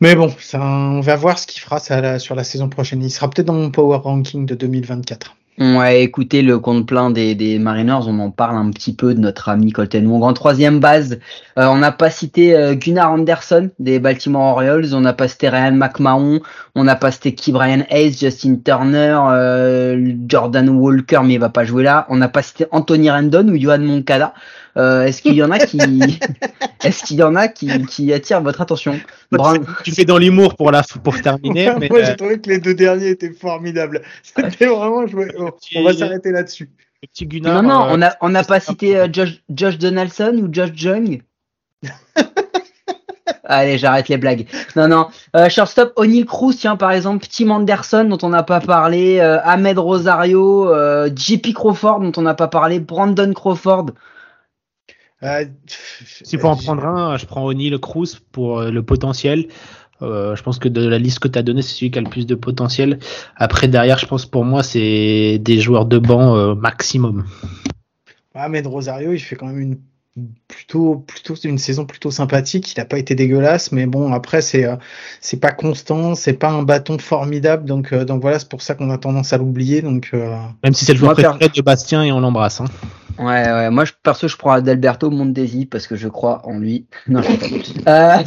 mais 0.00 0.14
bon, 0.16 0.34
ça, 0.40 0.60
on 0.60 1.00
va 1.00 1.16
voir 1.16 1.38
ce 1.38 1.46
qu'il 1.46 1.60
fera 1.62 1.78
sur 2.18 2.34
la 2.34 2.44
saison 2.44 2.68
prochaine. 2.68 3.02
Il 3.02 3.10
sera 3.10 3.30
peut-être 3.30 3.46
dans 3.46 3.54
mon 3.54 3.70
power 3.70 3.98
ranking 3.98 4.46
de 4.46 4.54
2024. 4.54 5.36
Ouais, 5.58 6.02
écoutez, 6.02 6.40
le 6.40 6.58
compte 6.58 6.88
plein 6.88 7.10
des, 7.10 7.34
des 7.34 7.58
Mariners, 7.58 8.06
on 8.08 8.18
en 8.20 8.30
parle 8.30 8.56
un 8.56 8.70
petit 8.70 8.94
peu 8.94 9.12
de 9.14 9.20
notre 9.20 9.50
ami 9.50 9.70
Colton 9.70 10.06
Wong. 10.06 10.22
En 10.22 10.32
troisième 10.32 10.80
base, 10.80 11.18
euh, 11.58 11.66
on 11.66 11.76
n'a 11.76 11.92
pas 11.92 12.08
cité 12.08 12.56
euh, 12.56 12.74
Gunnar 12.74 13.12
Anderson 13.12 13.68
des 13.78 13.98
Baltimore 13.98 14.54
Orioles, 14.54 14.94
on 14.94 15.00
n'a 15.00 15.12
pas 15.12 15.28
cité 15.28 15.50
Ryan 15.50 15.72
McMahon, 15.72 16.40
on 16.74 16.84
n'a 16.84 16.96
pas 16.96 17.10
cité 17.12 17.34
Key 17.34 17.52
Brian 17.52 17.82
Hayes, 17.90 18.14
Justin 18.14 18.56
Turner, 18.64 19.18
euh, 19.30 20.14
Jordan 20.26 20.70
Walker, 20.70 21.20
mais 21.22 21.34
il 21.34 21.40
va 21.40 21.50
pas 21.50 21.64
jouer 21.66 21.82
là. 21.82 22.06
On 22.08 22.16
n'a 22.16 22.28
pas 22.28 22.42
cité 22.42 22.64
Anthony 22.70 23.10
Rendon 23.10 23.46
ou 23.48 23.60
Johan 23.60 23.80
Moncada. 23.80 24.32
Euh, 24.76 25.04
est-ce 25.04 25.20
qu'il 25.20 25.34
y 25.34 25.42
en 25.42 25.50
a 25.50 25.58
qui, 25.58 25.78
est-ce 26.84 27.04
qu'il 27.04 27.18
y 27.18 27.22
en 27.22 27.36
a 27.36 27.48
qui, 27.48 27.68
qui 27.86 28.12
attirent 28.12 28.40
votre 28.40 28.60
attention 28.60 28.98
Brand... 29.30 29.64
Tu 29.84 29.92
fais 29.92 30.04
dans 30.04 30.18
l'humour 30.18 30.56
pour 30.56 30.70
la, 30.70 30.82
pour 31.04 31.20
terminer. 31.20 31.74
mais 31.78 31.88
Moi, 31.88 32.02
j'ai 32.02 32.16
trouvé 32.16 32.40
que 32.40 32.48
les 32.48 32.58
deux 32.58 32.74
derniers 32.74 33.10
étaient 33.10 33.32
formidables. 33.32 34.02
C'était 34.22 34.66
vraiment, 34.66 35.06
je... 35.06 35.16
petit... 35.16 35.76
on 35.76 35.84
va 35.84 35.92
s'arrêter 35.92 36.30
là-dessus. 36.30 36.70
Petit 37.02 37.26
Gunnar, 37.26 37.62
non, 37.62 37.68
non, 37.68 37.84
euh... 37.84 37.88
on 37.90 38.02
a, 38.02 38.16
on 38.20 38.28
n'a 38.28 38.44
pas 38.44 38.60
cité 38.60 38.96
euh, 38.96 39.08
Josh, 39.12 39.42
Josh 39.50 39.76
Donaldson 39.76 40.38
ou 40.40 40.52
Josh 40.52 40.70
Jung. 40.74 41.20
Allez, 43.44 43.76
j'arrête 43.78 44.08
les 44.08 44.18
blagues. 44.18 44.46
Non, 44.76 44.88
non. 44.88 45.08
Euh, 45.36 45.48
shortstop, 45.48 45.92
O'Neill 45.96 46.26
Cruz, 46.26 46.54
tiens, 46.56 46.76
par 46.76 46.92
exemple, 46.92 47.26
Tim 47.30 47.50
Anderson, 47.50 48.04
dont 48.04 48.18
on 48.22 48.28
n'a 48.28 48.42
pas 48.42 48.60
parlé, 48.60 49.18
euh, 49.18 49.40
Ahmed 49.42 49.78
Rosario, 49.78 50.72
euh, 50.72 51.10
JP 51.14 51.52
Crawford, 51.52 52.00
dont 52.00 52.12
on 52.16 52.22
n'a 52.22 52.34
pas 52.34 52.48
parlé, 52.48 52.80
Brandon 52.80 53.32
Crawford. 53.34 53.86
Euh, 55.22 55.44
si 56.24 56.36
pour 56.36 56.50
en 56.50 56.56
prendre 56.56 56.84
un, 56.84 57.16
je 57.16 57.26
prends 57.26 57.44
O'Neill 57.44 57.78
Cruz 57.78 58.18
pour 58.32 58.58
euh, 58.58 58.70
le 58.70 58.82
potentiel. 58.82 59.46
Euh, 60.02 60.34
je 60.34 60.42
pense 60.42 60.58
que 60.58 60.68
de 60.68 60.86
la 60.86 60.98
liste 60.98 61.20
que 61.20 61.28
tu 61.28 61.38
as 61.38 61.42
donnée, 61.42 61.62
c'est 61.62 61.74
celui 61.74 61.90
qui 61.92 61.98
a 61.98 62.02
le 62.02 62.10
plus 62.10 62.26
de 62.26 62.34
potentiel. 62.34 62.98
Après, 63.36 63.68
derrière, 63.68 63.98
je 63.98 64.06
pense 64.06 64.26
pour 64.26 64.44
moi, 64.44 64.62
c'est 64.62 65.38
des 65.40 65.60
joueurs 65.60 65.86
de 65.86 65.98
banc 65.98 66.34
euh, 66.36 66.54
maximum. 66.54 67.24
Ahmed 68.34 68.66
Rosario, 68.66 69.12
il 69.12 69.20
fait 69.20 69.36
quand 69.36 69.46
même 69.46 69.60
une 69.60 69.78
plutôt 70.46 70.96
plutôt 70.96 71.34
une 71.34 71.58
saison 71.58 71.86
plutôt 71.86 72.10
sympathique. 72.10 72.74
Il 72.74 72.80
n'a 72.80 72.84
pas 72.84 72.98
été 72.98 73.14
dégueulasse 73.14 73.72
mais 73.72 73.86
bon 73.86 74.12
après 74.12 74.42
c'est 74.42 74.64
euh, 74.64 74.76
c'est 75.20 75.40
pas 75.40 75.52
constant 75.52 76.14
c'est 76.14 76.34
pas 76.34 76.50
un 76.50 76.62
bâton 76.62 76.98
formidable. 76.98 77.64
Donc 77.64 77.92
euh, 77.92 78.04
donc 78.04 78.20
voilà 78.20 78.38
c'est 78.38 78.48
pour 78.48 78.62
ça 78.62 78.74
qu'on 78.74 78.90
a 78.90 78.98
tendance 78.98 79.32
à 79.32 79.38
l'oublier. 79.38 79.82
Donc 79.82 80.10
euh... 80.12 80.36
même 80.62 80.74
si 80.74 80.84
c'est 80.84 80.92
le 80.92 80.98
joueur 80.98 81.14
préféré 81.14 81.38
faire... 81.38 81.50
de 81.50 81.62
Bastien 81.62 82.02
et 82.02 82.12
on 82.12 82.20
l'embrasse 82.20 82.60
hein. 82.60 82.66
ouais 83.18 83.50
ouais. 83.50 83.70
Moi 83.70 83.84
je 83.84 83.92
perso 84.02 84.28
je 84.28 84.36
prends 84.36 84.52
Adalberto 84.52 85.10
Mondesi 85.10 85.66
parce 85.66 85.86
que 85.86 85.96
je 85.96 86.08
crois 86.08 86.46
en 86.46 86.58
lui. 86.58 86.86
Non 87.08 87.22
je 87.22 87.82
pas 87.84 88.22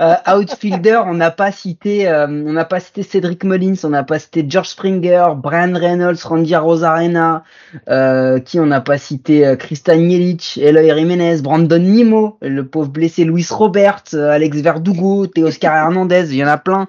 Euh, 0.00 0.14
outfielder, 0.34 1.02
on 1.04 1.12
n'a 1.12 1.30
pas 1.30 1.52
cité, 1.52 2.08
euh, 2.08 2.26
on 2.26 2.54
n'a 2.54 2.64
pas 2.64 2.80
cité 2.80 3.02
Cédric 3.02 3.44
Mullins, 3.44 3.74
on 3.84 3.90
n'a 3.90 4.02
pas 4.02 4.18
cité 4.18 4.46
George 4.48 4.68
Springer, 4.68 5.34
Brian 5.36 5.74
Reynolds, 5.74 6.16
Randy 6.24 6.56
Rosarena, 6.56 7.44
euh, 7.90 8.38
qui 8.38 8.58
on 8.58 8.64
n'a 8.64 8.80
pas 8.80 8.96
cité 8.96 9.46
euh, 9.46 9.56
Christian 9.56 9.96
Jelic, 9.96 10.58
Eloy 10.62 10.96
Jiménez, 10.96 11.42
Brandon 11.42 11.78
Nimo, 11.78 12.38
le 12.40 12.66
pauvre 12.66 12.88
blessé 12.88 13.24
Luis 13.24 13.46
Robert, 13.50 14.04
Alex 14.14 14.56
Verdugo, 14.58 15.26
Teoscar 15.26 15.76
Hernandez, 15.76 16.28
il 16.30 16.36
y 16.36 16.44
en 16.44 16.48
a 16.48 16.56
plein. 16.56 16.86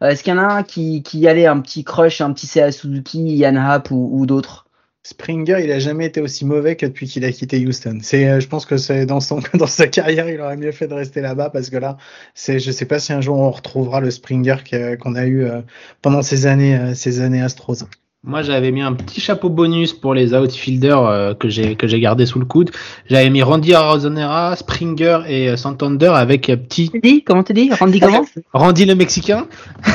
Est-ce 0.00 0.22
qu'il 0.22 0.32
y 0.32 0.36
en 0.36 0.42
a 0.42 0.54
un 0.54 0.62
qui, 0.62 1.02
qui 1.02 1.26
allait 1.26 1.46
un 1.46 1.60
petit 1.60 1.82
crush, 1.82 2.20
un 2.20 2.32
petit 2.32 2.46
CA 2.46 2.70
Suzuki, 2.70 3.36
Yann 3.36 3.56
Happ 3.56 3.90
ou, 3.90 4.08
ou 4.12 4.24
d'autres? 4.24 4.66
Springer, 5.04 5.58
il 5.64 5.72
a 5.72 5.80
jamais 5.80 6.06
été 6.06 6.20
aussi 6.20 6.44
mauvais 6.44 6.76
que 6.76 6.86
depuis 6.86 7.08
qu'il 7.08 7.24
a 7.24 7.32
quitté 7.32 7.66
Houston. 7.66 7.98
C'est, 8.02 8.28
euh, 8.28 8.38
je 8.40 8.46
pense 8.46 8.66
que 8.66 8.76
c'est 8.76 9.04
dans 9.04 9.18
son 9.18 9.40
dans 9.54 9.66
sa 9.66 9.88
carrière, 9.88 10.28
il 10.28 10.40
aurait 10.40 10.56
mieux 10.56 10.70
fait 10.72 10.86
de 10.86 10.94
rester 10.94 11.20
là-bas 11.20 11.50
parce 11.50 11.70
que 11.70 11.76
là, 11.76 11.96
c'est, 12.34 12.60
je 12.60 12.70
sais 12.70 12.86
pas 12.86 13.00
si 13.00 13.12
un 13.12 13.20
jour 13.20 13.36
on 13.38 13.50
retrouvera 13.50 14.00
le 14.00 14.10
Springer 14.12 14.56
qu'on 15.00 15.14
a 15.16 15.26
eu 15.26 15.44
euh, 15.44 15.60
pendant 16.02 16.22
ces 16.22 16.46
années, 16.46 16.76
euh, 16.78 16.94
ces 16.94 17.20
années 17.20 17.42
Astros. 17.42 17.84
Moi, 18.24 18.42
j'avais 18.42 18.70
mis 18.70 18.82
un 18.82 18.92
petit 18.92 19.20
chapeau 19.20 19.48
bonus 19.48 19.92
pour 19.92 20.14
les 20.14 20.32
outfielders 20.32 21.04
euh, 21.06 21.34
que 21.34 21.48
j'ai 21.48 21.74
que 21.74 21.88
j'ai 21.88 21.98
gardé 21.98 22.24
sous 22.24 22.38
le 22.38 22.44
coude. 22.44 22.70
J'avais 23.10 23.28
mis 23.30 23.42
Randy 23.42 23.74
Arozonera, 23.74 24.54
Springer 24.54 25.22
et 25.26 25.48
euh, 25.48 25.56
Santander 25.56 26.06
avec 26.06 26.48
un 26.48 26.56
petit. 26.56 26.88
Dis, 27.02 27.24
comment 27.24 27.42
tu 27.42 27.52
dis 27.52 27.72
Randy 27.72 27.98
comment? 27.98 28.24
Randy 28.52 28.84
le 28.84 28.94
Mexicain. 28.94 29.48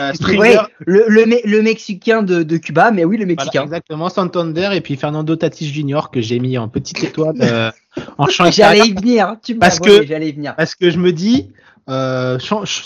euh, 0.00 0.12
Springer. 0.14 0.38
Ouais, 0.38 0.56
le, 0.86 1.04
le, 1.06 1.26
le, 1.44 1.62
Mexicain 1.62 2.22
de, 2.22 2.42
de 2.42 2.56
Cuba, 2.56 2.92
mais 2.92 3.04
oui, 3.04 3.18
le 3.18 3.26
Mexicain. 3.26 3.50
Voilà, 3.52 3.64
exactement, 3.64 4.08
Santander 4.08 4.70
et 4.72 4.80
puis 4.80 4.96
Fernando 4.96 5.36
Tatis 5.36 5.68
Junior 5.68 6.10
que 6.10 6.22
j'ai 6.22 6.38
mis 6.38 6.56
en 6.56 6.68
petite 6.68 7.04
étoile 7.04 7.36
euh, 7.42 7.70
en 8.16 8.26
champ. 8.28 8.50
J'allais 8.50 8.86
y 8.86 8.94
venir. 8.94 9.36
Tu 9.42 9.56
parce 9.56 9.78
que 9.78 10.06
j'allais 10.06 10.32
venir. 10.32 10.56
Parce 10.56 10.74
que 10.74 10.88
je 10.88 10.96
me 10.96 11.12
dis. 11.12 11.50
Euh, 11.90 12.38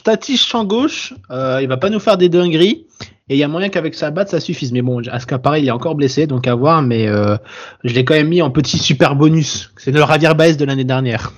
Tatis 0.05 0.38
champ 0.38 0.64
gauche, 0.64 1.12
euh, 1.30 1.61
il 1.61 1.68
va 1.68 1.76
pas 1.76 1.90
nous 1.90 2.01
faire 2.01 2.16
des 2.16 2.30
dingueries. 2.30 2.86
Et 3.29 3.35
il 3.35 3.39
y 3.39 3.43
a 3.43 3.49
moyen 3.49 3.70
qu'avec 3.70 3.97
sa 3.97 4.12
batte, 4.12 4.29
ça 4.29 4.39
suffise. 4.39 4.72
Mais 4.72 4.83
bon, 4.83 5.03
à 5.09 5.18
ce 5.18 5.27
cas 5.27 5.39
pareil, 5.39 5.64
il 5.64 5.68
est 5.68 5.72
encore 5.72 5.97
blessé, 5.97 6.29
donc 6.29 6.47
à 6.47 6.55
voir. 6.55 6.83
Mais 6.83 7.09
euh, 7.09 7.37
je 7.83 7.93
l'ai 7.93 8.05
quand 8.05 8.14
même 8.14 8.29
mis 8.29 8.41
en 8.41 8.51
petit 8.51 8.79
super 8.79 9.16
bonus. 9.16 9.72
C'est 9.77 9.91
le 9.91 9.99
Javier 9.99 10.35
Baez 10.35 10.55
de 10.55 10.64
l'année 10.64 10.85
dernière. 10.85 11.33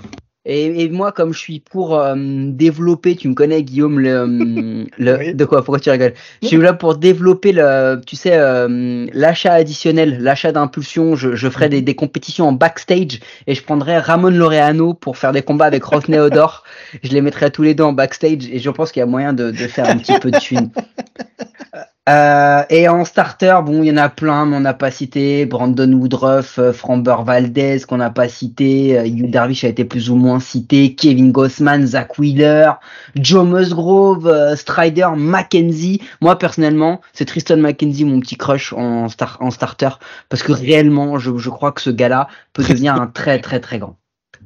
Et, 0.51 0.85
et 0.85 0.89
moi, 0.89 1.13
comme 1.13 1.35
je 1.35 1.39
suis 1.39 1.61
pour 1.61 1.99
euh, 2.01 2.15
développer, 2.17 3.17
tu 3.17 3.29
me 3.29 3.35
connais, 3.35 3.63
Guillaume, 3.63 4.01
le, 4.01 4.09
euh, 4.09 4.85
le 4.99 5.19
Oui. 5.19 5.35
de 5.35 5.45
quoi 5.45 5.59
Pourquoi 5.63 5.79
tu 5.79 5.91
rigoles? 5.91 6.15
Je 6.41 6.47
suis 6.49 6.57
là 6.57 6.73
pour 6.73 6.97
développer 6.97 7.53
le, 7.53 8.01
tu 8.07 8.17
sais, 8.17 8.33
euh, 8.33 9.07
l'achat 9.13 9.53
additionnel, 9.53 10.23
l'achat 10.23 10.51
d'impulsion. 10.51 11.17
Je, 11.17 11.35
je 11.37 11.49
ferai 11.51 11.69
des, 11.69 11.83
des 11.83 11.95
compétitions 11.95 12.49
en 12.49 12.53
backstage 12.53 13.21
et 13.47 13.55
je 13.55 13.63
prendrai 13.63 13.99
Ramon 13.99 14.31
Laureano 14.31 14.95
pour 14.95 15.19
faire 15.19 15.33
des 15.33 15.43
combats 15.43 15.67
avec 15.67 15.85
Ross 15.85 16.09
Neodor. 16.09 16.65
Je 17.03 17.11
les 17.13 17.21
mettrai 17.21 17.51
tous 17.51 17.63
les 17.63 17.75
deux 17.75 17.85
en 17.85 17.93
backstage 17.93 18.49
et 18.51 18.59
je 18.59 18.71
pense 18.71 18.91
qu'il 18.91 19.01
y 19.01 19.03
a 19.03 19.07
moyen 19.07 19.35
de, 19.35 19.51
de 19.51 19.67
faire 19.67 19.87
un 19.91 19.99
petit 19.99 20.17
peu 20.17 20.31
de 20.31 20.39
thunes. 20.39 20.71
Euh, 22.09 22.63
et 22.71 22.89
en 22.89 23.05
starter, 23.05 23.55
bon, 23.63 23.83
il 23.83 23.89
y 23.89 23.93
en 23.93 23.99
a 23.99 24.09
plein, 24.09 24.47
mais 24.47 24.57
on 24.57 24.61
n'a 24.61 24.73
pas 24.73 24.91
cité 24.91 25.45
Brandon 25.45 25.93
Woodruff, 25.93 26.59
euh, 26.59 26.73
Framber 26.73 27.17
Valdez, 27.23 27.81
qu'on 27.87 27.99
n'a 27.99 28.09
pas 28.09 28.31
cité, 28.31 28.99
euh, 28.99 29.05
Yu 29.05 29.29
Darvish 29.29 29.65
a 29.65 29.69
été 29.69 29.85
plus 29.85 30.09
ou 30.09 30.17
moins 30.17 30.41
cité, 30.41 30.95
Kevin 30.95 31.33
Gossman, 31.33 31.87
Zach 31.87 32.19
Wheeler, 32.19 32.71
Joe 33.15 33.47
Musgrove, 33.47 34.27
euh, 34.27 34.57
Strider, 34.57 35.09
Mackenzie. 35.17 36.01
Moi, 36.23 36.39
personnellement, 36.39 37.03
c'est 37.13 37.27
Tristan 37.27 37.59
Mackenzie, 37.59 38.07
mon 38.07 38.21
petit 38.21 38.39
crush 38.39 38.73
en 38.73 39.09
starter, 39.11 39.91
parce 40.31 40.43
que 40.43 40.53
réellement, 40.53 41.19
je, 41.19 41.37
je 41.37 41.51
crois 41.51 41.73
que 41.73 41.83
ce 41.83 41.91
gars-là 41.91 42.29
peut 42.55 42.63
devenir 42.63 42.95
un 42.95 43.09
très, 43.09 43.39
très, 43.41 43.61
très 43.61 43.79
grand. 43.79 43.98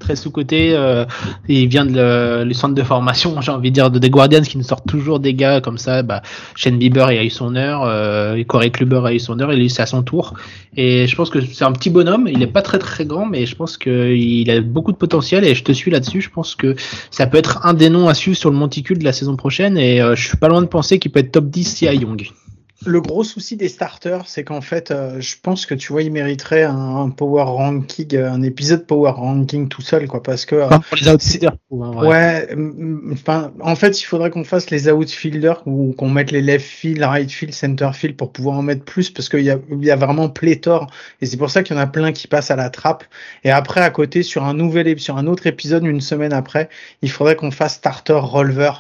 Très 0.03 0.17
sous-côté, 0.17 0.73
euh, 0.75 1.05
il 1.49 1.69
vient 1.69 1.87
de 1.87 1.93
le, 1.93 2.45
le 2.45 2.55
centre 2.55 2.75
de 2.75 2.83
formation, 2.83 3.41
j'ai 3.41 3.53
envie 3.53 3.71
de 3.71 3.75
dire, 3.75 3.89
de 3.89 4.01
The 4.01 4.11
Guardians 4.11 4.43
qui 4.43 4.59
nous 4.59 4.65
sortent 4.65 4.89
toujours 4.89 5.21
des 5.21 5.33
gars 5.33 5.61
comme 5.61 5.79
ça. 5.79 6.03
Bah, 6.03 6.23
Shane 6.57 6.77
Bieber 6.77 7.13
il 7.13 7.19
a 7.19 7.23
eu 7.23 7.31
son 7.31 7.55
heure, 7.55 7.85
euh, 7.85 8.43
Corey 8.43 8.71
Kluber 8.71 9.03
a 9.05 9.15
eu 9.15 9.21
son 9.21 9.39
heure, 9.39 9.53
lui 9.53 9.71
c'est 9.71 9.83
à 9.83 9.87
son 9.87 10.03
tour. 10.03 10.35
Et 10.77 11.07
je 11.07 11.15
pense 11.15 11.31
que 11.31 11.41
c'est 11.41 11.65
un 11.65 11.71
petit 11.71 11.89
bonhomme, 11.89 12.27
il 12.27 12.43
est 12.43 12.49
pas 12.49 12.63
très 12.63 12.81
très 12.81 13.07
grand, 13.07 13.27
mais 13.27 13.47
je 13.47 13.55
pense 13.55 13.79
qu'il 13.79 14.51
a 14.51 14.61
beaucoup 14.61 14.91
de 14.91 14.97
potentiel 14.97 15.45
et 15.45 15.55
je 15.55 15.63
te 15.63 15.71
suis 15.71 15.93
là-dessus. 15.93 16.21
Je 16.21 16.31
pense 16.31 16.57
que 16.57 16.75
ça 17.13 17.29
peut 17.29 17.39
être 17.39 17.65
un 17.65 17.73
des 17.73 17.89
noms 17.89 18.09
à 18.09 18.15
suivre 18.15 18.37
sur 18.37 18.51
le 18.51 18.57
monticule 18.57 18.99
de 18.99 19.05
la 19.05 19.13
saison 19.13 19.37
prochaine 19.37 19.79
et 19.79 20.03
euh, 20.03 20.17
je 20.17 20.27
suis 20.27 20.37
pas 20.37 20.49
loin 20.49 20.63
de 20.63 20.67
penser 20.67 20.99
qu'il 20.99 21.13
peut 21.13 21.21
être 21.21 21.31
top 21.31 21.45
10 21.45 21.63
si 21.63 21.87
à 21.87 21.95
Young. 21.95 22.29
Le 22.85 23.01
gros 23.01 23.25
souci 23.25 23.57
des 23.57 23.69
starters, 23.69 24.27
c'est 24.27 24.45
qu'en 24.45 24.61
fait, 24.61 24.91
euh, 24.91 25.21
je 25.21 25.37
pense 25.41 25.67
que 25.67 25.75
tu 25.75 25.93
vois, 25.93 26.03
il 26.03 26.13
mériterait 26.13 26.65
un, 26.65 26.97
un 26.97 27.11
power 27.11 27.45
ranking, 27.45 28.15
euh, 28.15 28.31
un 28.31 28.43
épisode 28.43 28.87
power 28.87 29.13
ranking 29.13 29.69
tout 29.69 29.83
seul, 29.83 30.09
quoi, 30.09 30.23
parce 30.23 30.47
que. 30.47 30.57
euh, 30.57 30.69
pour 30.69 30.97
les 30.97 31.09
vrai. 31.93 32.09
Ouais, 32.09 32.49
enfin, 33.13 33.53
en 33.61 33.77
fait, 33.77 34.01
il 34.01 34.05
faudrait 34.05 34.31
qu'on 34.31 34.45
fasse 34.45 34.71
les 34.71 34.91
outfielders 34.91 35.63
ou 35.67 35.93
qu'on 35.97 36.11
mette 36.11 36.31
les 36.31 36.43
left 36.43 36.67
field, 36.67 37.03
right 37.03 37.31
field, 37.31 37.55
center 37.55 37.91
field 37.93 38.17
pour 38.17 38.33
pouvoir 38.33 38.59
en 38.59 38.63
mettre 38.63 38.85
plus 38.85 39.11
parce 39.11 39.29
qu'il 39.29 39.43
y 39.43 39.51
a, 39.51 39.59
il 39.71 39.85
y 39.85 39.91
a 39.91 39.97
vraiment 39.97 40.29
pléthore 40.29 40.89
et 41.21 41.27
c'est 41.27 41.37
pour 41.37 41.51
ça 41.51 41.63
qu'il 41.63 41.77
y 41.77 41.79
en 41.79 41.83
a 41.83 41.87
plein 41.87 42.13
qui 42.13 42.27
passent 42.27 42.51
à 42.51 42.57
la 42.57 42.71
trappe. 42.71 43.05
Et 43.45 43.51
après, 43.51 43.81
à 43.81 43.91
côté, 43.91 44.23
sur 44.23 44.45
un 44.45 44.55
nouvel, 44.55 44.99
sur 44.99 45.17
un 45.17 45.27
autre 45.27 45.47
épisode, 45.47 45.85
une 45.85 46.01
semaine 46.01 46.33
après, 46.33 46.69
il 47.03 47.11
faudrait 47.11 47.37
qu'on 47.37 47.51
fasse 47.51 47.75
starter 47.75 48.15
rolver 48.15 48.73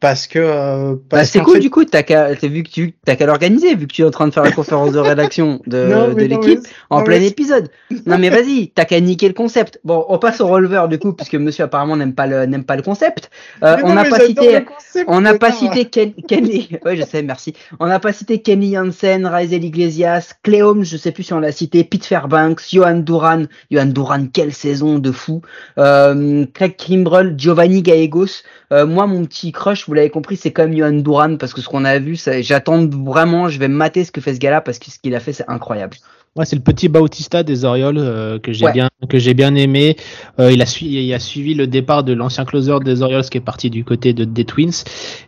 parce 0.00 0.26
que, 0.26 0.38
euh, 0.38 0.94
Bah, 1.10 1.24
c'est 1.24 1.40
cool 1.40 1.54
fait- 1.54 1.60
du 1.60 1.70
coup, 1.70 1.84
t'as 1.84 2.02
qu'à, 2.02 2.32
vu 2.34 2.62
que 2.62 2.70
tu, 2.70 2.94
t'as 3.04 3.16
qu'à 3.16 3.26
l'organiser, 3.26 3.74
vu 3.74 3.86
que 3.86 3.92
tu 3.92 4.02
es 4.02 4.04
en 4.04 4.10
train 4.10 4.28
de 4.28 4.32
faire 4.32 4.44
la 4.44 4.52
conférence 4.52 4.92
de 4.92 4.98
rédaction 4.98 5.60
de, 5.66 6.14
de 6.14 6.22
l'équipe 6.22 6.60
en 6.90 6.98
non, 6.98 7.04
plein 7.04 7.18
mais- 7.18 7.26
épisode. 7.26 7.68
Non 8.06 8.16
mais 8.18 8.30
vas-y, 8.30 8.68
t'as 8.68 8.84
qu'à 8.84 9.00
niquer 9.00 9.28
le 9.28 9.34
concept. 9.34 9.80
Bon, 9.84 10.04
on 10.08 10.18
passe 10.18 10.40
au 10.40 10.46
releveur 10.46 10.88
du 10.88 10.98
coup, 10.98 11.12
puisque 11.12 11.34
monsieur 11.34 11.64
apparemment 11.64 11.96
n'aime 11.96 12.14
pas 12.14 12.26
le, 12.26 12.46
n'aime 12.46 12.64
pas 12.64 12.76
le 12.76 12.82
concept. 12.82 13.30
Euh, 13.62 13.76
on 13.82 13.92
n'a 13.94 14.04
pas 14.04 14.20
cité, 14.20 14.64
on 15.08 15.20
n'a 15.20 15.34
pas 15.34 15.50
cité 15.52 15.84
Ken- 15.86 16.14
Kenny, 16.28 16.68
ouais 16.84 16.96
je 16.96 17.02
sais, 17.02 17.22
merci. 17.22 17.54
On 17.80 17.86
n'a 17.86 17.98
pas 17.98 18.12
cité 18.12 18.40
Kenny 18.40 18.78
Hansen, 18.78 19.26
Raisel 19.26 19.64
Iglesias, 19.64 20.34
Holmes, 20.60 20.84
je 20.84 20.96
sais 20.96 21.12
plus 21.12 21.24
si 21.24 21.32
on 21.32 21.40
l'a 21.40 21.52
cité, 21.52 21.82
Pete 21.84 22.04
Fairbanks, 22.04 22.62
Johan 22.72 22.98
Duran, 22.98 23.44
Johan 23.70 23.86
Duran, 23.86 24.26
quelle 24.32 24.52
saison 24.52 24.98
de 24.98 25.12
fou. 25.12 25.42
Euh, 25.78 26.46
Craig 26.54 26.76
Kimbrell, 26.76 27.34
Giovanni 27.36 27.82
Gallegos. 27.82 28.42
Euh, 28.72 28.86
moi, 28.86 29.06
mon 29.06 29.24
petit 29.24 29.50
crush, 29.52 29.86
vous 29.86 29.94
l'avez 29.94 30.10
compris, 30.10 30.36
c'est 30.36 30.50
quand 30.52 30.64
même 30.68 30.76
Johan 30.76 30.92
Duran 30.92 31.36
parce 31.36 31.54
que 31.54 31.60
ce 31.62 31.68
qu'on 31.68 31.84
a 31.84 31.98
vu, 31.98 32.18
j'attends 32.40 32.86
vraiment, 32.86 33.48
je 33.48 33.58
vais 33.58 33.68
mater 33.68 34.04
ce 34.04 34.12
que 34.12 34.20
fait 34.20 34.34
ce 34.34 34.38
gars-là 34.40 34.60
parce 34.60 34.78
que 34.78 34.90
ce 34.90 34.98
qu'il 34.98 35.14
a 35.14 35.20
fait, 35.20 35.32
c'est 35.32 35.48
incroyable. 35.48 35.96
Ouais, 36.36 36.44
c'est 36.44 36.54
le 36.56 36.62
petit 36.62 36.88
Bautista 36.88 37.42
des 37.42 37.64
Orioles 37.64 37.96
euh, 37.98 38.38
que 38.38 38.52
j'ai 38.52 38.66
Ouais. 38.66 38.72
bien 38.72 38.88
que 39.08 39.18
j'ai 39.18 39.32
bien 39.34 39.54
aimé. 39.54 39.96
Euh, 40.38 40.52
il 40.52 40.60
a 40.60 40.66
suivi 40.66 41.02
il 41.02 41.14
a 41.14 41.18
suivi 41.18 41.54
le 41.54 41.66
départ 41.66 42.04
de 42.04 42.12
l'ancien 42.12 42.44
closer 42.44 42.76
des 42.84 43.02
Orioles 43.02 43.24
qui 43.24 43.38
est 43.38 43.40
parti 43.40 43.70
du 43.70 43.82
côté 43.82 44.12
de 44.12 44.24
des 44.24 44.44
Twins 44.44 44.84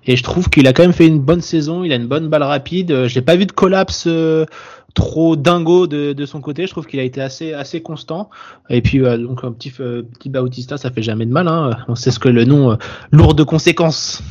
et 0.07 0.15
je 0.17 0.23
trouve 0.23 0.51
qu'il 0.51 0.69
a 0.69 0.73
quand 0.73 0.83
même 0.83 0.93
fait 0.93 1.07
une 1.07 1.19
bonne 1.19 1.41
saison. 1.41 1.83
Il 1.85 1.93
a 1.93 1.97
une 1.97 2.07
bonne 2.07 2.29
balle 2.29 2.43
rapide. 2.43 2.93
Euh, 2.93 3.09
J'ai 3.09 3.23
pas 3.23 3.35
vu 3.35 3.47
de 3.47 3.53
collapse 3.53 4.05
euh, 4.07 4.45
trop 4.95 5.37
dingo 5.37 5.87
de, 5.87 6.13
de 6.13 6.27
son 6.27 6.41
côté. 6.41 6.67
Je 6.67 6.71
trouve 6.71 6.87
qu'il 6.87 7.01
a 7.01 7.05
été 7.05 7.21
assez 7.21 7.53
assez 7.53 7.81
constant. 7.83 8.31
Et 8.69 8.83
puis 8.83 9.01
euh, 9.05 9.17
donc 9.17 9.45
un 9.45 9.53
petit 9.53 9.73
euh, 9.81 10.03
petit 10.03 10.29
Bautista, 10.29 10.77
ça 10.79 10.91
fait 10.91 11.03
jamais 11.03 11.27
de 11.27 11.33
mal. 11.33 11.49
Hein. 11.49 11.77
On 11.89 11.95
sait 11.95 12.11
ce 12.11 12.19
que 12.19 12.29
le 12.29 12.45
nom 12.45 12.73
euh, 12.73 12.77
lourd 13.13 13.35
de 13.35 13.43
conséquences. 13.43 14.23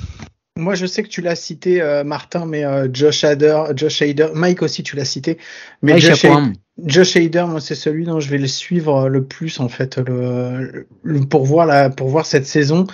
Moi, 0.58 0.76
je 0.76 0.86
sais 0.86 1.04
que 1.04 1.08
tu 1.08 1.22
l'as 1.22 1.36
cité, 1.36 1.82
euh, 1.82 2.04
Martin, 2.04 2.46
mais 2.46 2.66
euh, 2.66 2.90
Josh 2.92 3.24
Hader, 3.24 3.64
Josh 3.78 4.02
Hader, 4.02 4.28
Mike 4.34 4.62
aussi, 4.62 4.84
tu 4.84 4.98
l'as 4.98 5.06
cité. 5.06 5.38
Mais 5.82 5.98
Josh, 6.00 6.26
Hader, 6.26 6.34
hein? 6.34 6.54
Josh 6.84 7.16
Hader, 7.16 7.46
moi, 7.48 7.62
c'est 7.62 7.76
celui 7.76 8.04
dont 8.04 8.20
je 8.20 8.30
vais 8.30 8.40
le 8.40 8.48
suivre 8.48 9.08
le 9.08 9.24
plus, 9.24 9.62
en 9.62 9.70
fait, 9.70 9.98
le, 10.06 10.86
le- 11.04 11.20
pour 11.22 11.46
voir 11.46 11.66
la, 11.66 11.90
pour 11.90 12.10
voir 12.10 12.26
cette 12.26 12.46
saison, 12.46 12.88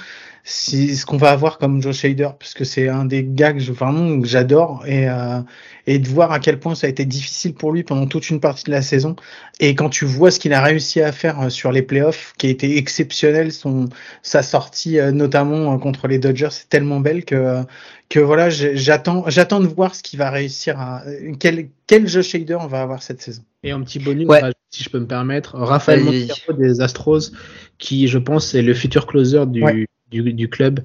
si, 0.48 0.96
ce 0.96 1.08
qu'on 1.08 1.18
va 1.18 1.32
avoir 1.32 1.58
comme 1.58 1.82
Josh 1.82 2.06
Hader, 2.06 2.30
parce 2.40 2.54
que 2.54 2.64
c'est 2.64 2.88
un 2.88 3.04
des 3.06 3.24
gars 3.28 3.52
que 3.52 3.60
je, 3.60 3.72
vraiment, 3.72 4.22
que 4.22 4.28
j'adore, 4.28 4.84
et, 4.86 5.10
euh, 5.10 5.40
et 5.88 5.98
de 5.98 6.08
voir 6.08 6.32
à 6.32 6.40
quel 6.40 6.60
point 6.60 6.76
ça 6.76 6.86
a 6.86 6.90
été 6.92 7.04
difficile 7.04 7.56
pour 7.56 7.72
lui 7.72 7.82
pendant 7.82 8.06
toute 8.06 8.30
une 8.30 8.40
partie 8.40 8.66
de 8.66 8.72
la 8.72 8.84
saison. 8.84 9.16
Et 9.60 9.74
quand 9.74 9.90
tu 9.90 10.06
vois 10.06 10.30
ce 10.30 10.40
qu'il 10.40 10.54
a 10.54 10.62
réussi 10.62 11.02
à 11.02 11.12
faire 11.12 11.42
euh, 11.42 11.50
sur 11.50 11.72
les 11.72 11.82
playoffs, 11.82 12.34
qui 12.38 12.46
a 12.46 12.50
été 12.52 12.78
exceptionnel, 12.78 13.52
son, 13.52 13.90
sa 14.22 14.44
sortie, 14.44 15.00
euh, 15.00 15.12
notamment 15.12 15.74
euh, 15.74 15.78
contre 15.80 16.08
les 16.08 16.20
Dodgers, 16.20 16.50
c'est 16.52 16.70
tellement 16.70 17.00
belle 17.00 17.26
que, 17.26 17.64
que 18.10 18.20
voilà, 18.20 18.52
j'attends, 18.52 19.24
j'attends 19.28 19.62
de 19.62 19.68
voir 19.68 19.96
ce 19.96 20.04
qu'il 20.04 20.20
va 20.20 20.30
réussir 20.30 20.80
à, 20.80 21.02
quel, 21.40 21.70
quel 21.88 22.08
Josh 22.08 22.36
Hader 22.36 22.58
on 22.62 22.68
va 22.68 22.84
avoir 22.84 23.02
cette 23.02 23.20
saison. 23.20 23.42
Et 23.64 23.72
un 23.72 23.82
petit 23.82 23.98
bonus, 23.98 24.28
Ouais. 24.28 24.42
si 24.70 24.84
je 24.84 24.92
peux 24.92 25.00
me 25.00 25.08
permettre, 25.08 25.56
Raphaël. 25.58 26.04
Montero 26.04 26.54
des 26.54 26.82
Astros, 26.82 27.32
qui 27.80 28.08
je 28.08 28.20
pense 28.20 28.54
est 28.54 28.62
le 28.62 28.76
futur 28.76 29.08
closer 29.08 29.48
du, 29.48 29.64
Ouais. 29.64 29.88
Du, 30.12 30.34
du 30.34 30.50
club, 30.50 30.82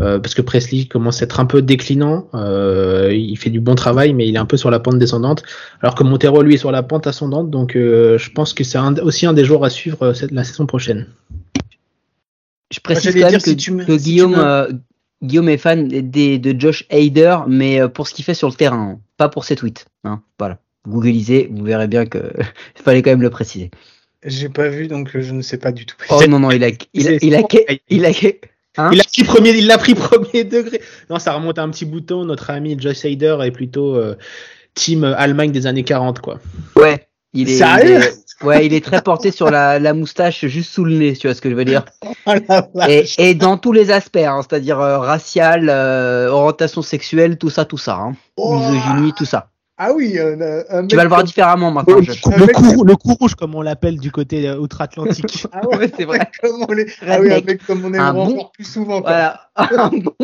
euh, 0.00 0.18
parce 0.18 0.34
que 0.34 0.42
Presley 0.42 0.86
commence 0.86 1.20
à 1.20 1.24
être 1.24 1.40
un 1.40 1.44
peu 1.46 1.60
déclinant, 1.62 2.28
euh, 2.34 3.10
il 3.12 3.36
fait 3.36 3.50
du 3.50 3.60
bon 3.60 3.74
travail, 3.74 4.14
mais 4.14 4.26
il 4.26 4.34
est 4.34 4.38
un 4.38 4.46
peu 4.46 4.56
sur 4.56 4.70
la 4.70 4.80
pente 4.80 4.98
descendante, 4.98 5.42
alors 5.82 5.94
que 5.94 6.02
Montero 6.04 6.42
lui 6.42 6.54
est 6.54 6.58
sur 6.58 6.72
la 6.72 6.82
pente 6.82 7.06
ascendante, 7.06 7.50
donc 7.50 7.76
euh, 7.76 8.16
je 8.18 8.30
pense 8.30 8.54
que 8.54 8.64
c'est 8.64 8.78
aussi 9.02 9.26
un 9.26 9.34
des 9.34 9.44
joueurs 9.44 9.64
à 9.64 9.70
suivre 9.70 10.02
euh, 10.02 10.14
cette, 10.14 10.30
la 10.30 10.44
saison 10.44 10.66
prochaine. 10.66 11.06
Je 12.72 12.80
précise 12.80 13.12
quand 13.12 13.20
même 13.20 13.28
dire, 13.28 13.38
que, 13.42 13.50
si 13.50 13.56
tu 13.56 13.72
me- 13.72 13.84
que 13.84 13.98
si 13.98 14.04
tu 14.04 14.10
Guillaume, 14.10 14.32
me- 14.32 14.44
euh, 14.44 14.72
Guillaume 15.22 15.48
est 15.50 15.58
fan 15.58 15.86
des, 15.88 16.38
de 16.38 16.58
Josh 16.58 16.86
Hader, 16.90 17.36
mais 17.46 17.86
pour 17.88 18.08
ce 18.08 18.14
qu'il 18.14 18.24
fait 18.24 18.34
sur 18.34 18.48
le 18.48 18.54
terrain, 18.54 18.94
hein, 18.94 19.00
pas 19.18 19.28
pour 19.28 19.44
ses 19.44 19.54
tweets. 19.56 19.86
Hein, 20.04 20.22
voilà. 20.38 20.58
Googlisez, 20.88 21.48
vous 21.52 21.64
verrez 21.64 21.86
bien 21.86 22.06
que 22.06 22.18
il 22.76 22.82
fallait 22.82 23.02
quand 23.02 23.10
même 23.10 23.22
le 23.22 23.30
préciser. 23.30 23.70
J'ai 24.24 24.48
pas 24.48 24.68
vu, 24.68 24.86
donc 24.88 25.10
je 25.18 25.32
ne 25.32 25.42
sais 25.42 25.58
pas 25.58 25.72
du 25.72 25.84
tout. 25.84 25.96
Oh 26.10 26.22
non 26.28 26.38
non, 26.40 26.50
il 26.50 26.64
a, 26.64 26.68
il 26.94 27.08
a, 27.08 27.12
il 27.20 27.34
a, 27.34 27.40
il 27.90 28.04
a, 28.06 28.10
Hein 28.78 28.90
il 28.92 29.00
a 29.00 29.04
pris 29.04 29.24
premier, 29.24 29.50
il 29.50 29.66
l'a 29.66 29.78
pris 29.78 29.94
premier 29.96 30.44
degré. 30.44 30.80
Non, 31.10 31.18
ça 31.18 31.32
remonte 31.34 31.58
à 31.58 31.62
un 31.62 31.70
petit 31.70 31.84
bouton. 31.84 32.24
Notre 32.24 32.50
ami 32.50 32.76
Josh 32.78 33.04
Hader 33.04 33.38
est 33.42 33.50
plutôt 33.50 33.96
euh, 33.96 34.16
team 34.74 35.04
Allemagne 35.04 35.52
des 35.52 35.66
années 35.66 35.84
40, 35.84 36.20
quoi. 36.20 36.38
Ouais, 36.76 37.06
il 37.34 37.50
est, 37.50 37.56
Sérieux 37.58 37.98
il 38.00 38.02
est- 38.02 38.44
ouais, 38.46 38.66
il 38.66 38.72
est 38.74 38.84
très 38.84 39.02
porté 39.02 39.30
sur 39.30 39.50
la, 39.50 39.78
la 39.78 39.92
moustache 39.94 40.46
juste 40.46 40.72
sous 40.72 40.84
le 40.84 40.94
nez, 40.94 41.14
tu 41.14 41.26
vois 41.26 41.34
ce 41.34 41.40
que 41.40 41.50
je 41.50 41.54
veux 41.54 41.64
dire. 41.64 41.84
Oh 42.26 42.32
la 42.74 42.88
et 43.18 43.34
dans 43.34 43.56
tous 43.58 43.72
les 43.72 43.90
aspects, 43.90 44.16
hein, 44.16 44.40
c'est-à-dire 44.48 44.78
euh, 44.80 44.98
racial, 44.98 45.68
euh, 45.68 46.28
orientation 46.28 46.80
sexuelle, 46.82 47.36
tout 47.36 47.50
ça, 47.50 47.64
tout 47.64 47.78
ça, 47.78 47.96
hein. 47.96 48.14
Oh. 48.36 48.58
misogynie, 48.58 49.12
tout 49.16 49.24
ça. 49.24 49.48
Ah 49.78 49.92
oui, 49.94 50.16
euh, 50.18 50.62
un 50.68 50.86
Tu 50.86 50.94
vas 50.96 51.02
le 51.02 51.08
voir 51.08 51.20
comme- 51.20 51.26
différemment 51.26 51.70
maintenant. 51.72 51.96
Le, 51.96 52.02
je- 52.02 52.20
cou- 52.20 52.30
le 52.30 52.46
cou- 52.46 52.84
le 52.84 52.94
cou 52.94 53.14
rouge, 53.14 53.34
comme 53.34 53.54
on 53.54 53.62
l'appelle 53.62 53.98
du 53.98 54.12
côté 54.12 54.46
euh, 54.48 54.58
outre-Atlantique. 54.58 55.46
Ah 55.52 55.66
ouais, 55.66 55.90
c'est 55.96 56.04
vrai. 56.04 56.20
comme 56.42 56.64
on 56.68 56.72
les- 56.72 56.86
Ah 57.08 57.18
oui, 57.20 57.32
un 57.32 57.40
mec 57.40 57.66
comme 57.66 57.82
on 57.84 57.88
Un 57.88 57.94
aimerait 57.94 58.12
bon- 58.12 58.32
encore 58.34 58.52
plus 58.52 58.64
souvent. 58.70 59.00
quoi. 59.00 59.10
Voilà, 59.10 59.40
un 59.56 59.88
bon, 59.88 60.14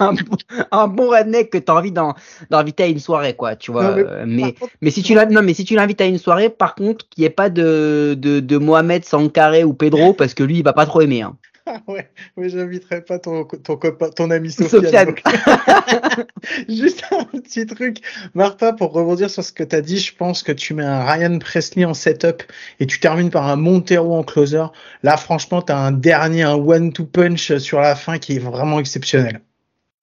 un 0.00 0.12
bon, 0.12 0.36
un 0.72 0.88
bon 0.88 1.08
redneck 1.10 1.50
que 1.50 1.58
t'as 1.58 1.74
envie 1.74 1.92
d'inviter 1.92 2.82
à 2.82 2.86
une 2.88 2.98
soirée, 2.98 3.34
quoi, 3.34 3.56
tu 3.56 3.70
vois. 3.72 3.84
Non, 3.84 3.96
mais 3.96 4.02
euh, 4.06 4.24
mais, 4.26 4.42
Par 4.52 4.60
contre, 4.60 4.72
mais 4.82 4.90
si 4.90 5.02
tu 5.02 5.14
l'as, 5.14 5.26
non, 5.26 5.42
mais 5.42 5.54
si 5.54 5.64
tu 5.64 5.74
l'invites 5.76 6.00
à 6.00 6.06
une 6.06 6.18
soirée, 6.18 6.50
par 6.50 6.74
contre, 6.74 7.08
qu'il 7.08 7.22
n'y 7.22 7.26
ait 7.26 7.30
pas 7.30 7.50
de, 7.50 8.14
de, 8.18 8.40
de 8.40 8.58
Mohamed 8.58 9.04
Sankaré 9.04 9.64
ou 9.64 9.72
Pedro, 9.72 10.12
parce 10.12 10.34
que 10.34 10.42
lui, 10.42 10.58
il 10.58 10.64
va 10.64 10.72
pas 10.72 10.84
trop 10.86 11.00
aimer, 11.00 11.22
hein. 11.22 11.36
Ah 11.66 11.80
ouais, 11.88 12.10
mais 12.36 12.50
j'inviterai 12.50 13.02
pas 13.02 13.18
ton, 13.18 13.44
ton 13.44 13.76
copain, 13.76 14.10
ton 14.10 14.30
ami 14.30 14.50
Sofiane. 14.50 14.84
Sofiane. 14.84 15.06
donc. 15.06 15.22
Juste 16.68 17.04
un 17.10 17.24
petit 17.24 17.66
truc, 17.66 18.00
Martin, 18.34 18.74
pour 18.74 18.92
rebondir 18.92 19.30
sur 19.30 19.42
ce 19.42 19.52
que 19.52 19.64
tu 19.64 19.74
as 19.74 19.80
dit, 19.80 19.98
je 19.98 20.14
pense 20.14 20.42
que 20.42 20.52
tu 20.52 20.74
mets 20.74 20.84
un 20.84 21.04
Ryan 21.04 21.38
Presley 21.38 21.86
en 21.86 21.94
setup 21.94 22.42
et 22.80 22.86
tu 22.86 23.00
termines 23.00 23.30
par 23.30 23.48
un 23.48 23.56
Montero 23.56 24.14
en 24.14 24.22
closer. 24.22 24.64
Là, 25.02 25.16
franchement, 25.16 25.62
tu 25.62 25.72
as 25.72 25.78
un 25.78 25.92
dernier, 25.92 26.42
un 26.42 26.54
one-two 26.54 27.06
punch 27.06 27.56
sur 27.56 27.80
la 27.80 27.96
fin 27.96 28.18
qui 28.18 28.36
est 28.36 28.40
vraiment 28.40 28.78
exceptionnel. 28.78 29.40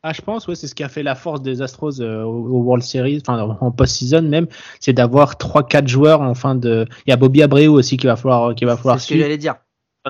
Ah, 0.04 0.14
je 0.14 0.22
pense, 0.22 0.48
ouais, 0.48 0.56
c'est 0.56 0.66
ce 0.66 0.74
qui 0.74 0.84
a 0.84 0.90
fait 0.90 1.04
la 1.04 1.14
force 1.14 1.44
des 1.44 1.62
Astros 1.62 2.02
euh, 2.02 2.24
au 2.24 2.64
World 2.64 2.84
Series, 2.84 3.22
enfin 3.22 3.56
en 3.62 3.70
post-season 3.70 4.24
même, 4.24 4.48
c'est 4.80 4.94
d'avoir 4.94 5.38
trois, 5.38 5.62
quatre 5.62 5.88
joueurs 5.88 6.22
en 6.22 6.34
fin 6.34 6.56
de. 6.56 6.88
Il 7.06 7.12
y 7.12 7.14
a 7.14 7.18
Bobby 7.18 7.44
Abreu 7.44 7.68
aussi 7.68 7.98
qui 7.98 8.08
va 8.08 8.16
falloir, 8.16 8.56
qui 8.56 8.66
va 8.66 8.78
falloir 8.78 9.00
C'est 9.00 9.10
ce 9.10 9.14
que 9.14 9.20
j'allais 9.20 9.38
dire. 9.38 9.58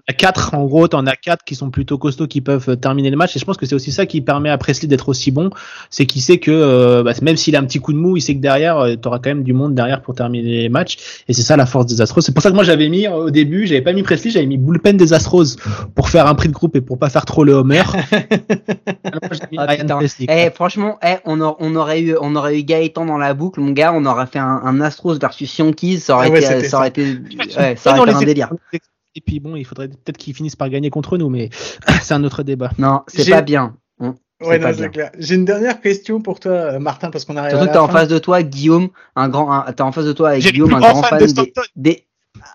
As 0.08 0.14
quatre, 0.14 0.54
en 0.54 0.66
gros, 0.66 0.88
t'en 0.88 1.06
as 1.06 1.16
quatre 1.16 1.44
qui 1.44 1.56
sont 1.56 1.70
plutôt 1.70 1.98
costauds 1.98 2.28
qui 2.28 2.42
peuvent 2.42 2.70
euh, 2.70 2.76
terminer 2.76 3.10
le 3.10 3.18
match. 3.18 3.36
Et 3.36 3.40
je 3.40 3.46
pense 3.46 3.58
que 3.58 3.66
c'est 3.66 3.76
aussi 3.76 3.92
ça 3.92 4.06
qui 4.06 4.22
permet 4.22 4.50
à 4.50 4.58
Presley 4.58 4.88
d'être 4.88 5.10
aussi 5.10 5.32
bon. 5.32 5.50
C'est 5.90 6.06
qu'il 6.06 6.22
sait 6.22 6.38
que, 6.38 6.52
euh, 6.52 7.04
bah, 7.04 7.12
même 7.22 7.36
s'il 7.36 7.56
a 7.56 7.60
un 7.60 7.66
petit 7.66 7.80
coup 7.80 7.92
de 7.92 7.98
mou, 7.98 8.16
il 8.16 8.22
sait 8.22 8.36
que 8.36 8.40
derrière, 8.40 8.78
euh, 8.78 8.96
t'auras 8.96 9.20
quand 9.20 9.30
même 9.30 9.44
du 9.44 9.54
monde 9.54 9.76
derrière 9.76 10.02
pour 10.02 10.16
terminer 10.16 10.62
les 10.62 10.70
matchs. 10.70 11.24
Et 11.28 11.34
c'est 11.34 11.42
ça 11.42 11.58
la 11.58 11.66
force 11.66 11.88
des 11.88 12.02
Astros. 12.02 12.22
C'est 12.22 12.34
pour 12.34 12.42
ça 12.42 12.50
que 12.50 12.56
moi 12.56 12.64
j'avais 12.64 12.88
mis 12.88 13.08
au 13.08 13.30
début, 13.30 13.68
j'avais 13.68 13.82
pas 13.82 13.94
mis 13.94 14.04
Presley, 14.04 14.32
j'avais 14.32 14.46
mis 14.46 14.58
bullpen 14.58 14.96
des 14.96 15.14
Astros 15.14 15.58
pour 15.96 16.10
faire 16.10 16.28
un 16.28 16.36
prix 16.36 16.48
de 16.48 16.54
groupe 16.54 16.76
et 16.76 16.82
pour 16.82 16.98
pas 16.98 17.10
faire 17.10 17.26
trop 17.26 17.44
le 17.44 17.54
homer. 17.54 17.84
ah, 19.58 19.76
eh, 20.30 20.50
franchement, 20.52 21.00
eh, 21.04 21.16
on, 21.26 21.42
on, 21.42 21.76
aurait 21.76 22.02
eu, 22.02 22.16
on 22.22 22.36
aurait 22.36 22.60
eu 22.60 22.64
Gaëtan 22.64 23.06
dans 23.06 23.18
la 23.18 23.34
boucle, 23.34 23.60
mon 23.60 23.72
gars. 23.72 23.92
On 23.94 24.06
aurait 24.06 24.28
fait 24.28 24.40
un, 24.40 24.62
un 24.64 24.80
Astros 24.80 25.20
versus 25.20 25.58
Yankees. 25.58 26.00
Ça 26.00 26.16
aurait 26.16 26.32
ah 26.34 26.38
été, 26.38 26.64
ça 26.70 26.78
aurait 26.78 26.90
été, 26.90 27.18
ouais, 27.58 27.76
ça 27.76 27.98
aurait 27.98 28.10
été 28.10 28.18
un 28.18 28.26
délire. 28.26 28.50
Et 29.16 29.22
puis 29.22 29.40
bon, 29.40 29.56
il 29.56 29.66
faudrait 29.66 29.90
peut-être 29.90 30.18
qu'ils 30.18 30.34
finissent 30.34 30.56
par 30.56 30.70
gagner 30.70 30.90
contre 30.90 31.18
nous, 31.18 31.30
mais 31.30 31.50
c'est 32.02 32.14
un 32.14 32.24
autre 32.24 32.44
débat. 32.44 32.72
Non, 32.78 33.02
c'est 33.08 33.30
pas 33.30 33.42
bien. 33.42 33.76
Hein, 34.00 34.16
ouais, 34.42 34.60
non, 34.60 34.72
c'est 34.76 34.90
clair. 34.90 35.12
J'ai 35.18 35.36
une 35.36 35.46
dernière 35.46 35.82
question 35.82 36.22
pour 36.22 36.40
toi, 36.40 36.52
euh, 36.52 36.80
Martin, 36.80 37.10
parce 37.10 37.26
qu'on 37.26 37.38
arrive. 37.38 37.52
Surtout 37.52 37.68
que 37.68 37.74
t'es 37.74 37.78
en 37.78 37.90
face 37.90 38.08
de 38.08 38.20
toi, 38.20 38.42
Guillaume, 38.44 38.90
un 39.16 39.30
grand, 39.30 39.64
t'es 39.72 39.82
en 39.82 39.92
face 39.92 40.06
de 40.06 40.14
toi 40.14 40.30
avec 40.30 40.44
Guillaume, 40.44 40.74
un 40.74 40.80
grand 40.80 41.04
fan, 41.04 41.26
des, 41.26 41.54
des... 41.76 42.06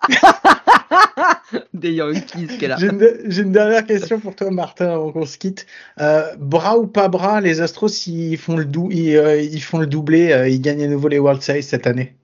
des 1.74 1.92
Yankees 1.92 2.58
qu'elle 2.58 2.72
a. 2.72 2.76
J'ai 2.76 2.88
une, 2.88 3.08
une, 3.26 3.52
dernière 3.52 3.86
question 3.86 4.18
pour 4.18 4.34
toi, 4.34 4.50
Martin, 4.50 4.94
avant 4.94 5.12
qu'on 5.12 5.26
se 5.26 5.38
quitte. 5.38 5.66
Euh, 6.00 6.34
bras 6.38 6.78
ou 6.78 6.86
pas 6.86 7.08
bras, 7.08 7.40
les 7.40 7.60
Astros, 7.60 8.06
ils 8.06 8.36
font 8.36 8.56
le, 8.56 8.64
dou 8.64 8.88
ils, 8.90 9.16
euh, 9.16 9.40
ils 9.40 9.62
font 9.62 9.78
le 9.78 9.86
doublé, 9.86 10.32
euh, 10.32 10.48
ils 10.48 10.60
gagnent 10.60 10.84
à 10.84 10.88
nouveau 10.88 11.08
les 11.08 11.18
World 11.18 11.42
Series 11.42 11.62
cette 11.62 11.86
année 11.86 12.16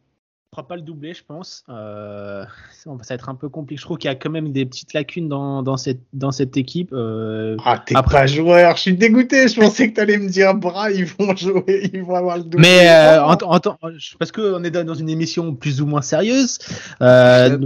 fera 0.54 0.68
pas 0.68 0.76
le 0.76 0.82
doublé, 0.82 1.14
je 1.14 1.22
pense. 1.26 1.64
Euh, 1.70 2.44
ça 2.84 2.90
va 2.90 3.14
être 3.14 3.28
un 3.30 3.34
peu 3.34 3.48
compliqué. 3.48 3.80
Je 3.80 3.86
trouve 3.86 3.96
qu'il 3.96 4.08
y 4.08 4.12
a 4.12 4.14
quand 4.14 4.28
même 4.28 4.52
des 4.52 4.66
petites 4.66 4.92
lacunes 4.92 5.26
dans, 5.26 5.62
dans, 5.62 5.78
cette, 5.78 6.02
dans 6.12 6.30
cette 6.30 6.58
équipe. 6.58 6.90
Euh, 6.92 7.56
ah, 7.64 7.82
t'es 7.84 7.96
après... 7.96 8.18
pas 8.18 8.26
joueur. 8.26 8.76
Je 8.76 8.82
suis 8.82 8.94
dégoûté. 8.94 9.48
Je 9.48 9.58
pensais 9.58 9.90
que 9.90 9.96
t'allais 9.96 10.18
me 10.18 10.28
dire, 10.28 10.54
bras, 10.54 10.90
ils 10.90 11.06
vont 11.06 11.34
jouer, 11.36 11.90
ils 11.94 12.02
vont 12.02 12.16
avoir 12.16 12.36
le 12.36 12.44
doublé. 12.44 12.68
Mais 12.68 12.90
euh, 12.90 13.24
en, 13.24 13.32
en, 13.32 13.60
parce 14.18 14.30
qu'on 14.30 14.62
est 14.62 14.70
dans 14.70 14.94
une 14.94 15.08
émission 15.08 15.54
plus 15.54 15.80
ou 15.80 15.86
moins 15.86 16.02
sérieuse. 16.02 16.58
Euh, 17.00 17.58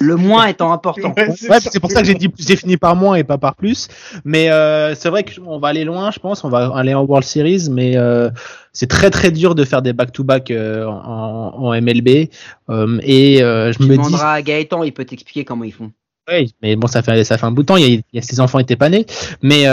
le 0.00 0.16
moins 0.16 0.46
étant 0.46 0.72
important. 0.72 1.14
Ouais, 1.16 1.60
c'est 1.60 1.78
pour 1.78 1.92
ça 1.92 2.00
que 2.00 2.08
j'ai 2.08 2.14
dit 2.14 2.28
j'ai 2.36 2.56
fini 2.56 2.76
par 2.76 2.96
moins 2.96 3.14
et 3.14 3.22
pas 3.22 3.38
par 3.38 3.54
plus. 3.54 3.86
Mais 4.24 4.50
euh, 4.50 4.96
c'est 4.96 5.08
vrai 5.08 5.24
qu'on 5.24 5.60
va 5.60 5.68
aller 5.68 5.84
loin, 5.84 6.10
je 6.10 6.18
pense. 6.18 6.42
On 6.42 6.48
va 6.48 6.72
aller 6.74 6.94
en 6.94 7.04
World 7.04 7.24
Series, 7.24 7.68
mais 7.70 7.96
euh, 7.96 8.28
c'est 8.74 8.88
très 8.88 9.08
très 9.08 9.30
dur 9.30 9.54
de 9.54 9.64
faire 9.64 9.82
des 9.82 9.92
back-to-back 9.92 10.50
euh, 10.50 10.84
en, 10.86 11.54
en, 11.56 11.80
MLB. 11.80 12.23
Euh, 12.70 12.98
et 13.02 13.42
euh, 13.42 13.72
je 13.72 13.78
tu 13.78 13.84
me 13.84 13.96
dis. 13.96 14.14
à 14.20 14.40
Gaëtan, 14.42 14.82
il 14.82 14.92
peut 14.92 15.04
t'expliquer 15.04 15.44
comment 15.44 15.64
ils 15.64 15.72
font. 15.72 15.92
Oui, 16.30 16.54
mais 16.62 16.74
bon, 16.74 16.86
ça 16.86 17.02
fait 17.02 17.22
ça 17.24 17.36
fait 17.36 17.44
un 17.44 17.50
bout 17.50 17.62
de 17.62 17.66
temps. 17.66 17.76
Il 17.76 17.82
y 17.82 17.84
a, 17.84 17.88
il 17.88 18.02
y 18.14 18.18
a 18.18 18.22
ses 18.22 18.40
enfants 18.40 18.58
étaient 18.58 18.76
pas 18.76 18.88
nés, 18.88 19.04
mais 19.42 19.64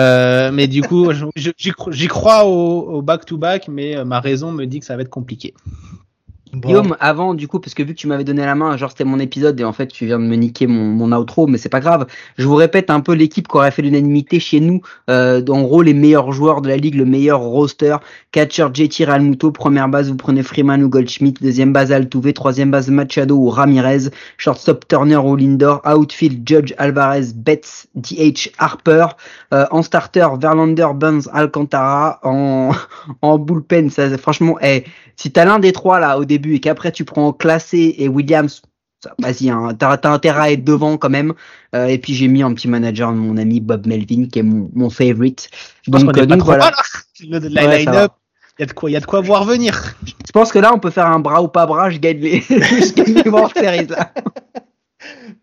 mais 0.51 0.67
du 0.67 0.81
coup, 0.81 1.09
j'y 1.35 2.07
crois 2.07 2.45
au 2.45 3.01
back-to-back, 3.01 3.67
mais 3.69 4.03
ma 4.03 4.19
raison 4.19 4.51
me 4.51 4.65
dit 4.65 4.79
que 4.79 4.85
ça 4.85 4.95
va 4.95 5.03
être 5.03 5.09
compliqué. 5.09 5.53
Guillaume, 6.53 6.97
avant, 6.99 7.33
du 7.33 7.47
coup, 7.47 7.59
parce 7.59 7.73
que 7.73 7.81
vu 7.81 7.93
que 7.93 7.99
tu 7.99 8.07
m'avais 8.07 8.25
donné 8.25 8.45
la 8.45 8.55
main, 8.55 8.75
genre 8.75 8.91
c'était 8.91 9.05
mon 9.05 9.19
épisode 9.19 9.59
et 9.59 9.63
en 9.63 9.71
fait 9.71 9.87
tu 9.87 10.05
viens 10.05 10.19
de 10.19 10.25
me 10.25 10.35
niquer 10.35 10.67
mon, 10.67 10.83
mon 10.83 11.11
outro, 11.17 11.47
mais 11.47 11.57
c'est 11.57 11.69
pas 11.69 11.79
grave. 11.79 12.07
Je 12.37 12.45
vous 12.45 12.55
répète 12.55 12.89
un 12.89 12.99
peu 12.99 13.13
l'équipe 13.13 13.47
qui 13.47 13.55
aurait 13.55 13.71
fait 13.71 13.81
l'unanimité 13.81 14.39
chez 14.39 14.59
nous. 14.59 14.81
Euh, 15.09 15.41
en 15.47 15.61
gros, 15.61 15.81
les 15.81 15.93
meilleurs 15.93 16.31
joueurs 16.33 16.61
de 16.61 16.67
la 16.67 16.75
ligue, 16.75 16.95
le 16.95 17.05
meilleur 17.05 17.39
roster. 17.39 17.95
Catcher 18.31 18.67
JT 18.73 19.05
Realmuto, 19.05 19.51
première 19.51 19.87
base, 19.87 20.09
vous 20.09 20.17
prenez 20.17 20.43
Freeman 20.43 20.83
ou 20.83 20.89
Goldschmidt, 20.89 21.41
deuxième 21.41 21.71
base 21.71 21.91
Altuve, 21.91 22.33
troisième 22.33 22.71
base 22.71 22.89
Machado 22.89 23.35
ou 23.37 23.49
Ramirez, 23.49 24.09
shortstop 24.37 24.87
Turner 24.87 25.17
ou 25.17 25.35
Lindor, 25.35 25.81
outfield 25.85 26.47
Judge 26.47 26.73
Alvarez, 26.77 27.33
Betts, 27.35 27.87
DH 27.95 28.49
Harper, 28.57 29.07
euh, 29.53 29.65
en 29.71 29.83
starter 29.83 30.27
Verlander, 30.39 30.87
Burns, 30.95 31.29
Alcantara, 31.31 32.19
en, 32.23 32.71
en 33.21 33.37
bullpen, 33.37 33.89
ça, 33.89 34.17
franchement, 34.17 34.57
hey, 34.59 34.83
eh, 34.85 34.89
si 35.21 35.31
t'as 35.31 35.45
l'un 35.45 35.59
des 35.59 35.71
trois 35.71 35.99
là 35.99 36.17
au 36.17 36.25
début 36.25 36.40
et 36.45 36.59
qu'après 36.59 36.91
tu 36.91 37.05
prends 37.05 37.33
Classé 37.33 37.95
et 37.97 38.07
Williams, 38.07 38.61
vas-y, 39.19 39.49
hein, 39.49 39.75
t'as 39.77 40.11
intérêt 40.11 40.41
à 40.41 40.51
être 40.51 40.63
devant 40.63 40.97
quand 40.97 41.09
même. 41.09 41.33
Euh, 41.75 41.87
et 41.87 41.97
puis 41.97 42.13
j'ai 42.13 42.27
mis 42.27 42.43
un 42.43 42.53
petit 42.53 42.67
manager 42.67 43.11
de 43.11 43.17
mon 43.17 43.37
ami 43.37 43.59
Bob 43.59 43.87
Melvin 43.87 44.27
qui 44.31 44.39
est 44.39 44.43
mon, 44.43 44.69
mon 44.73 44.89
favorite. 44.89 45.49
donc, 45.87 46.17
euh, 46.17 46.25
donc 46.25 46.43
voilà. 46.43 46.71
Le, 47.19 47.39
il 48.57 48.59
y 48.59 48.63
a 48.63 48.65
de 48.65 48.73
quoi, 48.73 48.89
il 48.89 48.93
y 48.93 48.97
a 48.97 48.99
de 48.99 49.05
quoi 49.05 49.21
voir 49.21 49.45
venir. 49.45 49.95
Je 50.05 50.31
pense 50.31 50.51
que 50.51 50.59
là 50.59 50.71
on 50.73 50.79
peut 50.79 50.91
faire 50.91 51.07
un 51.07 51.19
bras 51.19 51.41
ou 51.41 51.47
pas 51.47 51.65
bras. 51.65 51.89
Je 51.89 51.97
gagne 51.97 52.19
les, 52.19 52.41
je 52.49 52.93
gagne 52.93 53.13
les 53.15 53.61
Series 53.61 53.87
là. 53.87 54.11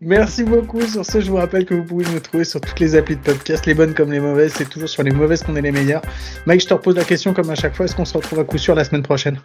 Merci 0.01 0.43
beaucoup. 0.43 0.81
Sur 0.81 1.05
ce, 1.05 1.19
je 1.19 1.29
vous 1.29 1.35
rappelle 1.35 1.65
que 1.65 1.73
vous 1.73 1.83
pouvez 1.83 2.05
me 2.05 2.21
trouver 2.21 2.45
sur 2.45 2.61
toutes 2.61 2.79
les 2.79 2.95
applis 2.95 3.17
de 3.17 3.21
podcast, 3.21 3.65
les 3.65 3.73
bonnes 3.73 3.93
comme 3.93 4.11
les 4.11 4.21
mauvaises. 4.21 4.53
C'est 4.55 4.69
toujours 4.69 4.87
sur 4.87 5.03
les 5.03 5.11
mauvaises 5.11 5.43
qu'on 5.43 5.57
est 5.57 5.61
les 5.61 5.71
meilleurs. 5.71 6.01
Mike, 6.45 6.61
je 6.61 6.67
te 6.67 6.73
repose 6.73 6.95
la 6.95 7.03
question 7.03 7.33
comme 7.33 7.49
à 7.49 7.55
chaque 7.55 7.75
fois. 7.75 7.85
Est-ce 7.85 7.95
qu'on 7.95 8.05
se 8.05 8.15
retrouve 8.15 8.39
à 8.39 8.45
coup 8.45 8.57
sûr 8.57 8.75
la 8.75 8.85
semaine 8.85 9.03
prochaine? 9.03 9.41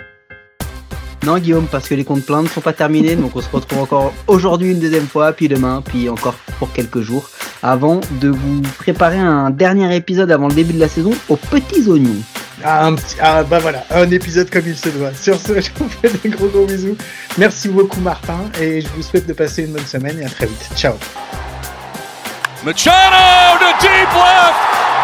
Non, 1.25 1.39
Guillaume, 1.39 1.67
parce 1.71 1.89
que 1.89 1.95
les 1.95 2.05
comptes 2.05 2.27
pleins 2.27 2.43
ne 2.43 2.49
sont 2.49 2.61
pas 2.61 2.75
terminés. 2.75 3.17
donc 3.17 3.35
on 3.35 3.41
se 3.41 3.49
retrouve 3.51 3.79
encore 3.79 4.13
aujourd'hui 4.27 4.73
une 4.73 4.81
deuxième 4.81 5.07
fois, 5.07 5.33
puis 5.33 5.49
demain, 5.49 5.83
puis 5.85 6.11
encore 6.11 6.35
pour 6.59 6.71
quelques 6.73 7.01
jours, 7.01 7.31
avant 7.63 8.01
de 8.21 8.29
vous 8.29 8.61
préparer 8.79 9.19
un 9.19 9.49
dernier 9.49 9.95
épisode 9.97 10.31
avant 10.31 10.49
le 10.49 10.55
début 10.55 10.75
de 10.75 10.81
la 10.81 10.89
saison 10.89 11.13
aux 11.31 11.37
petits 11.37 11.89
oignons. 11.89 12.21
Ah, 12.63 12.87
un 12.87 12.95
petit, 12.95 13.17
ah, 13.23 13.43
bah 13.43 13.59
voilà, 13.59 13.85
un 13.91 14.11
épisode 14.11 14.51
comme 14.51 14.65
il 14.67 14.77
se 14.77 14.91
doit. 14.91 15.15
Sur 15.21 15.39
ce, 15.39 15.61
je 15.61 15.71
vous 15.77 15.89
fais 15.89 16.11
des 16.23 16.29
gros 16.29 16.49
gros 16.49 16.67
bisous. 16.67 16.97
Merci 17.39 17.69
beaucoup 17.69 18.01
Martin 18.01 18.39
et 18.61 18.83
je 18.83 18.89
vous 18.89 19.03
souhaite 19.03 19.27
de 19.27 19.33
passer 19.33 19.65
une 19.65 19.73
bonne 19.73 19.87
semaine 19.87 20.21
et 20.21 20.25
à 20.25 20.29
très 20.29 20.47
vite. 20.47 20.71
Ciao. 20.77 20.95
Machado 22.65 23.59
to 23.59 23.71
deep 23.81 24.13
left 24.13 24.61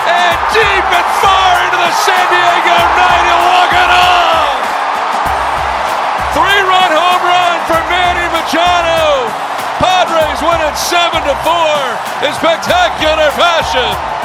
and 0.09 0.39
deep 0.53 0.85
and 0.85 1.11
far 1.21 1.65
into 1.65 1.77
the 1.77 1.93
San 2.05 2.27
Diego 2.29 2.77
night. 2.97 3.25
He'll 3.25 3.45
walk 3.53 3.73
it 3.73 3.91
off. 3.91 4.30
Padres 10.41 10.61
win 10.61 10.61
it 10.69 10.77
seven 10.77 11.23
to 11.23 11.35
four 11.45 12.27
in 12.27 12.33
spectacular 12.35 13.31
fashion. 13.33 14.20